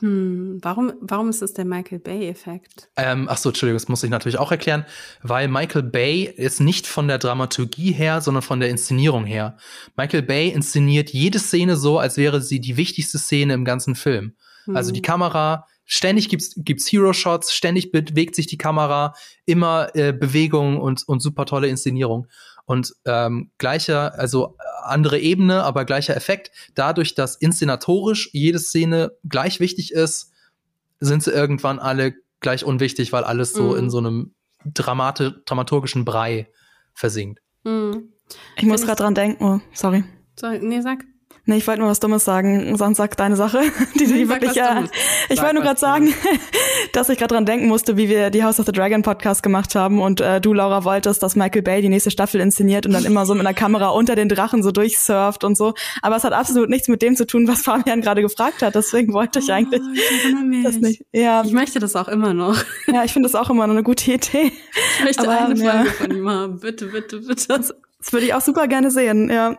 Hm, 0.00 0.58
warum, 0.60 0.92
warum 1.00 1.28
ist 1.28 1.40
es 1.40 1.54
der 1.54 1.64
Michael 1.64 2.00
Bay-Effekt? 2.00 2.90
Ähm, 2.96 3.28
ach 3.30 3.36
so, 3.36 3.50
Entschuldigung, 3.50 3.76
das 3.76 3.86
muss 3.86 4.02
ich 4.02 4.10
natürlich 4.10 4.38
auch 4.38 4.50
erklären, 4.50 4.84
weil 5.22 5.46
Michael 5.46 5.84
Bay 5.84 6.24
ist 6.24 6.60
nicht 6.60 6.88
von 6.88 7.06
der 7.06 7.18
Dramaturgie 7.18 7.92
her, 7.92 8.20
sondern 8.20 8.42
von 8.42 8.58
der 8.58 8.70
Inszenierung 8.70 9.24
her. 9.24 9.56
Michael 9.96 10.22
Bay 10.22 10.48
inszeniert 10.48 11.10
jede 11.10 11.38
Szene 11.38 11.76
so, 11.76 12.00
als 12.00 12.16
wäre 12.16 12.42
sie 12.42 12.60
die 12.60 12.76
wichtigste 12.76 13.18
Szene 13.18 13.54
im 13.54 13.64
ganzen 13.64 13.94
Film. 13.94 14.34
Hm. 14.64 14.74
Also 14.74 14.90
die 14.90 14.98
hm. 14.98 15.04
Kamera, 15.04 15.66
ständig 15.84 16.28
gibt's, 16.28 16.54
gibt's 16.56 16.90
Hero-Shots, 16.90 17.54
ständig 17.54 17.92
bewegt 17.92 18.34
sich 18.34 18.48
die 18.48 18.58
Kamera, 18.58 19.14
immer 19.46 19.94
äh, 19.94 20.12
Bewegung 20.12 20.80
und, 20.80 21.06
und 21.06 21.20
super 21.20 21.46
tolle 21.46 21.68
Inszenierung. 21.68 22.26
Und 22.68 22.94
ähm, 23.06 23.50
gleicher, 23.56 24.18
also 24.18 24.58
andere 24.82 25.18
Ebene, 25.18 25.64
aber 25.64 25.86
gleicher 25.86 26.14
Effekt. 26.14 26.50
Dadurch, 26.74 27.14
dass 27.14 27.34
inszenatorisch 27.34 28.28
jede 28.34 28.58
Szene 28.58 29.12
gleich 29.26 29.58
wichtig 29.58 29.90
ist, 29.90 30.32
sind 31.00 31.22
sie 31.22 31.30
irgendwann 31.30 31.78
alle 31.78 32.12
gleich 32.40 32.66
unwichtig, 32.66 33.10
weil 33.10 33.24
alles 33.24 33.54
so 33.54 33.70
mhm. 33.70 33.78
in 33.78 33.90
so 33.90 33.98
einem 33.98 34.34
Dramati 34.66 35.30
dramaturgischen 35.46 36.04
Brei 36.04 36.52
versinkt. 36.92 37.40
Mhm. 37.64 38.12
Ich 38.58 38.66
muss 38.66 38.82
gerade 38.82 39.02
dran 39.02 39.14
denken. 39.14 39.42
Oh, 39.42 39.60
sorry. 39.72 40.04
Sorry, 40.38 40.58
nee, 40.60 40.82
sag. 40.82 41.06
Nee, 41.48 41.56
ich 41.56 41.66
wollte 41.66 41.80
nur 41.80 41.88
was 41.88 41.98
Dummes 41.98 42.26
sagen. 42.26 42.76
Sonst 42.76 42.98
sag 42.98 43.16
deine 43.16 43.34
Sache. 43.34 43.62
Die, 43.94 44.04
die 44.04 44.12
nee, 44.12 44.28
wirklich, 44.28 44.54
ja. 44.54 44.84
Ich 45.30 45.40
wollte 45.40 45.54
nur 45.54 45.62
gerade 45.62 45.80
sagen, 45.80 46.12
dass 46.92 47.08
ich 47.08 47.16
gerade 47.16 47.34
dran 47.34 47.46
denken 47.46 47.68
musste, 47.68 47.96
wie 47.96 48.10
wir 48.10 48.28
die 48.28 48.44
House 48.44 48.60
of 48.60 48.66
the 48.66 48.72
Dragon 48.72 49.00
Podcast 49.00 49.42
gemacht 49.42 49.74
haben 49.74 50.02
und 50.02 50.20
äh, 50.20 50.42
du, 50.42 50.52
Laura, 50.52 50.84
wolltest, 50.84 51.22
dass 51.22 51.36
Michael 51.36 51.62
Bay 51.62 51.80
die 51.80 51.88
nächste 51.88 52.10
Staffel 52.10 52.42
inszeniert 52.42 52.84
und 52.84 52.92
dann 52.92 53.06
immer 53.06 53.24
so 53.24 53.32
mit 53.32 53.46
einer 53.46 53.54
Kamera 53.54 53.88
unter 53.88 54.14
den 54.14 54.28
Drachen 54.28 54.62
so 54.62 54.72
durchsurft 54.72 55.42
und 55.42 55.56
so. 55.56 55.72
Aber 56.02 56.16
es 56.16 56.24
hat 56.24 56.34
absolut 56.34 56.68
nichts 56.68 56.86
mit 56.88 57.00
dem 57.00 57.16
zu 57.16 57.26
tun, 57.26 57.48
was 57.48 57.62
Fabian 57.62 58.02
gerade 58.02 58.20
gefragt 58.20 58.60
hat. 58.60 58.74
Deswegen 58.74 59.14
wollte 59.14 59.38
ich 59.38 59.50
eigentlich 59.50 59.80
oh, 59.82 60.62
das 60.64 60.76
nicht. 60.76 61.02
Ja. 61.12 61.42
Ich 61.46 61.52
möchte 61.52 61.78
das 61.78 61.96
auch 61.96 62.08
immer 62.08 62.34
noch. 62.34 62.62
Ja, 62.88 63.04
ich 63.04 63.14
finde 63.14 63.26
das 63.26 63.34
auch 63.34 63.48
immer 63.48 63.66
noch 63.66 63.74
eine 63.74 63.82
gute 63.82 64.12
Idee. 64.12 64.52
Ich 64.98 65.04
möchte 65.04 65.22
Aber, 65.22 65.46
eine 65.46 65.56
Folge 65.56 65.86
ja. 65.86 65.92
von 65.92 66.10
ihm 66.10 66.28
haben. 66.28 66.60
Bitte, 66.60 66.88
bitte, 66.88 67.20
bitte. 67.20 67.74
Das 68.08 68.14
würde 68.14 68.24
ich 68.24 68.32
auch 68.32 68.40
super 68.40 68.68
gerne 68.68 68.90
sehen, 68.90 69.28
ja. 69.28 69.54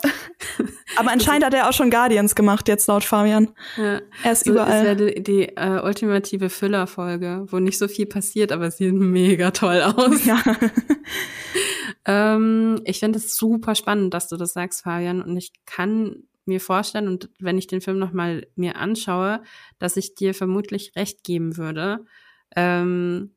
Aber 0.96 1.12
anscheinend 1.12 1.46
hat 1.46 1.54
er 1.54 1.70
auch 1.70 1.74
schon 1.74 1.92
Guardians 1.92 2.34
gemacht, 2.34 2.68
jetzt 2.68 2.88
laut 2.88 3.04
Fabian. 3.04 3.50
Ja. 3.78 4.02
Er 4.24 4.32
ist 4.32 4.46
so 4.46 4.54
überall. 4.54 4.72
Das 4.72 4.98
wäre 4.98 5.14
die, 5.14 5.22
die 5.22 5.44
äh, 5.56 5.80
ultimative 5.84 6.50
Füllerfolge, 6.50 7.46
wo 7.50 7.60
nicht 7.60 7.78
so 7.78 7.88
viel 7.88 8.08
passiert, 8.08 8.52
aber 8.52 8.66
es 8.66 8.78
sieht 8.78 8.96
mega 8.96 9.52
toll 9.52 9.84
aus. 9.84 10.26
Ja. 10.26 10.42
ähm, 12.06 12.82
ich 12.86 13.00
finde 13.00 13.20
es 13.20 13.36
super 13.36 13.76
spannend, 13.76 14.16
dass 14.16 14.30
du 14.30 14.36
das 14.36 14.54
sagst, 14.54 14.82
Fabian. 14.82 15.22
Und 15.22 15.38
ich 15.38 15.54
kann 15.68 16.24
mir 16.46 16.60
vorstellen, 16.60 17.08
und 17.08 17.30
wenn 17.38 17.60
ich 17.60 17.68
den 17.68 17.82
Film 17.82 18.00
nochmal 18.00 18.48
mir 18.56 18.78
anschaue, 18.78 19.44
dass 19.78 19.96
ich 19.96 20.16
dir 20.16 20.34
vermutlich 20.34 20.94
recht 20.96 21.24
geben 21.24 21.56
würde. 21.56 22.04
Ähm, 22.56 23.36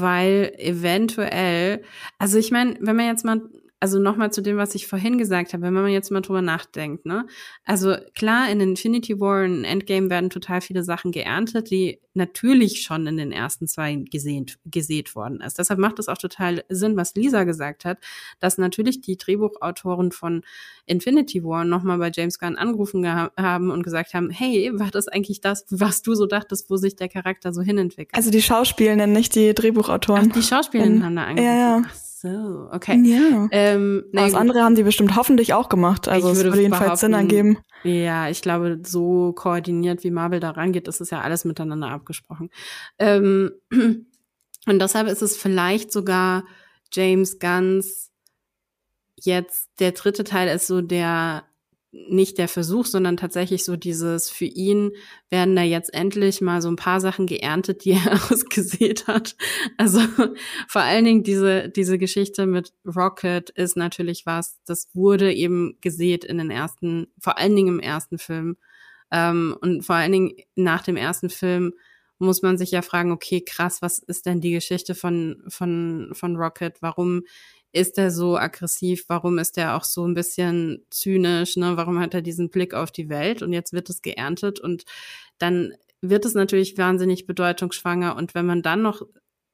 weil 0.00 0.52
eventuell, 0.58 1.82
also 2.18 2.38
ich 2.38 2.50
meine, 2.50 2.76
wenn 2.80 2.96
man 2.96 3.06
jetzt 3.06 3.24
mal 3.24 3.40
also 3.78 3.98
nochmal 3.98 4.32
zu 4.32 4.40
dem, 4.40 4.56
was 4.56 4.74
ich 4.74 4.86
vorhin 4.86 5.18
gesagt 5.18 5.52
habe, 5.52 5.64
wenn 5.64 5.74
man 5.74 5.88
jetzt 5.88 6.10
mal 6.10 6.22
drüber 6.22 6.40
nachdenkt, 6.40 7.04
ne? 7.04 7.26
Also 7.64 7.94
klar, 8.14 8.50
in 8.50 8.60
Infinity 8.60 9.20
War 9.20 9.44
und 9.44 9.64
Endgame 9.64 10.08
werden 10.08 10.30
total 10.30 10.62
viele 10.62 10.82
Sachen 10.82 11.12
geerntet, 11.12 11.70
die 11.70 12.00
natürlich 12.14 12.80
schon 12.80 13.06
in 13.06 13.18
den 13.18 13.32
ersten 13.32 13.66
zwei 13.66 13.94
gesehen, 13.94 14.46
gesät 14.64 15.14
worden 15.14 15.42
ist. 15.42 15.58
Deshalb 15.58 15.78
macht 15.78 15.98
es 15.98 16.08
auch 16.08 16.16
total 16.16 16.64
Sinn, 16.70 16.96
was 16.96 17.14
Lisa 17.14 17.44
gesagt 17.44 17.84
hat, 17.84 17.98
dass 18.40 18.56
natürlich 18.56 19.02
die 19.02 19.18
Drehbuchautoren 19.18 20.10
von 20.10 20.42
Infinity 20.86 21.44
War 21.44 21.66
nochmal 21.66 21.98
bei 21.98 22.10
James 22.14 22.38
Gunn 22.38 22.56
angerufen 22.56 23.06
haben 23.06 23.70
und 23.70 23.82
gesagt 23.82 24.14
haben, 24.14 24.30
hey, 24.30 24.70
war 24.74 24.90
das 24.90 25.06
eigentlich 25.06 25.42
das, 25.42 25.66
was 25.68 26.00
du 26.00 26.14
so 26.14 26.24
dachtest, 26.24 26.70
wo 26.70 26.78
sich 26.78 26.96
der 26.96 27.10
Charakter 27.10 27.52
so 27.52 27.60
hinentwickelt? 27.60 28.14
Also 28.14 28.30
die 28.30 28.40
Schauspielenden, 28.40 29.12
nicht 29.12 29.34
die 29.34 29.52
Drehbuchautoren. 29.52 30.28
Ach, 30.30 30.34
die 30.34 30.42
Schauspielenden 30.42 31.04
haben 31.04 31.16
da 31.16 31.24
angerufen. 31.24 31.44
Ja, 31.44 31.78
ja 31.80 31.84
so, 32.18 32.70
okay. 32.72 32.98
Ja. 33.04 33.46
Ähm, 33.50 34.04
nee, 34.10 34.22
das 34.22 34.32
andere 34.32 34.62
haben 34.62 34.74
die 34.74 34.84
bestimmt 34.84 35.16
hoffentlich 35.16 35.52
auch 35.52 35.68
gemacht. 35.68 36.08
Also 36.08 36.30
es 36.30 36.42
würde 36.42 36.62
jedenfalls 36.62 37.00
Sinn 37.00 37.12
ergeben. 37.12 37.58
Ja, 37.84 38.30
ich 38.30 38.40
glaube, 38.40 38.80
so 38.82 39.34
koordiniert 39.34 40.02
wie 40.02 40.10
Marvel 40.10 40.40
da 40.40 40.52
rangeht, 40.52 40.88
ist 40.88 41.02
es 41.02 41.10
ja 41.10 41.20
alles 41.20 41.44
miteinander 41.44 41.90
abgesprochen. 41.90 42.48
Ähm, 42.98 43.52
und 43.70 44.08
deshalb 44.66 45.08
ist 45.08 45.20
es 45.20 45.36
vielleicht 45.36 45.92
sogar 45.92 46.44
James 46.90 47.38
Guns 47.38 48.10
jetzt 49.20 49.68
der 49.78 49.92
dritte 49.92 50.24
Teil 50.24 50.48
ist 50.48 50.66
so 50.66 50.80
der 50.80 51.44
nicht 52.08 52.38
der 52.38 52.48
Versuch, 52.48 52.86
sondern 52.86 53.16
tatsächlich 53.16 53.64
so 53.64 53.76
dieses, 53.76 54.30
für 54.30 54.44
ihn 54.44 54.92
werden 55.30 55.56
da 55.56 55.62
jetzt 55.62 55.92
endlich 55.94 56.40
mal 56.40 56.62
so 56.62 56.68
ein 56.68 56.76
paar 56.76 57.00
Sachen 57.00 57.26
geerntet, 57.26 57.84
die 57.84 57.92
er 58.06 58.12
ausgesät 58.30 59.06
hat. 59.06 59.36
Also 59.76 60.00
vor 60.68 60.82
allen 60.82 61.04
Dingen 61.04 61.22
diese, 61.22 61.68
diese 61.68 61.98
Geschichte 61.98 62.46
mit 62.46 62.72
Rocket 62.84 63.50
ist 63.50 63.76
natürlich 63.76 64.26
was, 64.26 64.58
das 64.64 64.88
wurde 64.94 65.32
eben 65.32 65.78
gesät 65.80 66.24
in 66.24 66.38
den 66.38 66.50
ersten, 66.50 67.08
vor 67.20 67.38
allen 67.38 67.56
Dingen 67.56 67.68
im 67.68 67.80
ersten 67.80 68.18
Film. 68.18 68.56
Ähm, 69.10 69.56
und 69.60 69.82
vor 69.82 69.96
allen 69.96 70.12
Dingen 70.12 70.32
nach 70.54 70.82
dem 70.82 70.96
ersten 70.96 71.30
Film 71.30 71.74
muss 72.18 72.42
man 72.42 72.56
sich 72.56 72.70
ja 72.70 72.82
fragen, 72.82 73.12
okay, 73.12 73.42
krass, 73.42 73.82
was 73.82 73.98
ist 73.98 74.26
denn 74.26 74.40
die 74.40 74.52
Geschichte 74.52 74.94
von, 74.94 75.42
von, 75.48 76.12
von 76.14 76.36
Rocket? 76.36 76.80
Warum 76.80 77.22
ist 77.76 77.98
er 77.98 78.10
so 78.10 78.38
aggressiv? 78.38 79.04
Warum 79.08 79.36
ist 79.36 79.58
er 79.58 79.76
auch 79.76 79.84
so 79.84 80.06
ein 80.06 80.14
bisschen 80.14 80.86
zynisch? 80.90 81.56
Ne? 81.56 81.76
Warum 81.76 82.00
hat 82.00 82.14
er 82.14 82.22
diesen 82.22 82.48
Blick 82.48 82.72
auf 82.72 82.90
die 82.90 83.10
Welt? 83.10 83.42
Und 83.42 83.52
jetzt 83.52 83.74
wird 83.74 83.90
es 83.90 84.00
geerntet 84.00 84.60
und 84.60 84.84
dann 85.38 85.74
wird 86.00 86.24
es 86.24 86.32
natürlich 86.32 86.78
wahnsinnig 86.78 87.26
bedeutungsschwanger. 87.26 88.16
Und 88.16 88.34
wenn 88.34 88.46
man 88.46 88.62
dann 88.62 88.80
noch 88.80 89.02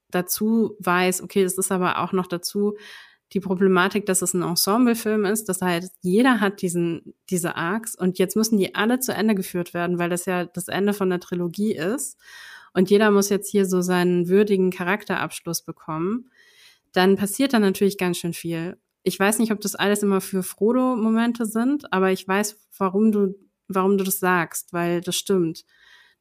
dazu 0.09 0.77
weiß, 0.79 1.23
okay, 1.23 1.43
es 1.43 1.59
ist 1.59 1.73
aber 1.73 1.99
auch 1.99 2.13
noch 2.13 2.29
dazu 2.29 2.77
die 3.33 3.41
Problematik, 3.41 4.07
dass 4.07 4.23
es 4.23 4.35
ein 4.35 4.43
Ensemblefilm 4.43 5.25
ist. 5.25 5.49
Das 5.49 5.61
heißt, 5.61 5.93
jeder 6.03 6.41
hat 6.41 6.63
diesen, 6.63 7.15
diese 7.29 7.57
Arcs 7.57 7.97
und 7.97 8.21
jetzt 8.21 8.37
müssen 8.37 8.57
die 8.57 8.77
alle 8.77 9.01
zu 9.01 9.13
Ende 9.13 9.35
geführt 9.35 9.75
werden, 9.75 9.99
weil 9.99 10.11
das 10.11 10.27
ja 10.27 10.45
das 10.45 10.69
Ende 10.69 10.93
von 10.93 11.11
der 11.11 11.19
Trilogie 11.19 11.75
ist. 11.75 12.19
Und 12.73 12.89
jeder 12.89 13.11
muss 13.11 13.31
jetzt 13.31 13.51
hier 13.51 13.67
so 13.67 13.81
seinen 13.81 14.29
würdigen 14.29 14.71
Charakterabschluss 14.71 15.63
bekommen 15.63 16.31
dann 16.93 17.17
passiert 17.17 17.53
da 17.53 17.59
natürlich 17.59 17.99
ganz 17.99 18.19
schön 18.19 18.33
viel. 18.33 18.77
Ich 19.03 19.19
weiß 19.19 19.39
nicht, 19.39 19.53
ob 19.53 19.61
das 19.61 19.75
alles 19.75 20.03
immer 20.03 20.21
für 20.21 20.43
Frodo-Momente 20.43 21.47
sind, 21.47 21.93
aber 21.93 22.13
ich 22.13 22.27
weiß, 22.27 22.57
warum 22.79 23.11
du, 23.11 23.35
warum 23.69 23.99
du 23.99 24.05
das 24.05 24.21
sagst, 24.21 24.73
weil 24.73 25.01
das 25.01 25.17
stimmt. 25.17 25.65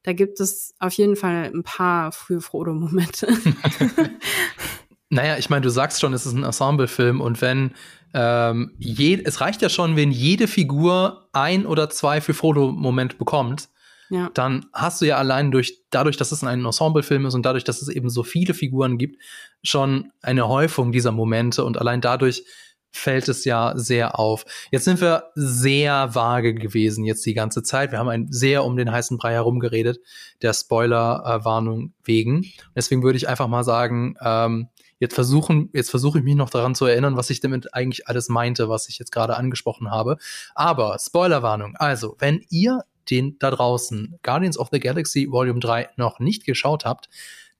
Da 0.02 0.12
gibt 0.12 0.40
es 0.40 0.74
auf 0.80 0.92
jeden 0.94 1.14
Fall 1.14 1.52
ein 1.54 1.62
paar 1.62 2.10
für 2.10 2.40
Frodo-Momente. 2.40 3.28
naja, 5.10 5.38
ich 5.38 5.48
meine, 5.48 5.62
du 5.62 5.70
sagst 5.70 6.00
schon, 6.00 6.12
es 6.12 6.26
ist 6.26 6.32
ein 6.32 6.42
Ensemble-Film 6.42 7.20
und 7.20 7.40
wenn 7.40 7.72
ähm, 8.14 8.72
je, 8.78 9.22
es 9.24 9.40
reicht 9.40 9.62
ja 9.62 9.68
schon, 9.68 9.96
wenn 9.96 10.10
jede 10.10 10.48
Figur 10.48 11.28
ein 11.32 11.66
oder 11.66 11.88
zwei 11.88 12.20
für 12.20 12.34
Frodo-Moment 12.34 13.16
bekommt, 13.18 13.68
ja. 14.10 14.30
dann 14.34 14.66
hast 14.72 15.00
du 15.00 15.06
ja 15.06 15.16
allein 15.16 15.50
durch, 15.50 15.80
dadurch, 15.90 16.16
dass 16.16 16.32
es 16.32 16.44
ein 16.44 16.64
Ensemblefilm 16.64 17.26
ist 17.26 17.34
und 17.34 17.44
dadurch, 17.44 17.64
dass 17.64 17.82
es 17.82 17.88
eben 17.88 18.10
so 18.10 18.22
viele 18.22 18.54
Figuren 18.54 18.98
gibt, 18.98 19.20
schon 19.62 20.12
eine 20.22 20.48
Häufung 20.48 20.92
dieser 20.92 21.12
Momente 21.12 21.64
und 21.64 21.78
allein 21.78 22.00
dadurch 22.00 22.44
fällt 22.92 23.28
es 23.28 23.44
ja 23.44 23.72
sehr 23.74 24.18
auf. 24.18 24.44
Jetzt 24.70 24.84
sind 24.84 25.00
wir 25.00 25.30
sehr 25.34 26.14
vage 26.14 26.54
gewesen 26.54 27.04
jetzt 27.04 27.24
die 27.24 27.34
ganze 27.34 27.62
Zeit. 27.62 27.90
Wir 27.90 27.98
haben 27.98 28.08
ein 28.08 28.26
sehr 28.30 28.64
um 28.64 28.76
den 28.76 28.92
heißen 28.92 29.16
Brei 29.16 29.32
herumgeredet, 29.32 29.98
der 30.42 30.52
Spoiler-Warnung 30.52 31.94
wegen. 32.04 32.52
Deswegen 32.76 33.02
würde 33.02 33.16
ich 33.16 33.28
einfach 33.28 33.48
mal 33.48 33.64
sagen, 33.64 34.16
ähm, 34.22 34.68
jetzt 34.98 35.14
versuchen, 35.14 35.70
jetzt 35.72 35.90
versuche 35.90 36.18
ich 36.18 36.24
mich 36.24 36.36
noch 36.36 36.50
daran 36.50 36.74
zu 36.74 36.84
erinnern, 36.84 37.16
was 37.16 37.30
ich 37.30 37.40
damit 37.40 37.74
eigentlich 37.74 38.08
alles 38.08 38.28
meinte, 38.28 38.68
was 38.68 38.88
ich 38.88 38.98
jetzt 38.98 39.10
gerade 39.10 39.36
angesprochen 39.36 39.90
habe. 39.90 40.18
Aber 40.54 40.96
Spoilerwarnung. 41.00 41.74
Also, 41.76 42.14
wenn 42.18 42.44
ihr 42.50 42.84
den 43.10 43.38
da 43.38 43.50
draußen 43.50 44.18
Guardians 44.22 44.58
of 44.58 44.68
the 44.72 44.80
Galaxy 44.80 45.30
Volume 45.30 45.60
3 45.60 45.90
noch 45.96 46.18
nicht 46.18 46.44
geschaut 46.44 46.84
habt, 46.84 47.08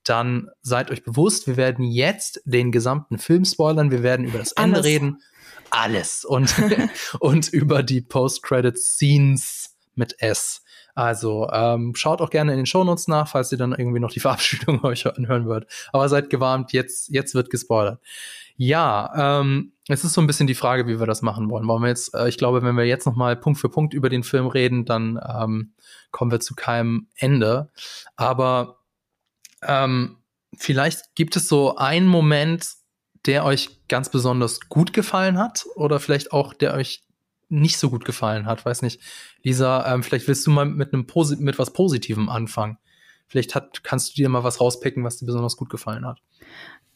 dann 0.05 0.51
seid 0.63 0.91
euch 0.91 1.05
bewusst, 1.05 1.47
wir 1.47 1.57
werden 1.57 1.85
jetzt 1.85 2.41
den 2.45 2.73
gesamten 2.73 3.19
Film 3.19 3.45
spoilern, 3.45 3.91
wir 3.91 4.03
werden 4.03 4.27
über 4.27 4.39
das 4.39 4.53
Ende 4.53 4.77
Alles. 4.77 4.87
reden. 4.87 5.23
Alles. 5.71 6.25
Und, 6.25 6.55
und 7.21 7.49
über 7.49 7.83
die 7.83 8.01
Post-Credit-Scenes 8.01 9.77
mit 9.95 10.21
S. 10.21 10.63
Also 10.95 11.49
ähm, 11.51 11.95
schaut 11.95 12.21
auch 12.21 12.31
gerne 12.31 12.53
in 12.53 12.59
den 12.59 12.67
Shownotes 12.67 13.09
nach, 13.09 13.29
falls 13.29 13.51
ihr 13.51 13.59
dann 13.59 13.73
irgendwie 13.73 14.01
noch 14.01 14.13
die 14.13 14.21
Verabschiedung 14.21 14.85
euch 14.85 15.07
anhören 15.07 15.47
würdet. 15.47 15.71
Aber 15.93 16.09
seid 16.09 16.29
gewarnt, 16.31 16.73
jetzt, 16.73 17.09
jetzt 17.09 17.35
wird 17.35 17.51
gespoilert. 17.51 18.01
Ja, 18.57 19.41
ähm, 19.41 19.73
es 19.89 20.05
ist 20.05 20.13
so 20.13 20.21
ein 20.21 20.27
bisschen 20.27 20.47
die 20.47 20.55
Frage, 20.55 20.87
wie 20.87 21.01
wir 21.01 21.07
das 21.07 21.23
machen 21.23 21.51
wollen. 21.51 21.67
Wollen 21.67 21.83
wir 21.83 21.89
jetzt, 21.89 22.15
äh, 22.15 22.29
ich 22.29 22.39
glaube, 22.39 22.63
wenn 22.63 22.77
wir 22.77 22.85
jetzt 22.85 23.07
noch 23.07 23.17
mal 23.17 23.37
Punkt 23.37 23.59
für 23.59 23.69
Punkt 23.69 23.95
über 23.95 24.09
den 24.09 24.23
Film 24.23 24.47
reden, 24.47 24.85
dann 24.85 25.21
ähm, 25.27 25.75
kommen 26.11 26.31
wir 26.31 26.41
zu 26.41 26.55
keinem 26.55 27.09
Ende. 27.17 27.71
Aber 28.17 28.81
ähm, 29.63 30.19
vielleicht 30.57 31.15
gibt 31.15 31.37
es 31.37 31.49
so 31.49 31.77
einen 31.77 32.07
Moment, 32.07 32.69
der 33.27 33.45
euch 33.45 33.87
ganz 33.89 34.11
besonders 34.11 34.61
gut 34.69 34.93
gefallen 34.93 35.39
hat 35.39 35.67
oder 35.77 36.01
vielleicht 36.01 36.33
auch 36.33 36.55
der 36.55 36.75
euch 36.75 37.05
nicht 37.49 37.79
so 37.79 37.91
gut 37.91 38.05
gefallen 38.05 38.47
hat. 38.47 38.65
Weiß 38.65 38.83
nicht. 38.83 39.01
Lisa, 39.43 39.93
ähm, 39.93 40.03
vielleicht 40.03 40.27
willst 40.27 40.47
du 40.47 40.51
mal 40.51 40.65
mit 40.65 40.93
einem 40.93 41.07
Posi 41.07 41.37
mit 41.37 41.59
was 41.59 41.73
Positivem 41.73 42.29
anfangen. 42.29 42.79
Vielleicht 43.29 43.55
hat, 43.55 43.85
kannst 43.85 44.11
du 44.11 44.15
dir 44.15 44.29
mal 44.29 44.45
was 44.45 44.61
rauspicken, 44.61 45.05
was 45.05 45.19
dir 45.19 45.27
besonders 45.27 45.57
gut 45.57 45.71
gefallen 45.71 46.07
hat. 46.07 46.21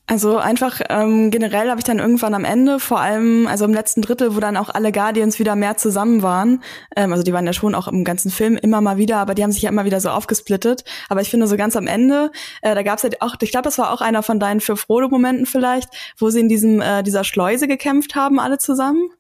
Also 0.09 0.37
einfach 0.39 0.81
ähm, 0.89 1.33
generell 1.33 1.69
habe 1.69 1.81
ich 1.81 1.85
dann 1.85 1.99
irgendwann 1.99 2.33
am 2.33 2.45
Ende, 2.45 2.79
vor 2.79 3.01
allem 3.01 3.49
also 3.49 3.65
im 3.65 3.75
letzten 3.75 4.03
Drittel, 4.03 4.37
wo 4.37 4.41
dann 4.41 4.57
auch 4.57 4.69
alle 4.69 4.93
Guardians 4.93 5.41
wieder 5.41 5.57
mehr 5.57 5.77
zusammen 5.79 6.23
waren. 6.23 6.63
Ähm, 6.95 7.11
also 7.11 7.25
die 7.25 7.33
waren 7.33 7.45
ja 7.45 7.53
schon 7.53 7.75
auch 7.75 7.89
im 7.89 8.05
ganzen 8.05 8.31
Film 8.31 8.57
immer 8.57 8.81
mal 8.81 8.99
wieder, 8.99 9.17
aber 9.17 9.35
die 9.35 9.43
haben 9.43 9.51
sich 9.51 9.63
ja 9.63 9.71
immer 9.71 9.85
wieder 9.85 10.01
so 10.01 10.11
aufgesplittet. 10.11 10.85
Aber 11.09 11.23
ich 11.23 11.31
finde 11.31 11.49
so 11.49 11.57
ganz 11.57 11.75
am 11.75 11.89
Ende, 11.89 12.31
äh, 12.63 12.77
da 12.77 12.85
gab 12.85 12.99
es 12.99 13.03
ja 13.03 13.11
auch, 13.19 13.35
ich 13.41 13.51
glaube, 13.51 13.65
das 13.65 13.79
war 13.79 13.93
auch 13.93 14.01
einer 14.01 14.23
von 14.23 14.39
deinen 14.39 14.61
für 14.61 14.77
Frodo-Momenten 14.77 15.45
vielleicht, 15.45 15.89
wo 16.19 16.31
sie 16.31 16.39
in 16.39 16.49
diesem 16.49 16.81
äh, 16.81 17.03
dieser 17.03 17.25
Schleuse 17.25 17.67
gekämpft 17.67 18.15
haben, 18.15 18.39
alle 18.39 18.59
zusammen. 18.59 19.11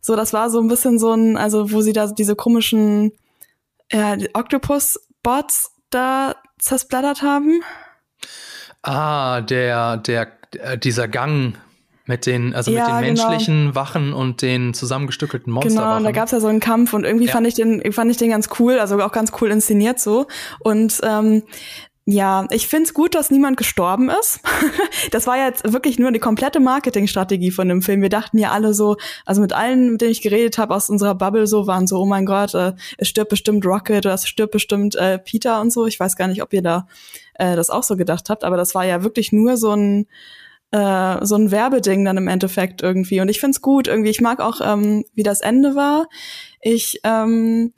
So, 0.00 0.16
das 0.16 0.32
war 0.32 0.50
so 0.50 0.60
ein 0.60 0.66
bisschen 0.66 0.98
so 0.98 1.12
ein, 1.12 1.36
also 1.36 1.70
wo 1.70 1.82
sie 1.82 1.92
da 1.92 2.08
diese 2.08 2.34
komischen 2.34 3.12
äh, 3.90 4.26
Octopus-Bots 4.32 5.70
da 5.90 6.34
zersplattert 6.58 7.22
haben. 7.22 7.62
Ah, 8.86 9.40
der, 9.40 9.96
der, 9.96 10.28
äh, 10.52 10.78
dieser 10.78 11.08
Gang 11.08 11.54
mit 12.06 12.24
den, 12.24 12.54
also 12.54 12.70
ja, 12.70 12.84
mit 12.84 12.88
den 12.88 13.14
genau. 13.14 13.28
menschlichen 13.28 13.62
genau. 13.66 13.74
Wachen 13.74 14.12
und 14.12 14.42
den 14.42 14.74
zusammengestückelten 14.74 15.52
Monsterwachen. 15.52 15.84
Genau, 15.84 15.96
und 15.96 16.04
da 16.04 16.12
gab's 16.12 16.30
ja 16.30 16.38
so 16.38 16.46
einen 16.46 16.60
Kampf 16.60 16.92
und 16.92 17.04
irgendwie 17.04 17.26
ja. 17.26 17.32
fand 17.32 17.48
ich 17.48 17.54
den, 17.54 17.92
fand 17.92 18.10
ich 18.10 18.16
den 18.16 18.30
ganz 18.30 18.48
cool, 18.60 18.78
also 18.78 19.00
auch 19.02 19.10
ganz 19.10 19.32
cool 19.40 19.50
inszeniert 19.50 19.98
so. 19.98 20.26
Und 20.60 21.00
ähm, 21.02 21.42
ja, 22.08 22.46
ich 22.50 22.68
find's 22.68 22.94
gut, 22.94 23.16
dass 23.16 23.32
niemand 23.32 23.56
gestorben 23.56 24.10
ist. 24.10 24.38
das 25.10 25.26
war 25.26 25.36
jetzt 25.38 25.72
wirklich 25.72 25.98
nur 25.98 26.12
die 26.12 26.20
komplette 26.20 26.60
Marketingstrategie 26.60 27.50
von 27.50 27.68
dem 27.68 27.82
Film. 27.82 28.00
Wir 28.00 28.08
dachten 28.08 28.38
ja 28.38 28.52
alle 28.52 28.74
so, 28.74 28.96
also 29.24 29.40
mit 29.40 29.52
allen, 29.52 29.90
mit 29.90 30.00
denen 30.02 30.12
ich 30.12 30.22
geredet 30.22 30.56
habe 30.56 30.72
aus 30.72 30.88
unserer 30.88 31.16
Bubble, 31.16 31.48
so 31.48 31.66
waren 31.66 31.88
so, 31.88 31.98
oh 31.98 32.06
mein 32.06 32.24
Gott, 32.24 32.54
äh, 32.54 32.74
es 32.96 33.08
stirbt 33.08 33.30
bestimmt 33.30 33.66
Rocket 33.66 34.06
oder 34.06 34.14
es 34.14 34.28
stirbt 34.28 34.52
bestimmt 34.52 34.94
äh, 34.94 35.18
Peter 35.18 35.60
und 35.60 35.72
so. 35.72 35.84
Ich 35.86 35.98
weiß 35.98 36.14
gar 36.14 36.28
nicht, 36.28 36.42
ob 36.42 36.52
ihr 36.52 36.62
da 36.62 36.86
äh, 37.34 37.56
das 37.56 37.70
auch 37.70 37.82
so 37.82 37.96
gedacht 37.96 38.30
habt, 38.30 38.44
aber 38.44 38.56
das 38.56 38.76
war 38.76 38.84
ja 38.84 39.02
wirklich 39.02 39.32
nur 39.32 39.56
so 39.56 39.72
ein 39.72 40.06
äh, 40.70 41.24
so 41.24 41.34
ein 41.34 41.50
Werbeding 41.50 42.04
dann 42.04 42.18
im 42.18 42.28
Endeffekt 42.28 42.82
irgendwie. 42.82 43.20
Und 43.20 43.28
ich 43.28 43.40
find's 43.40 43.60
gut 43.60 43.88
irgendwie. 43.88 44.10
Ich 44.10 44.20
mag 44.20 44.40
auch, 44.40 44.60
ähm, 44.62 45.04
wie 45.14 45.24
das 45.24 45.40
Ende 45.40 45.74
war. 45.74 46.06
Ich 46.60 47.00
ähm, 47.02 47.72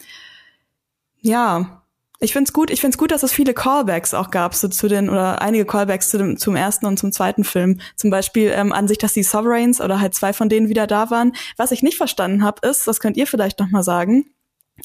ja, 1.20 1.82
ich 2.20 2.32
find's 2.32 2.52
gut, 2.52 2.70
ich 2.70 2.80
find's 2.80 2.98
gut, 2.98 3.12
dass 3.12 3.22
es 3.22 3.32
viele 3.32 3.54
Callbacks 3.54 4.12
auch 4.12 4.30
gab 4.30 4.54
so 4.54 4.68
zu 4.68 4.88
den 4.88 5.08
oder 5.08 5.40
einige 5.40 5.64
Callbacks 5.64 6.08
zu 6.08 6.18
dem, 6.18 6.36
zum 6.36 6.56
ersten 6.56 6.86
und 6.86 6.98
zum 6.98 7.12
zweiten 7.12 7.44
Film. 7.44 7.80
Zum 7.96 8.10
Beispiel 8.10 8.50
ähm, 8.54 8.72
an 8.72 8.88
sich, 8.88 8.98
dass 8.98 9.12
die 9.12 9.22
Sovereigns 9.22 9.80
oder 9.80 10.00
halt 10.00 10.14
zwei 10.14 10.32
von 10.32 10.48
denen 10.48 10.68
wieder 10.68 10.86
da 10.86 11.10
waren. 11.10 11.32
Was 11.56 11.70
ich 11.70 11.82
nicht 11.82 11.96
verstanden 11.96 12.42
habe, 12.42 12.66
ist, 12.66 12.88
das 12.88 12.98
könnt 12.98 13.16
ihr 13.16 13.26
vielleicht 13.26 13.60
noch 13.60 13.70
mal 13.70 13.84
sagen, 13.84 14.26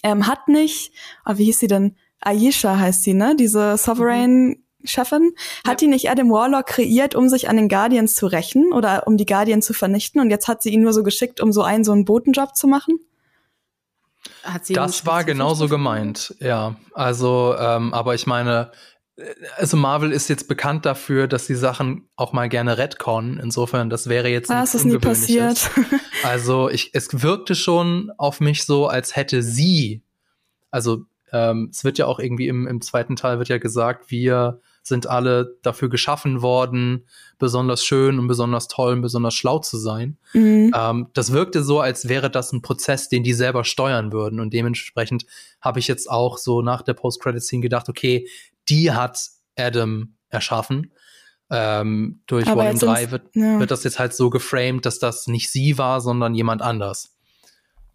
ähm, 0.03 0.27
hat 0.27 0.47
nicht, 0.47 0.91
oh, 1.25 1.37
wie 1.37 1.45
hieß 1.45 1.59
sie 1.59 1.67
denn? 1.67 1.95
Aisha 2.19 2.77
heißt 2.77 3.03
sie, 3.03 3.13
ne? 3.13 3.35
Diese 3.35 3.77
Sovereign 3.77 4.63
Chefin, 4.85 5.31
hat 5.65 5.81
ja. 5.81 5.85
die 5.85 5.87
nicht 5.87 6.09
Adam 6.09 6.29
Warlock 6.29 6.65
kreiert, 6.65 7.15
um 7.15 7.29
sich 7.29 7.49
an 7.49 7.55
den 7.55 7.69
Guardians 7.69 8.15
zu 8.15 8.27
rächen 8.27 8.73
oder 8.73 9.07
um 9.07 9.17
die 9.17 9.25
Guardians 9.25 9.65
zu 9.65 9.73
vernichten 9.73 10.19
und 10.19 10.29
jetzt 10.29 10.47
hat 10.47 10.61
sie 10.61 10.71
ihn 10.71 10.81
nur 10.81 10.93
so 10.93 11.03
geschickt, 11.03 11.41
um 11.41 11.53
so 11.53 11.61
einen 11.63 11.83
so 11.83 11.93
einen 11.93 12.05
Botenjob 12.05 12.55
zu 12.55 12.67
machen? 12.67 12.99
Das 14.69 15.05
war 15.05 15.23
genauso 15.23 15.67
gemeint, 15.67 16.35
ja. 16.39 16.75
Also, 16.93 17.55
ähm, 17.57 17.93
aber 17.93 18.15
ich 18.15 18.25
meine, 18.27 18.71
also 19.57 19.77
Marvel 19.77 20.11
ist 20.11 20.27
jetzt 20.27 20.47
bekannt 20.47 20.85
dafür, 20.85 21.27
dass 21.27 21.45
sie 21.45 21.55
Sachen 21.55 22.07
auch 22.15 22.33
mal 22.33 22.49
gerne 22.49 22.77
retconnen. 22.77 23.39
Insofern, 23.39 23.89
das 23.89 24.09
wäre 24.09 24.29
jetzt 24.29 24.49
ah, 24.49 24.61
nichts 24.61 24.83
nie 24.83 24.97
passiert. 24.97 25.69
also 26.23 26.69
ich, 26.69 26.91
es 26.93 27.21
wirkte 27.21 27.55
schon 27.55 28.11
auf 28.17 28.39
mich 28.39 28.65
so, 28.65 28.87
als 28.87 29.15
hätte 29.15 29.43
sie, 29.43 30.03
also 30.71 31.05
ähm, 31.31 31.69
es 31.71 31.83
wird 31.83 31.97
ja 31.97 32.07
auch 32.07 32.19
irgendwie 32.19 32.47
im, 32.47 32.67
im 32.67 32.81
zweiten 32.81 33.15
Teil 33.15 33.37
wird 33.37 33.49
ja 33.49 33.59
gesagt, 33.59 34.09
wir 34.09 34.61
sind 34.83 35.07
alle 35.07 35.57
dafür 35.63 35.89
geschaffen 35.89 36.41
worden, 36.41 37.07
besonders 37.39 37.83
schön 37.83 38.19
und 38.19 38.27
besonders 38.27 38.67
toll 38.67 38.93
und 38.93 39.01
besonders 39.01 39.33
schlau 39.33 39.59
zu 39.59 39.77
sein. 39.77 40.17
Mhm. 40.33 40.71
Ähm, 40.75 41.07
das 41.13 41.31
wirkte 41.31 41.63
so, 41.63 41.79
als 41.79 42.09
wäre 42.09 42.29
das 42.29 42.51
ein 42.51 42.61
Prozess, 42.61 43.09
den 43.09 43.23
die 43.23 43.33
selber 43.33 43.63
steuern 43.63 44.11
würden. 44.11 44.39
Und 44.39 44.53
dementsprechend 44.53 45.25
habe 45.61 45.79
ich 45.79 45.87
jetzt 45.87 46.09
auch 46.09 46.37
so 46.37 46.61
nach 46.61 46.81
der 46.81 46.93
Post-Credit-Scene 46.93 47.61
gedacht, 47.61 47.89
okay, 47.89 48.27
die 48.69 48.91
hat 48.91 49.29
Adam 49.57 50.15
erschaffen. 50.29 50.91
Ähm, 51.49 52.21
durch 52.27 52.47
Aber 52.47 52.63
Volume 52.63 52.79
3 52.79 53.11
wird, 53.11 53.35
ja. 53.35 53.59
wird 53.59 53.71
das 53.71 53.83
jetzt 53.83 53.99
halt 53.99 54.13
so 54.13 54.29
geframed, 54.29 54.85
dass 54.85 54.99
das 54.99 55.27
nicht 55.27 55.49
sie 55.49 55.77
war, 55.77 56.01
sondern 56.01 56.35
jemand 56.35 56.61
anders. 56.61 57.15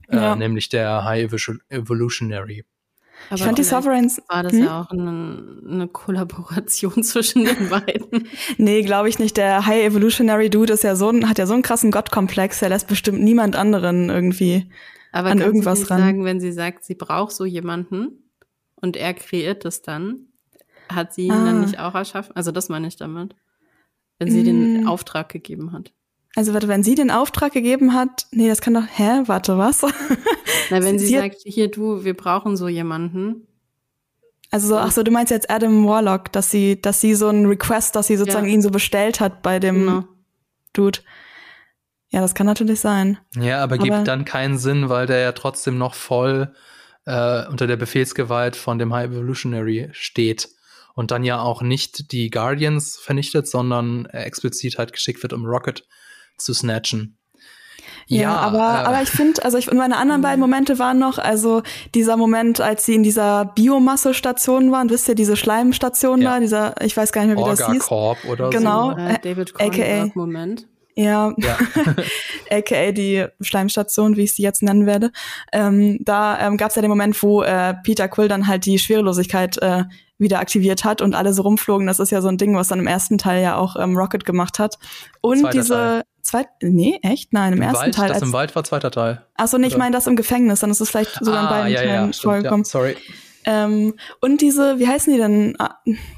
Äh, 0.08 0.16
ja. 0.16 0.36
nämlich 0.36 0.68
der 0.68 1.04
High 1.04 1.30
Evolutionary. 1.68 2.64
Aber 3.28 3.36
ich 3.36 3.44
fand 3.44 3.58
die 3.58 3.64
Sovereigns. 3.64 4.22
War 4.28 4.42
das 4.42 4.52
hm? 4.52 4.64
ja 4.64 4.80
auch 4.80 4.90
eine, 4.90 5.60
eine 5.68 5.88
Kollaboration 5.88 7.02
zwischen 7.02 7.44
den 7.44 7.68
beiden? 7.68 8.28
nee, 8.56 8.82
glaube 8.82 9.08
ich 9.08 9.18
nicht. 9.18 9.36
Der 9.36 9.66
High 9.66 9.84
Evolutionary 9.84 10.50
Dude 10.50 10.72
ist 10.72 10.84
ja 10.84 10.96
so, 10.96 11.12
hat 11.12 11.38
ja 11.38 11.46
so 11.46 11.54
einen 11.54 11.62
krassen 11.62 11.90
Gottkomplex, 11.90 12.60
der 12.60 12.70
lässt 12.70 12.88
bestimmt 12.88 13.20
niemand 13.20 13.56
anderen 13.56 14.08
irgendwie 14.08 14.70
Aber 15.12 15.30
an 15.30 15.40
irgendwas 15.40 15.80
sie 15.80 15.90
ran. 15.90 16.00
sagen, 16.00 16.24
wenn 16.24 16.40
sie 16.40 16.52
sagt, 16.52 16.84
sie 16.84 16.94
braucht 16.94 17.32
so 17.32 17.44
jemanden 17.44 18.30
und 18.76 18.96
er 18.96 19.14
kreiert 19.14 19.64
es 19.64 19.82
dann, 19.82 20.28
hat 20.88 21.12
sie 21.12 21.26
ihn 21.26 21.32
ah. 21.32 21.44
dann 21.44 21.60
nicht 21.60 21.78
auch 21.78 21.94
erschaffen? 21.94 22.34
Also 22.34 22.50
das 22.50 22.68
meine 22.68 22.88
ich 22.88 22.96
damit. 22.96 23.34
Wenn 24.18 24.30
sie 24.30 24.40
mm. 24.40 24.44
den 24.44 24.86
Auftrag 24.88 25.28
gegeben 25.28 25.72
hat. 25.72 25.92
Also 26.38 26.54
warte, 26.54 26.68
wenn 26.68 26.84
sie 26.84 26.94
den 26.94 27.10
Auftrag 27.10 27.52
gegeben 27.52 27.94
hat, 27.94 28.28
nee, 28.30 28.46
das 28.46 28.60
kann 28.60 28.72
doch, 28.72 28.84
hä, 28.86 29.22
warte, 29.26 29.58
was? 29.58 29.82
Na, 30.70 30.80
wenn 30.84 30.96
sie, 31.00 31.06
sie 31.06 31.16
sagt, 31.16 31.38
hier 31.42 31.68
du, 31.68 32.04
wir 32.04 32.16
brauchen 32.16 32.56
so 32.56 32.68
jemanden. 32.68 33.48
Also 34.52 34.68
so, 34.68 34.76
ach 34.76 34.92
so, 34.92 35.02
du 35.02 35.10
meinst 35.10 35.32
jetzt 35.32 35.50
Adam 35.50 35.84
Warlock, 35.84 36.30
dass 36.30 36.48
sie, 36.48 36.80
dass 36.80 37.00
sie 37.00 37.16
so 37.16 37.26
einen 37.26 37.46
Request, 37.46 37.96
dass 37.96 38.06
sie 38.06 38.16
sozusagen 38.16 38.46
ja. 38.46 38.54
ihn 38.54 38.62
so 38.62 38.70
bestellt 38.70 39.18
hat 39.18 39.42
bei 39.42 39.58
dem 39.58 39.80
genau. 39.80 40.04
Dude. 40.74 41.00
Ja, 42.10 42.20
das 42.20 42.36
kann 42.36 42.46
natürlich 42.46 42.78
sein. 42.78 43.18
Ja, 43.34 43.60
aber, 43.60 43.74
aber 43.74 43.82
gibt 43.82 44.06
dann 44.06 44.24
keinen 44.24 44.58
Sinn, 44.58 44.88
weil 44.88 45.06
der 45.08 45.18
ja 45.18 45.32
trotzdem 45.32 45.76
noch 45.76 45.94
voll 45.94 46.54
äh, 47.04 47.48
unter 47.48 47.66
der 47.66 47.76
Befehlsgewalt 47.76 48.54
von 48.54 48.78
dem 48.78 48.94
High 48.94 49.10
Evolutionary 49.10 49.88
steht 49.90 50.50
und 50.94 51.10
dann 51.10 51.24
ja 51.24 51.40
auch 51.40 51.62
nicht 51.62 52.12
die 52.12 52.30
Guardians 52.30 52.96
vernichtet, 52.96 53.48
sondern 53.48 54.06
explizit 54.06 54.78
halt 54.78 54.92
geschickt 54.92 55.20
wird, 55.24 55.32
um 55.32 55.44
Rocket 55.44 55.82
zu 56.38 56.54
snatchen. 56.54 57.18
Ja, 58.08 58.22
ja 58.22 58.36
aber, 58.36 58.58
äh, 58.58 58.86
aber 58.86 59.02
ich 59.02 59.10
finde, 59.10 59.44
also 59.44 59.58
ich, 59.58 59.70
und 59.70 59.76
meine 59.76 59.98
anderen 59.98 60.22
beiden 60.22 60.40
Momente 60.40 60.78
waren 60.78 60.98
noch, 60.98 61.18
also 61.18 61.62
dieser 61.94 62.16
Moment, 62.16 62.60
als 62.60 62.86
sie 62.86 62.94
in 62.94 63.02
dieser 63.02 63.44
Biomasse-Station 63.44 64.72
waren, 64.72 64.88
wisst 64.88 65.08
ihr, 65.08 65.14
diese 65.14 65.36
Schleimstation 65.36 66.22
ja. 66.22 66.34
da, 66.34 66.40
dieser, 66.40 66.80
ich 66.82 66.96
weiß 66.96 67.12
gar 67.12 67.22
nicht 67.22 67.34
mehr, 67.34 67.36
wie 67.36 67.50
Orga 67.50 67.66
das 67.66 67.72
hieß. 67.72 67.82
Corp 67.82 68.18
oder 68.24 68.48
genau, 68.48 68.90
so. 68.90 68.96
Genau, 68.96 69.08
äh, 69.10 69.18
David 69.22 69.54
Cronenberg 69.54 70.16
Moment. 70.16 70.66
Ja, 70.98 71.32
ja. 71.36 71.56
aka 72.50 72.90
die 72.90 73.24
Schleimstation, 73.40 74.16
wie 74.16 74.24
ich 74.24 74.34
sie 74.34 74.42
jetzt 74.42 74.64
nennen 74.64 74.84
werde. 74.84 75.12
Ähm, 75.52 75.98
da 76.00 76.40
ähm, 76.40 76.56
gab 76.56 76.70
es 76.70 76.74
ja 76.74 76.82
den 76.82 76.90
Moment, 76.90 77.22
wo 77.22 77.42
äh, 77.42 77.74
Peter 77.84 78.08
Quill 78.08 78.26
dann 78.26 78.48
halt 78.48 78.66
die 78.66 78.80
Schwerelosigkeit 78.80 79.58
äh, 79.58 79.84
wieder 80.18 80.40
aktiviert 80.40 80.82
hat 80.82 81.00
und 81.00 81.14
alle 81.14 81.32
so 81.32 81.42
rumflogen. 81.42 81.86
Das 81.86 82.00
ist 82.00 82.10
ja 82.10 82.20
so 82.20 82.26
ein 82.26 82.36
Ding, 82.36 82.56
was 82.56 82.66
dann 82.66 82.80
im 82.80 82.88
ersten 82.88 83.16
Teil 83.16 83.44
ja 83.44 83.56
auch 83.56 83.76
ähm, 83.76 83.96
Rocket 83.96 84.24
gemacht 84.24 84.58
hat. 84.58 84.78
Und 85.20 85.38
Zweiter 85.38 85.58
diese 85.58 85.74
Teil. 85.74 86.02
Zweit, 86.28 86.48
nee, 86.60 86.98
echt? 87.02 87.32
Nein, 87.32 87.54
im, 87.54 87.62
Im 87.62 87.62
ersten 87.62 87.84
Wald, 87.84 87.94
Teil. 87.94 88.08
Das 88.10 88.20
im 88.20 88.34
Wald 88.34 88.54
war 88.54 88.62
zweiter 88.62 88.90
Teil. 88.90 89.24
Achso, 89.34 89.56
nee, 89.56 89.68
ich 89.68 89.78
meine 89.78 89.92
das 89.92 90.06
im 90.06 90.14
Gefängnis, 90.14 90.60
dann 90.60 90.70
ist 90.70 90.78
es 90.78 90.90
vielleicht 90.90 91.24
sogar 91.24 91.40
ah, 91.40 91.42
in 91.42 91.48
beiden 91.48 91.72
ja, 91.72 91.80
Teilen 91.80 92.12
ja, 92.12 92.20
vorgekommen. 92.20 92.64
Ja, 92.64 92.70
sorry. 92.70 92.96
Ähm, 93.44 93.94
und 94.20 94.42
diese, 94.42 94.78
wie 94.78 94.86
heißen 94.86 95.10
die 95.10 95.18
denn? 95.18 95.56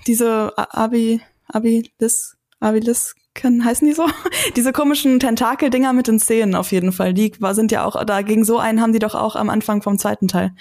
diese 0.08 0.52
Abi, 0.56 1.20
Abilis, 1.46 2.36
Abilisken, 2.58 3.64
heißen 3.64 3.86
die 3.86 3.94
so? 3.94 4.08
diese 4.56 4.72
komischen 4.72 5.20
Tentakeldinger 5.20 5.92
mit 5.92 6.08
den 6.08 6.18
Zähnen 6.18 6.56
auf 6.56 6.72
jeden 6.72 6.90
Fall. 6.90 7.14
Die 7.14 7.32
war, 7.38 7.54
sind 7.54 7.70
ja 7.70 7.84
auch, 7.84 8.04
da 8.04 8.22
gegen 8.22 8.44
so 8.44 8.58
einen 8.58 8.80
haben 8.80 8.92
die 8.92 8.98
doch 8.98 9.14
auch 9.14 9.36
am 9.36 9.48
Anfang 9.48 9.80
vom 9.80 9.96
zweiten 9.96 10.26
Teil 10.26 10.56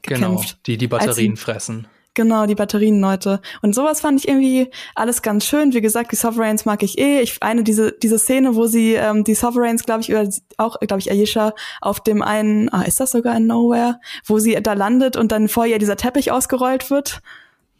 genau, 0.00 0.20
gekämpft. 0.20 0.48
Genau, 0.48 0.60
die 0.64 0.78
die 0.78 0.88
Batterien 0.88 1.36
fressen. 1.36 1.88
Genau, 2.14 2.46
die 2.46 2.54
Batterienleute. 2.54 3.40
Und 3.60 3.74
sowas 3.74 4.00
fand 4.00 4.20
ich 4.20 4.28
irgendwie 4.28 4.70
alles 4.94 5.20
ganz 5.20 5.44
schön. 5.44 5.74
Wie 5.74 5.80
gesagt, 5.80 6.12
die 6.12 6.16
Sovereigns 6.16 6.64
mag 6.64 6.84
ich 6.84 6.96
eh. 6.96 7.20
Ich 7.20 7.42
eine 7.42 7.64
diese 7.64 7.90
diese 7.90 8.20
Szene, 8.20 8.54
wo 8.54 8.66
sie 8.66 8.94
ähm, 8.94 9.24
die 9.24 9.34
Sovereigns, 9.34 9.84
glaube 9.84 10.02
ich, 10.02 10.10
oder 10.12 10.28
auch 10.56 10.78
glaube 10.78 11.00
ich 11.00 11.10
Ayesha 11.10 11.54
auf 11.80 12.00
dem 12.00 12.22
einen, 12.22 12.72
ah, 12.72 12.82
ist 12.82 13.00
das 13.00 13.10
sogar 13.10 13.36
in 13.36 13.48
Nowhere, 13.48 13.98
wo 14.26 14.38
sie 14.38 14.54
da 14.62 14.74
landet 14.74 15.16
und 15.16 15.32
dann 15.32 15.48
vor 15.48 15.66
ihr 15.66 15.80
dieser 15.80 15.96
Teppich 15.96 16.30
ausgerollt 16.30 16.88
wird. 16.88 17.20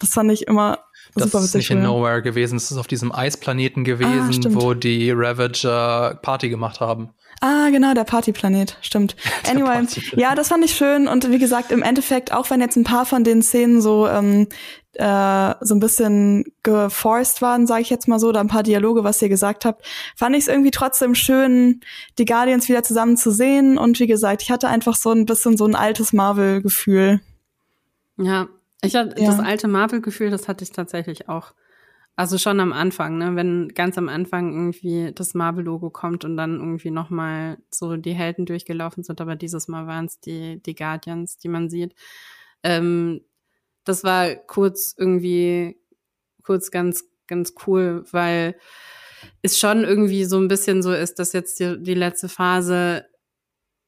Das 0.00 0.10
fand 0.10 0.32
ich 0.32 0.48
immer 0.48 0.80
das 1.14 1.30
super 1.30 1.44
ist 1.44 1.54
nicht 1.54 1.70
in 1.70 1.82
Nowhere 1.82 2.22
gewesen. 2.22 2.56
Es 2.56 2.70
ist 2.70 2.76
auf 2.78 2.86
diesem 2.86 3.12
Eisplaneten 3.12 3.82
Ah, 3.82 3.86
gewesen, 3.86 4.32
stimmt. 4.32 4.54
wo 4.60 4.74
die 4.74 5.10
Ravager 5.12 6.18
Party 6.22 6.48
gemacht 6.48 6.80
haben. 6.80 7.10
Ah, 7.40 7.68
genau, 7.70 7.94
der 7.94 8.04
Partyplanet, 8.04 8.78
stimmt. 8.80 9.16
Der 9.44 9.50
Anyway, 9.52 9.66
Partyplanet. 9.74 10.20
ja, 10.20 10.34
das 10.34 10.48
fand 10.48 10.64
ich 10.64 10.74
schön 10.74 11.08
und 11.08 11.30
wie 11.30 11.38
gesagt, 11.38 11.72
im 11.72 11.82
Endeffekt, 11.82 12.32
auch 12.32 12.48
wenn 12.50 12.60
jetzt 12.60 12.76
ein 12.76 12.84
paar 12.84 13.04
von 13.04 13.22
den 13.24 13.42
Szenen 13.42 13.82
so 13.82 14.06
ähm, 14.08 14.46
äh, 14.94 15.54
so 15.60 15.74
ein 15.74 15.80
bisschen 15.80 16.44
geforced 16.62 17.42
waren, 17.42 17.66
sage 17.66 17.82
ich 17.82 17.90
jetzt 17.90 18.06
mal 18.06 18.20
so, 18.20 18.28
oder 18.28 18.38
ein 18.40 18.46
paar 18.48 18.62
Dialoge, 18.62 19.02
was 19.02 19.20
ihr 19.20 19.28
gesagt 19.28 19.64
habt, 19.64 19.84
fand 20.16 20.36
ich 20.36 20.42
es 20.42 20.48
irgendwie 20.48 20.70
trotzdem 20.70 21.16
schön, 21.16 21.80
die 22.18 22.24
Guardians 22.24 22.68
wieder 22.68 22.84
zusammen 22.84 23.16
zu 23.16 23.30
sehen 23.32 23.76
und 23.76 23.98
wie 23.98 24.06
gesagt, 24.06 24.42
ich 24.42 24.50
hatte 24.52 24.68
einfach 24.68 24.94
so 24.94 25.10
ein 25.10 25.26
bisschen 25.26 25.56
so 25.56 25.66
ein 25.66 25.74
altes 25.74 26.12
Marvel-Gefühl. 26.12 27.20
Ja, 28.16 28.46
ich 28.84 28.94
hatte 28.94 29.20
Ja. 29.20 29.26
das 29.26 29.40
alte 29.40 29.68
Marvel-Gefühl, 29.68 30.30
das 30.30 30.48
hatte 30.48 30.64
ich 30.64 30.72
tatsächlich 30.72 31.28
auch. 31.28 31.54
Also 32.16 32.38
schon 32.38 32.60
am 32.60 32.72
Anfang, 32.72 33.18
ne, 33.18 33.34
wenn 33.34 33.68
ganz 33.74 33.98
am 33.98 34.08
Anfang 34.08 34.52
irgendwie 34.52 35.10
das 35.12 35.34
Marvel-Logo 35.34 35.90
kommt 35.90 36.24
und 36.24 36.36
dann 36.36 36.60
irgendwie 36.60 36.92
nochmal 36.92 37.58
so 37.70 37.96
die 37.96 38.12
Helden 38.12 38.46
durchgelaufen 38.46 39.02
sind, 39.02 39.20
aber 39.20 39.34
dieses 39.34 39.66
Mal 39.66 39.88
waren 39.88 40.04
es 40.04 40.20
die, 40.20 40.62
die 40.62 40.76
Guardians, 40.76 41.38
die 41.38 41.48
man 41.48 41.68
sieht. 41.68 41.94
Ähm, 42.62 43.22
das 43.82 44.04
war 44.04 44.34
kurz 44.36 44.94
irgendwie, 44.96 45.76
kurz 46.44 46.70
ganz, 46.70 47.04
ganz 47.26 47.54
cool, 47.66 48.04
weil 48.12 48.54
es 49.42 49.58
schon 49.58 49.82
irgendwie 49.82 50.24
so 50.24 50.38
ein 50.38 50.48
bisschen 50.48 50.82
so 50.84 50.92
ist, 50.92 51.18
dass 51.18 51.32
jetzt 51.32 51.58
die, 51.58 51.82
die 51.82 51.94
letzte 51.94 52.28
Phase 52.28 53.06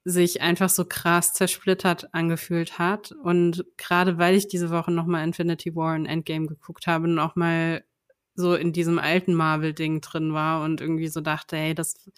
sich 0.09 0.41
einfach 0.41 0.69
so 0.69 0.85
krass 0.85 1.33
zersplittert 1.33 2.15
angefühlt 2.15 2.79
hat. 2.79 3.11
Und 3.11 3.65
gerade 3.77 4.19
weil 4.19 4.37
ich 4.37 4.47
diese 4.47 4.71
Woche 4.71 4.93
nochmal 4.93 5.25
Infinity 5.25 5.75
War 5.75 5.97
und 5.97 6.07
Endgame 6.07 6.47
geguckt 6.47 6.87
habe 6.87 7.09
und 7.09 7.19
auch 7.19 7.35
mal 7.35 7.83
so 8.37 8.55
in 8.55 8.73
diesem 8.73 9.01
alten 9.01 9.35
Marvel-Ding 9.35 10.01
drin 10.03 10.33
war 10.33 10.63
und 10.63 10.81
irgendwie 10.81 11.09
so 11.09 11.21
dachte, 11.21 11.57
hey, 11.57 11.75
das, 11.75 12.09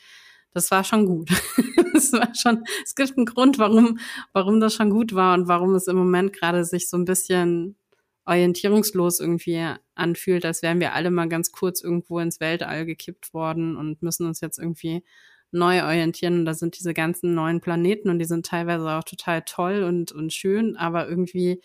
das 0.53 0.71
war 0.71 0.85
schon 0.85 1.07
gut. 1.07 1.31
Es 1.95 2.13
war 2.13 2.33
schon, 2.33 2.63
es 2.85 2.95
gibt 2.95 3.17
einen 3.17 3.27
Grund, 3.27 3.59
warum, 3.59 3.99
warum 4.33 4.61
das 4.61 4.75
schon 4.75 4.91
gut 4.91 5.17
war 5.17 5.35
und 5.35 5.49
warum 5.49 5.75
es 5.75 5.89
im 5.89 5.97
Moment 5.97 6.33
gerade 6.33 6.65
sich 6.65 6.89
so 6.89 6.97
ein 6.97 7.07
bisschen 7.07 7.77
orientierungslos 8.25 9.19
irgendwie 9.19 9.67
anfühlt, 9.97 10.45
als 10.45 10.63
wären 10.63 10.79
wir 10.79 10.93
alle 10.93 11.11
mal 11.11 11.29
ganz 11.29 11.51
kurz 11.51 11.83
irgendwo 11.83 12.21
ins 12.21 12.39
Weltall 12.39 12.87
gekippt 12.87 13.35
worden 13.35 13.77
und 13.77 14.01
müssen 14.01 14.27
uns 14.27 14.41
jetzt 14.41 14.59
irgendwie 14.59 15.03
neu 15.51 15.83
orientieren. 15.83 16.41
Und 16.41 16.45
da 16.45 16.55
sind 16.55 16.79
diese 16.79 16.95
ganzen 16.95 17.35
neuen 17.35 17.61
Planeten 17.61 18.11
und 18.11 18.19
die 18.19 18.25
sind 18.25 18.47
teilweise 18.47 18.89
auch 18.91 19.05
total 19.05 19.43
toll 19.43 19.83
und, 19.83 20.13
und 20.13 20.33
schön, 20.33 20.77
aber 20.77 21.09
irgendwie 21.09 21.61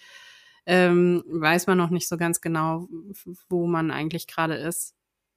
ähm, 0.65 1.23
weiß 1.27 1.67
man 1.67 1.77
noch 1.77 1.89
nicht 1.89 2.07
so 2.07 2.17
ganz 2.17 2.41
genau, 2.41 2.87
wo 3.49 3.67
man 3.67 3.91
eigentlich 3.91 4.27
gerade 4.27 4.55
ist. 4.55 4.95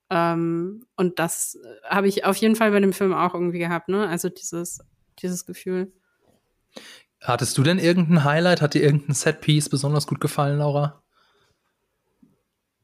Ähm, 0.08 0.86
und 0.96 1.18
das 1.18 1.58
habe 1.84 2.08
ich 2.08 2.24
auf 2.24 2.36
jeden 2.36 2.54
Fall 2.54 2.70
bei 2.70 2.80
dem 2.80 2.92
Film 2.92 3.12
auch 3.12 3.34
irgendwie 3.34 3.58
gehabt, 3.58 3.88
ne? 3.88 4.08
Also 4.08 4.28
dieses, 4.28 4.80
dieses 5.20 5.46
Gefühl. 5.46 5.92
Hattest 7.20 7.58
du 7.58 7.62
denn 7.62 7.78
irgendein 7.78 8.24
Highlight? 8.24 8.62
Hat 8.62 8.74
dir 8.74 8.82
irgendein 8.82 9.14
Setpiece 9.14 9.68
besonders 9.68 10.06
gut 10.06 10.20
gefallen, 10.20 10.58
Laura? 10.58 11.02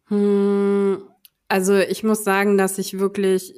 Hm, 0.09 1.03
also 1.49 1.77
ich 1.77 2.03
muss 2.03 2.25
sagen, 2.25 2.59
dass 2.59 2.79
ich 2.79 2.99
wirklich, 2.99 3.55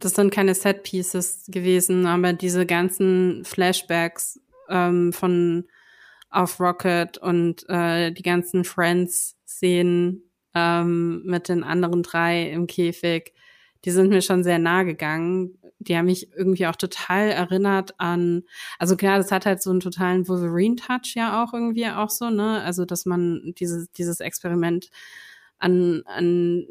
das 0.00 0.14
sind 0.14 0.32
keine 0.32 0.54
Set 0.54 0.82
Pieces 0.82 1.44
gewesen, 1.48 2.06
aber 2.06 2.32
diese 2.32 2.66
ganzen 2.66 3.44
Flashbacks 3.44 4.40
ähm, 4.68 5.12
von 5.12 5.64
auf 6.30 6.60
Rocket 6.60 7.18
und 7.18 7.68
äh, 7.68 8.12
die 8.12 8.22
ganzen 8.22 8.64
Friends-Szenen 8.64 10.22
ähm, 10.54 11.22
mit 11.24 11.48
den 11.48 11.64
anderen 11.64 12.02
drei 12.02 12.50
im 12.50 12.66
Käfig, 12.66 13.34
die 13.84 13.90
sind 13.90 14.10
mir 14.10 14.22
schon 14.22 14.44
sehr 14.44 14.58
nahe 14.58 14.84
gegangen. 14.84 15.58
Die 15.78 15.96
haben 15.96 16.06
mich 16.06 16.32
irgendwie 16.36 16.66
auch 16.66 16.76
total 16.76 17.30
erinnert 17.30 17.98
an, 17.98 18.42
also 18.78 18.96
klar, 18.96 19.18
das 19.18 19.32
hat 19.32 19.46
halt 19.46 19.62
so 19.62 19.70
einen 19.70 19.80
totalen 19.80 20.28
Wolverine-Touch 20.28 21.14
ja 21.14 21.42
auch 21.42 21.54
irgendwie 21.54 21.88
auch 21.88 22.10
so, 22.10 22.30
ne? 22.30 22.62
Also, 22.62 22.84
dass 22.84 23.06
man 23.06 23.54
dieses, 23.58 23.90
dieses 23.92 24.20
Experiment 24.20 24.90
an, 25.58 26.02
an 26.06 26.66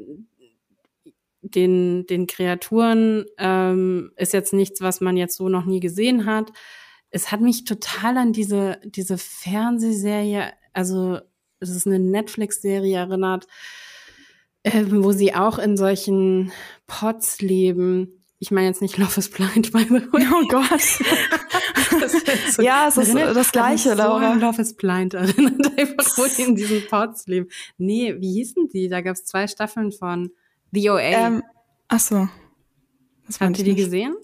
den, 1.41 2.05
den 2.07 2.27
Kreaturen 2.27 3.25
ähm, 3.37 4.11
ist 4.17 4.33
jetzt 4.33 4.53
nichts, 4.53 4.81
was 4.81 5.01
man 5.01 5.17
jetzt 5.17 5.37
so 5.37 5.49
noch 5.49 5.65
nie 5.65 5.79
gesehen 5.79 6.25
hat. 6.25 6.51
Es 7.11 7.31
hat 7.31 7.41
mich 7.41 7.63
total 7.65 8.17
an 8.17 8.33
diese, 8.33 8.79
diese 8.85 9.17
Fernsehserie, 9.17 10.51
also 10.73 11.19
es 11.59 11.69
ist 11.69 11.87
eine 11.87 11.99
Netflix-Serie 11.99 12.97
erinnert, 12.97 13.47
äh, 14.63 14.83
wo 14.89 15.11
sie 15.11 15.33
auch 15.33 15.57
in 15.59 15.75
solchen 15.77 16.51
Pots 16.87 17.41
leben. 17.41 18.23
Ich 18.39 18.51
meine 18.51 18.67
jetzt 18.67 18.81
nicht 18.81 18.97
Love 18.97 19.19
is 19.19 19.29
Blind, 19.29 19.71
by 19.73 19.83
the 19.83 20.11
way. 20.13 20.25
Oh 20.33 20.47
Gott. 20.47 20.81
So- 22.53 22.61
Ja, 22.61 22.87
es 22.87 22.97
ist 22.97 23.09
Erinnert- 23.09 23.35
das 23.35 23.51
Gleiche, 23.51 23.89
so 23.89 23.95
Laura. 23.95 24.31
an 24.31 24.39
Love 24.39 24.61
is 24.61 24.75
Blind 24.75 25.13
erinnert, 25.13 25.65
einfach 25.77 26.17
wo 26.17 26.25
die 26.25 26.41
in 26.43 26.55
diesen 26.55 26.85
Pots 26.87 27.27
leben. 27.27 27.47
Nee, 27.77 28.15
wie 28.19 28.33
hießen 28.33 28.69
die? 28.69 28.87
Da 28.87 29.01
gab 29.01 29.15
es 29.15 29.25
zwei 29.25 29.47
Staffeln 29.47 29.91
von 29.91 30.31
The 30.71 30.89
OA. 30.89 31.01
Ähm, 31.01 31.43
ach 31.87 31.99
so. 31.99 32.27
Das 33.27 33.39
Habt 33.39 33.57
ihr 33.59 33.63
die 33.65 33.71
ich 33.71 33.77
nicht. 33.77 33.85
gesehen? 33.85 34.15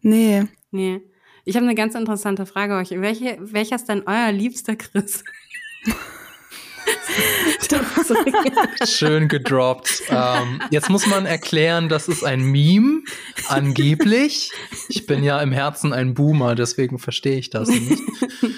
Nee. 0.00 0.44
Nee. 0.70 1.02
Ich 1.44 1.56
habe 1.56 1.66
eine 1.66 1.74
ganz 1.74 1.94
interessante 1.94 2.46
Frage 2.46 2.74
euch. 2.76 2.90
Welche, 2.90 3.36
welcher 3.40 3.76
ist 3.76 3.88
denn 3.88 4.02
euer 4.06 4.32
liebster 4.32 4.76
Chris? 4.76 5.22
Schön 8.86 9.28
gedroppt. 9.28 10.02
ähm, 10.08 10.60
jetzt 10.70 10.90
muss 10.90 11.06
man 11.06 11.26
erklären, 11.26 11.88
das 11.88 12.08
ist 12.08 12.24
ein 12.24 12.42
Meme, 12.42 13.02
angeblich. 13.48 14.50
Ich 14.88 15.06
bin 15.06 15.22
ja 15.22 15.40
im 15.40 15.52
Herzen 15.52 15.92
ein 15.92 16.14
Boomer, 16.14 16.54
deswegen 16.54 16.98
verstehe 16.98 17.38
ich 17.38 17.50
das 17.50 17.68
nicht. 17.68 18.02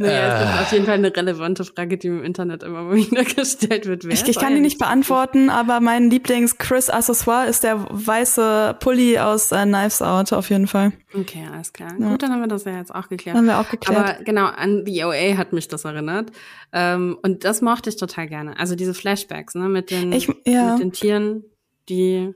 Naja, 0.00 0.34
es 0.36 0.40
Äh. 0.40 0.44
ist 0.54 0.60
auf 0.60 0.72
jeden 0.72 0.84
Fall 0.86 0.94
eine 0.94 1.14
relevante 1.14 1.64
Frage, 1.64 1.98
die 1.98 2.06
im 2.06 2.22
Internet 2.22 2.62
immer 2.62 2.90
wieder 2.94 3.24
gestellt 3.24 3.86
wird. 3.86 4.04
Wer 4.04 4.12
Ich, 4.12 4.28
ich 4.28 4.38
kann 4.38 4.54
die 4.54 4.60
nicht 4.60 4.78
beantworten, 4.78 5.50
aber 5.50 5.80
mein 5.80 6.08
Lieblings-Chris-Accessoire 6.08 7.48
ist 7.48 7.64
der 7.64 7.84
weiße 7.90 8.76
Pulli 8.78 9.18
aus 9.18 9.50
äh, 9.50 9.64
Knives 9.64 10.00
Out 10.00 10.32
auf 10.32 10.50
jeden 10.50 10.68
Fall. 10.68 10.92
Okay, 11.14 11.44
alles 11.52 11.72
klar. 11.72 11.90
Ja. 11.98 12.10
Gut, 12.10 12.22
dann 12.22 12.30
haben 12.32 12.40
wir 12.40 12.46
das 12.46 12.64
ja 12.64 12.76
jetzt 12.76 12.94
auch 12.94 13.08
geklärt. 13.08 13.36
Haben 13.36 13.46
wir 13.46 13.58
auch 13.58 13.68
geklärt. 13.68 13.98
Aber 13.98 14.24
genau, 14.24 14.46
an 14.46 14.84
The 14.86 15.04
OA 15.04 15.36
hat 15.36 15.52
mich 15.52 15.66
das 15.66 15.84
erinnert. 15.84 16.30
Ähm, 16.72 17.18
und 17.22 17.44
das 17.44 17.60
mochte 17.60 17.90
ich 17.90 17.96
total 17.96 18.28
gerne. 18.28 18.56
Also 18.58 18.76
diese 18.76 18.94
Flashbacks, 18.94 19.54
ne, 19.56 19.68
mit 19.68 19.90
den, 19.90 20.12
Ich- 20.12 20.28
ja. 20.46 20.72
mit 20.74 20.80
den 20.80 20.92
Tieren, 20.92 21.44
die 21.88 22.34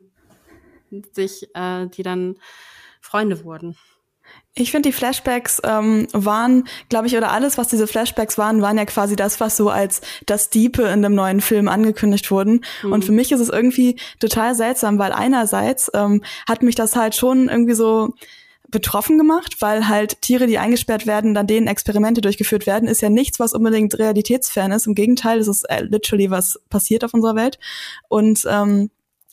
sich, 1.13 1.49
äh, 1.55 1.87
die 1.87 2.03
dann 2.03 2.37
Freunde 3.01 3.45
wurden. 3.45 3.77
Ich 4.55 4.71
finde, 4.71 4.91
die 4.91 4.93
Flashbacks 4.93 5.63
ähm, 5.65 6.07
waren, 6.13 6.65
glaube 6.91 7.07
ich, 7.07 7.17
oder 7.17 7.33
alles, 7.33 7.57
was 7.57 7.69
diese 7.69 7.87
Flashbacks 7.87 8.37
waren, 8.37 8.61
waren 8.61 8.77
ja 8.77 8.85
quasi 8.85 9.17
das, 9.17 9.41
was 9.41 9.57
so 9.57 9.71
als 9.71 10.03
das 10.27 10.51
Diepe 10.51 10.83
in 10.83 11.01
dem 11.01 11.15
neuen 11.15 11.41
Film 11.41 11.69
angekündigt 11.69 12.31
wurden. 12.31 12.63
Und 12.83 13.05
für 13.05 13.13
mich 13.13 13.33
ist 13.33 13.41
es 13.41 13.49
irgendwie 13.49 13.97
total 14.21 14.55
seltsam, 14.55 14.99
weil 14.99 15.13
einerseits 15.13 15.91
ähm, 15.95 16.23
hat 16.47 16.63
mich 16.63 16.75
das 16.75 16.97
halt 16.97 17.15
schon 17.15 17.49
irgendwie 17.49 17.73
so 17.73 18.15
betroffen 18.73 19.19
gemacht, 19.19 19.57
weil 19.61 19.89
halt 19.89 20.21
Tiere, 20.23 20.47
die 20.47 20.59
eingesperrt 20.59 21.07
werden, 21.07 21.35
dann 21.35 21.47
denen 21.47 21.67
Experimente 21.67 22.21
durchgeführt 22.21 22.67
werden, 22.67 22.89
ist 22.89 23.03
ja 23.03 23.11
nichts, 23.11 23.39
was 23.39 23.55
unbedingt 23.55 23.99
realitätsfern 23.99 24.73
ist. 24.73 24.87
Im 24.87 24.95
Gegenteil, 24.95 25.39
es 25.39 25.49
ist 25.49 25.65
äh, 25.71 25.83
literally 25.83 26.31
was 26.31 26.61
passiert 26.69 27.05
auf 27.05 27.15
unserer 27.15 27.37
Welt. 27.37 27.59
Und 28.09 28.45
ähm, 28.51 28.91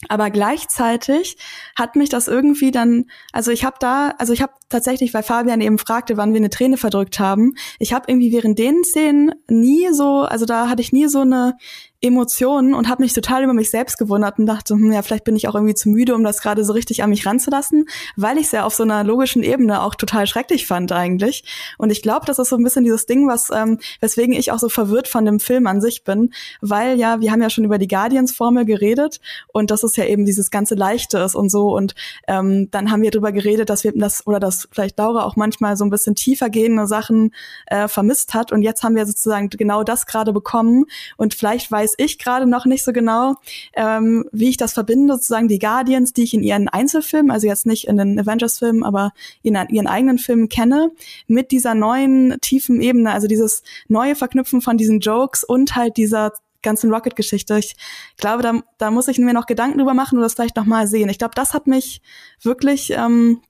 aber 0.08 0.30
gleichzeitig 0.30 1.38
hat 1.76 1.98
mich 1.98 2.10
das 2.10 2.30
irgendwie 2.30 2.72
dann, 2.72 3.06
also 3.34 3.52
ich 3.52 3.66
habe 3.66 3.76
da, 3.80 4.14
also 4.18 4.32
ich 4.32 4.42
habe 4.42 4.54
tatsächlich, 4.70 5.14
weil 5.14 5.24
Fabian 5.24 5.60
eben 5.60 5.78
fragte, 5.78 6.16
wann 6.16 6.32
wir 6.32 6.40
eine 6.40 6.50
Träne 6.50 6.78
verdrückt 6.78 7.20
haben, 7.20 7.56
ich 7.80 7.92
habe 7.92 8.06
irgendwie 8.08 8.32
während 8.32 8.58
den 8.58 8.84
Szenen 8.86 9.34
nie 9.50 9.90
so, 9.92 10.22
also 10.22 10.46
da 10.46 10.70
hatte 10.70 10.82
ich 10.82 10.94
nie 10.94 11.08
so 11.08 11.22
eine 11.22 11.58
Emotionen 12.02 12.74
und 12.74 12.88
habe 12.88 13.04
mich 13.04 13.14
total 13.14 13.44
über 13.44 13.54
mich 13.54 13.70
selbst 13.70 13.98
gewundert 13.98 14.40
und 14.40 14.46
dachte, 14.46 14.74
hm, 14.74 14.92
ja, 14.92 15.02
vielleicht 15.02 15.26
bin 15.26 15.36
ich 15.36 15.50
auch 15.50 15.56
irgendwie 15.56 15.74
zu 15.74 15.90
müde, 15.90 16.16
um 16.16 16.24
das 16.24 16.42
gerade 16.42 16.64
so 16.64 16.72
richtig 16.72 17.04
an 17.04 17.10
mich 17.10 17.26
ranzulassen, 17.26 17.90
weil 18.16 18.38
ich 18.38 18.46
es 18.46 18.52
ja 18.54 18.64
auf 18.64 18.74
so 18.74 18.84
einer 18.84 19.04
logischen 19.04 19.44
Ebene 19.44 19.82
auch 19.82 19.96
total 19.96 20.26
schrecklich 20.26 20.66
fand 20.66 20.94
eigentlich. 20.94 21.44
Und 21.78 21.92
ich 21.92 22.02
glaube, 22.02 22.26
das 22.26 22.40
ist 22.40 22.50
so 22.50 22.56
ein 22.56 22.64
bisschen 22.64 22.86
dieses 22.86 23.06
Ding, 23.06 23.28
was, 23.28 23.50
ähm, 23.50 23.80
weswegen 24.00 24.34
ich 24.34 24.54
auch 24.54 24.60
so 24.60 24.70
verwirrt 24.70 25.10
von 25.10 25.26
dem 25.26 25.42
Film 25.42 25.68
an 25.68 25.82
sich 25.82 26.06
bin, 26.06 26.32
weil 26.62 26.98
ja, 26.98 27.20
wir 27.20 27.34
haben 27.34 27.42
ja 27.42 27.50
schon 27.50 27.66
über 27.66 27.78
die 27.78 27.88
Guardians-Formel 27.90 28.64
geredet 28.64 29.20
und 29.52 29.70
dass 29.70 29.84
es 29.84 29.98
ja 29.98 30.06
eben 30.06 30.26
dieses 30.26 30.52
ganze 30.52 30.76
Leichte 30.76 31.18
ist 31.18 31.36
und 31.36 31.50
so. 31.50 31.76
Und 31.76 31.96
ähm, 32.30 32.72
dann 32.72 32.92
haben 32.92 33.02
wir 33.02 33.12
darüber 33.12 33.34
geredet, 33.34 33.70
dass 33.70 33.84
wir 33.84 33.92
das, 33.94 34.26
oder 34.26 34.40
dass 34.40 34.70
vielleicht 34.72 34.98
Laura 34.98 35.26
auch 35.26 35.36
manchmal 35.36 35.76
so 35.76 35.84
ein 35.84 35.90
bisschen 35.90 36.16
tiefer 36.16 36.50
gehende 36.50 36.88
Sachen 36.88 37.34
äh, 37.68 37.90
vermisst 37.90 38.34
hat. 38.34 38.54
Und 38.54 38.62
jetzt 38.62 38.84
haben 38.84 38.96
wir 38.96 39.06
sozusagen 39.06 39.50
genau 39.50 39.84
das 39.84 40.06
gerade 40.06 40.32
bekommen. 40.32 40.86
Und 41.18 41.34
vielleicht 41.34 41.70
weiß 41.70 41.89
ich 41.98 42.20
gerade 42.20 42.46
noch 42.46 42.66
nicht 42.66 42.84
so 42.84 42.94
genau, 42.94 43.36
ähm, 43.74 44.26
wie 44.32 44.50
ich 44.50 44.58
das 44.58 44.74
verbinde, 44.74 45.14
sozusagen 45.14 45.48
die 45.48 45.60
Guardians, 45.60 46.14
die 46.14 46.24
ich 46.24 46.34
in 46.34 46.44
ihren 46.44 46.68
Einzelfilmen, 46.68 47.32
also 47.32 47.48
jetzt 47.48 47.66
nicht 47.66 47.88
in 47.88 47.98
den 47.98 48.20
Avengers-Filmen, 48.20 48.84
aber 48.84 49.12
in 49.42 49.56
ihren 49.70 49.88
eigenen 49.88 50.18
Filmen 50.18 50.50
kenne, 50.50 50.92
mit 51.28 51.52
dieser 51.52 51.76
neuen 51.76 52.38
tiefen 52.42 52.82
Ebene, 52.82 53.12
also 53.12 53.28
dieses 53.28 53.64
neue 53.88 54.16
Verknüpfen 54.16 54.62
von 54.62 54.78
diesen 54.78 55.00
Jokes 55.00 55.44
und 55.44 55.76
halt 55.76 55.98
dieser 55.98 56.34
ganzen 56.62 56.92
Rocket-Geschichte. 56.92 57.58
Ich 57.58 57.76
glaube, 58.18 58.44
da, 58.44 58.62
da 58.78 58.92
muss 58.92 59.08
ich 59.08 59.18
mir 59.18 59.34
noch 59.34 59.46
Gedanken 59.46 59.78
drüber 59.78 59.94
machen 59.94 60.18
oder 60.18 60.26
das 60.26 60.34
vielleicht 60.34 60.58
noch 60.58 60.66
mal 60.66 60.88
sehen. 60.88 61.10
Ich 61.10 61.18
glaube, 61.18 61.36
das 61.36 61.54
hat 61.54 61.68
mich 61.68 62.02
wirklich, 62.42 62.92
ähm, 62.92 63.42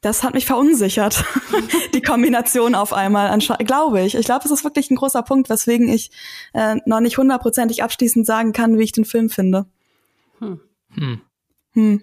das 0.00 0.22
hat 0.22 0.34
mich 0.34 0.46
verunsichert, 0.46 1.24
die 1.94 2.00
Kombination 2.00 2.74
auf 2.74 2.92
einmal, 2.92 3.36
glaube 3.38 4.02
ich. 4.02 4.14
Ich 4.14 4.24
glaube, 4.24 4.44
es 4.44 4.50
ist 4.50 4.64
wirklich 4.64 4.90
ein 4.90 4.96
großer 4.96 5.22
Punkt, 5.22 5.50
weswegen 5.50 5.88
ich 5.88 6.10
äh, 6.54 6.76
noch 6.86 7.00
nicht 7.00 7.18
hundertprozentig 7.18 7.82
abschließend 7.82 8.26
sagen 8.26 8.52
kann, 8.52 8.78
wie 8.78 8.84
ich 8.84 8.92
den 8.92 9.04
Film 9.04 9.28
finde. 9.28 9.66
Hm. 10.38 10.60
Hm. 10.94 11.20
Hm. 11.72 12.02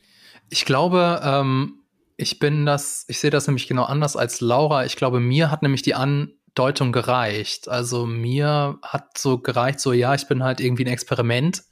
Ich 0.50 0.66
glaube, 0.66 1.22
ähm, 1.24 1.80
ich 2.18 2.40
bin 2.40 2.66
das, 2.66 3.06
ich 3.08 3.20
sehe 3.20 3.32
das 3.32 3.48
nämlich 3.48 3.68
genau 3.68 3.84
anders 3.84 4.16
als 4.16 4.42
Laura. 4.42 4.86
Ich 4.86 4.96
glaube, 4.96 5.20
mir 5.20 5.50
hat 5.50 5.64
nämlich 5.64 5.82
die 5.82 5.96
Andeutung 5.96 6.92
gereicht. 6.92 7.68
Also 7.68 8.06
mir 8.06 8.78
hat 8.84 9.18
so 9.18 9.40
gereicht, 9.40 9.80
so 9.80 9.92
ja, 9.92 10.14
ich 10.14 10.28
bin 10.28 10.44
halt 10.44 10.60
irgendwie 10.60 10.86
ein 10.86 10.94
Experiment. 10.94 11.64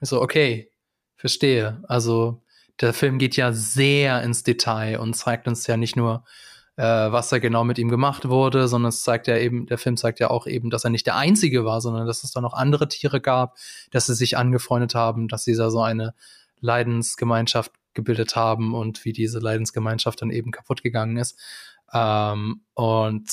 So, 0.00 0.20
okay, 0.20 0.72
verstehe. 1.16 1.82
Also 1.86 2.42
der 2.80 2.92
Film 2.94 3.18
geht 3.18 3.36
ja 3.36 3.52
sehr 3.52 4.22
ins 4.22 4.42
Detail 4.42 4.98
und 5.00 5.14
zeigt 5.14 5.46
uns 5.48 5.66
ja 5.66 5.76
nicht 5.76 5.96
nur, 5.96 6.24
äh, 6.76 6.82
was 6.82 7.28
da 7.28 7.38
genau 7.38 7.64
mit 7.64 7.78
ihm 7.78 7.88
gemacht 7.88 8.28
wurde, 8.28 8.68
sondern 8.68 8.88
es 8.88 9.02
zeigt 9.02 9.26
ja 9.26 9.36
eben, 9.36 9.66
der 9.66 9.78
Film 9.78 9.96
zeigt 9.96 10.20
ja 10.20 10.30
auch 10.30 10.46
eben, 10.46 10.70
dass 10.70 10.84
er 10.84 10.90
nicht 10.90 11.06
der 11.06 11.16
Einzige 11.16 11.64
war, 11.64 11.80
sondern 11.80 12.06
dass 12.06 12.24
es 12.24 12.32
da 12.32 12.40
noch 12.40 12.54
andere 12.54 12.88
Tiere 12.88 13.20
gab, 13.20 13.56
dass 13.90 14.06
sie 14.06 14.14
sich 14.14 14.36
angefreundet 14.36 14.94
haben, 14.94 15.28
dass 15.28 15.44
dieser 15.44 15.70
so 15.70 15.82
eine 15.82 16.14
Leidensgemeinschaft 16.60 17.72
gebildet 17.94 18.36
haben 18.36 18.74
und 18.74 19.04
wie 19.04 19.12
diese 19.12 19.40
Leidensgemeinschaft 19.40 20.22
dann 20.22 20.30
eben 20.30 20.52
kaputt 20.52 20.82
gegangen 20.82 21.16
ist. 21.16 21.38
Ähm, 21.92 22.62
und 22.74 23.30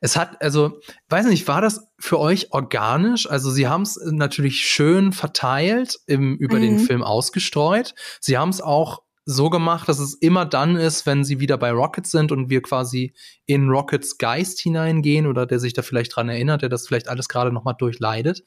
es 0.00 0.16
hat, 0.16 0.40
also, 0.42 0.80
weiß 1.08 1.26
nicht, 1.26 1.46
war 1.48 1.60
das 1.60 1.86
für 1.98 2.18
euch 2.18 2.52
organisch? 2.52 3.28
Also, 3.28 3.50
sie 3.50 3.68
haben 3.68 3.82
es 3.82 3.98
natürlich 4.04 4.60
schön 4.60 5.12
verteilt, 5.12 5.98
im, 6.06 6.36
über 6.36 6.56
mhm. 6.56 6.62
den 6.62 6.78
Film 6.80 7.02
ausgestreut. 7.02 7.94
Sie 8.20 8.38
haben 8.38 8.50
es 8.50 8.60
auch 8.60 9.02
so 9.26 9.48
gemacht, 9.48 9.88
dass 9.88 9.98
es 9.98 10.14
immer 10.14 10.44
dann 10.44 10.76
ist, 10.76 11.06
wenn 11.06 11.24
sie 11.24 11.40
wieder 11.40 11.56
bei 11.56 11.70
Rockets 11.70 12.10
sind 12.10 12.30
und 12.30 12.50
wir 12.50 12.60
quasi 12.60 13.14
in 13.46 13.68
Rockets 13.68 14.18
Geist 14.18 14.60
hineingehen 14.60 15.26
oder 15.26 15.46
der 15.46 15.60
sich 15.60 15.72
da 15.72 15.82
vielleicht 15.82 16.14
dran 16.14 16.28
erinnert, 16.28 16.62
der 16.62 16.68
das 16.68 16.86
vielleicht 16.86 17.08
alles 17.08 17.28
gerade 17.28 17.50
noch 17.50 17.64
mal 17.64 17.72
durchleidet. 17.72 18.44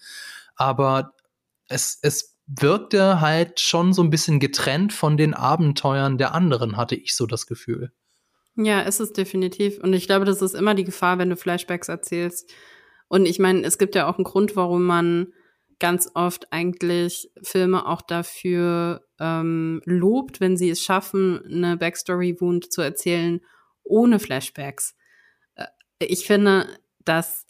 Aber 0.56 1.14
es, 1.68 1.98
es 2.02 2.38
wirkte 2.46 3.22
halt 3.22 3.60
schon 3.60 3.92
so 3.94 4.04
ein 4.04 4.10
bisschen 4.10 4.40
getrennt 4.40 4.94
von 4.94 5.18
den 5.18 5.34
Abenteuern 5.34 6.18
der 6.18 6.34
anderen, 6.34 6.78
hatte 6.78 6.96
ich 6.96 7.16
so 7.16 7.26
das 7.26 7.48
Gefühl. 7.48 7.92
Ja, 8.58 8.82
ist 8.82 9.00
es 9.00 9.14
definitiv. 9.14 9.78
Und 9.80 9.94
ich 9.94 10.08
glaube, 10.08 10.26
das 10.26 10.42
ist 10.42 10.56
immer 10.56 10.74
die 10.74 10.84
Gefahr, 10.84 11.20
wenn 11.20 11.30
du 11.30 11.38
Flashbacks 11.38 11.90
erzählst. 11.90 12.52
Und 13.08 13.28
ich 13.28 13.40
meine, 13.40 13.64
es 13.64 13.78
gibt 13.78 13.96
ja 13.96 14.10
auch 14.10 14.16
einen 14.16 14.24
Grund, 14.24 14.56
warum 14.56 14.84
man 14.84 15.28
ganz 15.80 16.10
oft 16.16 16.52
eigentlich 16.52 17.30
Filme 17.44 17.86
auch 17.86 18.02
dafür 18.02 19.06
ähm, 19.20 19.82
lobt, 19.86 20.40
wenn 20.42 20.58
sie 20.58 20.72
es 20.72 20.82
schaffen, 20.82 21.40
eine 21.46 21.78
Backstory-Wound 21.78 22.72
zu 22.72 22.82
erzählen 22.82 23.42
ohne 23.84 24.20
Flashbacks. 24.20 24.96
Äh, 25.56 25.68
ich 26.00 26.26
finde, 26.26 26.68
dass 27.06 27.46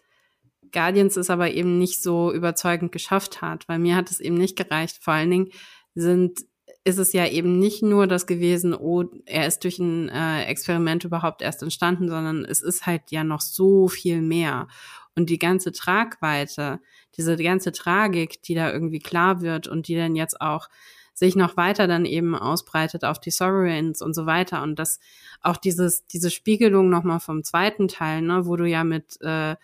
Guardians 0.74 1.16
es 1.16 1.30
aber 1.30 1.52
eben 1.52 1.78
nicht 1.78 2.04
so 2.04 2.34
überzeugend 2.34 2.92
geschafft 2.92 3.42
hat, 3.42 3.68
weil 3.70 3.80
mir 3.80 3.96
hat 3.96 4.12
es 4.12 4.20
eben 4.20 4.36
nicht 4.36 4.58
gereicht. 4.58 4.98
Vor 5.02 5.14
allen 5.14 5.32
Dingen 5.32 5.50
sind 5.96 6.42
ist 6.88 6.98
es 6.98 7.12
ja 7.12 7.28
eben 7.28 7.60
nicht 7.60 7.84
nur 7.84 8.08
das 8.08 8.28
gewesen, 8.28 8.74
oh, 8.74 9.04
er 9.26 9.46
ist 9.46 9.64
durch 9.66 9.78
ein 9.78 10.08
äh, 10.10 10.46
Experiment 10.46 11.04
überhaupt 11.04 11.42
erst 11.42 11.62
entstanden, 11.62 12.08
sondern 12.08 12.46
es 12.46 12.62
ist 12.62 12.86
halt 12.86 13.12
ja 13.12 13.24
noch 13.26 13.42
so 13.42 13.90
viel 13.90 14.22
mehr. 14.22 14.68
Und 15.16 15.30
die 15.30 15.40
ganze 15.40 15.74
Tragweite, 15.74 16.80
diese 17.18 17.36
ganze 17.36 17.74
Tragik, 17.74 18.42
die 18.44 18.56
da 18.56 18.72
irgendwie 18.72 19.00
klar 19.00 19.42
wird 19.42 19.68
und 19.68 19.88
die 19.88 19.96
dann 19.96 20.16
jetzt 20.16 20.40
auch 20.40 20.70
sich 21.14 21.36
noch 21.36 21.58
weiter 21.58 21.88
dann 21.88 22.06
eben 22.06 22.36
ausbreitet 22.36 23.04
auf 23.04 23.20
die 23.20 23.32
Sovereigns 23.32 24.02
und 24.02 24.14
so 24.14 24.26
weiter. 24.26 24.62
Und 24.64 24.78
das 24.80 25.00
auch 25.42 25.58
dieses, 25.58 26.06
diese 26.06 26.32
Spiegelung 26.32 26.90
nochmal 26.90 27.20
vom 27.20 27.44
zweiten 27.44 27.90
Teil, 27.90 28.22
ne, 28.22 28.46
wo 28.46 28.56
du 28.56 28.66
ja 28.66 28.84
mit 28.84 29.20
äh, 29.22 29.56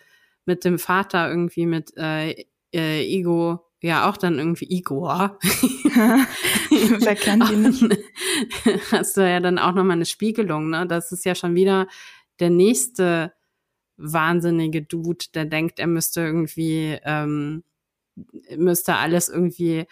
mit 0.44 0.64
dem 0.64 0.78
Vater 0.78 1.30
irgendwie 1.30 1.64
mit 1.64 1.96
äh, 1.96 2.32
äh, 2.74 3.02
Ego 3.02 3.64
ja 3.84 4.08
auch 4.08 4.16
dann 4.16 4.38
irgendwie 4.38 4.66
Igor. 4.68 5.38
Wer 5.42 7.16
kennt 7.16 7.50
ihn 7.50 7.62
nicht? 7.62 7.84
Hast 8.92 9.16
du 9.16 9.28
ja 9.28 9.40
dann 9.40 9.58
auch 9.58 9.72
nochmal 9.72 9.96
eine 9.96 10.06
Spiegelung, 10.06 10.70
ne? 10.70 10.86
Das 10.86 11.12
ist 11.12 11.24
ja 11.24 11.34
schon 11.34 11.54
wieder 11.54 11.86
der 12.40 12.50
nächste 12.50 13.32
wahnsinnige 13.96 14.82
Dude, 14.82 15.26
der 15.34 15.44
denkt, 15.44 15.78
er 15.78 15.86
müsste 15.86 16.22
irgendwie, 16.22 16.98
ähm, 17.04 17.62
müsste 18.56 18.96
alles 18.96 19.28
irgendwie 19.28 19.86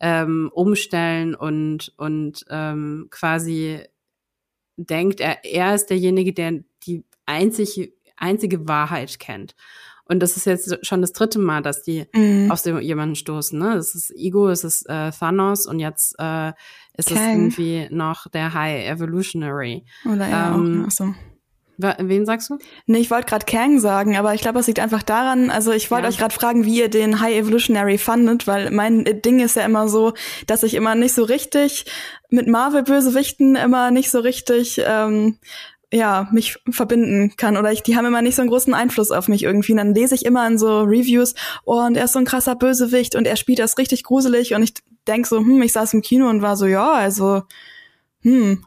ähm, 0.00 0.50
umstellen 0.52 1.34
und, 1.34 1.92
und 1.96 2.44
ähm, 2.50 3.08
quasi 3.10 3.80
denkt, 4.76 5.20
er, 5.20 5.44
er 5.44 5.74
ist 5.74 5.86
derjenige, 5.86 6.32
der 6.32 6.62
die 6.86 7.04
einzige, 7.26 7.92
einzige 8.16 8.68
Wahrheit 8.68 9.18
kennt. 9.18 9.54
Und 10.08 10.20
das 10.20 10.36
ist 10.36 10.46
jetzt 10.46 10.86
schon 10.86 11.02
das 11.02 11.12
dritte 11.12 11.38
Mal, 11.38 11.62
dass 11.62 11.82
die 11.82 12.06
mhm. 12.14 12.50
auf 12.50 12.58
so 12.58 12.78
jemanden 12.78 13.14
stoßen. 13.14 13.58
Ne? 13.58 13.74
Es 13.74 13.94
ist 13.94 14.10
Ego, 14.16 14.48
es 14.48 14.64
ist 14.64 14.88
äh, 14.88 15.10
Thanos 15.12 15.66
und 15.66 15.78
jetzt 15.80 16.14
äh, 16.18 16.52
ist 16.96 17.08
Kang. 17.08 17.18
es 17.18 17.58
irgendwie 17.58 17.88
noch 17.90 18.26
der 18.28 18.54
High 18.54 18.88
Evolutionary. 18.88 19.84
Oder 20.04 20.28
ja, 20.28 20.54
ähm, 20.54 20.86
auch. 20.86 20.90
so. 20.90 21.14
Wen 21.80 22.26
sagst 22.26 22.50
du? 22.50 22.58
Nee, 22.86 22.98
ich 22.98 23.10
wollte 23.10 23.26
gerade 23.26 23.46
Kang 23.46 23.78
sagen, 23.78 24.16
aber 24.16 24.34
ich 24.34 24.40
glaube, 24.40 24.58
es 24.58 24.66
liegt 24.66 24.80
einfach 24.80 25.04
daran, 25.04 25.48
also 25.48 25.70
ich 25.70 25.92
wollte 25.92 26.04
ja. 26.04 26.08
euch 26.08 26.18
gerade 26.18 26.34
fragen, 26.34 26.64
wie 26.64 26.80
ihr 26.80 26.88
den 26.88 27.20
High 27.20 27.36
Evolutionary 27.36 27.98
fandet, 27.98 28.48
weil 28.48 28.72
mein 28.72 29.04
Ding 29.04 29.38
ist 29.38 29.54
ja 29.54 29.64
immer 29.64 29.88
so, 29.88 30.12
dass 30.48 30.64
ich 30.64 30.74
immer 30.74 30.96
nicht 30.96 31.14
so 31.14 31.22
richtig 31.22 31.84
mit 32.30 32.48
Marvel-Bösewichten 32.48 33.54
immer 33.54 33.92
nicht 33.92 34.10
so 34.10 34.18
richtig 34.18 34.82
ähm, 34.84 35.38
ja, 35.92 36.28
mich 36.32 36.58
verbinden 36.68 37.34
kann 37.36 37.56
oder 37.56 37.72
ich, 37.72 37.82
die 37.82 37.96
haben 37.96 38.04
immer 38.04 38.20
nicht 38.20 38.34
so 38.34 38.42
einen 38.42 38.50
großen 38.50 38.74
Einfluss 38.74 39.10
auf 39.10 39.28
mich 39.28 39.42
irgendwie. 39.42 39.72
Und 39.72 39.78
dann 39.78 39.94
lese 39.94 40.14
ich 40.14 40.24
immer 40.24 40.46
in 40.46 40.58
so 40.58 40.82
Reviews, 40.82 41.34
oh, 41.64 41.80
und 41.80 41.96
er 41.96 42.04
ist 42.04 42.12
so 42.12 42.18
ein 42.18 42.26
krasser 42.26 42.56
Bösewicht 42.56 43.14
und 43.14 43.26
er 43.26 43.36
spielt 43.36 43.58
das 43.58 43.78
richtig 43.78 44.04
gruselig 44.04 44.54
und 44.54 44.62
ich 44.62 44.74
denk 45.06 45.26
so, 45.26 45.38
hm, 45.38 45.62
ich 45.62 45.72
saß 45.72 45.94
im 45.94 46.02
Kino 46.02 46.28
und 46.28 46.42
war 46.42 46.56
so, 46.56 46.66
ja, 46.66 46.92
also, 46.92 47.42
hm, 48.20 48.64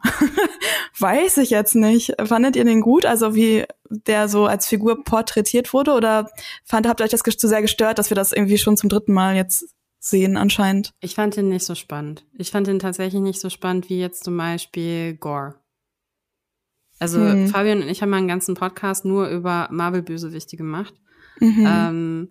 weiß 0.98 1.38
ich 1.38 1.50
jetzt 1.50 1.74
nicht. 1.74 2.14
Fandet 2.24 2.56
ihr 2.56 2.64
den 2.64 2.80
gut? 2.80 3.06
Also 3.06 3.34
wie 3.34 3.66
der 3.88 4.28
so 4.28 4.46
als 4.46 4.66
Figur 4.66 5.04
porträtiert 5.04 5.72
wurde 5.72 5.92
oder 5.92 6.30
fand, 6.64 6.88
habt 6.88 7.00
ihr 7.00 7.04
euch 7.04 7.10
das 7.10 7.22
zu 7.22 7.48
sehr 7.48 7.62
gestört, 7.62 7.98
dass 7.98 8.10
wir 8.10 8.14
das 8.14 8.32
irgendwie 8.32 8.58
schon 8.58 8.76
zum 8.76 8.88
dritten 8.88 9.12
Mal 9.12 9.36
jetzt 9.36 9.66
sehen 10.00 10.36
anscheinend? 10.36 10.92
Ich 11.00 11.14
fand 11.14 11.36
ihn 11.36 11.48
nicht 11.48 11.64
so 11.64 11.74
spannend. 11.74 12.24
Ich 12.36 12.50
fand 12.50 12.66
ihn 12.66 12.80
tatsächlich 12.80 13.22
nicht 13.22 13.40
so 13.40 13.50
spannend 13.50 13.88
wie 13.88 14.00
jetzt 14.00 14.24
zum 14.24 14.36
Beispiel 14.36 15.14
Gore. 15.14 15.61
Also 17.02 17.18
mhm. 17.18 17.48
Fabian 17.48 17.82
und 17.82 17.88
ich 17.88 18.00
haben 18.00 18.10
mal 18.10 18.18
einen 18.18 18.28
ganzen 18.28 18.54
Podcast 18.54 19.04
nur 19.04 19.28
über 19.28 19.68
Marvel-Bösewichte 19.72 20.56
gemacht. 20.56 20.94
Mhm. 21.40 21.66
Ähm, 21.66 22.28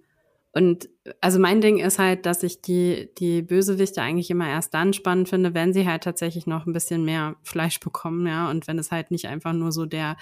und 0.53 0.89
also 1.19 1.39
mein 1.39 1.59
Ding 1.59 1.78
ist 1.78 1.99
halt, 1.99 2.26
dass 2.26 2.43
ich 2.43 2.61
die, 2.61 3.09
die 3.17 3.41
Bösewichte 3.41 4.01
eigentlich 4.01 4.30
immer 4.30 4.47
erst 4.47 4.74
dann 4.74 4.93
spannend 4.93 5.28
finde, 5.28 5.53
wenn 5.53 5.74
sie 5.74 5.88
halt 5.88 6.03
tatsächlich 6.03 6.47
noch 6.47 6.65
ein 6.65 6.74
bisschen 6.74 7.03
mehr 7.03 7.36
Fleisch 7.43 7.80
bekommen, 7.82 8.26
ja. 8.28 8.49
Und 8.49 8.67
wenn 8.67 8.80
es 8.80 8.91
halt 8.91 9.11
nicht 9.11 9.28
einfach 9.28 9.53
nur 9.53 9.74
so 9.74 9.86
der 9.86 10.15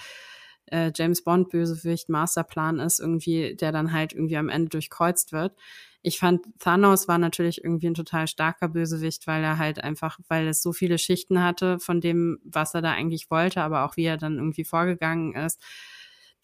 äh, 0.70 0.92
James 0.94 1.22
Bond-Bösewicht 1.22 2.08
Masterplan 2.08 2.78
ist, 2.78 3.00
irgendwie, 3.00 3.56
der 3.56 3.72
dann 3.72 3.92
halt 3.92 4.12
irgendwie 4.12 4.36
am 4.36 4.48
Ende 4.48 4.70
durchkreuzt 4.70 5.32
wird. 5.32 5.54
Ich 6.02 6.18
fand, 6.18 6.46
Thanos 6.58 7.08
war 7.08 7.18
natürlich 7.18 7.62
irgendwie 7.62 7.88
ein 7.88 7.94
total 7.94 8.26
starker 8.26 8.68
Bösewicht, 8.68 9.26
weil 9.26 9.44
er 9.44 9.58
halt 9.58 9.84
einfach, 9.84 10.18
weil 10.28 10.48
es 10.48 10.62
so 10.62 10.72
viele 10.72 10.96
Schichten 10.98 11.42
hatte 11.42 11.78
von 11.78 12.00
dem, 12.00 12.38
was 12.42 12.74
er 12.74 12.80
da 12.80 12.92
eigentlich 12.92 13.30
wollte, 13.30 13.60
aber 13.62 13.84
auch 13.84 13.96
wie 13.96 14.04
er 14.04 14.16
dann 14.16 14.36
irgendwie 14.36 14.64
vorgegangen 14.64 15.34
ist. 15.34 15.60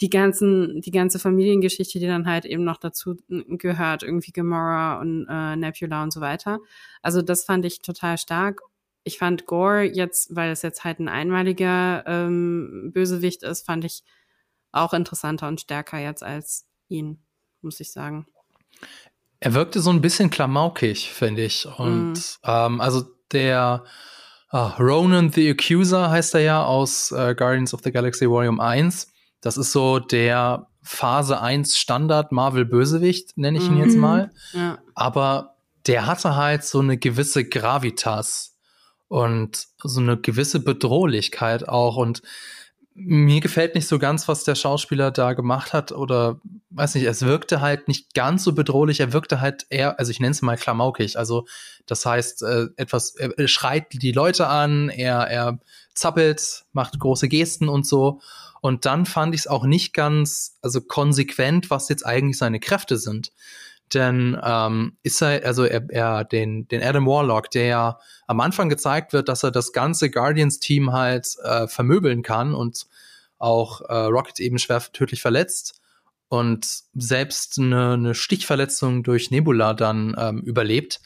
Die 0.03 0.11
ganzen, 0.11 0.83
die 0.83 0.91
ganze 0.91 1.19
Familiengeschichte, 1.19 1.99
die 1.99 2.07
dann 2.07 2.27
halt 2.27 2.45
eben 2.45 2.65
noch 2.65 2.77
dazu 2.77 3.17
gehört, 3.29 4.03
irgendwie 4.03 4.33
Gamora 4.33 5.01
und 5.01 5.27
äh, 5.27 5.57
Nebula 5.57 6.03
und 6.03 6.13
so 6.13 6.21
weiter. 6.21 6.59
Also 7.01 7.23
das 7.23 7.45
fand 7.45 7.65
ich 7.65 7.81
total 7.81 8.19
stark. 8.19 8.61
Ich 9.07 9.19
fand 9.19 9.47
Gore 9.47 9.85
jetzt, 9.85 10.35
weil 10.35 10.51
es 10.51 10.63
jetzt 10.63 10.83
halt 10.83 10.99
ein 10.99 11.09
einmaliger 11.09 12.03
ähm, 12.09 12.91
Bösewicht 12.93 13.45
ist, 13.45 13.65
fand 13.65 13.85
ich 13.85 14.03
auch 14.73 14.93
interessanter 14.93 15.47
und 15.47 15.61
stärker 15.61 15.99
jetzt 15.99 16.25
als 16.25 16.67
ihn, 16.89 17.23
muss 17.63 17.79
ich 17.79 17.93
sagen. 17.93 18.27
Er 19.39 19.55
wirkte 19.55 19.79
so 19.79 19.91
ein 19.91 20.01
bisschen 20.01 20.29
klamaukig, 20.31 21.13
finde 21.13 21.45
ich. 21.45 21.67
Und 21.79 22.15
mm. 22.15 22.19
ähm, 22.43 22.81
also 22.81 23.05
der 23.31 23.85
ah, 24.49 24.77
Ronan 24.81 25.31
the 25.31 25.51
Accuser 25.51 26.11
heißt 26.11 26.35
er 26.35 26.41
ja 26.41 26.65
aus 26.65 27.13
äh, 27.13 27.37
Guardians 27.37 27.75
of 27.75 27.83
the 27.85 27.93
Galaxy 27.93 28.29
Volume 28.29 28.61
1. 28.61 29.07
Das 29.41 29.57
ist 29.57 29.71
so 29.71 30.01
der 30.01 30.67
Phase 30.83 31.41
1 31.41 31.79
Standard 31.79 32.33
Marvel 32.33 32.65
Bösewicht, 32.65 33.39
nenne 33.39 33.59
ich 33.59 33.67
ihn 33.67 33.77
mm 33.77 33.83
jetzt 33.85 33.95
mhm. 33.95 34.01
mal. 34.01 34.33
Ja. 34.53 34.79
Aber 34.97 35.55
der 35.87 36.07
hatte 36.07 36.35
halt 36.35 36.65
so 36.65 36.81
eine 36.81 36.99
gewisse 36.99 37.45
Gravitas 37.45 38.56
und 39.09 39.67
so 39.83 40.01
eine 40.01 40.17
gewisse 40.17 40.61
Bedrohlichkeit 40.61 41.69
auch. 41.69 41.97
Und 41.97 42.23
mir 42.95 43.41
gefällt 43.41 43.75
nicht 43.75 43.87
so 43.87 43.99
ganz, 43.99 44.27
was 44.27 44.45
der 44.45 44.55
Schauspieler 44.55 45.11
da 45.11 45.35
gemacht 45.35 45.75
hat 45.75 45.93
oder 45.93 46.41
weiß 46.71 46.95
nicht, 46.95 47.05
es 47.05 47.23
wirkte 47.23 47.61
halt 47.61 47.89
nicht 47.89 48.15
ganz 48.15 48.43
so 48.43 48.55
bedrohlich, 48.55 49.01
er 49.01 49.13
wirkte 49.13 49.41
halt 49.41 49.67
eher, 49.69 49.99
also 49.99 50.11
ich 50.11 50.19
nenne 50.19 50.31
es 50.31 50.41
mal 50.41 50.57
klamaukig, 50.57 51.19
also 51.19 51.47
das 51.85 52.07
heißt, 52.07 52.43
äh, 52.43 52.69
etwas, 52.77 53.15
er 53.17 53.49
schreit 53.49 53.93
die 53.93 54.13
Leute 54.13 54.47
an, 54.47 54.89
er, 54.89 55.29
er 55.29 55.59
zappelt, 55.95 56.65
macht 56.73 56.99
große 56.99 57.29
Gesten 57.29 57.69
und 57.69 57.87
so 57.87 58.21
und 58.63 58.87
dann 58.87 59.05
fand 59.05 59.35
ich 59.35 59.43
es 59.43 59.47
auch 59.47 59.65
nicht 59.65 59.93
ganz, 59.93 60.59
also 60.63 60.81
konsequent, 60.81 61.71
was 61.71 61.89
jetzt 61.89 62.05
eigentlich 62.07 62.39
seine 62.39 62.61
Kräfte 62.61 62.97
sind. 62.97 63.31
Denn 63.95 64.37
ähm, 64.43 64.97
ist 65.03 65.23
er, 65.23 65.45
also 65.47 65.65
er, 65.65 65.89
er 65.91 66.25
den, 66.25 66.67
den 66.69 66.83
Adam 66.83 67.07
Warlock, 67.07 67.51
der 67.51 67.67
ja 67.67 67.99
am 68.27 68.41
Anfang 68.41 68.69
gezeigt 68.69 69.13
wird, 69.13 69.29
dass 69.29 69.45
er 69.45 69.53
das 69.53 69.73
ganze 69.73 70.11
Guardians-Team 70.11 70.93
halt 70.93 71.37
äh, 71.45 71.69
vermöbeln 71.69 72.23
kann 72.23 72.55
und 72.55 72.87
auch 73.39 73.83
äh, 73.83 73.95
Rocket 73.95 74.41
eben 74.41 74.59
schwer 74.59 74.81
tödlich 74.93 75.23
verletzt 75.23 75.81
und 76.29 76.67
selbst 76.95 77.59
eine, 77.59 77.93
eine 77.93 78.15
Stichverletzung 78.15 79.03
durch 79.03 79.31
Nebula 79.31 79.75
dann 79.75 80.17
ähm, 80.19 80.41
überlebt. 80.41 81.01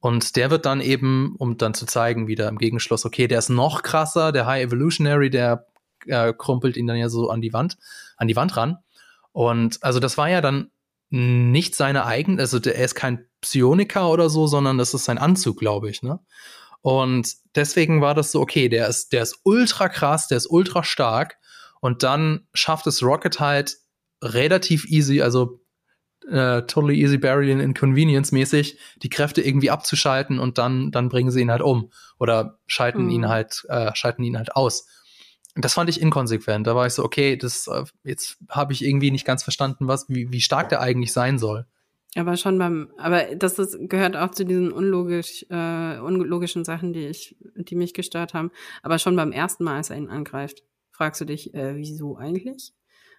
Und 0.00 0.36
der 0.36 0.50
wird 0.50 0.66
dann 0.66 0.80
eben, 0.80 1.34
um 1.38 1.58
dann 1.58 1.74
zu 1.74 1.84
zeigen, 1.84 2.28
wieder 2.28 2.48
im 2.48 2.58
Gegenschluss, 2.58 3.04
okay, 3.04 3.26
der 3.28 3.38
ist 3.38 3.48
noch 3.48 3.82
krasser, 3.82 4.32
der 4.32 4.46
High 4.46 4.64
Evolutionary, 4.64 5.30
der 5.30 5.66
äh, 6.06 6.32
krumpelt 6.32 6.76
ihn 6.76 6.86
dann 6.86 6.96
ja 6.96 7.08
so 7.08 7.28
an 7.28 7.40
die 7.40 7.52
Wand, 7.52 7.76
an 8.16 8.28
die 8.28 8.36
Wand 8.36 8.56
ran. 8.56 8.78
Und 9.32 9.82
also 9.82 10.00
das 10.00 10.16
war 10.16 10.30
ja 10.30 10.40
dann 10.40 10.70
nicht 11.10 11.74
seine 11.74 12.04
eigene, 12.04 12.40
also 12.40 12.58
er 12.58 12.84
ist 12.84 12.94
kein 12.94 13.26
Psioniker 13.40 14.10
oder 14.10 14.28
so, 14.28 14.46
sondern 14.46 14.78
das 14.78 14.94
ist 14.94 15.04
sein 15.04 15.18
Anzug, 15.18 15.58
glaube 15.58 15.88
ich, 15.90 16.02
ne? 16.02 16.20
Und 16.82 17.34
deswegen 17.56 18.00
war 18.00 18.14
das 18.14 18.30
so, 18.30 18.40
okay, 18.40 18.68
der 18.68 18.86
ist, 18.86 19.12
der 19.12 19.22
ist 19.22 19.40
ultra 19.42 19.88
krass, 19.88 20.28
der 20.28 20.36
ist 20.36 20.46
ultra 20.46 20.84
stark. 20.84 21.36
Und 21.80 22.04
dann 22.04 22.46
schafft 22.54 22.86
es 22.86 23.02
Rocket 23.02 23.40
halt 23.40 23.76
relativ 24.22 24.84
easy, 24.86 25.20
also 25.20 25.60
äh, 26.28 26.62
totally 26.62 27.00
easy 27.00 27.18
Burial 27.18 27.60
Inconvenience 27.60 28.32
mäßig, 28.32 28.78
die 29.02 29.08
Kräfte 29.08 29.42
irgendwie 29.42 29.70
abzuschalten 29.70 30.38
und 30.38 30.58
dann, 30.58 30.90
dann 30.90 31.08
bringen 31.08 31.30
sie 31.30 31.40
ihn 31.40 31.50
halt 31.50 31.62
um 31.62 31.90
oder 32.18 32.58
schalten 32.66 33.04
mhm. 33.04 33.10
ihn 33.10 33.28
halt, 33.28 33.64
äh, 33.68 33.90
schalten 33.94 34.22
ihn 34.22 34.36
halt 34.36 34.54
aus 34.54 34.86
das 35.56 35.74
fand 35.74 35.88
ich 35.90 36.00
inkonsequent. 36.00 36.66
Da 36.66 36.74
war 36.74 36.86
ich 36.86 36.92
so, 36.92 37.04
okay, 37.04 37.36
das 37.36 37.66
äh, 37.66 37.84
jetzt 38.04 38.38
habe 38.48 38.72
ich 38.72 38.84
irgendwie 38.84 39.10
nicht 39.10 39.24
ganz 39.24 39.42
verstanden, 39.42 39.88
was, 39.88 40.08
wie, 40.08 40.30
wie 40.30 40.40
stark 40.40 40.68
der 40.68 40.80
eigentlich 40.80 41.12
sein 41.12 41.38
soll. 41.38 41.66
Aber 42.14 42.36
schon 42.36 42.58
beim, 42.58 42.90
aber 42.96 43.34
das 43.34 43.58
ist, 43.58 43.76
gehört 43.90 44.16
auch 44.16 44.30
zu 44.30 44.44
diesen 44.44 44.72
unlogisch, 44.72 45.44
äh, 45.50 45.98
unlogischen 45.98 46.64
Sachen, 46.64 46.92
die 46.92 47.06
ich, 47.06 47.36
die 47.56 47.76
mich 47.76 47.92
gestört 47.92 48.32
haben. 48.32 48.50
Aber 48.82 48.98
schon 48.98 49.16
beim 49.16 49.32
ersten 49.32 49.64
Mal, 49.64 49.76
als 49.76 49.90
er 49.90 49.98
ihn 49.98 50.08
angreift, 50.08 50.62
fragst 50.92 51.20
du 51.20 51.26
dich, 51.26 51.52
äh, 51.54 51.76
wieso 51.76 52.16
eigentlich? 52.16 52.72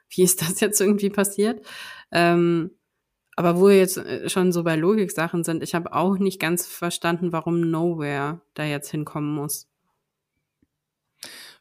Wie 0.10 0.24
ist 0.24 0.42
das 0.42 0.60
jetzt 0.62 0.82
irgendwie 0.82 1.10
passiert? 1.10 1.66
Ähm, 2.12 2.72
aber 3.36 3.60
wo 3.60 3.68
wir 3.68 3.78
jetzt 3.78 3.98
äh, 3.98 4.30
schon 4.30 4.52
so 4.52 4.64
bei 4.64 4.76
Logik-Sachen 4.76 5.44
sind, 5.44 5.62
ich 5.62 5.76
habe 5.76 5.94
auch 5.94 6.18
nicht 6.18 6.40
ganz 6.40 6.66
verstanden, 6.66 7.32
warum 7.32 7.62
Nowhere 7.62 8.42
da 8.56 8.64
jetzt 8.64 8.90
hinkommen 8.90 9.34
muss. 9.34 9.68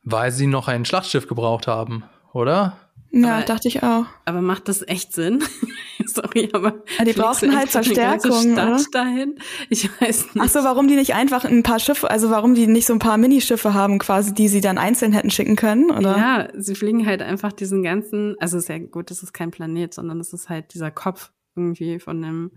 Weil 0.09 0.30
sie 0.30 0.46
noch 0.46 0.68
ein 0.68 0.84
Schlachtschiff 0.84 1.26
gebraucht 1.26 1.66
haben, 1.66 2.04
oder? 2.32 2.76
Ja, 3.11 3.38
aber, 3.38 3.44
dachte 3.44 3.66
ich 3.66 3.82
auch. 3.82 4.04
Aber 4.24 4.40
macht 4.40 4.68
das 4.68 4.86
echt 4.86 5.12
Sinn? 5.12 5.42
Sorry, 6.07 6.48
aber 6.52 6.84
ja, 6.96 7.04
die 7.04 7.12
brauchen 7.12 7.57
halt 7.57 7.70
Verstärkung, 7.70 8.52
oder? 8.52 8.78
dahin. 8.92 9.38
Ich 9.68 9.90
weiß 10.00 10.34
nicht. 10.34 10.38
Ach 10.38 10.48
so, 10.48 10.62
warum 10.62 10.86
die 10.86 10.94
nicht 10.94 11.14
einfach 11.14 11.44
ein 11.44 11.64
paar 11.64 11.80
Schiffe, 11.80 12.09
also 12.09 12.30
warum 12.30 12.54
die 12.54 12.68
nicht 12.68 12.86
so 12.86 12.92
ein 12.92 13.00
paar 13.00 13.18
Minischiffe 13.18 13.74
haben, 13.74 13.98
quasi, 13.98 14.32
die 14.32 14.46
sie 14.46 14.61
dann 14.61 14.78
einzeln 14.78 15.12
hätten 15.12 15.30
schicken 15.30 15.57
können, 15.57 15.90
oder? 15.90 16.16
Ja, 16.16 16.48
sie 16.54 16.76
fliegen 16.76 17.04
halt 17.04 17.20
einfach 17.20 17.52
diesen 17.52 17.82
ganzen, 17.82 18.36
also 18.38 18.59
ist 18.59 18.68
ja 18.68 18.78
gut, 18.78 19.11
das 19.11 19.24
ist 19.24 19.32
kein 19.32 19.50
Planet, 19.50 19.92
sondern 19.92 20.18
das 20.18 20.32
ist 20.32 20.48
halt 20.48 20.72
dieser 20.72 20.92
Kopf 20.92 21.32
irgendwie 21.57 21.98
von 21.98 22.22
dem, 22.22 22.52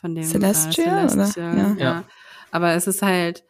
von 0.00 0.14
dem 0.14 0.24
Celestial, 0.24 1.04
äh, 1.04 1.08
Celestial 1.08 1.52
oder? 1.52 1.74
Ja. 1.78 1.84
ja. 1.84 2.04
Aber 2.50 2.72
es 2.72 2.86
ist 2.86 3.02
halt, 3.02 3.44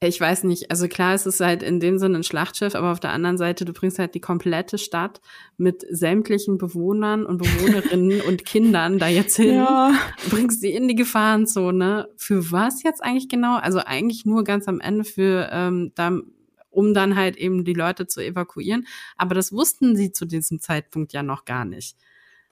ich 0.00 0.20
weiß 0.20 0.44
nicht, 0.44 0.70
also 0.70 0.88
klar, 0.88 1.14
es 1.14 1.24
ist 1.24 1.40
halt 1.40 1.62
in 1.62 1.80
dem 1.80 1.98
Sinne 1.98 2.18
ein 2.18 2.22
Schlachtschiff, 2.22 2.74
aber 2.74 2.92
auf 2.92 3.00
der 3.00 3.12
anderen 3.12 3.38
Seite, 3.38 3.64
du 3.64 3.72
bringst 3.72 3.98
halt 3.98 4.14
die 4.14 4.20
komplette 4.20 4.76
Stadt 4.76 5.22
mit 5.56 5.86
sämtlichen 5.88 6.58
Bewohnern 6.58 7.24
und 7.24 7.38
Bewohnerinnen 7.38 8.20
und 8.28 8.44
Kindern 8.44 8.98
da 8.98 9.08
jetzt 9.08 9.36
hin, 9.36 9.54
ja. 9.54 9.94
bringst 10.28 10.60
sie 10.60 10.72
in 10.72 10.86
die 10.86 10.96
Gefahrenzone. 10.96 12.08
Für 12.16 12.52
was 12.52 12.82
jetzt 12.82 13.02
eigentlich 13.02 13.30
genau? 13.30 13.56
Also 13.56 13.78
eigentlich 13.78 14.26
nur 14.26 14.44
ganz 14.44 14.68
am 14.68 14.80
Ende 14.80 15.04
für, 15.04 15.48
ähm, 15.50 15.92
da, 15.94 16.12
um 16.68 16.92
dann 16.92 17.16
halt 17.16 17.38
eben 17.38 17.64
die 17.64 17.72
Leute 17.72 18.06
zu 18.06 18.20
evakuieren. 18.20 18.86
Aber 19.16 19.34
das 19.34 19.50
wussten 19.50 19.96
sie 19.96 20.12
zu 20.12 20.26
diesem 20.26 20.60
Zeitpunkt 20.60 21.14
ja 21.14 21.22
noch 21.22 21.46
gar 21.46 21.64
nicht. 21.64 21.96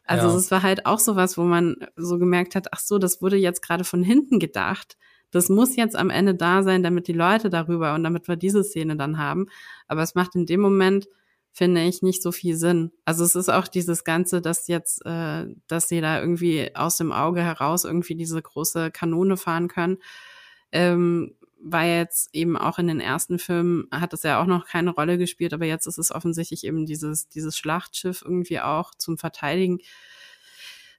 Also 0.07 0.37
es 0.37 0.51
war 0.51 0.63
halt 0.63 0.85
auch 0.85 0.99
sowas, 0.99 1.39
wo 1.39 1.45
man 1.45 1.77
so 1.97 2.19
gemerkt 2.19 2.55
hat, 2.55 2.73
ach 2.73 2.81
so, 2.81 2.99
das 2.99 3.23
wurde 3.23 3.37
jetzt 3.37 3.63
gerade 3.63 3.85
von 3.85 4.03
hinten 4.03 4.39
gedacht 4.39 4.97
das 5.35 5.49
muss 5.49 5.75
jetzt 5.75 5.97
am 5.97 6.11
Ende 6.11 6.37
da 6.37 6.63
sein, 6.63 6.85
damit 6.85 7.09
die 7.09 7.13
Leute 7.13 7.51
darüber 7.51 7.95
und 7.95 8.05
damit 8.05 8.29
wir 8.29 8.37
diese 8.37 8.63
Szene 8.63 8.97
dann 8.97 9.19
haben. 9.19 9.47
Aber 9.89 10.01
es 10.03 10.15
macht 10.15 10.37
in 10.37 10.47
dem 10.47 10.61
Moment, 10.61 11.09
finde 11.51 11.83
ich, 11.83 12.03
nicht 12.03 12.23
so 12.23 12.31
viel 12.31 12.57
Sinn. 12.57 12.93
Also 13.05 13.25
es 13.25 13.35
ist 13.35 13.49
auch 13.49 13.67
dieses 13.67 14.05
Ganze, 14.05 14.41
dass 14.41 14.69
jetzt, 14.69 15.05
äh, 15.05 15.47
dass 15.67 15.89
sie 15.89 16.01
da 16.01 16.21
irgendwie 16.21 16.77
aus 16.77 16.99
dem 16.99 17.11
Auge 17.11 17.43
heraus 17.43 17.85
irgendwie 17.85 18.15
diese 18.15 18.41
große 18.41 18.93
Kanone 18.93 19.37
fahren 19.37 19.67
können. 19.67 19.99
Ähm, 20.71 21.35
war 21.61 21.85
jetzt 21.85 22.29
eben 22.33 22.57
auch 22.57 22.79
in 22.79 22.87
den 22.87 23.01
ersten 23.01 23.41
Filmen, 23.41 23.89
hat 23.91 24.13
es 24.13 24.23
ja 24.23 24.41
auch 24.41 24.47
noch 24.47 24.67
keine 24.67 24.91
Rolle 24.91 25.19
gespielt, 25.19 25.53
aber 25.53 25.65
jetzt 25.65 25.87
ist 25.87 25.99
es 25.99 26.13
offensichtlich 26.13 26.63
eben 26.63 26.87
dieses, 26.87 27.29
dieses 27.29 27.59
Schlachtschiff 27.59 28.23
irgendwie 28.25 28.61
auch 28.61 28.95
zum 28.95 29.19
Verteidigen. 29.19 29.81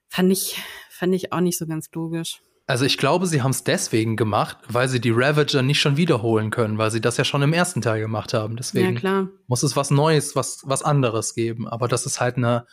Fand 0.08 0.30
ich, 0.30 0.60
fand 0.90 1.14
ich 1.14 1.32
auch 1.32 1.40
nicht 1.40 1.56
so 1.56 1.66
ganz 1.66 1.90
logisch. 1.94 2.42
Also 2.68 2.84
ich 2.84 2.98
glaube, 2.98 3.26
sie 3.26 3.42
haben 3.42 3.52
es 3.52 3.62
deswegen 3.62 4.16
gemacht, 4.16 4.58
weil 4.68 4.88
sie 4.88 5.00
die 5.00 5.12
Ravager 5.14 5.62
nicht 5.62 5.80
schon 5.80 5.96
wiederholen 5.96 6.50
können, 6.50 6.78
weil 6.78 6.90
sie 6.90 7.00
das 7.00 7.16
ja 7.16 7.24
schon 7.24 7.42
im 7.42 7.52
ersten 7.52 7.80
Teil 7.80 8.00
gemacht 8.00 8.34
haben. 8.34 8.56
Deswegen 8.56 8.96
ja, 8.96 9.28
muss 9.46 9.62
es 9.62 9.76
was 9.76 9.92
Neues, 9.92 10.34
was, 10.34 10.62
was 10.64 10.82
anderes 10.82 11.34
geben. 11.34 11.68
Aber 11.68 11.86
das 11.86 12.06
ist 12.06 12.20
halt 12.20 12.36
eine, 12.38 12.66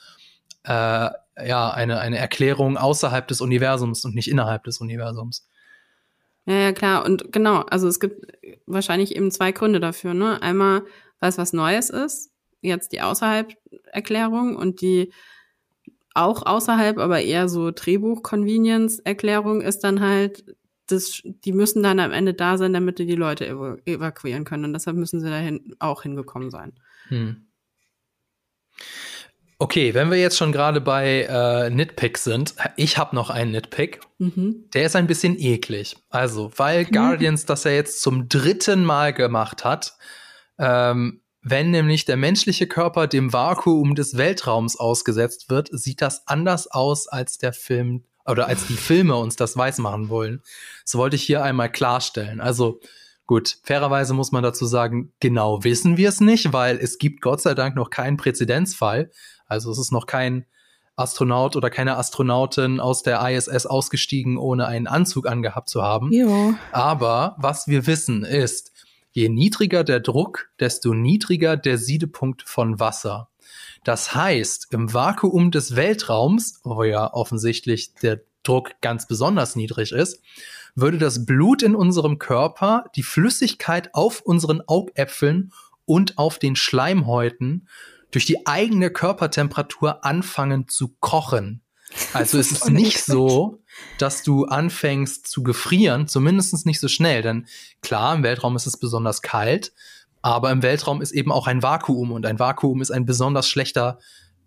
äh, 0.64 1.10
ja, 1.48 1.70
eine, 1.70 2.00
eine 2.00 2.18
Erklärung 2.18 2.76
außerhalb 2.76 3.28
des 3.28 3.39
Universums 3.39 4.04
und 4.04 4.16
nicht 4.16 4.30
innerhalb 4.30 4.64
des 4.64 4.80
Universums. 4.82 5.48
Ja, 6.46 6.56
ja, 6.56 6.72
klar. 6.72 7.06
Und 7.06 7.32
genau, 7.32 7.60
also 7.62 7.88
es 7.88 8.00
gibt 8.00 8.26
wahrscheinlich 8.66 9.16
eben 9.16 9.30
zwei 9.30 9.52
Gründe 9.52 9.80
dafür. 9.80 10.16
Ne? 10.16 10.41
Einmal, 10.41 10.84
weil 11.20 11.30
es 11.30 11.38
was 11.38 11.54
Neues 11.54 11.91
ist, 11.91 12.32
jetzt 12.62 12.94
die 12.94 13.02
Außerhalb-Erklärung 13.02 14.56
und 14.56 14.82
die 14.82 15.14
auch 16.14 16.45
außerhalb, 16.45 16.97
aber 16.97 17.22
eher 17.22 17.49
so 17.49 17.72
Drehbuch-Convenience-Erklärung 17.72 19.61
ist 19.61 19.84
dann 19.84 19.99
halt, 19.99 20.43
das, 20.88 21.22
die 21.24 21.53
müssen 21.53 21.82
dann 21.82 21.99
am 21.99 22.11
Ende 22.11 22.34
da 22.34 22.57
sein, 22.57 22.74
damit 22.74 22.99
die 22.99 23.05
die 23.05 23.16
Leute 23.16 23.47
ev 23.47 23.78
evakuieren 23.86 24.43
können. 24.43 24.66
Und 24.66 24.74
deshalb 24.74 24.97
müssen 24.97 25.20
sie 25.20 25.30
dahin 25.30 25.76
auch 25.80 26.03
hingekommen 26.03 26.51
sein. 26.51 26.74
Hm. 27.07 27.47
Okay, 29.59 29.93
wenn 29.93 30.11
wir 30.11 30.18
jetzt 30.18 30.38
schon 30.38 30.51
gerade 30.51 30.82
bei 30.82 31.22
äh, 31.22 31.70
Nitpicks 31.70 32.26
sind, 32.26 32.53
ich 32.76 32.97
habe 32.97 33.16
noch 33.16 33.30
einen 33.30 33.51
Nitpick. 33.51 34.01
Mhm. 34.18 34.66
Der 34.74 34.88
ist 34.88 34.95
ein 34.95 35.07
bisschen 35.07 35.39
eklig. 35.39 35.95
Also, 36.09 36.51
weil 36.57 36.84
mhm. 36.84 36.91
Guardians 36.91 37.45
das 37.45 37.64
ja 37.64 37.72
jetzt 37.72 38.01
zum 38.01 38.28
dritten 38.28 38.84
Mal 38.84 39.14
gemacht 39.14 39.64
hat, 39.64 39.95
ähm, 40.59 41.23
wenn 41.44 41.72
nämlich 41.72 42.06
der 42.06 42.18
menschliche 42.18 42.68
Körper 42.68 43.08
dem 43.08 43.34
Vakuum 43.34 43.96
des 43.96 44.18
Weltraums 44.18 44.80
ausgesetzt 44.80 45.50
wird, 45.50 45.70
sieht 45.72 46.02
das 46.02 46.28
anders 46.28 46.68
aus 46.68 47.08
als 47.08 47.38
der 47.38 47.52
Film 47.52 48.06
oder 48.26 48.48
als 48.48 48.68
die 48.68 48.78
Filme 48.78 49.18
uns 49.18 49.36
das 49.36 49.58
weismachen 49.58 50.08
wollen. 50.08 50.41
Das 50.86 50.96
wollte 50.96 51.18
ich 51.18 51.24
hier 51.24 51.44
einmal 51.44 51.70
klarstellen. 51.70 52.39
Also 52.39 52.80
gut, 53.26 53.58
fairerweise 53.64 54.14
muss 54.14 54.32
man 54.32 54.44
dazu 54.44 54.66
sagen, 54.66 55.12
genau 55.20 55.66
wissen 55.66 55.98
wir 55.98 56.08
es 56.08 56.22
nicht, 56.22 56.54
weil 56.54 56.78
es 56.78 56.98
gibt 56.98 57.22
Gott 57.22 57.41
sei 57.41 57.54
Dank 57.54 57.76
noch 57.76 57.89
keinen 57.89 58.16
Präzedenzfall. 58.16 59.12
Also 59.46 59.70
es 59.72 59.78
ist 59.78 59.91
noch 59.91 60.08
kein 60.08 60.46
Astronaut 60.96 61.56
oder 61.56 61.70
keine 61.70 61.98
Astronautin 61.98 62.80
aus 62.80 63.04
der 63.04 63.20
ISS 63.28 63.66
ausgestiegen, 63.66 64.38
ohne 64.38 64.68
einen 64.68 64.88
Anzug 64.88 65.28
angehabt 65.28 65.68
zu 65.68 65.82
haben. 65.82 66.12
Jo. 66.14 66.54
Aber 66.72 67.36
was 67.39 67.68
wir 67.68 67.88
wissen 67.88 68.24
ist, 68.24 68.73
Je 69.14 69.30
niedriger 69.30 69.84
der 69.84 69.99
Druck, 69.99 70.49
desto 70.59 70.93
niedriger 70.93 71.55
der 71.55 71.78
Siedepunkt 71.78 72.43
von 72.43 72.80
Wasser. 72.80 73.30
Das 73.84 74.16
heißt, 74.16 74.68
im 74.72 74.93
Vakuum 74.93 75.51
des 75.51 75.76
Weltraums, 75.76 76.59
wo 76.64 76.84
ja 76.84 77.14
offensichtlich 77.14 77.93
der 77.95 78.22
Druck 78.41 78.72
ganz 78.82 79.07
besonders 79.07 79.55
niedrig 79.55 79.91
ist, 79.91 80.22
würde 80.76 80.97
das 80.97 81.26
Blut 81.26 81.61
in 81.61 81.76
unserem 81.76 82.18
Körper 82.18 82.86
die 82.95 83.03
Flüssigkeit 83.03 83.93
auf 83.93 84.22
unseren 84.22 84.61
Augäpfeln 84.68 85.51
und 85.86 86.18
auf 86.18 86.39
den 86.39 86.55
Schleimhäuten 86.55 87.68
durch 88.11 88.26
die 88.26 88.47
eigene 88.47 88.89
Körpertemperatur 88.89 90.03
anfangen 90.03 90.68
zu 90.68 90.95
kochen. 90.99 91.61
Also 92.14 92.39
es 92.39 92.51
ist 92.51 92.70
nicht 92.72 93.03
so, 93.03 93.59
dass 93.98 94.24
du 94.24 94.46
anfängst 94.46 95.28
zu 95.28 95.44
gefrieren, 95.44 96.08
zumindest 96.08 96.66
nicht 96.66 96.80
so 96.80 96.88
schnell. 96.88 97.22
Denn 97.22 97.48
klar, 97.82 98.16
im 98.16 98.24
Weltraum 98.24 98.56
ist 98.56 98.68
es 98.68 98.78
besonders 98.78 99.22
kalt. 99.22 99.74
Aber 100.22 100.52
im 100.52 100.64
Weltraum 100.64 101.02
ist 101.02 101.12
eben 101.12 101.32
auch 101.32 101.48
ein 101.48 101.62
Vakuum 101.62 102.12
und 102.12 102.26
ein 102.26 102.40
Vakuum 102.40 102.82
ist 102.82 102.92
ein 102.92 103.06
besonders 103.06 103.48
schlechter 103.48 104.00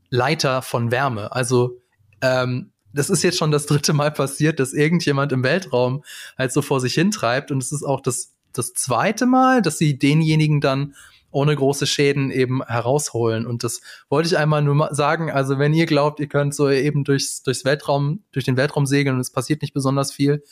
Leiter 0.09 0.63
von 0.63 0.91
Wärme. 0.91 1.33
Also 1.33 1.83
ähm, 2.23 2.73
das 2.95 3.11
ist 3.11 3.23
jetzt 3.23 3.37
schon 3.37 3.51
das 3.51 3.67
dritte 3.67 3.93
Mal 3.93 4.11
passiert, 4.11 4.59
dass 4.59 4.73
irgendjemand 4.73 5.33
im 5.33 5.45
Weltraum 5.45 6.03
halt 6.39 6.53
so 6.53 6.63
vor 6.63 6.81
sich 6.81 6.95
hintreibt. 6.95 7.51
Und 7.51 7.63
es 7.63 7.73
ist 7.73 7.83
auch 7.83 8.01
das, 8.01 8.33
das 8.53 8.73
zweite 8.73 9.27
Mal, 9.27 9.61
dass 9.61 9.77
sie 9.77 9.99
denjenigen 9.99 10.63
dann 10.63 10.95
ohne 11.37 11.55
große 11.55 11.87
Schäden 11.87 12.31
eben 12.31 12.65
herausholen. 12.65 13.47
Und 13.47 13.63
das 13.63 13.83
wollte 14.09 14.27
ich 14.27 14.39
einmal 14.39 14.63
nur 14.63 14.75
mal 14.75 14.95
sagen. 14.95 15.31
Also 15.31 15.59
wenn 15.59 15.75
ihr 15.75 15.85
glaubt, 15.85 16.19
ihr 16.19 16.29
könnt 16.29 16.55
so 16.55 16.71
eben 16.71 17.05
durchs, 17.05 17.43
durchs 17.43 17.67
Weltraum, 17.67 18.23
durch 18.33 18.47
den 18.47 18.57
Weltraum 18.57 18.87
segeln 18.87 19.17
und 19.17 19.21
es 19.21 19.31
passiert 19.31 19.61
nicht 19.61 19.75
besonders 19.75 20.13
viel, 20.13 20.43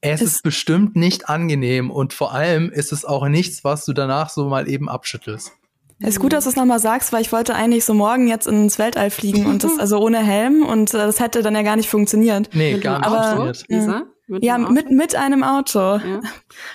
es, 0.00 0.22
es 0.22 0.36
ist 0.36 0.42
bestimmt 0.42 0.96
nicht 0.96 1.28
angenehm 1.28 1.90
und 1.90 2.14
vor 2.14 2.32
allem 2.32 2.70
ist 2.70 2.92
es 2.92 3.04
auch 3.04 3.28
nichts, 3.28 3.62
was 3.62 3.84
du 3.84 3.92
danach 3.92 4.30
so 4.30 4.48
mal 4.48 4.70
eben 4.70 4.88
abschüttelst. 4.88 5.52
Es 6.02 6.08
ist 6.14 6.20
gut, 6.20 6.32
dass 6.32 6.44
du 6.44 6.50
es 6.50 6.56
nochmal 6.56 6.80
sagst, 6.80 7.12
weil 7.12 7.20
ich 7.20 7.30
wollte 7.30 7.54
eigentlich 7.54 7.84
so 7.84 7.92
morgen 7.92 8.26
jetzt 8.26 8.46
ins 8.46 8.78
Weltall 8.78 9.10
fliegen 9.10 9.44
und 9.44 9.64
das 9.64 9.72
also 9.78 9.98
ohne 9.98 10.24
Helm 10.24 10.64
und 10.64 10.94
äh, 10.94 10.96
das 10.96 11.20
hätte 11.20 11.42
dann 11.42 11.54
ja 11.54 11.60
gar 11.60 11.76
nicht 11.76 11.90
funktioniert. 11.90 12.48
Nee, 12.54 12.78
gar 12.78 13.00
nicht 13.00 13.06
Aber, 13.06 13.36
funktioniert. 13.36 13.66
Lisa? 13.68 14.06
Mit 14.30 14.44
ja, 14.44 14.58
mit, 14.58 14.92
mit 14.92 15.16
einem 15.16 15.42
Auto. 15.42 15.78
Ja. 15.78 16.20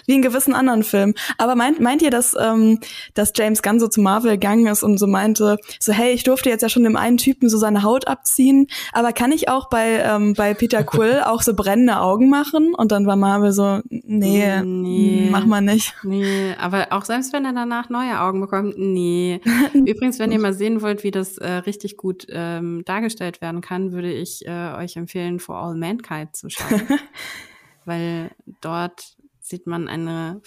Wie 0.05 0.13
in 0.13 0.21
gewissen 0.21 0.53
anderen 0.53 0.83
Filmen. 0.83 1.13
Aber 1.37 1.55
meint, 1.55 1.79
meint 1.79 2.01
ihr, 2.01 2.09
dass, 2.09 2.35
ähm, 2.37 2.81
dass 3.13 3.31
James 3.33 3.61
Gunn 3.61 3.79
so 3.79 3.87
zu 3.87 4.01
Marvel 4.01 4.31
gegangen 4.31 4.67
ist 4.67 4.83
und 4.83 4.97
so 4.97 5.07
meinte, 5.07 5.57
so, 5.79 5.93
hey, 5.93 6.11
ich 6.11 6.23
durfte 6.23 6.49
jetzt 6.49 6.63
ja 6.63 6.69
schon 6.69 6.83
dem 6.83 6.97
einen 6.97 7.15
Typen 7.15 7.47
so 7.47 7.57
seine 7.57 7.83
Haut 7.83 8.09
abziehen, 8.09 8.67
aber 8.91 9.13
kann 9.13 9.31
ich 9.31 9.47
auch 9.47 9.69
bei, 9.69 9.99
ähm, 9.99 10.33
bei 10.33 10.53
Peter 10.53 10.83
Quill 10.85 11.21
auch 11.25 11.41
so 11.41 11.53
brennende 11.53 12.01
Augen 12.01 12.29
machen? 12.29 12.75
Und 12.75 12.91
dann 12.91 13.07
war 13.07 13.15
Marvel 13.15 13.53
so, 13.53 13.79
nee, 13.89 14.61
nee, 14.61 15.29
mach 15.31 15.45
mal 15.45 15.61
nicht. 15.61 15.95
Nee, 16.03 16.53
aber 16.59 16.87
auch 16.89 17.05
selbst 17.05 17.31
wenn 17.31 17.45
er 17.45 17.53
danach 17.53 17.89
neue 17.89 18.19
Augen 18.19 18.41
bekommt, 18.41 18.77
nee. 18.77 19.39
Übrigens, 19.73 20.19
wenn 20.19 20.33
ihr 20.33 20.39
mal 20.39 20.53
sehen 20.53 20.81
wollt, 20.81 21.03
wie 21.05 21.11
das 21.11 21.37
äh, 21.37 21.49
richtig 21.49 21.95
gut 21.95 22.27
ähm, 22.29 22.83
dargestellt 22.85 23.39
werden 23.39 23.61
kann, 23.61 23.93
würde 23.93 24.11
ich 24.11 24.45
äh, 24.45 24.73
euch 24.77 24.97
empfehlen, 24.97 25.39
For 25.39 25.55
All 25.55 25.75
Mankind 25.75 26.35
zu 26.35 26.49
schauen. 26.49 26.81
weil 27.85 28.35
dort 28.61 29.17
sieht 29.39 29.67
man 29.67 29.87
eine 29.87 30.41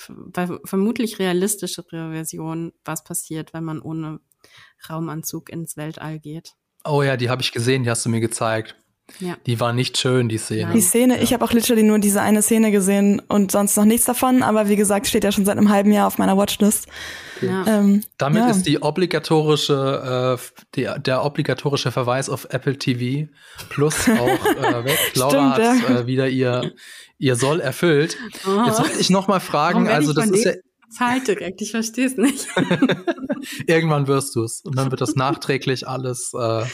vermutlich 0.64 1.18
realistischere 1.18 2.10
Version, 2.12 2.72
was 2.84 3.04
passiert, 3.04 3.54
wenn 3.54 3.64
man 3.64 3.80
ohne 3.80 4.20
Raumanzug 4.88 5.50
ins 5.50 5.76
Weltall 5.76 6.18
geht. 6.18 6.52
Oh 6.84 7.02
ja, 7.02 7.16
die 7.16 7.30
habe 7.30 7.42
ich 7.42 7.52
gesehen, 7.52 7.84
die 7.84 7.90
hast 7.90 8.04
du 8.04 8.08
mir 8.08 8.20
gezeigt. 8.20 8.76
Ja. 9.20 9.36
Die 9.46 9.58
war 9.58 9.72
nicht 9.72 9.98
schön, 9.98 10.28
die 10.28 10.38
Szene. 10.38 10.72
Die 10.72 10.80
Szene, 10.80 11.16
ja. 11.16 11.22
ich 11.22 11.32
habe 11.32 11.44
auch 11.44 11.52
literally 11.52 11.82
nur 11.82 11.98
diese 11.98 12.20
eine 12.20 12.42
Szene 12.42 12.70
gesehen 12.70 13.20
und 13.28 13.50
sonst 13.50 13.76
noch 13.76 13.84
nichts 13.84 14.06
davon, 14.06 14.42
aber 14.42 14.68
wie 14.68 14.76
gesagt, 14.76 15.06
steht 15.06 15.24
ja 15.24 15.32
schon 15.32 15.44
seit 15.44 15.56
einem 15.56 15.70
halben 15.70 15.92
Jahr 15.92 16.06
auf 16.06 16.18
meiner 16.18 16.36
Watchlist. 16.36 16.86
Okay. 17.36 17.46
Ja. 17.46 17.66
Ähm, 17.66 18.02
Damit 18.18 18.50
ist 18.50 18.62
die 18.66 18.82
obligatorische, 18.82 20.38
äh, 20.38 20.62
die, 20.74 20.88
der 21.00 21.24
obligatorische 21.24 21.90
Verweis 21.90 22.28
auf 22.28 22.46
Apple 22.50 22.78
TV 22.78 23.28
Plus 23.68 24.08
auch 24.08 24.46
äh, 24.46 24.84
weg. 24.84 24.98
Laura 25.14 25.54
Stimmt, 25.54 25.82
hat 25.88 25.90
äh, 25.90 26.06
wieder 26.06 26.28
ihr, 26.28 26.72
ihr 27.18 27.36
Soll 27.36 27.60
erfüllt. 27.60 28.16
Oh. 28.46 28.64
Jetzt 28.66 28.80
wollte 28.80 28.98
ich 29.00 29.10
noch 29.10 29.26
mal 29.28 29.40
fragen, 29.40 29.88
also 29.88 30.12
das 30.12 30.30
ist 30.30 30.44
ja 30.44 30.52
Zahlt 30.90 31.28
direkt, 31.28 31.60
ich 31.60 31.70
verstehe 31.70 32.06
es 32.06 32.16
nicht. 32.16 32.46
Irgendwann 33.66 34.06
wirst 34.06 34.34
du 34.34 34.42
es 34.42 34.62
und 34.62 34.76
dann 34.76 34.90
wird 34.90 35.00
das 35.00 35.14
nachträglich 35.16 35.86
alles 35.86 36.32
äh, 36.34 36.64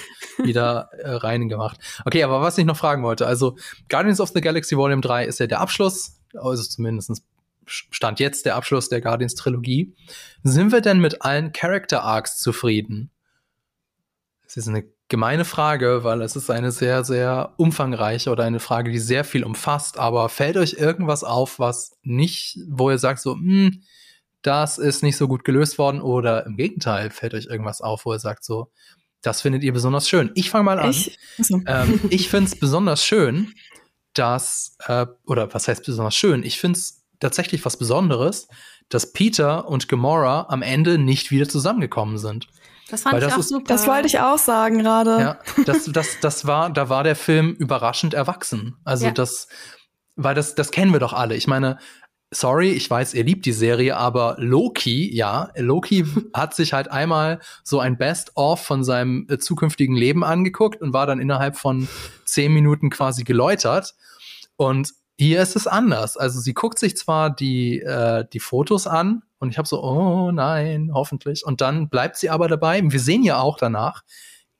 wieder 0.43 0.89
äh, 0.93 1.11
rein 1.11 1.49
gemacht. 1.49 1.79
Okay, 2.05 2.23
aber 2.23 2.41
was 2.41 2.57
ich 2.59 2.65
noch 2.65 2.77
fragen 2.77 3.03
wollte, 3.03 3.27
also 3.27 3.57
Guardians 3.89 4.21
of 4.21 4.31
the 4.35 4.41
Galaxy 4.41 4.77
Volume 4.77 5.03
3 5.03 5.27
ist 5.27 5.41
ja 5.41 5.47
der 5.47 5.61
Abschluss, 5.61 6.21
also 6.35 6.62
zumindest 6.62 7.23
stand 7.67 8.21
jetzt 8.21 8.47
der 8.47 8.57
Abschluss 8.57 8.89
der 8.89 9.01
Guardians 9.01 9.35
Trilogie. 9.35 9.95
Sind 10.43 10.73
wir 10.73 10.81
denn 10.81 11.01
mit 11.01 11.23
allen 11.23 11.53
Character 11.53 12.03
Arcs 12.03 12.39
zufrieden? 12.39 13.11
Das 14.45 14.57
ist 14.57 14.69
eine 14.69 14.85
gemeine 15.09 15.45
Frage, 15.45 16.05
weil 16.05 16.23
es 16.23 16.37
ist 16.37 16.51
eine 16.51 16.73
sehr, 16.73 17.05
sehr 17.05 17.55
umfangreiche 17.57 18.31
oder 18.31 18.45
eine 18.45 18.61
Frage, 18.61 18.91
die 18.91 18.99
sehr 18.99 19.25
viel 19.25 19.45
umfasst. 19.45 19.99
Aber 19.99 20.29
fällt 20.29 20.57
euch 20.57 20.75
irgendwas 20.75 21.25
auf, 21.25 21.59
was 21.59 21.97
nicht, 22.03 22.59
wo 22.69 22.91
ihr 22.91 22.99
sagt 22.99 23.21
so, 23.21 23.35
hm, 23.35 23.83
das 24.45 24.79
ist 24.79 25.03
nicht 25.03 25.17
so 25.17 25.27
gut 25.27 25.45
gelöst 25.45 25.79
worden 25.79 26.01
oder 26.01 26.47
im 26.47 26.57
Gegenteil 26.57 27.11
fällt 27.11 27.35
euch 27.35 27.47
irgendwas 27.47 27.81
auf, 27.81 28.05
wo 28.05 28.13
ihr 28.13 28.19
sagt 28.19 28.45
so, 28.45 28.71
das 29.23 29.41
findet 29.41 29.65
ihr 29.65 29.73
besonders 29.73 30.09
schön. 30.09 30.31
Ich 30.35 30.51
fange 30.51 30.65
mal 30.65 30.79
an. 30.79 30.91
Ich, 30.91 31.19
also. 31.39 31.61
ähm, 31.67 32.01
ich 32.11 32.29
finde 32.29 32.51
es 32.51 32.59
besonders 32.59 33.05
schön, 33.05 33.55
dass, 34.13 34.77
äh, 34.87 35.07
oder 35.27 35.53
was 35.55 35.67
heißt 35.67 35.85
besonders 35.85 36.15
schön? 36.15 36.43
Ich 36.43 36.61
finde 36.61 36.79
es 36.79 37.05
tatsächlich 37.21 37.65
was 37.65 37.79
Besonderes, 37.79 38.47
dass 38.91 39.13
Peter 39.13 39.67
und 39.67 39.89
Gamora 39.89 40.47
am 40.51 40.61
Ende 40.61 40.99
nicht 40.99 41.31
wieder 41.31 41.49
zusammengekommen 41.49 42.19
sind. 42.19 42.47
Das 42.91 43.03
fand 43.03 43.15
Weil 43.15 43.23
ich 43.23 43.33
auch 43.33 43.39
ist, 43.39 43.49
super. 43.49 43.65
Das 43.67 43.87
wollte 43.87 44.07
ich 44.07 44.21
auch 44.21 44.37
sagen 44.37 44.81
gerade. 44.81 45.19
Ja, 45.19 45.39
das, 45.65 45.87
das, 45.87 46.21
das 46.21 46.47
war, 46.47 46.69
da 46.69 46.91
war 46.91 47.03
der 47.03 47.17
Film 47.17 47.53
überraschend 47.53 48.13
erwachsen. 48.13 48.77
Also 48.85 49.07
ja. 49.07 49.13
das, 49.13 49.49
weil 50.17 50.35
das, 50.35 50.55
das 50.55 50.71
kennen 50.71 50.93
wir 50.93 51.01
doch 51.01 51.15
alle. 51.15 51.35
Ich 51.35 51.47
meine, 51.47 51.79
sorry, 52.35 52.70
ich 52.70 52.89
weiß, 52.89 53.14
ihr 53.14 53.24
liebt 53.24 53.47
die 53.47 53.53
Serie, 53.53 53.97
aber 53.97 54.37
Loki, 54.39 55.14
ja, 55.14 55.51
Loki 55.57 56.05
hat 56.35 56.55
sich 56.55 56.72
halt 56.72 56.91
einmal 56.91 57.41
so 57.62 57.80
ein 57.80 57.97
Best-of 57.97 58.61
von 58.61 58.85
seinem 58.85 59.26
äh, 59.28 59.39
zukünftigen 59.39 59.97
Leben 59.97 60.24
angeguckt 60.24 60.80
und 60.80 60.93
war 60.93 61.07
dann 61.07 61.20
innerhalb 61.20 61.57
von 61.57 61.89
zehn 62.24 62.53
Minuten 62.53 62.91
quasi 62.91 63.24
geläutert. 63.24 63.95
Und 64.57 64.93
hier 65.18 65.43
ist 65.43 65.57
es 65.57 65.66
anders. 65.66 66.16
Also 66.16 66.41
sie 66.41 66.55
guckt 66.55 66.78
sich 66.78 66.97
zwar 66.97 67.30
die, 67.35 67.80
äh, 67.80 68.24
die 68.32 68.41
Fotos 68.41 68.87
an 68.87 69.22
und 69.39 69.51
ich 69.51 69.59
habe 69.59 69.68
so, 69.68 69.82
oh 69.82 70.32
nein, 70.32 70.91
hoffentlich. 70.93 71.45
Und 71.45 71.61
dann 71.61 71.89
bleibt 71.89 72.16
sie 72.16 72.30
aber 72.30 72.49
dabei. 72.49 72.82
Wir 72.82 73.01
sehen 73.01 73.22
ja 73.22 73.39
auch 73.39 73.57
danach, 73.57 74.03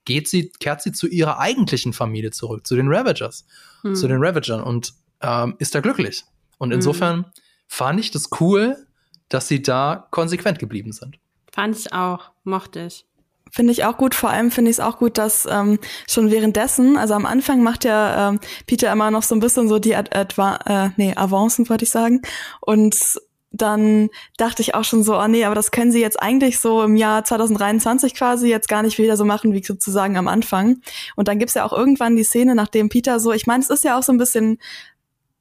geht 0.05 0.27
sie, 0.27 0.51
kehrt 0.59 0.81
sie 0.81 0.91
zu 0.91 1.07
ihrer 1.07 1.39
eigentlichen 1.39 1.91
Familie 1.91 2.31
zurück, 2.31 2.65
zu 2.65 2.75
den 2.75 2.87
Ravagers, 2.87 3.45
hm. 3.81 3.95
zu 3.95 4.07
den 4.07 4.23
Ravagern 4.23 4.61
und 4.61 4.93
ähm, 5.21 5.55
ist 5.59 5.75
da 5.75 5.81
glücklich. 5.81 6.23
Und 6.57 6.69
hm. 6.69 6.75
insofern 6.75 7.15
hm. 7.17 7.25
Fand 7.67 7.99
ich 7.99 8.11
das 8.11 8.29
cool, 8.39 8.85
dass 9.29 9.47
sie 9.47 9.61
da 9.61 10.07
konsequent 10.11 10.59
geblieben 10.59 10.91
sind. 10.91 11.17
Fand 11.51 11.77
ich 11.77 11.93
auch, 11.93 12.31
mochte 12.43 12.85
ich. 12.85 13.05
Finde 13.51 13.71
ich 13.71 13.85
auch 13.85 13.97
gut. 13.97 14.15
Vor 14.15 14.29
allem 14.29 14.51
finde 14.51 14.71
ich 14.71 14.77
es 14.77 14.79
auch 14.81 14.97
gut, 14.97 15.17
dass 15.17 15.47
ähm, 15.49 15.79
schon 16.09 16.31
währenddessen, 16.31 16.97
also 16.97 17.13
am 17.13 17.25
Anfang 17.25 17.63
macht 17.63 17.85
ja 17.85 18.29
ähm, 18.29 18.39
Peter 18.65 18.91
immer 18.91 19.11
noch 19.11 19.23
so 19.23 19.35
ein 19.35 19.39
bisschen 19.39 19.69
so 19.69 19.79
die 19.79 19.95
Ad 19.95 20.17
Adva 20.17 20.59
äh, 20.65 20.89
nee, 20.97 21.13
Avancen, 21.15 21.69
wollte 21.69 21.85
ich 21.85 21.91
sagen. 21.91 22.21
Und 22.59 23.21
dann 23.51 24.09
dachte 24.37 24.61
ich 24.61 24.75
auch 24.75 24.83
schon 24.83 25.03
so, 25.03 25.17
oh 25.17 25.27
nee, 25.27 25.45
aber 25.45 25.55
das 25.55 25.71
können 25.71 25.91
sie 25.91 26.01
jetzt 26.01 26.21
eigentlich 26.21 26.59
so 26.59 26.83
im 26.83 26.97
Jahr 26.97 27.23
2023 27.23 28.13
quasi 28.13 28.49
jetzt 28.49 28.67
gar 28.67 28.83
nicht 28.83 28.97
wieder 28.97 29.15
so 29.15 29.23
machen, 29.23 29.53
wie 29.53 29.63
sozusagen 29.63 30.17
am 30.17 30.27
Anfang. 30.27 30.81
Und 31.15 31.27
dann 31.27 31.39
gibt's 31.39 31.53
ja 31.53 31.65
auch 31.65 31.71
irgendwann 31.71 32.17
die 32.17 32.23
Szene, 32.23 32.55
nachdem 32.55 32.89
Peter 32.89 33.19
so, 33.19 33.31
ich 33.31 33.47
meine, 33.47 33.63
es 33.63 33.69
ist 33.69 33.83
ja 33.83 33.97
auch 33.97 34.03
so 34.03 34.11
ein 34.11 34.17
bisschen 34.17 34.57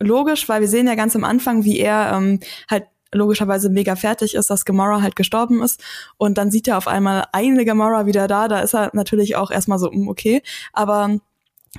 logisch, 0.01 0.49
weil 0.49 0.61
wir 0.61 0.69
sehen 0.69 0.87
ja 0.87 0.95
ganz 0.95 1.17
am 1.17 1.25
Anfang, 1.25 1.65
wie 1.65 1.79
er 1.79 2.13
ähm, 2.15 2.41
halt 2.71 2.85
logischerweise 3.13 3.71
mega 3.71 3.97
fertig 3.97 4.35
ist, 4.35 4.51
dass 4.51 4.65
Gamora 4.65 5.01
halt 5.01 5.17
gestorben 5.17 5.63
ist. 5.63 5.83
Und 6.17 6.37
dann 6.37 6.51
sieht 6.51 6.69
er 6.69 6.79
auf 6.79 6.89
einmal 6.89 7.27
eine 7.33 7.65
Gamora 7.65 8.07
wieder 8.07 8.27
da. 8.27 8.49
Da 8.49 8.61
ist 8.61 8.75
er 8.75 8.91
natürlich 8.93 9.37
auch 9.37 9.51
erstmal 9.51 9.79
so, 9.79 9.91
hm, 9.91 10.09
okay. 10.09 10.43
Aber 10.73 11.19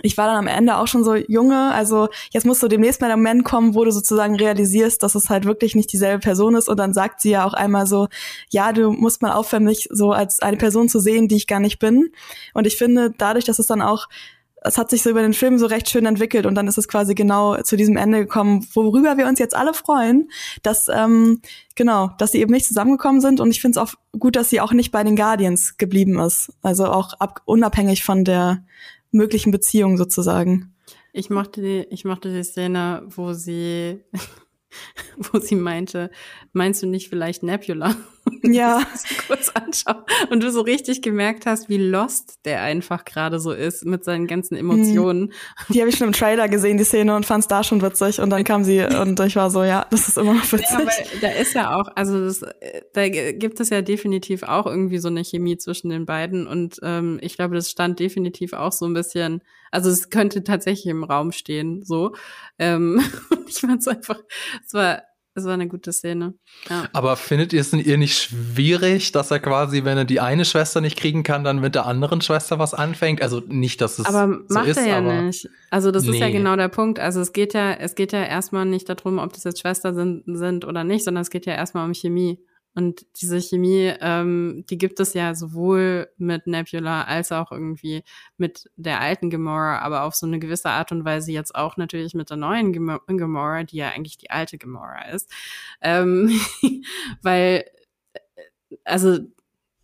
ich 0.02 0.18
war 0.18 0.28
dann 0.28 0.38
am 0.38 0.48
Ende 0.48 0.78
auch 0.78 0.88
schon 0.88 1.04
so 1.04 1.16
junge, 1.16 1.72
also 1.74 2.10
jetzt 2.32 2.46
muss 2.46 2.60
so 2.60 2.68
demnächst 2.68 3.00
mal 3.00 3.08
der 3.08 3.18
Moment 3.18 3.46
kommen, 3.46 3.76
wo 3.76 3.86
du 3.86 3.92
sozusagen 3.92 4.36
realisierst, 4.36 5.02
dass 5.02 5.16
es 5.16 5.30
halt 5.30 5.46
wirklich 5.46 5.76
nicht 5.76 5.92
dieselbe 5.94 6.20
Person 6.20 6.56
ist 6.56 6.68
und 6.68 6.78
dann 6.78 6.94
sagt 6.94 7.22
sie 7.22 7.32
ja 7.32 7.46
auch 7.46 7.54
einmal 7.54 7.88
so, 7.88 8.08
ja, 8.50 8.74
du 8.74 8.92
musst 8.92 9.22
mal 9.22 9.32
aufhören, 9.32 9.64
mich 9.64 9.88
so 9.92 10.12
als 10.12 10.42
eine 10.42 10.58
Person 10.58 10.90
zu 10.90 11.00
sehen, 11.00 11.28
die 11.28 11.38
ich 11.38 11.48
gar 11.48 11.62
nicht 11.62 11.80
bin. 11.80 12.12
Und 12.54 12.68
ich 12.68 12.78
finde, 12.78 13.14
dadurch, 13.18 13.46
dass 13.46 13.60
es 13.60 13.68
dann 13.68 13.82
auch 13.82 14.08
es 14.66 14.78
hat 14.78 14.90
sich 14.90 15.04
so 15.04 15.10
über 15.10 15.22
den 15.22 15.34
Film 15.34 15.58
so 15.58 15.66
recht 15.66 15.90
schön 15.90 16.06
entwickelt 16.06 16.46
und 16.46 16.56
dann 16.56 16.68
ist 16.68 16.78
es 16.78 16.88
quasi 16.88 17.16
genau 17.16 17.62
zu 17.62 17.76
diesem 17.76 17.98
Ende 17.98 18.20
gekommen, 18.20 18.68
worüber 18.74 19.18
wir 19.18 19.28
uns 19.28 19.40
jetzt 19.40 19.56
alle 19.56 19.74
freuen, 19.74 20.30
dass 20.64 20.88
ähm, 20.88 21.42
genau, 21.76 22.12
dass 22.18 22.32
sie 22.32 22.42
eben 22.42 22.52
nicht 22.52 22.66
zusammengekommen 22.66 23.22
sind 23.22 23.40
und 23.40 23.52
ich 23.52 23.62
finde 23.62 23.80
es 23.80 23.86
auch 23.86 23.96
gut, 24.18 24.36
dass 24.36 24.50
sie 24.50 24.62
auch 24.62 24.74
nicht 24.74 24.92
bei 24.92 25.04
den 25.04 25.16
Guardians 25.16 25.78
geblieben 25.78 26.20
ist, 26.20 26.52
also 26.62 26.86
auch 26.86 27.14
ab, 27.20 27.42
unabhängig 27.46 28.04
von 28.04 28.24
der 28.24 28.66
möglichen 29.12 29.52
Beziehung 29.52 29.98
sozusagen. 29.98 30.74
Ich 31.14 31.30
mochte 31.30 31.62
die, 31.62 31.88
ich 31.90 32.04
mochte 32.04 32.34
die 32.34 32.44
Szene, 32.44 33.04
wo 33.08 33.34
sie 33.34 34.04
wo 35.18 35.40
sie 35.40 35.56
meinte, 35.56 36.12
meinst 36.54 36.84
du 36.84 36.88
nicht 36.88 37.10
vielleicht 37.10 37.44
Nebula? 37.44 37.96
Ja. 38.44 38.84
kurz 39.28 39.50
anschauen 39.50 40.04
und 40.30 40.44
du 40.44 40.52
so 40.52 40.62
richtig 40.62 41.02
gemerkt 41.02 41.46
hast, 41.46 41.68
wie 41.68 41.78
lost 41.78 42.40
der 42.46 42.62
einfach 42.62 43.04
gerade 43.04 43.40
so 43.40 43.52
ist 43.52 43.86
mit 43.86 44.04
seinen 44.04 44.28
ganzen 44.28 44.56
Emotionen. 44.56 45.34
Die 45.70 45.80
habe 45.80 45.90
ich 45.90 45.98
schon 45.98 46.08
im 46.08 46.14
Trailer 46.14 46.48
gesehen, 46.48 46.78
die 46.78 46.84
Szene, 46.84 47.16
und 47.16 47.26
fand 47.26 47.44
es 47.44 47.48
da 47.48 47.64
schon 47.64 47.82
witzig. 47.82 48.20
Und 48.20 48.30
dann 48.30 48.44
kam 48.44 48.64
sie 48.64 48.84
und 48.84 49.20
ich 49.20 49.36
war 49.36 49.50
so, 49.50 49.64
ja, 49.64 49.88
das 49.90 50.08
ist 50.08 50.18
immer 50.18 50.36
noch 50.36 50.52
witzig. 50.52 50.68
Ja, 50.70 50.80
aber 50.80 50.92
da 51.22 51.30
ist 51.30 51.54
ja 51.54 51.76
auch, 51.76 51.88
also 51.96 52.24
das, 52.24 52.46
da 52.94 53.10
gibt 53.10 53.60
es 53.60 53.70
ja 53.70 53.82
definitiv 53.82 54.44
auch 54.44 54.68
irgendwie 54.68 55.00
so 55.00 55.08
eine 55.08 55.24
Chemie 55.24 55.58
zwischen 55.58 55.90
den 55.90 56.06
beiden. 56.06 56.46
Und 56.46 56.80
ähm, 56.84 57.20
ich 57.22 57.36
glaube, 57.36 57.56
das 57.56 57.72
stand 57.72 58.00
definitiv 58.00 58.54
auch 58.54 58.72
so 58.72 58.86
ein 58.86 58.94
bisschen, 58.94 59.42
also 59.72 59.90
es 59.90 60.10
könnte 60.10 60.44
tatsächlich 60.44 60.88
im 60.88 61.04
Raum 61.04 61.32
stehen, 61.32 61.84
so. 61.84 62.14
Ähm, 62.60 63.02
ich 63.48 63.58
fand 63.58 63.82
es 63.82 63.88
einfach, 63.88 64.20
es 64.66 64.74
war 64.74 65.02
es 65.36 65.44
war 65.44 65.54
eine 65.54 65.68
gute 65.68 65.92
Szene. 65.92 66.34
Ja. 66.70 66.88
Aber 66.94 67.18
findet 67.18 67.52
ihr 67.52 67.60
es 67.60 67.74
ihr 67.74 67.98
nicht 67.98 68.18
schwierig, 68.18 69.12
dass 69.12 69.32
er 69.32 69.40
quasi, 69.40 69.84
wenn 69.84 69.98
er 69.98 70.06
die 70.06 70.22
eine 70.22 70.46
Schwester 70.46 70.80
nicht 70.80 70.98
kriegen 70.98 71.24
kann, 71.24 71.44
dann 71.44 71.60
mit 71.60 71.76
der 71.76 71.86
anderen 71.86 72.22
Schwester 72.22 72.58
was 72.58 72.74
anfängt? 72.74 73.22
Also 73.22 73.42
nicht, 73.46 73.82
dass 73.82 74.00
es 74.00 74.06
aber 74.06 74.34
so 74.48 74.54
macht 74.54 74.68
ist, 74.68 74.78
er 74.78 74.88
ja 74.88 75.02
nicht. 75.02 75.50
Also 75.70 75.92
das 75.92 76.08
ist 76.08 76.16
ja 76.16 76.28
Nee. 76.28 76.32
genau 76.32 76.56
der 76.56 76.70
Punkt. 76.70 77.00
Also 77.00 77.20
es 77.20 77.34
geht 77.34 77.54
ja, 77.54 77.74
es 77.74 77.96
geht 77.96 78.14
ja 78.14 78.24
erstmal 78.24 78.66
nicht 78.66 78.88
darum, 78.88 79.20
ob 79.20 79.34
das 79.34 79.44
jetzt 79.44 79.60
Schwestern 79.60 79.96
sind, 79.96 80.24
sind 80.26 80.64
oder 80.64 80.84
nicht, 80.86 81.04
sondern 81.04 81.22
es 81.22 81.30
geht 81.30 81.46
ja 81.46 81.54
erstmal 81.54 81.86
um 81.86 81.94
Chemie. 81.94 82.40
Und 82.76 83.06
diese 83.22 83.40
Chemie, 83.42 83.94
ähm, 84.02 84.66
die 84.70 84.78
gibt 84.78 85.00
es 85.00 85.14
ja 85.14 85.34
sowohl 85.34 86.10
mit 86.18 86.46
Nebula 86.46 87.06
als 87.06 87.32
auch 87.32 87.52
irgendwie 87.54 88.04
mit 88.38 88.70
der 88.76 89.00
alten 89.00 89.30
Gamora, 89.30 89.80
aber 89.80 90.04
auf 90.04 90.14
so 90.14 90.26
eine 90.28 90.40
gewisse 90.40 90.70
Art 90.70 90.92
und 90.92 91.06
Weise 91.06 91.32
jetzt 91.32 91.56
auch 91.56 91.78
natürlich 91.78 92.14
mit 92.14 92.30
der 92.30 92.36
neuen 92.38 92.74
Gamo- 92.74 93.00
Gamora, 93.08 93.64
die 93.64 93.78
ja 93.78 93.90
eigentlich 93.90 94.18
die 94.18 94.30
alte 94.30 94.58
Gamora 94.58 95.10
ist. 95.14 95.32
Ähm, 95.82 96.30
weil, 97.22 97.64
äh, 98.14 98.20
also 98.84 99.20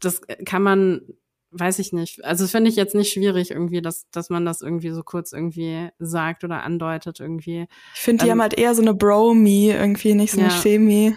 das 0.02 0.22
kann 0.46 0.62
man, 0.64 1.02
weiß 1.52 1.80
ich 1.80 1.94
nicht. 1.94 2.26
Also 2.26 2.46
finde 2.48 2.70
ich 2.70 2.76
jetzt 2.76 2.96
nicht 2.96 3.14
schwierig 3.14 3.52
irgendwie, 3.52 3.82
dass, 3.82 4.10
dass 4.12 4.30
man 4.30 4.46
das 4.46 4.62
irgendwie 4.62 4.90
so 4.92 5.04
kurz 5.04 5.32
irgendwie 5.32 5.90
sagt 6.00 6.44
oder 6.44 6.64
andeutet 6.64 7.20
irgendwie. 7.20 7.68
Ich 7.94 8.02
finde, 8.02 8.24
die 8.24 8.28
Ähm, 8.28 8.32
haben 8.32 8.42
halt 8.42 8.56
eher 8.56 8.76
so 8.76 8.82
eine 8.82 8.94
Bro-Me 8.94 9.72
irgendwie, 9.74 10.14
nicht 10.14 10.32
so 10.32 10.42
eine 10.42 10.50
Ja. 10.50 10.56
Chemie. 10.62 11.16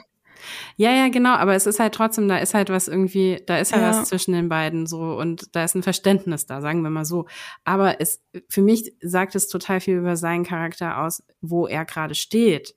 Ja, 0.76 0.90
ja, 0.92 1.08
genau, 1.08 1.30
aber 1.34 1.54
es 1.54 1.66
ist 1.66 1.80
halt 1.80 1.94
trotzdem, 1.94 2.28
da 2.28 2.38
ist 2.38 2.54
halt 2.54 2.68
was 2.70 2.88
irgendwie, 2.88 3.42
da 3.46 3.58
ist 3.58 3.72
ja, 3.72 3.80
Ja. 3.80 3.88
was 3.90 4.08
zwischen 4.08 4.32
den 4.32 4.48
beiden 4.48 4.86
so 4.86 5.16
und 5.16 5.54
da 5.54 5.64
ist 5.64 5.74
ein 5.74 5.82
Verständnis 5.82 6.46
da, 6.46 6.60
sagen 6.60 6.82
wir 6.82 6.90
mal 6.90 7.04
so. 7.04 7.26
Aber 7.64 8.00
es, 8.00 8.22
für 8.48 8.62
mich 8.62 8.92
sagt 9.00 9.34
es 9.34 9.48
total 9.48 9.80
viel 9.80 9.96
über 9.98 10.16
seinen 10.16 10.44
Charakter 10.44 10.98
aus, 10.98 11.22
wo 11.40 11.66
er 11.66 11.84
gerade 11.84 12.14
steht. 12.14 12.74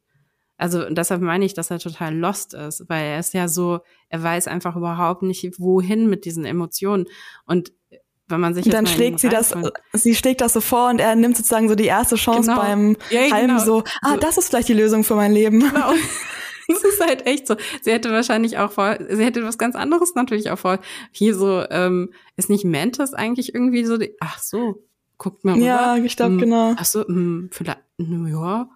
Also 0.60 0.86
und 0.86 0.98
deshalb 0.98 1.22
meine 1.22 1.46
ich, 1.46 1.54
dass 1.54 1.70
er 1.70 1.78
total 1.80 2.16
lost 2.16 2.54
ist, 2.56 2.84
weil 2.88 3.04
er 3.06 3.20
ist 3.20 3.34
ja 3.34 3.48
so, 3.48 3.80
er 4.10 4.24
weiß 4.24 4.48
einfach 4.48 4.76
überhaupt 4.76 5.22
nicht, 5.24 5.46
wohin 5.60 6.10
mit 6.10 6.26
diesen 6.26 6.46
Emotionen. 6.46 7.06
Und 7.46 7.74
wenn 8.30 8.40
man 8.42 8.54
sich 8.54 8.66
Und 8.66 8.72
jetzt 8.72 8.78
dann 8.78 8.88
schlägt 8.88 9.20
sie 9.20 9.30
das, 9.30 9.56
sie 9.94 10.16
schlägt 10.16 10.42
das 10.42 10.54
so 10.54 10.60
vor 10.62 10.90
und 10.90 11.00
er 11.00 11.16
nimmt 11.16 11.38
sozusagen 11.38 11.70
so 11.70 11.76
die 11.76 11.86
erste 11.86 12.16
Chance 12.16 12.50
Genau. 12.50 12.62
beim 12.62 12.98
Ja, 13.10 13.22
ja, 13.22 13.32
Halben 13.34 13.48
genau. 13.50 13.64
so, 13.64 13.84
ah, 14.02 14.14
So- 14.14 14.18
das 14.20 14.38
ist 14.38 14.50
vielleicht 14.50 14.68
die 14.68 14.74
Lösung 14.74 15.04
für 15.04 15.16
mein 15.16 15.32
Leben. 15.32 15.60
Genau. 15.60 15.92
Es 16.78 16.84
ist 16.84 17.06
halt 17.06 17.26
echt 17.26 17.48
so. 17.48 17.56
Sie 17.82 17.92
hätte 17.92 18.12
wahrscheinlich 18.12 18.58
auch 18.58 18.72
vor, 18.72 18.98
sie 19.10 19.24
hätte 19.24 19.44
was 19.44 19.58
ganz 19.58 19.76
anderes 19.76 20.16
natürlich 20.16 20.52
auch 20.52 20.60
vor. 20.60 20.80
Hier 21.12 21.34
so, 21.36 21.64
ähm, 21.70 22.12
ist 22.36 22.50
nicht 22.50 22.66
Mantis 22.66 23.14
eigentlich 23.14 23.54
irgendwie 23.54 23.86
so, 23.86 23.98
die, 23.98 24.16
ach 24.20 24.40
so, 24.40 24.84
guckt 25.18 25.46
mal 25.46 25.54
rüber. 25.56 25.66
Ja, 25.66 25.98
ich 25.98 26.16
glaube, 26.16 26.34
Hm, 26.34 26.40
genau. 26.40 26.74
Ach 26.78 26.86
so, 26.86 27.06
hm, 27.06 27.50
vielleicht, 27.52 27.80
ja. 27.98 28.70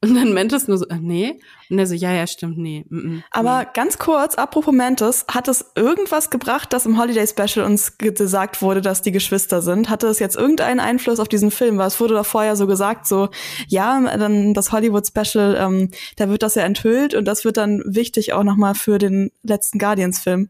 Und 0.00 0.14
dann 0.14 0.32
Mantis 0.32 0.68
nur 0.68 0.78
so, 0.78 0.86
äh, 0.86 0.98
nee. 1.00 1.40
Und 1.70 1.78
er 1.80 1.86
so, 1.88 1.94
ja, 1.94 2.12
ja, 2.12 2.28
stimmt, 2.28 2.56
nee. 2.56 2.84
mm, 2.88 2.96
mm, 2.96 3.24
Aber 3.32 3.60
nee. 3.62 3.66
ganz 3.74 3.98
kurz, 3.98 4.36
apropos 4.36 4.72
Mantis, 4.72 5.24
hat 5.28 5.48
es 5.48 5.72
irgendwas 5.74 6.30
gebracht, 6.30 6.72
dass 6.72 6.86
im 6.86 6.96
Holiday 7.00 7.26
Special 7.26 7.66
uns 7.66 7.98
ge- 7.98 8.12
gesagt 8.12 8.62
wurde, 8.62 8.80
dass 8.80 9.02
die 9.02 9.10
Geschwister 9.10 9.60
sind? 9.60 9.90
Hatte 9.90 10.06
es 10.06 10.20
jetzt 10.20 10.36
irgendeinen 10.36 10.78
Einfluss 10.78 11.18
auf 11.18 11.26
diesen 11.26 11.50
Film? 11.50 11.78
Weil 11.78 11.88
es 11.88 11.98
wurde 11.98 12.14
doch 12.14 12.26
vorher 12.26 12.54
so 12.54 12.68
gesagt, 12.68 13.08
so, 13.08 13.28
ja, 13.66 14.00
dann 14.16 14.54
das 14.54 14.70
Hollywood 14.70 15.04
Special, 15.04 15.56
ähm, 15.60 15.90
da 16.14 16.28
wird 16.28 16.44
das 16.44 16.54
ja 16.54 16.62
enthüllt 16.62 17.14
und 17.14 17.24
das 17.24 17.44
wird 17.44 17.56
dann 17.56 17.82
wichtig 17.84 18.32
auch 18.34 18.44
nochmal 18.44 18.76
für 18.76 18.98
den 18.98 19.32
letzten 19.42 19.80
Guardians-Film. 19.80 20.48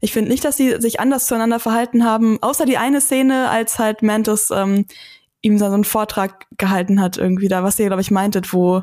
Ich 0.00 0.12
finde 0.12 0.30
nicht, 0.30 0.44
dass 0.44 0.58
sie 0.58 0.80
sich 0.80 1.00
anders 1.00 1.26
zueinander 1.26 1.58
verhalten 1.58 2.04
haben, 2.04 2.38
außer 2.42 2.66
die 2.66 2.76
eine 2.76 3.00
Szene, 3.00 3.48
als 3.48 3.78
halt 3.78 4.02
Mantis 4.02 4.50
ähm, 4.50 4.84
ihm 5.40 5.58
da 5.58 5.68
so 5.68 5.74
einen 5.74 5.84
Vortrag 5.84 6.46
gehalten 6.56 7.00
hat, 7.00 7.16
irgendwie 7.16 7.48
da, 7.48 7.62
was 7.62 7.78
ihr, 7.78 7.86
glaube 7.86 8.02
ich, 8.02 8.10
meintet, 8.10 8.52
wo 8.52 8.82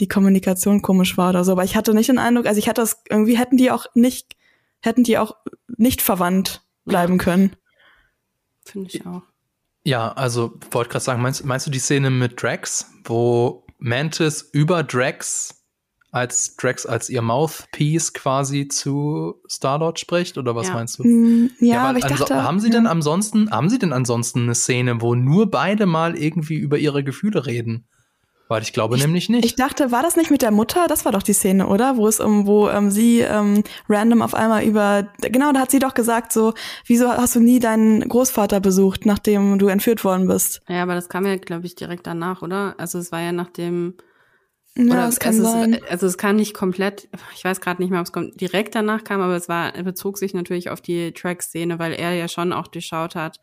die 0.00 0.08
Kommunikation 0.08 0.82
komisch 0.82 1.16
war 1.16 1.30
oder 1.30 1.44
so. 1.44 1.52
Aber 1.52 1.64
ich 1.64 1.76
hatte 1.76 1.94
nicht 1.94 2.08
den 2.08 2.18
Eindruck, 2.18 2.46
also 2.46 2.58
ich 2.58 2.68
hatte 2.68 2.80
das, 2.80 3.02
irgendwie 3.08 3.36
hätten 3.36 3.56
die 3.56 3.70
auch 3.70 3.86
nicht, 3.94 4.36
hätten 4.80 5.04
die 5.04 5.18
auch 5.18 5.36
nicht 5.76 6.02
verwandt 6.02 6.62
bleiben 6.84 7.18
können. 7.18 7.56
Finde 8.64 8.88
ich 8.92 9.06
auch. 9.06 9.22
Ja, 9.84 10.12
also 10.12 10.58
wollte 10.70 10.90
gerade 10.90 11.04
sagen, 11.04 11.22
meinst, 11.22 11.44
meinst 11.44 11.66
du 11.66 11.70
die 11.70 11.78
Szene 11.78 12.10
mit 12.10 12.42
Drax, 12.42 12.90
wo 13.04 13.64
Mantis 13.78 14.42
über 14.52 14.82
Drax 14.82 15.57
als 16.10 16.56
Drax 16.56 16.86
als 16.86 17.10
ihr 17.10 17.20
Mouthpiece 17.22 18.12
quasi 18.14 18.68
zu 18.68 19.34
Starlord 19.46 19.98
spricht 19.98 20.38
oder 20.38 20.54
was 20.56 20.68
Ja. 20.68 20.74
meinst 20.74 20.98
du? 20.98 21.04
Hm, 21.04 21.50
Ja, 21.60 21.82
weil 21.82 21.88
aber 21.90 21.98
ich 21.98 22.04
dachte. 22.04 22.42
haben 22.42 22.60
sie 22.60 22.68
ja. 22.68 22.74
denn 22.74 22.86
ansonsten, 22.86 23.50
haben 23.50 23.68
sie 23.68 23.78
denn 23.78 23.92
ansonsten 23.92 24.42
eine 24.44 24.54
Szene, 24.54 25.00
wo 25.00 25.14
nur 25.14 25.50
beide 25.50 25.86
mal 25.86 26.16
irgendwie 26.16 26.56
über 26.56 26.78
ihre 26.78 27.04
Gefühle 27.04 27.44
reden? 27.46 27.86
Weil 28.50 28.62
ich 28.62 28.72
glaube 28.72 28.96
nämlich 28.96 29.28
nicht. 29.28 29.44
Ich 29.44 29.56
dachte, 29.56 29.92
war 29.92 30.02
das 30.02 30.16
nicht 30.16 30.30
mit 30.30 30.40
der 30.40 30.50
Mutter? 30.50 30.86
Das 30.88 31.04
war 31.04 31.12
doch 31.12 31.22
die 31.22 31.34
Szene, 31.34 31.66
oder? 31.66 31.98
Wo 31.98 32.08
es 32.08 32.18
um, 32.18 32.46
wo 32.46 32.70
ähm, 32.70 32.90
sie 32.90 33.20
ähm, 33.20 33.62
random 33.90 34.22
auf 34.22 34.32
einmal 34.32 34.64
über, 34.64 35.06
genau, 35.20 35.52
da 35.52 35.60
hat 35.60 35.70
sie 35.70 35.78
doch 35.80 35.92
gesagt 35.92 36.32
so, 36.32 36.54
wieso 36.86 37.10
hast 37.10 37.36
du 37.36 37.40
nie 37.40 37.58
deinen 37.58 38.08
Großvater 38.08 38.60
besucht, 38.60 39.04
nachdem 39.04 39.58
du 39.58 39.66
entführt 39.68 40.02
worden 40.02 40.26
bist? 40.28 40.62
Ja, 40.66 40.82
aber 40.82 40.94
das 40.94 41.10
kam 41.10 41.26
ja, 41.26 41.36
glaube 41.36 41.66
ich, 41.66 41.74
direkt 41.74 42.06
danach, 42.06 42.40
oder? 42.40 42.74
Also 42.78 42.98
es 42.98 43.12
war 43.12 43.20
ja 43.20 43.32
nach 43.32 43.50
dem 43.50 43.92
Ja, 44.78 44.84
Oder 44.84 45.06
das 45.06 45.18
kann 45.18 45.34
also 45.34 45.42
sein. 45.42 45.74
Es, 45.74 45.90
also 45.90 46.06
es 46.06 46.18
kann 46.18 46.36
nicht 46.36 46.54
komplett, 46.54 47.08
ich 47.34 47.44
weiß 47.44 47.60
gerade 47.60 47.82
nicht 47.82 47.90
mehr, 47.90 48.00
ob 48.00 48.06
es 48.06 48.36
direkt 48.36 48.76
danach 48.76 49.02
kam, 49.02 49.20
aber 49.20 49.34
es 49.34 49.48
war, 49.48 49.72
bezog 49.82 50.18
sich 50.18 50.34
natürlich 50.34 50.70
auf 50.70 50.80
die 50.80 51.12
Track-Szene, 51.12 51.78
weil 51.80 51.92
er 51.92 52.14
ja 52.14 52.28
schon 52.28 52.52
auch 52.52 52.68
durchschaut 52.68 53.16
hat. 53.16 53.40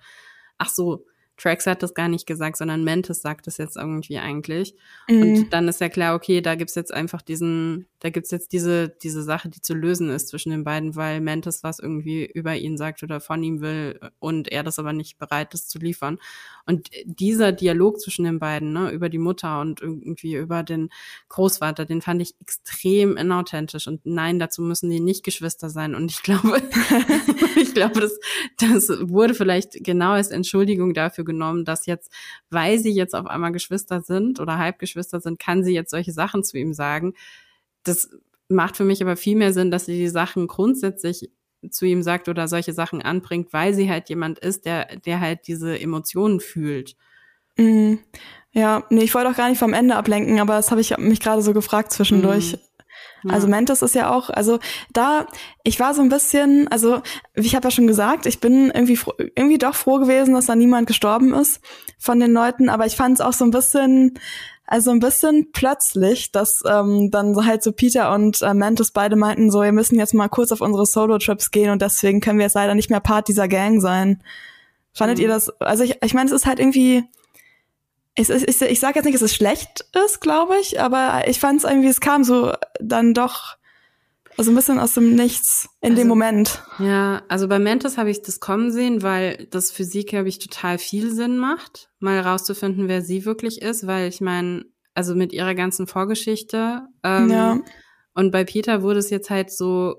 Ach 0.57 0.69
so, 0.69 1.05
Trax 1.37 1.65
hat 1.65 1.83
das 1.83 1.93
gar 1.93 2.07
nicht 2.07 2.25
gesagt, 2.25 2.57
sondern 2.57 2.85
Mantis 2.85 3.21
sagt 3.21 3.47
das 3.47 3.57
jetzt 3.57 3.75
irgendwie 3.75 4.17
eigentlich. 4.17 4.73
Mhm. 5.09 5.21
Und 5.21 5.49
dann 5.53 5.67
ist 5.67 5.81
ja 5.81 5.89
klar, 5.89 6.15
okay, 6.15 6.39
da 6.39 6.55
gibt's 6.55 6.75
jetzt 6.75 6.93
einfach 6.93 7.21
diesen, 7.21 7.87
da 8.05 8.11
gibt's 8.11 8.29
jetzt 8.29 8.51
diese, 8.51 8.87
diese 8.87 9.23
Sache, 9.23 9.49
die 9.49 9.61
zu 9.61 9.73
lösen 9.73 10.11
ist 10.11 10.27
zwischen 10.27 10.51
den 10.51 10.63
beiden, 10.63 10.95
weil 10.95 11.21
Mantis 11.21 11.63
was 11.63 11.79
irgendwie 11.79 12.23
über 12.23 12.55
ihn 12.55 12.77
sagt 12.77 13.01
oder 13.01 13.19
von 13.19 13.41
ihm 13.41 13.61
will 13.61 13.99
und 14.19 14.51
er 14.51 14.61
das 14.61 14.77
aber 14.77 14.93
nicht 14.93 15.17
bereit 15.17 15.55
ist 15.55 15.71
zu 15.71 15.79
liefern. 15.79 16.19
Und 16.67 16.91
dieser 17.05 17.51
Dialog 17.51 17.99
zwischen 17.99 18.23
den 18.23 18.37
beiden, 18.37 18.73
ne, 18.73 18.91
über 18.91 19.09
die 19.09 19.17
Mutter 19.17 19.59
und 19.59 19.81
irgendwie 19.81 20.35
über 20.35 20.61
den 20.61 20.89
Großvater, 21.29 21.85
den 21.85 22.03
fand 22.03 22.21
ich 22.21 22.35
extrem 22.39 23.17
inauthentisch. 23.17 23.87
Und 23.87 24.01
nein, 24.05 24.37
dazu 24.37 24.61
müssen 24.61 24.91
die 24.91 24.99
nicht 24.99 25.23
Geschwister 25.23 25.71
sein. 25.71 25.95
Und 25.95 26.11
ich 26.11 26.21
glaube, 26.21 26.61
ich 27.55 27.73
glaube, 27.73 28.01
das, 28.01 28.19
das 28.59 29.09
wurde 29.09 29.33
vielleicht 29.33 29.83
genau 29.83 30.11
als 30.11 30.29
Entschuldigung 30.29 30.93
dafür 30.93 31.25
genommen, 31.25 31.65
dass 31.65 31.87
jetzt, 31.87 32.13
weil 32.51 32.77
sie 32.77 32.91
jetzt 32.91 33.15
auf 33.15 33.25
einmal 33.25 33.51
Geschwister 33.51 34.01
sind 34.01 34.39
oder 34.39 34.59
Halbgeschwister 34.59 35.19
sind, 35.21 35.39
kann 35.39 35.63
sie 35.63 35.73
jetzt 35.73 35.89
solche 35.89 36.11
Sachen 36.11 36.43
zu 36.43 36.59
ihm 36.59 36.75
sagen. 36.75 37.15
Das 37.85 38.09
macht 38.49 38.77
für 38.77 38.83
mich 38.83 39.01
aber 39.01 39.15
viel 39.15 39.35
mehr 39.35 39.53
Sinn, 39.53 39.71
dass 39.71 39.85
sie 39.85 39.97
die 39.97 40.09
Sachen 40.09 40.47
grundsätzlich 40.47 41.31
zu 41.69 41.85
ihm 41.85 42.03
sagt 42.03 42.29
oder 42.29 42.47
solche 42.47 42.73
Sachen 42.73 43.01
anbringt, 43.01 43.53
weil 43.53 43.73
sie 43.73 43.89
halt 43.89 44.09
jemand 44.09 44.39
ist, 44.39 44.65
der, 44.65 44.97
der 44.97 45.19
halt 45.19 45.47
diese 45.47 45.79
Emotionen 45.79 46.39
fühlt. 46.39 46.95
Mhm. 47.57 47.99
Ja, 48.51 48.83
nee, 48.89 49.03
ich 49.03 49.13
wollte 49.13 49.29
auch 49.29 49.35
gar 49.35 49.49
nicht 49.49 49.59
vom 49.59 49.73
Ende 49.73 49.95
ablenken, 49.95 50.39
aber 50.39 50.55
das 50.55 50.71
habe 50.71 50.81
ich 50.81 50.97
mich 50.97 51.19
gerade 51.19 51.41
so 51.41 51.53
gefragt 51.53 51.91
zwischendurch. 51.91 52.53
Mhm. 53.23 53.31
Also 53.31 53.47
Mantis 53.47 53.81
ist 53.81 53.95
ja 53.95 54.13
auch, 54.13 54.29
also 54.29 54.59
da, 54.93 55.27
ich 55.63 55.79
war 55.79 55.93
so 55.93 56.01
ein 56.01 56.09
bisschen, 56.09 56.67
also 56.69 57.01
ich 57.33 57.55
habe 57.55 57.67
ja 57.67 57.71
schon 57.71 57.87
gesagt, 57.87 58.25
ich 58.25 58.39
bin 58.39 58.71
irgendwie 58.71 58.95
froh, 58.95 59.13
irgendwie 59.17 59.57
doch 59.57 59.75
froh 59.75 59.99
gewesen, 59.99 60.35
dass 60.35 60.45
da 60.45 60.55
niemand 60.55 60.87
gestorben 60.87 61.33
ist 61.33 61.59
von 61.97 62.19
den 62.19 62.33
Leuten, 62.33 62.69
aber 62.69 62.85
ich 62.85 62.95
fand 62.95 63.15
es 63.15 63.25
auch 63.25 63.33
so 63.33 63.43
ein 63.43 63.51
bisschen, 63.51 64.19
also 64.67 64.91
ein 64.91 64.99
bisschen 64.99 65.51
plötzlich, 65.51 66.31
dass 66.31 66.63
ähm, 66.65 67.11
dann 67.11 67.45
halt 67.45 67.61
so 67.63 67.71
Peter 67.71 68.13
und 68.13 68.41
äh, 68.41 68.53
Mantis 68.53 68.91
beide 68.91 69.15
meinten 69.15 69.51
so, 69.51 69.61
wir 69.61 69.71
müssen 69.71 69.99
jetzt 69.99 70.13
mal 70.13 70.27
kurz 70.27 70.51
auf 70.51 70.61
unsere 70.61 70.85
Solo-Trips 70.85 71.51
gehen 71.51 71.69
und 71.69 71.81
deswegen 71.81 72.19
können 72.19 72.39
wir 72.39 72.45
jetzt 72.45 72.55
leider 72.55 72.73
nicht 72.73 72.89
mehr 72.89 72.99
Part 72.99 73.27
dieser 73.27 73.47
Gang 73.47 73.79
sein. 73.79 74.23
Fandet 74.93 75.17
Mhm. 75.17 75.23
ihr 75.23 75.27
das, 75.27 75.49
also 75.61 75.83
ich, 75.83 76.01
ich 76.03 76.13
meine, 76.13 76.27
es 76.27 76.31
ist 76.35 76.45
halt 76.45 76.59
irgendwie, 76.59 77.03
ich, 78.15 78.29
ich, 78.29 78.47
ich, 78.47 78.61
ich 78.61 78.79
sage 78.79 78.95
jetzt 78.95 79.05
nicht, 79.05 79.15
dass 79.15 79.21
es 79.21 79.35
schlecht 79.35 79.85
ist, 80.05 80.21
glaube 80.21 80.55
ich, 80.59 80.79
aber 80.81 81.27
ich 81.27 81.39
fand 81.39 81.59
es 81.59 81.69
irgendwie, 81.69 81.89
es 81.89 81.99
kam 81.99 82.23
so 82.23 82.53
dann 82.79 83.13
doch 83.13 83.57
so 84.37 84.51
ein 84.51 84.55
bisschen 84.55 84.79
aus 84.79 84.93
dem 84.93 85.15
Nichts 85.15 85.67
in 85.81 85.91
Also- 85.91 86.01
dem 86.01 86.07
Moment. 86.07 86.61
Ja, 86.79 87.23
also 87.29 87.47
bei 87.47 87.59
Mantis 87.59 87.97
habe 87.97 88.09
ich 88.09 88.21
das 88.21 88.39
kommen 88.39 88.71
sehen, 88.71 89.01
weil 89.01 89.47
das 89.51 89.71
für 89.71 89.83
sie, 89.83 90.05
glaube 90.05 90.27
ich, 90.29 90.39
total 90.39 90.77
viel 90.77 91.11
Sinn 91.11 91.37
macht, 91.37 91.89
mal 91.99 92.19
rauszufinden, 92.19 92.87
wer 92.87 93.01
sie 93.01 93.25
wirklich 93.25 93.61
ist, 93.61 93.87
weil 93.87 94.07
ich 94.09 94.21
meine, 94.21 94.65
also 94.93 95.15
mit 95.15 95.33
ihrer 95.33 95.55
ganzen 95.55 95.87
Vorgeschichte. 95.87 96.81
Ähm, 97.03 97.29
Ja. 97.29 97.59
Und 98.13 98.31
bei 98.31 98.43
Peter 98.45 98.81
wurde 98.81 98.99
es 98.99 99.09
jetzt 99.09 99.29
halt 99.29 99.51
so 99.51 99.95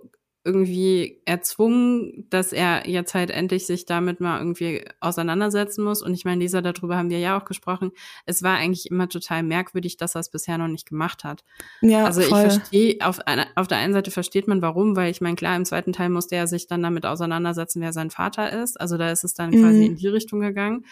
irgendwie 0.47 1.21
erzwungen, 1.25 2.27
dass 2.31 2.53
er 2.53 2.89
jetzt 2.89 3.15
halt 3.15 3.31
endlich 3.31 3.67
sich 3.67 3.85
damit 3.85 4.21
mal 4.21 4.39
irgendwie 4.39 4.85
auseinandersetzen 5.01 5.83
muss. 5.85 6.03
Und 6.03 6.15
ich 6.15 6.25
meine, 6.25 6.41
Lisa, 6.41 6.63
darüber 6.63 6.97
haben 6.97 7.11
wir 7.11 7.19
ja 7.19 7.39
auch 7.39 7.45
gesprochen. 7.45 7.91
Es 8.25 8.43
war 8.43 8.57
eigentlich 8.57 8.91
immer 8.91 9.09
total 9.09 9.43
merkwürdig, 9.43 9.97
dass 9.97 10.15
er 10.15 10.21
es 10.21 10.31
bisher 10.31 10.57
noch 10.57 10.69
nicht 10.69 10.89
gemacht 10.89 11.25
hat. 11.25 11.45
Ja, 11.83 12.05
Also 12.05 12.21
ich 12.21 12.29
voll. 12.29 12.49
verstehe, 12.51 12.97
auf, 13.01 13.19
auf 13.57 13.67
der 13.67 13.79
einen 13.79 13.93
Seite 13.93 14.11
versteht 14.11 14.47
man 14.49 14.63
warum, 14.63 14.97
weil 14.97 15.11
ich 15.11 15.21
meine, 15.21 15.37
klar, 15.37 15.57
im 15.57 15.65
zweiten 15.65 15.93
Teil 15.93 16.09
musste 16.09 16.37
er 16.37 16.47
sich 16.47 16.69
dann 16.69 16.83
damit 16.83 17.05
auseinandersetzen, 17.05 17.81
wer 17.83 17.93
sein 17.93 18.11
Vater 18.11 18.53
ist. 18.63 18.81
Also 18.81 18.97
da 18.97 19.11
ist 19.11 19.25
es 19.25 19.35
dann 19.35 19.51
Mhm. 19.51 19.61
quasi 19.63 19.85
in 19.87 19.97
die 19.97 20.09
Richtung 20.09 20.41
gegangen. 20.41 20.87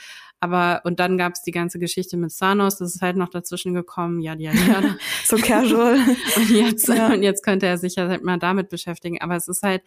Aber, 0.44 0.82
und 0.84 1.00
dann 1.00 1.16
gab 1.16 1.32
es 1.32 1.42
die 1.42 1.52
ganze 1.52 1.78
Geschichte 1.78 2.18
mit 2.18 2.36
Thanos, 2.38 2.76
das 2.76 2.94
ist 2.94 3.00
halt 3.00 3.16
noch 3.16 3.30
dazwischen 3.30 3.72
gekommen, 3.72 4.20
ja, 4.20 4.34
ja, 4.34 4.52
ja. 4.52 4.94
so 5.24 5.38
casual. 5.38 5.94
und 6.36 6.50
jetzt, 6.50 6.86
ja. 6.86 7.14
und 7.14 7.22
jetzt 7.22 7.42
könnte 7.42 7.64
er 7.64 7.78
sich 7.78 7.94
ja 7.94 8.06
halt 8.08 8.22
mal 8.22 8.38
damit 8.38 8.68
beschäftigen. 8.68 9.22
Aber 9.22 9.36
es 9.36 9.48
ist 9.48 9.62
halt, 9.62 9.80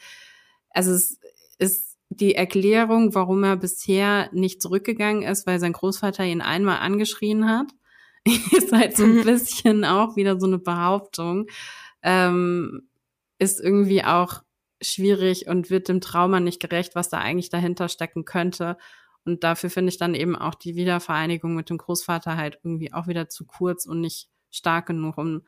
also 0.71 0.93
es 0.93 1.19
ist 1.59 1.95
die 2.09 2.33
Erklärung, 2.33 3.13
warum 3.13 3.43
er 3.43 3.55
bisher 3.55 4.29
nicht 4.31 4.59
zurückgegangen 4.59 5.21
ist, 5.21 5.45
weil 5.45 5.59
sein 5.59 5.73
Großvater 5.73 6.23
ihn 6.25 6.41
einmal 6.41 6.79
angeschrien 6.79 7.47
hat, 7.47 7.67
ist 8.25 8.71
halt 8.71 8.97
so 8.97 9.03
ein 9.03 9.23
bisschen 9.23 9.85
auch 9.85 10.15
wieder 10.15 10.39
so 10.39 10.47
eine 10.47 10.57
Behauptung, 10.57 11.45
ähm, 12.01 12.89
ist 13.37 13.61
irgendwie 13.61 14.03
auch 14.03 14.41
schwierig 14.81 15.45
und 15.45 15.69
wird 15.69 15.87
dem 15.87 16.01
Trauma 16.01 16.39
nicht 16.39 16.59
gerecht, 16.59 16.95
was 16.95 17.09
da 17.09 17.19
eigentlich 17.19 17.51
dahinter 17.51 17.89
stecken 17.89 18.25
könnte. 18.25 18.75
Und 19.27 19.43
dafür 19.43 19.69
finde 19.69 19.89
ich 19.89 19.97
dann 19.97 20.15
eben 20.15 20.35
auch 20.35 20.55
die 20.55 20.75
Wiedervereinigung 20.75 21.53
mit 21.53 21.69
dem 21.69 21.77
Großvater 21.77 22.37
halt 22.37 22.59
irgendwie 22.63 22.93
auch 22.93 23.07
wieder 23.07 23.27
zu 23.27 23.45
kurz 23.45 23.85
und 23.85 23.99
nicht 23.99 24.29
stark 24.49 24.85
genug, 24.87 25.17
um 25.17 25.41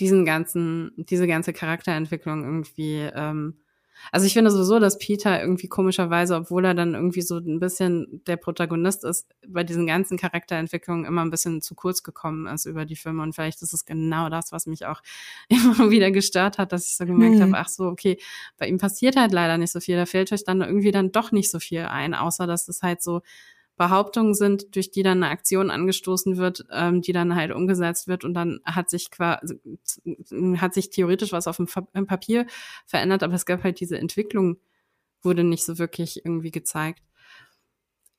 diesen 0.00 0.24
ganzen, 0.24 0.92
diese 0.96 1.28
ganze 1.28 1.52
Charakterentwicklung 1.52 2.42
irgendwie 2.42 3.08
ähm, 3.14 3.60
also 4.12 4.26
ich 4.26 4.32
finde 4.32 4.50
sowieso, 4.50 4.78
dass 4.78 4.98
Peter 4.98 5.40
irgendwie 5.40 5.68
komischerweise, 5.68 6.36
obwohl 6.36 6.64
er 6.64 6.74
dann 6.74 6.94
irgendwie 6.94 7.22
so 7.22 7.38
ein 7.38 7.58
bisschen 7.58 8.22
der 8.26 8.36
Protagonist 8.36 9.04
ist, 9.04 9.26
bei 9.46 9.64
diesen 9.64 9.86
ganzen 9.86 10.18
Charakterentwicklungen 10.18 11.04
immer 11.04 11.24
ein 11.24 11.30
bisschen 11.30 11.62
zu 11.62 11.74
kurz 11.74 12.02
gekommen 12.02 12.46
ist 12.46 12.66
über 12.66 12.84
die 12.84 12.96
Filme. 12.96 13.22
Und 13.22 13.34
vielleicht 13.34 13.62
ist 13.62 13.72
es 13.72 13.84
genau 13.84 14.28
das, 14.28 14.52
was 14.52 14.66
mich 14.66 14.86
auch 14.86 15.00
immer 15.48 15.90
wieder 15.90 16.10
gestört 16.10 16.58
hat, 16.58 16.72
dass 16.72 16.86
ich 16.86 16.96
so 16.96 17.06
gemerkt 17.06 17.36
mhm. 17.36 17.42
habe, 17.42 17.58
ach 17.58 17.68
so, 17.68 17.84
okay, 17.86 18.18
bei 18.58 18.68
ihm 18.68 18.78
passiert 18.78 19.16
halt 19.16 19.32
leider 19.32 19.58
nicht 19.58 19.72
so 19.72 19.80
viel. 19.80 19.96
Da 19.96 20.06
fällt 20.06 20.32
euch 20.32 20.44
dann 20.44 20.60
irgendwie 20.60 20.92
dann 20.92 21.12
doch 21.12 21.32
nicht 21.32 21.50
so 21.50 21.58
viel 21.58 21.80
ein, 21.80 22.14
außer 22.14 22.46
dass 22.46 22.68
es 22.68 22.82
halt 22.82 23.02
so 23.02 23.22
Behauptungen 23.76 24.34
sind, 24.34 24.76
durch 24.76 24.90
die 24.90 25.02
dann 25.02 25.22
eine 25.22 25.32
Aktion 25.32 25.70
angestoßen 25.70 26.36
wird, 26.36 26.64
ähm, 26.70 27.02
die 27.02 27.12
dann 27.12 27.34
halt 27.34 27.52
umgesetzt 27.52 28.06
wird 28.06 28.24
und 28.24 28.34
dann 28.34 28.60
hat 28.64 28.88
sich 28.88 29.10
quasi, 29.10 29.58
hat 30.56 30.74
sich 30.74 30.90
theoretisch 30.90 31.32
was 31.32 31.48
auf 31.48 31.56
dem 31.56 32.06
Papier 32.06 32.46
verändert, 32.86 33.22
aber 33.22 33.34
es 33.34 33.46
gab 33.46 33.64
halt 33.64 33.80
diese 33.80 33.98
Entwicklung, 33.98 34.58
wurde 35.22 35.42
nicht 35.42 35.64
so 35.64 35.78
wirklich 35.78 36.24
irgendwie 36.24 36.52
gezeigt. 36.52 37.02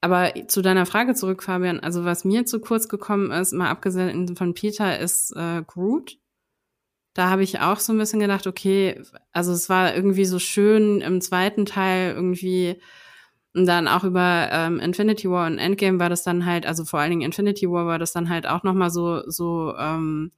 Aber 0.02 0.34
zu 0.48 0.62
deiner 0.62 0.86
Frage 0.86 1.16
zurück, 1.16 1.42
Fabian, 1.42 1.80
also 1.80 2.06
was 2.06 2.26
mir 2.26 2.46
zu 2.46 2.60
kurz 2.60 2.90
gekommen 2.90 3.32
ist, 3.32 3.54
mal 3.54 3.70
abgesehen 3.70 4.36
von 4.36 4.54
Peter, 4.54 5.00
ist 5.00 5.34
äh, 5.36 5.64
Groot. 5.66 6.20
Da 7.14 7.30
habe 7.30 7.44
ich 7.44 7.62
auch 7.62 7.80
so 7.80 7.94
ein 7.94 7.98
bisschen 7.98 8.20
gedacht, 8.20 8.46
okay, 8.46 9.02
also 9.32 9.54
es 9.54 9.70
war 9.70 9.96
irgendwie 9.96 10.26
so 10.26 10.38
schön 10.38 11.02
im 11.02 11.22
zweiten 11.22 11.66
Teil 11.66 12.14
irgendwie 12.14 12.80
und 13.56 13.66
dann 13.68 13.88
auch 13.88 14.04
über 14.04 14.50
ähm, 14.52 14.82
Infinity 14.82 15.30
War 15.30 15.48
und 15.48 15.58
Endgame 15.60 15.98
war 15.98 16.10
das 16.10 16.24
dann 16.24 16.46
halt, 16.46 16.66
also 16.66 16.84
vor 16.84 17.00
allen 17.00 17.12
Dingen 17.12 17.22
Infinity 17.22 17.70
War 17.70 17.86
war 17.86 17.98
das 17.98 18.12
dann 18.12 18.28
halt 18.30 18.46
auch 18.46 18.64
nochmal 18.64 18.90
so, 18.90 19.22
so, 19.30 19.74
ähm, 19.78 20.34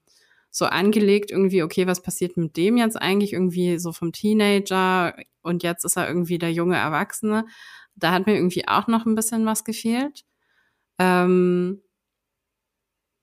so 0.51 0.65
angelegt, 0.65 1.31
irgendwie, 1.31 1.63
okay, 1.63 1.87
was 1.87 2.01
passiert 2.01 2.37
mit 2.37 2.55
dem 2.57 2.77
jetzt 2.77 2.95
eigentlich? 2.95 3.33
Irgendwie 3.33 3.79
so 3.79 3.91
vom 3.91 4.11
Teenager 4.11 5.15
und 5.41 5.63
jetzt 5.63 5.83
ist 5.83 5.97
er 5.97 6.07
irgendwie 6.07 6.37
der 6.37 6.53
junge 6.53 6.77
Erwachsene. 6.77 7.47
Da 7.95 8.11
hat 8.11 8.27
mir 8.27 8.35
irgendwie 8.35 8.67
auch 8.67 8.85
noch 8.87 9.07
ein 9.07 9.15
bisschen 9.15 9.47
was 9.47 9.63
gefehlt. 9.63 10.23
Ähm, 10.99 11.81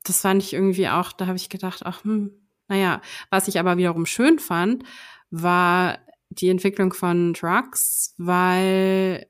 das 0.02 0.20
fand 0.20 0.42
ich 0.42 0.52
irgendwie 0.54 0.88
auch, 0.88 1.12
da 1.12 1.26
habe 1.26 1.36
ich 1.36 1.48
gedacht, 1.48 1.82
ach, 1.86 2.02
hm, 2.02 2.32
naja, 2.66 3.00
was 3.30 3.46
ich 3.46 3.60
aber 3.60 3.76
wiederum 3.76 4.06
schön 4.06 4.40
fand, 4.40 4.82
war 5.30 5.98
die 6.30 6.48
Entwicklung 6.48 6.92
von 6.92 7.32
Trucks, 7.34 8.14
weil 8.18 9.26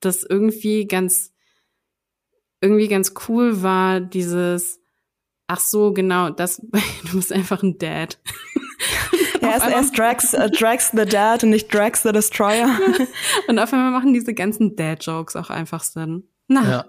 das 0.00 0.22
irgendwie 0.22 0.86
ganz, 0.86 1.32
irgendwie 2.60 2.88
ganz 2.88 3.14
cool 3.28 3.62
war, 3.62 4.00
dieses, 4.00 4.80
ach 5.46 5.60
so, 5.60 5.92
genau, 5.92 6.30
das, 6.30 6.56
du 7.10 7.16
bist 7.16 7.32
einfach 7.32 7.62
ein 7.62 7.78
Dad. 7.78 8.18
Ja, 9.40 9.50
er 9.50 9.56
ist, 9.56 9.66
er 9.66 9.80
ist 9.80 9.98
Drax, 9.98 10.34
uh, 10.34 10.48
Drax 10.48 10.90
the 10.90 11.04
Dad 11.04 11.42
und 11.42 11.50
nicht 11.50 11.72
Drax 11.72 12.02
the 12.02 12.12
Destroyer. 12.12 12.68
und 13.48 13.58
auf 13.58 13.72
einmal 13.72 13.90
machen 13.90 14.12
diese 14.12 14.34
ganzen 14.34 14.76
Dad-Jokes 14.76 15.36
auch 15.36 15.50
einfach 15.50 15.82
Sinn. 15.82 16.24
Na. 16.48 16.70
Ja. 16.70 16.84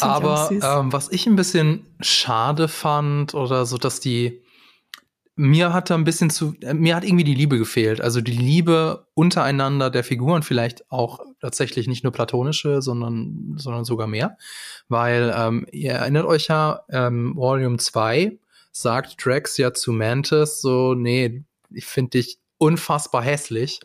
Aber 0.00 0.50
ähm, 0.50 0.92
was 0.92 1.10
ich 1.10 1.26
ein 1.26 1.36
bisschen 1.36 1.86
schade 2.00 2.68
fand 2.68 3.34
oder 3.34 3.66
so, 3.66 3.78
dass 3.78 4.00
die 4.00 4.42
mir 5.36 5.72
hat 5.72 5.88
da 5.88 5.94
ein 5.94 6.04
bisschen 6.04 6.30
zu, 6.30 6.54
äh, 6.62 6.74
mir 6.74 6.96
hat 6.96 7.04
irgendwie 7.04 7.24
die 7.24 7.34
Liebe 7.34 7.58
gefehlt. 7.58 8.00
Also 8.00 8.20
die 8.20 8.32
Liebe 8.32 9.06
untereinander 9.14 9.88
der 9.88 10.02
Figuren, 10.02 10.42
vielleicht 10.42 10.90
auch 10.90 11.20
tatsächlich 11.40 11.86
nicht 11.86 12.04
nur 12.04 12.12
platonische, 12.12 12.82
sondern, 12.82 13.54
sondern 13.56 13.84
sogar 13.84 14.06
mehr. 14.06 14.36
Weil 14.88 15.32
ähm, 15.36 15.66
ihr 15.72 15.92
erinnert 15.92 16.26
euch 16.26 16.48
ja, 16.48 16.82
ähm, 16.90 17.36
Volume 17.36 17.78
2 17.78 18.38
sagt 18.72 19.24
Drax 19.24 19.56
ja 19.56 19.72
zu 19.72 19.92
Mantis 19.92 20.60
so, 20.60 20.94
nee, 20.94 21.44
ich 21.70 21.86
finde 21.86 22.10
dich 22.10 22.38
unfassbar 22.58 23.22
hässlich, 23.22 23.80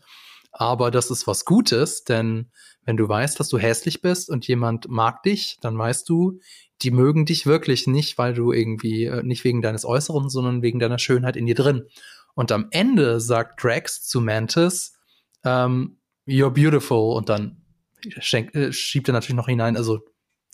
aber 0.51 0.91
das 0.91 1.11
ist 1.11 1.27
was 1.27 1.45
Gutes, 1.45 2.03
denn 2.03 2.51
wenn 2.85 2.97
du 2.97 3.07
weißt, 3.07 3.39
dass 3.39 3.49
du 3.49 3.57
hässlich 3.57 4.01
bist 4.01 4.29
und 4.29 4.47
jemand 4.47 4.89
mag 4.89 5.23
dich, 5.23 5.57
dann 5.61 5.77
weißt 5.77 6.07
du, 6.09 6.39
die 6.81 6.91
mögen 6.91 7.25
dich 7.25 7.45
wirklich 7.45 7.87
nicht, 7.87 8.17
weil 8.17 8.33
du 8.33 8.51
irgendwie, 8.51 9.05
äh, 9.05 9.23
nicht 9.23 9.43
wegen 9.43 9.61
deines 9.61 9.85
Äußeren, 9.85 10.29
sondern 10.29 10.61
wegen 10.61 10.79
deiner 10.79 10.99
Schönheit 10.99 11.37
in 11.37 11.45
dir 11.45 11.55
drin. 11.55 11.87
Und 12.35 12.51
am 12.51 12.67
Ende 12.71 13.21
sagt 13.21 13.63
Drax 13.63 14.03
zu 14.03 14.19
Mantis, 14.19 14.93
ähm, 15.45 15.97
you're 16.27 16.49
beautiful. 16.49 17.15
Und 17.15 17.29
dann 17.29 17.61
schenkt, 18.19 18.55
äh, 18.55 18.71
schiebt 18.73 19.07
er 19.09 19.13
natürlich 19.13 19.35
noch 19.35 19.47
hinein, 19.47 19.77
also 19.77 20.01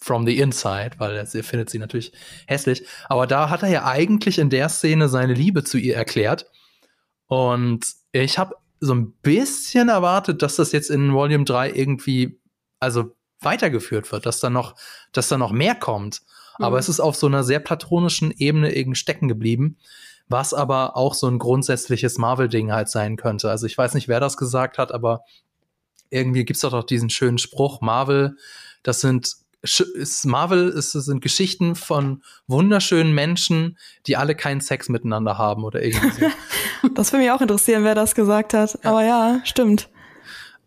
from 0.02 0.26
the 0.26 0.38
inside, 0.38 0.92
weil 0.98 1.16
er, 1.16 1.28
er 1.34 1.44
findet 1.44 1.70
sie 1.70 1.80
natürlich 1.80 2.12
hässlich. 2.48 2.86
Aber 3.08 3.28
da 3.28 3.50
hat 3.50 3.64
er 3.64 3.70
ja 3.70 3.86
eigentlich 3.86 4.40
in 4.40 4.50
der 4.50 4.70
Szene 4.70 5.10
seine 5.10 5.34
Liebe 5.34 5.64
zu 5.64 5.78
ihr 5.78 5.96
erklärt. 5.96 6.50
Und 7.28 7.86
ich 8.12 8.40
habe 8.40 8.56
so 8.80 8.94
ein 8.94 9.12
bisschen 9.22 9.90
erwartet, 9.90 10.42
dass 10.42 10.56
das 10.56 10.72
jetzt 10.72 10.90
in 10.90 11.14
Volume 11.14 11.44
3 11.44 11.72
irgendwie, 11.72 12.40
also 12.80 13.16
weitergeführt 13.42 14.12
wird, 14.12 14.26
dass 14.26 14.40
da 14.40 14.50
noch, 14.50 14.76
dass 15.12 15.28
da 15.28 15.38
noch 15.38 15.52
mehr 15.52 15.76
kommt. 15.76 16.22
Mhm. 16.58 16.66
Aber 16.66 16.80
es 16.80 16.90
ist 16.90 17.00
auf 17.00 17.16
so 17.16 17.28
einer 17.28 17.44
sehr 17.44 17.60
platronischen 17.60 18.32
Ebene 18.32 18.74
irgendwie 18.74 19.00
stecken 19.00 19.28
geblieben, 19.28 19.78
was 20.28 20.54
aber 20.54 20.96
auch 20.96 21.14
so 21.14 21.28
ein 21.28 21.40
grundsätzliches 21.40 22.18
Marvel-Ding 22.18 22.72
halt 22.72 22.90
sein 22.90 23.18
könnte. 23.18 23.50
Also 23.50 23.66
ich 23.66 23.78
weiß 23.78 23.94
nicht, 23.96 24.08
wer 24.08 24.20
das 24.20 24.38
gesagt 24.38 24.78
hat, 24.78 24.94
aber 24.94 25.22
irgendwie 26.10 26.46
gibt's 26.46 26.62
doch 26.62 26.72
doch 26.72 26.84
diesen 26.84 27.10
schönen 27.10 27.38
Spruch, 27.38 27.82
Marvel, 27.82 28.38
das 28.84 29.02
sind 29.02 29.36
ist 29.62 30.26
Marvel 30.26 30.70
ist, 30.70 30.94
sind 30.94 31.22
Geschichten 31.22 31.76
von 31.76 32.24
wunderschönen 32.48 33.14
Menschen, 33.14 33.78
die 34.08 34.16
alle 34.16 34.34
keinen 34.34 34.62
Sex 34.62 34.88
miteinander 34.88 35.38
haben 35.38 35.66
oder 35.66 35.82
irgendwie 35.84 36.28
das 36.96 37.12
würde 37.12 37.24
mich 37.24 37.32
auch 37.32 37.42
interessieren, 37.42 37.84
wer 37.84 37.94
das 37.94 38.16
gesagt 38.16 38.54
hat. 38.54 38.80
Ja. 38.82 38.90
Aber 38.90 39.04
ja, 39.04 39.42
stimmt. 39.44 39.90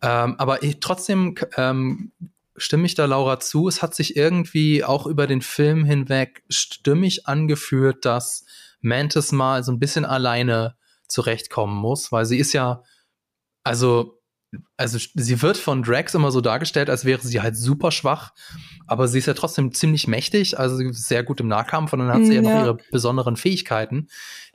Ähm, 0.02 0.35
aber 0.36 0.62
ich, 0.62 0.81
trotzdem 0.81 1.36
ähm, 1.56 2.12
stimme 2.56 2.85
ich 2.85 2.94
da 2.94 3.06
Laura 3.06 3.40
zu. 3.40 3.69
Es 3.69 3.82
hat 3.82 3.94
sich 3.94 4.16
irgendwie 4.16 4.85
auch 4.85 5.06
über 5.06 5.27
den 5.27 5.40
Film 5.40 5.85
hinweg 5.85 6.43
stimmig 6.48 7.27
angeführt, 7.27 8.05
dass 8.05 8.44
Mantis 8.81 9.32
mal 9.32 9.62
so 9.64 9.73
ein 9.73 9.78
bisschen 9.78 10.05
alleine 10.05 10.77
zurechtkommen 11.06 11.77
muss, 11.77 12.12
weil 12.12 12.27
sie 12.27 12.39
ist 12.39 12.52
ja, 12.52 12.82
also, 13.64 14.19
also 14.76 14.98
sie 15.14 15.42
wird 15.42 15.56
von 15.56 15.82
Drax 15.82 16.14
immer 16.14 16.30
so 16.30 16.40
dargestellt, 16.40 16.90
als 16.90 17.04
wäre 17.04 17.20
sie 17.22 17.40
halt 17.40 17.56
super 17.56 17.90
schwach, 17.90 18.32
aber 18.86 19.08
sie 19.08 19.18
ist 19.18 19.26
ja 19.26 19.34
trotzdem 19.34 19.72
ziemlich 19.72 20.06
mächtig, 20.06 20.58
also 20.58 20.78
sehr 20.92 21.22
gut 21.24 21.40
im 21.40 21.48
Nahkampf 21.48 21.92
und 21.92 22.00
dann 22.00 22.12
hat 22.12 22.24
sie 22.24 22.34
ja, 22.34 22.42
ja 22.42 22.50
noch 22.50 22.64
ihre 22.64 22.78
besonderen 22.90 23.36
Fähigkeiten, 23.36 24.08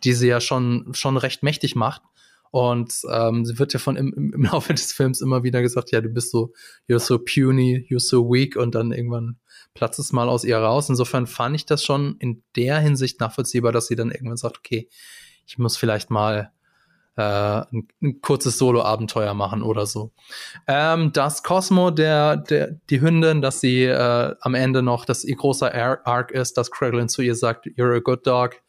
die 0.03 0.13
sie 0.13 0.27
ja 0.27 0.39
schon, 0.39 0.91
schon 0.93 1.17
recht 1.17 1.43
mächtig 1.43 1.75
macht. 1.75 2.01
Und 2.49 3.01
ähm, 3.11 3.45
sie 3.45 3.59
wird 3.59 3.73
ja 3.73 3.79
von 3.79 3.97
im, 3.97 4.31
im 4.33 4.43
Laufe 4.43 4.73
des 4.73 4.93
Films 4.93 5.21
immer 5.21 5.43
wieder 5.43 5.61
gesagt, 5.61 5.91
ja, 5.91 5.99
du 5.99 6.09
bist 6.09 6.31
so, 6.31 6.53
you're 6.89 6.99
so 6.99 7.19
puny, 7.19 7.85
you're 7.89 7.99
so 7.99 8.31
weak 8.31 8.55
und 8.55 8.73
dann 8.73 8.91
irgendwann 8.91 9.37
platzt 9.73 9.99
es 9.99 10.13
mal 10.13 10.29
aus 10.29 10.43
ihr 10.43 10.57
raus. 10.57 10.89
Insofern 10.89 11.27
fand 11.27 11.55
ich 11.55 11.65
das 11.65 11.83
schon 11.83 12.15
in 12.19 12.43
der 12.55 12.79
Hinsicht 12.79 13.19
nachvollziehbar, 13.19 13.73
dass 13.73 13.87
sie 13.87 13.95
dann 13.95 14.11
irgendwann 14.11 14.37
sagt, 14.37 14.59
okay, 14.59 14.87
ich 15.45 15.57
muss 15.57 15.77
vielleicht 15.77 16.09
mal 16.09 16.51
äh, 17.17 17.21
ein, 17.21 17.87
ein 18.01 18.21
kurzes 18.21 18.57
Solo-Abenteuer 18.57 19.33
machen 19.33 19.63
oder 19.63 19.85
so. 19.85 20.11
Ähm, 20.67 21.11
dass 21.11 21.43
Cosmo, 21.43 21.91
der, 21.91 22.37
der, 22.37 22.71
die 22.89 23.01
Hündin, 23.01 23.41
dass 23.41 23.59
sie 23.59 23.83
äh, 23.83 24.35
am 24.39 24.55
Ende 24.55 24.81
noch, 24.81 25.05
dass 25.05 25.23
ihr 25.23 25.35
großer 25.35 25.73
Arc 26.05 26.31
ist, 26.31 26.57
dass 26.57 26.71
Kraglin 26.71 27.09
zu 27.09 27.21
ihr 27.21 27.35
sagt, 27.35 27.65
you're 27.65 27.95
a 27.95 27.99
good 27.99 28.25
dog, 28.25 28.61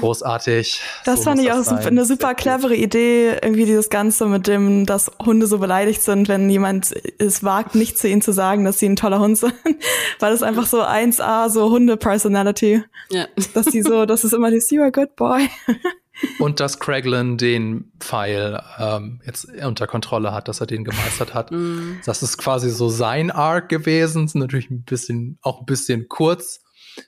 Großartig. 0.00 0.80
Das 1.04 1.18
so 1.18 1.24
fand 1.24 1.40
ich 1.40 1.52
auch 1.52 1.62
sein. 1.62 1.78
eine 1.84 2.04
super 2.04 2.34
clevere 2.34 2.74
Idee, 2.74 3.36
irgendwie 3.42 3.66
dieses 3.66 3.90
Ganze 3.90 4.26
mit 4.26 4.46
dem, 4.46 4.86
dass 4.86 5.10
Hunde 5.24 5.46
so 5.46 5.58
beleidigt 5.58 6.02
sind, 6.02 6.28
wenn 6.28 6.48
jemand 6.48 6.94
es 7.18 7.44
wagt, 7.44 7.74
nicht 7.74 7.98
zu 7.98 8.08
ihnen 8.08 8.22
zu 8.22 8.32
sagen, 8.32 8.64
dass 8.64 8.78
sie 8.78 8.88
ein 8.88 8.96
toller 8.96 9.20
Hund 9.20 9.38
sind. 9.38 9.54
Weil 10.18 10.32
das 10.32 10.42
einfach 10.42 10.66
so 10.66 10.82
1A, 10.82 11.50
so 11.50 11.70
Hunde-Personality. 11.70 12.84
Ja. 13.10 13.26
Dass 13.54 13.66
die 13.66 13.82
so, 13.82 14.06
das 14.06 14.24
ist 14.24 14.32
immer 14.32 14.50
die, 14.50 14.58
you're 14.58 14.86
a 14.86 14.90
good 14.90 15.14
boy. 15.16 15.48
und 16.38 16.60
dass 16.60 16.78
Craiglin 16.78 17.36
den 17.36 17.92
Pfeil 18.00 18.62
ähm, 18.78 19.20
jetzt 19.26 19.46
unter 19.62 19.86
Kontrolle 19.86 20.32
hat, 20.32 20.48
dass 20.48 20.60
er 20.60 20.66
den 20.66 20.84
gemeistert 20.84 21.34
hat. 21.34 21.50
Mm. 21.50 22.00
Das 22.04 22.22
ist 22.22 22.38
quasi 22.38 22.70
so 22.70 22.88
sein 22.88 23.30
Arc 23.30 23.68
gewesen. 23.68 24.24
Ist 24.24 24.34
natürlich 24.34 24.70
ein 24.70 24.82
bisschen, 24.82 25.38
auch 25.42 25.60
ein 25.60 25.66
bisschen 25.66 26.08
kurz. 26.08 26.62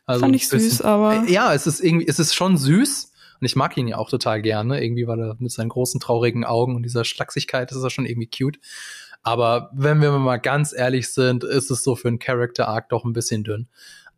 Also 0.06 0.20
Fand 0.20 0.36
ich 0.36 0.42
bisschen, 0.42 0.60
süß, 0.60 0.82
aber. 0.82 1.24
Äh, 1.26 1.32
ja, 1.32 1.54
es 1.54 1.66
ist 1.66 1.80
irgendwie, 1.80 2.06
es 2.06 2.18
ist 2.18 2.34
schon 2.34 2.56
süß. 2.56 3.12
Und 3.40 3.44
ich 3.46 3.56
mag 3.56 3.76
ihn 3.76 3.88
ja 3.88 3.96
auch 3.96 4.10
total 4.10 4.42
gerne. 4.42 4.82
Irgendwie, 4.82 5.06
weil 5.06 5.20
er 5.20 5.36
mit 5.38 5.52
seinen 5.52 5.68
großen, 5.68 6.00
traurigen 6.00 6.44
Augen 6.44 6.76
und 6.76 6.82
dieser 6.82 7.04
Schlachsigkeit 7.04 7.70
ist 7.70 7.82
er 7.82 7.90
schon 7.90 8.06
irgendwie 8.06 8.28
cute. 8.28 8.58
Aber 9.22 9.70
wenn 9.72 10.00
wir 10.00 10.10
mal 10.12 10.38
ganz 10.38 10.72
ehrlich 10.72 11.12
sind, 11.12 11.44
ist 11.44 11.70
es 11.70 11.82
so 11.82 11.96
für 11.96 12.08
einen 12.08 12.18
Character 12.18 12.68
Arc 12.68 12.88
doch 12.90 13.04
ein 13.04 13.12
bisschen 13.12 13.44
dünn. 13.44 13.68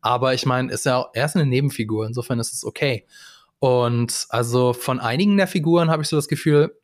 Aber 0.00 0.34
ich 0.34 0.46
meine, 0.46 0.72
ist 0.72 0.86
ja, 0.86 1.06
er 1.12 1.26
ist 1.26 1.36
eine 1.36 1.46
Nebenfigur, 1.46 2.06
insofern 2.06 2.38
ist 2.38 2.52
es 2.52 2.64
okay. 2.64 3.06
Und 3.60 4.26
also 4.30 4.72
von 4.72 5.00
einigen 5.00 5.36
der 5.36 5.46
Figuren 5.46 5.90
habe 5.90 6.02
ich 6.02 6.08
so 6.08 6.16
das 6.16 6.28
Gefühl, 6.28 6.74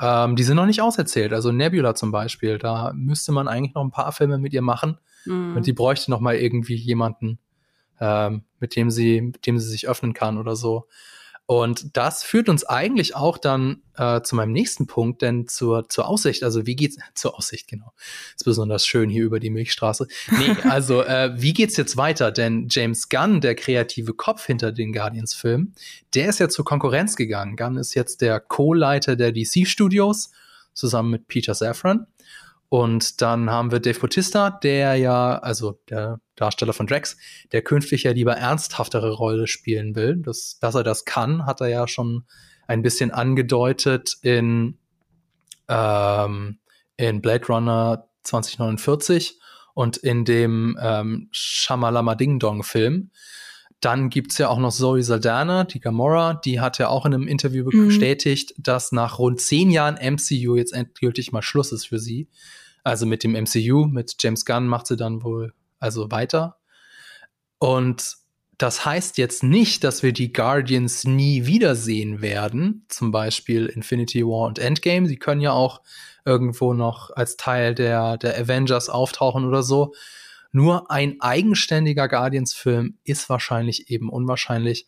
ähm, 0.00 0.34
die 0.34 0.42
sind 0.42 0.56
noch 0.56 0.66
nicht 0.66 0.80
auserzählt. 0.80 1.32
Also 1.32 1.52
Nebula 1.52 1.94
zum 1.94 2.10
Beispiel, 2.10 2.58
da 2.58 2.92
müsste 2.94 3.32
man 3.32 3.48
eigentlich 3.48 3.74
noch 3.74 3.84
ein 3.84 3.90
paar 3.90 4.10
Filme 4.12 4.38
mit 4.38 4.52
ihr 4.54 4.62
machen. 4.62 4.98
Mhm. 5.26 5.56
Und 5.56 5.66
die 5.66 5.74
bräuchte 5.74 6.10
noch 6.10 6.20
mal 6.20 6.34
irgendwie 6.34 6.74
jemanden, 6.74 7.38
ähm, 8.00 8.44
mit 8.58 8.74
dem 8.74 8.90
sie, 8.90 9.20
mit 9.20 9.46
dem 9.46 9.58
sie 9.58 9.68
sich 9.68 9.88
öffnen 9.88 10.14
kann 10.14 10.38
oder 10.38 10.56
so. 10.56 10.88
Und 11.46 11.96
das 11.96 12.22
führt 12.22 12.48
uns 12.48 12.64
eigentlich 12.64 13.16
auch 13.16 13.36
dann 13.36 13.82
äh, 13.96 14.22
zu 14.22 14.36
meinem 14.36 14.52
nächsten 14.52 14.86
Punkt, 14.86 15.22
denn 15.22 15.48
zur, 15.48 15.88
zur 15.88 16.08
Aussicht, 16.08 16.44
also 16.44 16.66
wie 16.66 16.76
geht's, 16.76 16.96
zur 17.14 17.36
Aussicht, 17.36 17.68
genau. 17.68 17.92
Ist 18.34 18.44
besonders 18.44 18.86
schön 18.86 19.10
hier 19.10 19.24
über 19.24 19.40
die 19.40 19.50
Milchstraße. 19.50 20.06
Nee, 20.30 20.56
also 20.68 21.02
äh, 21.02 21.32
wie 21.34 21.52
geht's 21.52 21.76
jetzt 21.76 21.96
weiter? 21.96 22.30
Denn 22.30 22.68
James 22.70 23.08
Gunn, 23.08 23.40
der 23.40 23.54
kreative 23.54 24.14
Kopf 24.14 24.46
hinter 24.46 24.72
den 24.72 24.92
Guardians-Filmen, 24.92 25.74
der 26.14 26.28
ist 26.28 26.38
ja 26.38 26.48
zur 26.48 26.64
Konkurrenz 26.64 27.16
gegangen. 27.16 27.56
Gunn 27.56 27.76
ist 27.76 27.94
jetzt 27.94 28.20
der 28.20 28.40
Co-Leiter 28.40 29.16
der 29.16 29.32
DC-Studios, 29.32 30.30
zusammen 30.74 31.10
mit 31.10 31.28
Peter 31.28 31.54
Safran. 31.54 32.06
Und 32.72 33.20
dann 33.20 33.50
haben 33.50 33.70
wir 33.70 33.80
Dave 33.80 34.00
Bautista, 34.00 34.48
der 34.48 34.96
ja, 34.96 35.38
also 35.40 35.78
der 35.90 36.20
Darsteller 36.36 36.72
von 36.72 36.86
Drax, 36.86 37.18
der 37.52 37.60
künftig 37.60 38.04
ja 38.04 38.12
lieber 38.12 38.32
ernsthaftere 38.32 39.10
Rolle 39.10 39.46
spielen 39.46 39.94
will. 39.94 40.16
Das, 40.24 40.58
dass 40.58 40.74
er 40.74 40.82
das 40.82 41.04
kann, 41.04 41.44
hat 41.44 41.60
er 41.60 41.68
ja 41.68 41.86
schon 41.86 42.24
ein 42.66 42.80
bisschen 42.80 43.10
angedeutet 43.10 44.16
in, 44.22 44.78
ähm, 45.68 46.60
in 46.96 47.20
Blade 47.20 47.46
Runner 47.46 48.08
2049 48.22 49.38
und 49.74 49.98
in 49.98 50.24
dem 50.24 50.78
ähm, 50.80 51.28
Shamalama 51.30 52.14
Ding 52.14 52.38
Dong 52.38 52.62
Film. 52.62 53.10
Dann 53.80 54.08
gibt's 54.08 54.38
ja 54.38 54.48
auch 54.48 54.58
noch 54.58 54.72
Zoe 54.72 55.02
Saldana, 55.02 55.64
die 55.64 55.80
Gamora, 55.80 56.40
die 56.42 56.58
hat 56.58 56.78
ja 56.78 56.88
auch 56.88 57.04
in 57.04 57.12
einem 57.12 57.28
Interview 57.28 57.68
mhm. 57.70 57.88
bestätigt, 57.88 58.54
dass 58.56 58.92
nach 58.92 59.18
rund 59.18 59.42
zehn 59.42 59.70
Jahren 59.70 59.96
MCU 59.96 60.56
jetzt 60.56 60.72
endgültig 60.72 61.32
mal 61.32 61.42
Schluss 61.42 61.70
ist 61.70 61.88
für 61.88 61.98
sie. 61.98 62.28
Also 62.84 63.06
mit 63.06 63.22
dem 63.22 63.32
MCU, 63.32 63.86
mit 63.86 64.16
James 64.20 64.44
Gunn 64.44 64.66
macht 64.66 64.86
sie 64.86 64.96
dann 64.96 65.22
wohl 65.22 65.52
also 65.78 66.10
weiter. 66.10 66.56
Und 67.58 68.16
das 68.58 68.84
heißt 68.84 69.18
jetzt 69.18 69.42
nicht, 69.42 69.82
dass 69.82 70.02
wir 70.02 70.12
die 70.12 70.32
Guardians 70.32 71.04
nie 71.04 71.46
wiedersehen 71.46 72.20
werden. 72.22 72.84
Zum 72.88 73.10
Beispiel 73.10 73.66
Infinity 73.66 74.24
War 74.24 74.46
und 74.46 74.58
Endgame. 74.58 75.06
Sie 75.06 75.16
können 75.16 75.40
ja 75.40 75.52
auch 75.52 75.80
irgendwo 76.24 76.72
noch 76.74 77.10
als 77.10 77.36
Teil 77.36 77.74
der, 77.74 78.18
der 78.18 78.38
Avengers 78.38 78.88
auftauchen 78.88 79.44
oder 79.44 79.62
so. 79.62 79.94
Nur 80.52 80.90
ein 80.90 81.20
eigenständiger 81.20 82.08
Guardians-Film 82.08 82.98
ist 83.04 83.28
wahrscheinlich 83.28 83.90
eben 83.90 84.10
unwahrscheinlich. 84.10 84.86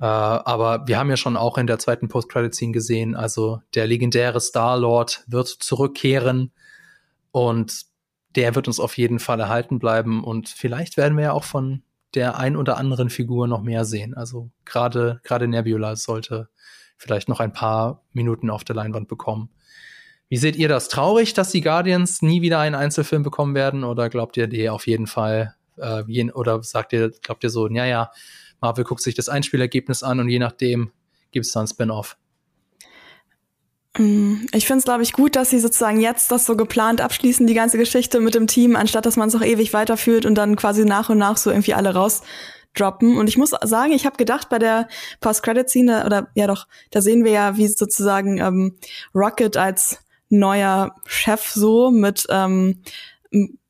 Äh, 0.00 0.04
aber 0.04 0.86
wir 0.86 0.98
haben 0.98 1.08
ja 1.08 1.16
schon 1.16 1.36
auch 1.36 1.56
in 1.56 1.66
der 1.66 1.78
zweiten 1.78 2.08
Post-Credit-Scene 2.08 2.72
gesehen, 2.72 3.14
also 3.14 3.60
der 3.74 3.86
legendäre 3.86 4.40
Star-Lord 4.40 5.24
wird 5.28 5.48
zurückkehren 5.48 6.52
und 7.46 7.86
der 8.34 8.54
wird 8.54 8.66
uns 8.66 8.80
auf 8.80 8.98
jeden 8.98 9.18
Fall 9.18 9.40
erhalten 9.40 9.78
bleiben. 9.78 10.24
Und 10.24 10.48
vielleicht 10.48 10.96
werden 10.96 11.16
wir 11.16 11.24
ja 11.24 11.32
auch 11.32 11.44
von 11.44 11.82
der 12.14 12.38
ein 12.38 12.56
oder 12.56 12.76
anderen 12.76 13.10
Figur 13.10 13.46
noch 13.46 13.62
mehr 13.62 13.84
sehen. 13.84 14.14
Also 14.14 14.50
gerade 14.64 15.20
gerade 15.22 15.46
Nebula 15.46 15.96
sollte 15.96 16.48
vielleicht 16.96 17.28
noch 17.28 17.40
ein 17.40 17.52
paar 17.52 18.02
Minuten 18.12 18.50
auf 18.50 18.64
der 18.64 18.76
Leinwand 18.76 19.08
bekommen. 19.08 19.50
Wie 20.28 20.36
seht 20.36 20.56
ihr 20.56 20.68
das? 20.68 20.88
Traurig, 20.88 21.32
dass 21.32 21.52
die 21.52 21.60
Guardians 21.60 22.20
nie 22.22 22.42
wieder 22.42 22.58
einen 22.58 22.74
Einzelfilm 22.74 23.22
bekommen 23.22 23.54
werden? 23.54 23.84
Oder 23.84 24.10
glaubt 24.10 24.36
ihr, 24.36 24.46
die 24.46 24.68
auf 24.68 24.86
jeden 24.86 25.06
Fall, 25.06 25.54
äh, 25.76 26.02
je, 26.06 26.30
oder 26.32 26.62
sagt 26.62 26.92
ihr, 26.92 27.10
glaubt 27.22 27.44
ihr 27.44 27.50
so, 27.50 27.68
ja, 27.68 27.86
ja, 27.86 28.10
Marvel 28.60 28.84
guckt 28.84 29.00
sich 29.00 29.14
das 29.14 29.28
Einspielergebnis 29.28 30.02
an 30.02 30.20
und 30.20 30.28
je 30.28 30.38
nachdem 30.38 30.90
gibt 31.30 31.46
es 31.46 31.52
dann 31.52 31.66
Spin-off? 31.66 32.16
Mm, 33.96 34.46
ich 34.52 34.66
finde 34.66 34.78
es, 34.78 34.84
glaube 34.84 35.02
ich, 35.02 35.12
gut, 35.12 35.36
dass 35.36 35.50
sie 35.50 35.58
sozusagen 35.58 36.00
jetzt 36.00 36.30
das 36.30 36.46
so 36.46 36.56
geplant 36.56 37.00
abschließen, 37.00 37.46
die 37.46 37.54
ganze 37.54 37.78
Geschichte 37.78 38.20
mit 38.20 38.34
dem 38.34 38.46
Team, 38.46 38.76
anstatt 38.76 39.06
dass 39.06 39.16
man 39.16 39.28
es 39.28 39.34
auch 39.34 39.42
ewig 39.42 39.72
weiterführt 39.72 40.26
und 40.26 40.34
dann 40.34 40.56
quasi 40.56 40.84
nach 40.84 41.08
und 41.08 41.18
nach 41.18 41.36
so 41.36 41.50
irgendwie 41.50 41.74
alle 41.74 41.94
rausdroppen. 41.94 43.16
Und 43.16 43.28
ich 43.28 43.38
muss 43.38 43.50
sagen, 43.62 43.92
ich 43.92 44.04
habe 44.04 44.16
gedacht, 44.16 44.48
bei 44.48 44.58
der 44.58 44.88
Post-Credit-Scene, 45.20 46.04
oder 46.04 46.28
ja 46.34 46.46
doch, 46.46 46.66
da 46.90 47.00
sehen 47.00 47.24
wir 47.24 47.32
ja, 47.32 47.56
wie 47.56 47.68
sozusagen 47.68 48.38
ähm, 48.38 48.78
Rocket 49.14 49.56
als 49.56 49.98
neuer 50.28 50.94
Chef 51.06 51.46
so 51.46 51.90
mit 51.90 52.26
ähm, 52.28 52.82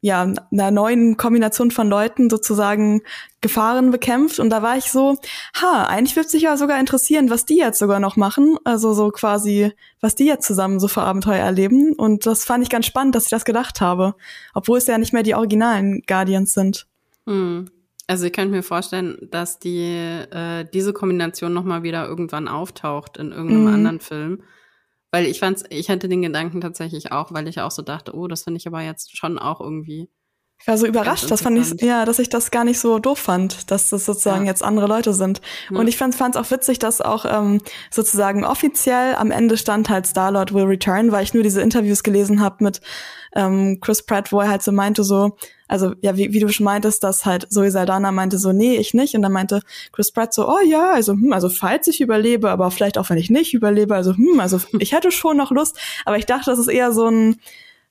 ja, 0.00 0.32
einer 0.52 0.70
neuen 0.70 1.16
Kombination 1.16 1.70
von 1.70 1.88
Leuten 1.88 2.30
sozusagen 2.30 3.02
Gefahren 3.40 3.90
bekämpft. 3.90 4.38
Und 4.38 4.50
da 4.50 4.62
war 4.62 4.76
ich 4.76 4.92
so, 4.92 5.16
ha, 5.60 5.84
eigentlich 5.84 6.14
würde 6.14 6.28
sich 6.28 6.42
ja 6.42 6.56
sogar 6.56 6.78
interessieren, 6.78 7.30
was 7.30 7.46
die 7.46 7.56
jetzt 7.56 7.80
sogar 7.80 7.98
noch 7.98 8.16
machen. 8.16 8.56
Also 8.64 8.92
so 8.92 9.10
quasi, 9.10 9.72
was 10.00 10.14
die 10.14 10.26
jetzt 10.26 10.46
zusammen 10.46 10.78
so 10.78 10.86
für 10.86 11.02
Abenteuer 11.02 11.44
erleben. 11.44 11.94
Und 11.94 12.26
das 12.26 12.44
fand 12.44 12.62
ich 12.62 12.70
ganz 12.70 12.86
spannend, 12.86 13.14
dass 13.14 13.24
ich 13.24 13.30
das 13.30 13.44
gedacht 13.44 13.80
habe. 13.80 14.14
Obwohl 14.54 14.78
es 14.78 14.86
ja 14.86 14.98
nicht 14.98 15.12
mehr 15.12 15.24
die 15.24 15.34
originalen 15.34 16.02
Guardians 16.06 16.54
sind. 16.54 16.86
Hm. 17.26 17.68
Also 18.06 18.24
ich 18.24 18.32
könnte 18.32 18.54
mir 18.54 18.62
vorstellen, 18.62 19.18
dass 19.30 19.58
die 19.58 19.84
äh, 19.84 20.64
diese 20.72 20.94
Kombination 20.94 21.52
noch 21.52 21.64
mal 21.64 21.82
wieder 21.82 22.06
irgendwann 22.06 22.48
auftaucht 22.48 23.18
in 23.18 23.32
irgendeinem 23.32 23.62
mhm. 23.62 23.74
anderen 23.74 24.00
Film. 24.00 24.42
Weil 25.10 25.26
ich 25.26 25.39
fand's, 25.40 25.64
ich 25.70 25.89
hatte 25.90 26.09
den 26.09 26.22
Gedanken 26.22 26.60
tatsächlich 26.60 27.12
auch, 27.12 27.32
weil 27.32 27.48
ich 27.48 27.60
auch 27.60 27.70
so 27.70 27.82
dachte, 27.82 28.14
oh, 28.14 28.28
das 28.28 28.44
finde 28.44 28.59
ich 28.59 28.66
aber 28.66 28.82
jetzt 28.82 29.16
schon 29.16 29.39
auch 29.39 29.60
irgendwie. 29.60 30.10
Ich 30.60 30.66
war 30.66 30.76
so 30.76 30.86
überrascht, 30.86 31.30
das 31.30 31.43
fand 31.43 31.56
ich, 31.56 31.80
ja, 31.82 32.05
dass 32.05 32.18
ich 32.18 32.28
das 32.28 32.51
gar 32.51 32.64
nicht 32.64 32.80
so 32.80 32.98
doof 32.98 33.18
fand, 33.18 33.70
dass 33.70 33.90
das 33.90 34.05
sozusagen 34.05 34.44
ja. 34.44 34.51
jetzt 34.51 34.62
andere 34.64 34.89
Leute 34.89 35.14
sind. 35.14 35.40
Ja. 35.70 35.78
Und 35.78 35.86
ich 35.86 35.97
fand 35.97 36.14
es 36.14 36.36
auch 36.36 36.51
witzig, 36.51 36.80
dass 36.80 37.01
auch 37.01 37.24
ähm, 37.28 37.60
sozusagen 37.90 38.44
offiziell 38.44 39.14
am 39.14 39.30
Ende 39.30 39.56
stand 39.56 39.89
halt 39.89 40.06
Star-Lord 40.06 40.52
will 40.52 40.64
return, 40.64 41.12
weil 41.12 41.22
ich 41.22 41.32
nur 41.32 41.44
diese 41.44 41.62
Interviews 41.62 42.02
gelesen 42.02 42.40
habe 42.40 42.64
mit 42.64 42.80
ähm, 43.36 43.78
Chris 43.80 44.02
Pratt, 44.05 44.32
wo 44.32 44.40
er 44.40 44.48
halt 44.48 44.62
so 44.62 44.72
meinte 44.72 45.05
so, 45.05 45.36
also 45.68 45.94
ja, 46.01 46.16
wie, 46.16 46.32
wie 46.32 46.40
du 46.40 46.48
schon 46.48 46.64
meintest, 46.64 47.05
dass 47.05 47.24
halt 47.24 47.47
Zoe 47.52 47.70
Saldana 47.70 48.10
meinte 48.10 48.39
so, 48.39 48.52
nee, 48.52 48.76
ich 48.76 48.94
nicht. 48.94 49.14
Und 49.14 49.22
dann 49.22 49.32
meinte 49.32 49.60
Chris 49.93 50.10
Pratt 50.10 50.35
so, 50.35 50.48
oh 50.48 50.60
ja, 50.66 50.93
also, 50.93 51.12
hm, 51.12 51.32
also 51.32 51.48
falls 51.51 51.86
ich 51.86 52.01
überlebe, 52.01 52.51
aber 52.51 52.70
vielleicht 52.70 52.98
auch 52.98 53.10
wenn 53.10 53.18
ich 53.18 53.30
nicht 53.30 53.55
überlebe, 53.55 53.94
also, 53.94 54.16
hm, 54.16 54.40
also 54.40 54.60
ich 54.80 54.93
hätte 54.93 55.12
schon 55.12 55.36
noch 55.36 55.52
Lust. 55.52 55.78
Aber 56.05 56.18
ich 56.18 56.26
dachte, 56.26 56.51
das 56.51 56.59
ist 56.59 56.68
eher 56.68 56.93
so 56.93 57.06
ein, 57.06 57.36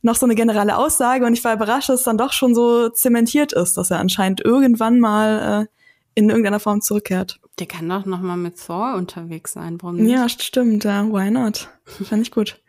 noch 0.01 0.15
so 0.15 0.25
eine 0.25 0.35
generelle 0.35 0.77
Aussage 0.77 1.25
und 1.25 1.33
ich 1.33 1.43
war 1.43 1.53
überrascht, 1.53 1.89
dass 1.89 2.01
es 2.01 2.05
dann 2.05 2.17
doch 2.17 2.33
schon 2.33 2.53
so 2.55 2.89
zementiert 2.89 3.53
ist, 3.53 3.77
dass 3.77 3.91
er 3.91 3.99
anscheinend 3.99 4.41
irgendwann 4.43 4.99
mal 4.99 5.63
äh, 5.63 5.77
in 6.15 6.29
irgendeiner 6.29 6.59
Form 6.59 6.81
zurückkehrt. 6.81 7.39
Der 7.59 7.67
kann 7.67 7.89
doch 7.89 8.05
noch 8.05 8.21
mal 8.21 8.37
mit 8.37 8.63
Thor 8.63 8.95
unterwegs 8.95 9.53
sein, 9.53 9.77
warum 9.81 9.97
nicht? 9.97 10.11
Ja, 10.11 10.29
stimmt, 10.29 10.83
ja, 10.83 11.07
why 11.07 11.31
not? 11.31 11.69
Fand 11.85 12.21
ich 12.21 12.31
gut. 12.31 12.61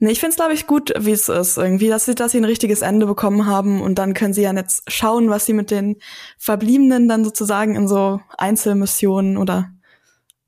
Nee, 0.00 0.12
ich 0.12 0.20
finde 0.20 0.30
es, 0.30 0.36
glaube 0.36 0.52
ich, 0.52 0.66
gut, 0.66 0.92
wie 0.96 1.10
es 1.10 1.28
ist. 1.28 1.56
Irgendwie, 1.56 1.88
dass 1.88 2.04
sie, 2.04 2.14
dass 2.14 2.32
sie 2.32 2.38
ein 2.38 2.44
richtiges 2.44 2.82
Ende 2.82 3.06
bekommen 3.06 3.46
haben 3.46 3.80
und 3.80 3.96
dann 3.98 4.14
können 4.14 4.32
sie 4.32 4.42
ja 4.42 4.52
jetzt 4.54 4.90
schauen, 4.90 5.28
was 5.28 5.44
sie 5.44 5.54
mit 5.54 5.70
den 5.70 5.96
Verbliebenen 6.38 7.08
dann 7.08 7.24
sozusagen 7.24 7.74
in 7.74 7.88
so 7.88 8.20
Einzelmissionen 8.36 9.36
oder 9.36 9.70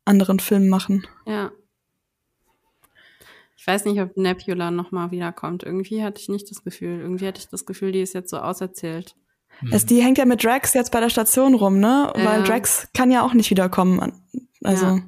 anderen 0.05 0.39
Filmen 0.39 0.69
machen. 0.69 1.05
Ja. 1.27 1.51
Ich 3.61 3.67
weiß 3.67 3.85
nicht, 3.85 4.01
ob 4.01 4.17
Nebula 4.17 4.71
nochmal 4.71 5.11
wiederkommt. 5.11 5.65
Irgendwie 5.65 6.03
hatte 6.03 6.19
ich 6.19 6.31
nicht 6.31 6.51
das 6.51 6.65
Gefühl. 6.65 6.99
Irgendwie 6.99 7.27
hatte 7.27 7.41
ich 7.41 7.49
das 7.49 7.67
Gefühl, 7.67 7.93
die 7.93 8.01
ist 8.01 8.15
jetzt 8.15 8.31
so 8.31 8.39
auserzählt. 8.39 9.15
Hm. 9.59 9.69
Es, 9.71 9.85
die 9.85 10.03
hängt 10.03 10.17
ja 10.17 10.25
mit 10.25 10.43
Drax 10.43 10.73
jetzt 10.73 10.91
bei 10.91 11.01
der 11.01 11.11
Station 11.11 11.55
rum, 11.55 11.79
ne? 11.79 12.11
Ja. 12.17 12.25
Weil 12.25 12.43
Drax 12.43 12.89
kann 12.95 13.11
ja 13.11 13.23
auch 13.23 13.35
nicht 13.35 13.51
wiederkommen. 13.51 14.25
Also. 14.65 14.87
Ja. 14.87 15.03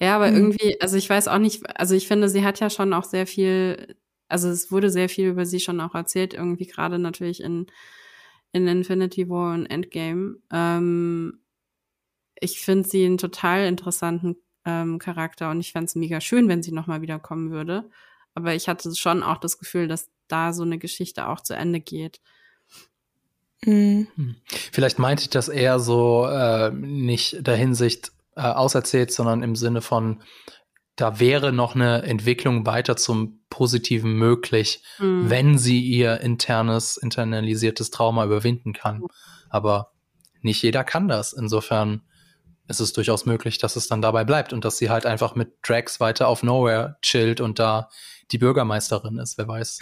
Ja, 0.00 0.16
aber 0.16 0.30
mhm. 0.30 0.36
irgendwie, 0.36 0.80
also 0.80 0.96
ich 0.96 1.10
weiß 1.10 1.28
auch 1.28 1.38
nicht, 1.38 1.78
also 1.78 1.94
ich 1.94 2.08
finde, 2.08 2.30
sie 2.30 2.42
hat 2.42 2.58
ja 2.58 2.70
schon 2.70 2.92
auch 2.94 3.04
sehr 3.04 3.26
viel, 3.26 3.96
also 4.28 4.48
es 4.48 4.72
wurde 4.72 4.88
sehr 4.88 5.10
viel 5.10 5.28
über 5.28 5.44
sie 5.44 5.60
schon 5.60 5.80
auch 5.80 5.94
erzählt, 5.94 6.32
irgendwie 6.32 6.66
gerade 6.66 6.98
natürlich 6.98 7.42
in, 7.42 7.66
in 8.52 8.66
Infinity 8.66 9.28
War 9.28 9.54
und 9.54 9.66
Endgame. 9.66 10.36
Ähm, 10.50 11.40
ich 12.40 12.60
finde 12.60 12.88
sie 12.88 13.04
einen 13.04 13.18
total 13.18 13.66
interessanten 13.66 14.36
ähm, 14.64 14.98
Charakter 14.98 15.50
und 15.50 15.60
ich 15.60 15.72
fände 15.72 15.86
es 15.86 15.94
mega 15.94 16.20
schön, 16.20 16.48
wenn 16.48 16.62
sie 16.62 16.72
nochmal 16.72 17.02
wiederkommen 17.02 17.50
würde. 17.50 17.90
Aber 18.34 18.54
ich 18.54 18.68
hatte 18.68 18.94
schon 18.94 19.22
auch 19.22 19.38
das 19.38 19.58
Gefühl, 19.58 19.88
dass 19.88 20.10
da 20.28 20.52
so 20.52 20.62
eine 20.62 20.78
Geschichte 20.78 21.28
auch 21.28 21.40
zu 21.40 21.54
Ende 21.54 21.80
geht. 21.80 22.20
Mhm. 23.62 24.08
Hm. 24.16 24.36
Vielleicht 24.72 24.98
meinte 24.98 25.22
ich 25.22 25.30
das 25.30 25.48
eher 25.48 25.78
so 25.78 26.26
äh, 26.26 26.70
nicht 26.70 27.46
der 27.46 27.56
Hinsicht, 27.56 28.12
äh, 28.36 28.42
auserzählt, 28.42 29.12
sondern 29.12 29.42
im 29.42 29.54
Sinne 29.54 29.80
von, 29.80 30.22
da 30.96 31.20
wäre 31.20 31.52
noch 31.52 31.74
eine 31.74 32.02
Entwicklung 32.02 32.66
weiter 32.66 32.96
zum 32.96 33.40
Positiven 33.48 34.14
möglich, 34.14 34.82
mhm. 34.98 35.30
wenn 35.30 35.58
sie 35.58 35.80
ihr 35.80 36.20
internes, 36.20 36.96
internalisiertes 36.96 37.90
Trauma 37.90 38.24
überwinden 38.24 38.72
kann. 38.72 39.02
Aber 39.50 39.92
nicht 40.40 40.62
jeder 40.62 40.84
kann 40.84 41.08
das. 41.08 41.32
Insofern 41.32 42.02
ist 42.68 42.80
es 42.80 42.92
durchaus 42.92 43.26
möglich, 43.26 43.58
dass 43.58 43.76
es 43.76 43.88
dann 43.88 44.02
dabei 44.02 44.24
bleibt 44.24 44.52
und 44.52 44.64
dass 44.64 44.78
sie 44.78 44.90
halt 44.90 45.06
einfach 45.06 45.34
mit 45.34 45.52
Drax 45.62 46.00
weiter 46.00 46.28
auf 46.28 46.42
Nowhere 46.42 46.96
chillt 47.02 47.40
und 47.40 47.58
da 47.58 47.88
die 48.30 48.38
Bürgermeisterin 48.38 49.18
ist, 49.18 49.36
wer 49.36 49.48
weiß. 49.48 49.80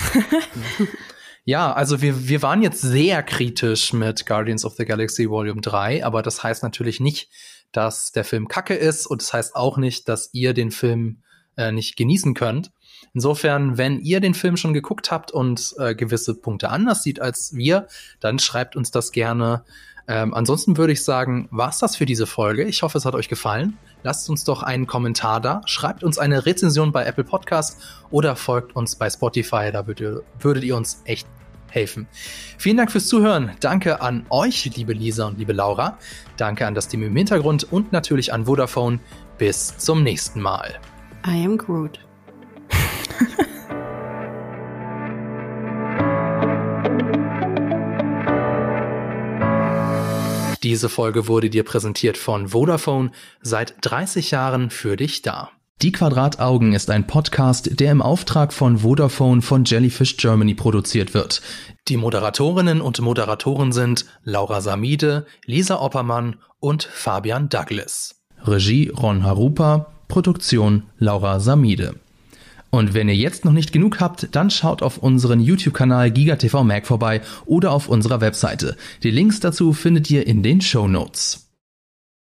ja, 1.45 1.73
also 1.73 2.03
wir, 2.03 2.29
wir 2.29 2.43
waren 2.43 2.63
jetzt 2.63 2.81
sehr 2.81 3.23
kritisch 3.23 3.93
mit 3.93 4.27
Guardians 4.27 4.65
of 4.65 4.75
the 4.77 4.85
Galaxy 4.85 5.31
Volume 5.31 5.61
3, 5.61 6.05
aber 6.05 6.23
das 6.23 6.43
heißt 6.43 6.63
natürlich 6.63 6.99
nicht, 6.99 7.31
dass 7.71 8.13
der 8.13 8.25
Film 8.25 8.49
kacke 8.49 8.75
ist 8.75 9.07
und 9.07 9.23
das 9.23 9.33
heißt 9.33 9.55
auch 9.55 9.79
nicht, 9.79 10.09
dass 10.09 10.31
ihr 10.33 10.53
den 10.53 10.71
Film 10.71 11.23
äh, 11.57 11.73
nicht 11.73 11.97
genießen 11.97 12.35
könnt. 12.35 12.73
Insofern, 13.15 13.79
wenn 13.79 14.01
ihr 14.01 14.21
den 14.21 14.35
Film 14.35 14.57
schon 14.57 14.73
geguckt 14.75 15.11
habt 15.11 15.31
und 15.33 15.75
äh, 15.79 15.95
gewisse 15.95 16.35
Punkte 16.35 16.71
anders 16.71 17.03
sieht 17.03 17.21
als 17.21 17.55
wir, 17.55 17.87
dann 18.21 18.39
schreibt 18.39 18.77
uns 18.77 18.91
das 18.91 19.13
gerne. 19.13 19.65
Ähm, 20.09 20.35
ansonsten 20.35 20.77
würde 20.77 20.93
ich 20.93 21.05
sagen, 21.05 21.49
war's 21.51 21.79
das 21.79 21.97
für 21.97 22.07
diese 22.07 22.27
Folge. 22.27 22.65
Ich 22.65 22.83
hoffe, 22.83 22.99
es 22.99 23.05
hat 23.05 23.15
euch 23.15 23.29
gefallen. 23.29 23.79
Lasst 24.03 24.29
uns 24.29 24.45
doch 24.45 24.63
einen 24.63 24.87
Kommentar 24.87 25.41
da, 25.41 25.61
schreibt 25.65 26.03
uns 26.03 26.19
eine 26.19 26.45
Rezension 26.45 26.91
bei 26.91 27.05
Apple 27.05 27.25
Podcast 27.25 27.81
oder 28.11 28.35
folgt 28.35 28.75
uns 28.75 28.97
bei 28.97 29.09
Spotify. 29.09 29.71
Da 29.73 29.87
würdet, 29.87 30.25
würdet 30.41 30.65
ihr 30.65 30.77
uns 30.77 31.03
echt 31.05 31.29
helfen. 31.69 32.07
Vielen 32.59 32.77
Dank 32.77 32.91
fürs 32.91 33.07
Zuhören. 33.07 33.53
Danke 33.61 34.01
an 34.01 34.27
euch, 34.29 34.65
liebe 34.77 34.93
Lisa 34.93 35.27
und 35.27 35.39
liebe 35.39 35.53
Laura. 35.53 35.99
Danke 36.37 36.67
an 36.67 36.75
das 36.75 36.89
Team 36.89 37.03
im 37.03 37.17
Hintergrund 37.17 37.73
und 37.73 37.93
natürlich 37.93 38.33
an 38.33 38.47
Vodafone. 38.47 39.01
Bis 39.39 39.79
zum 39.79 40.03
nächsten 40.03 40.41
Mal. 40.41 40.75
I 41.27 41.45
am 41.45 41.57
Groot. 41.57 42.01
Diese 50.63 50.89
Folge 50.89 51.27
wurde 51.27 51.51
dir 51.51 51.65
präsentiert 51.65 52.17
von 52.17 52.49
Vodafone, 52.49 53.11
seit 53.41 53.75
30 53.81 54.31
Jahren 54.31 54.71
für 54.71 54.97
dich 54.97 55.23
da. 55.23 55.51
Die 55.83 55.91
Quadrataugen 55.91 56.75
ist 56.75 56.91
ein 56.91 57.09
Podcast, 57.09 57.81
der 57.81 57.91
im 57.91 58.03
Auftrag 58.03 58.53
von 58.53 58.79
Vodafone 58.79 59.43
von 59.43 59.65
Jellyfish 59.65 60.17
Germany 60.17 60.55
produziert 60.55 61.13
wird. 61.13 61.43
Die 61.89 61.97
Moderatorinnen 61.97 62.81
und 62.81 63.01
Moderatoren 63.01 63.73
sind 63.73 64.07
Laura 64.23 64.61
Samide, 64.61 65.27
Lisa 65.45 65.81
Oppermann 65.81 66.37
und 66.61 66.85
Fabian 66.85 67.49
Douglas. 67.49 68.23
Regie 68.45 68.91
Ron 68.91 69.25
Harupa, 69.25 69.93
Produktion 70.07 70.85
Laura 70.99 71.41
Samide. 71.41 71.97
Und 72.75 72.95
wenn 72.95 73.11
ihr 73.11 73.15
jetzt 73.15 73.45
noch 73.45 73.53
nicht 73.53 73.71
genug 73.71 74.01
habt, 74.01 74.35
dann 74.35 74.49
schaut 74.49 74.83
auf 74.83 74.97
unseren 74.97 75.41
YouTube-Kanal 75.41 76.11
GigaTV 76.11 76.65
Mag 76.65 76.87
vorbei 76.87 77.21
oder 77.45 77.71
auf 77.71 77.87
unserer 77.87 78.23
Webseite. 78.23 78.79
Die 79.03 79.11
Links 79.11 79.41
dazu 79.41 79.75
findet 79.75 80.11
ihr 80.11 80.27
in 80.27 80.43
den 80.43 80.63
Show 80.63 80.89
Notes. 80.89 81.42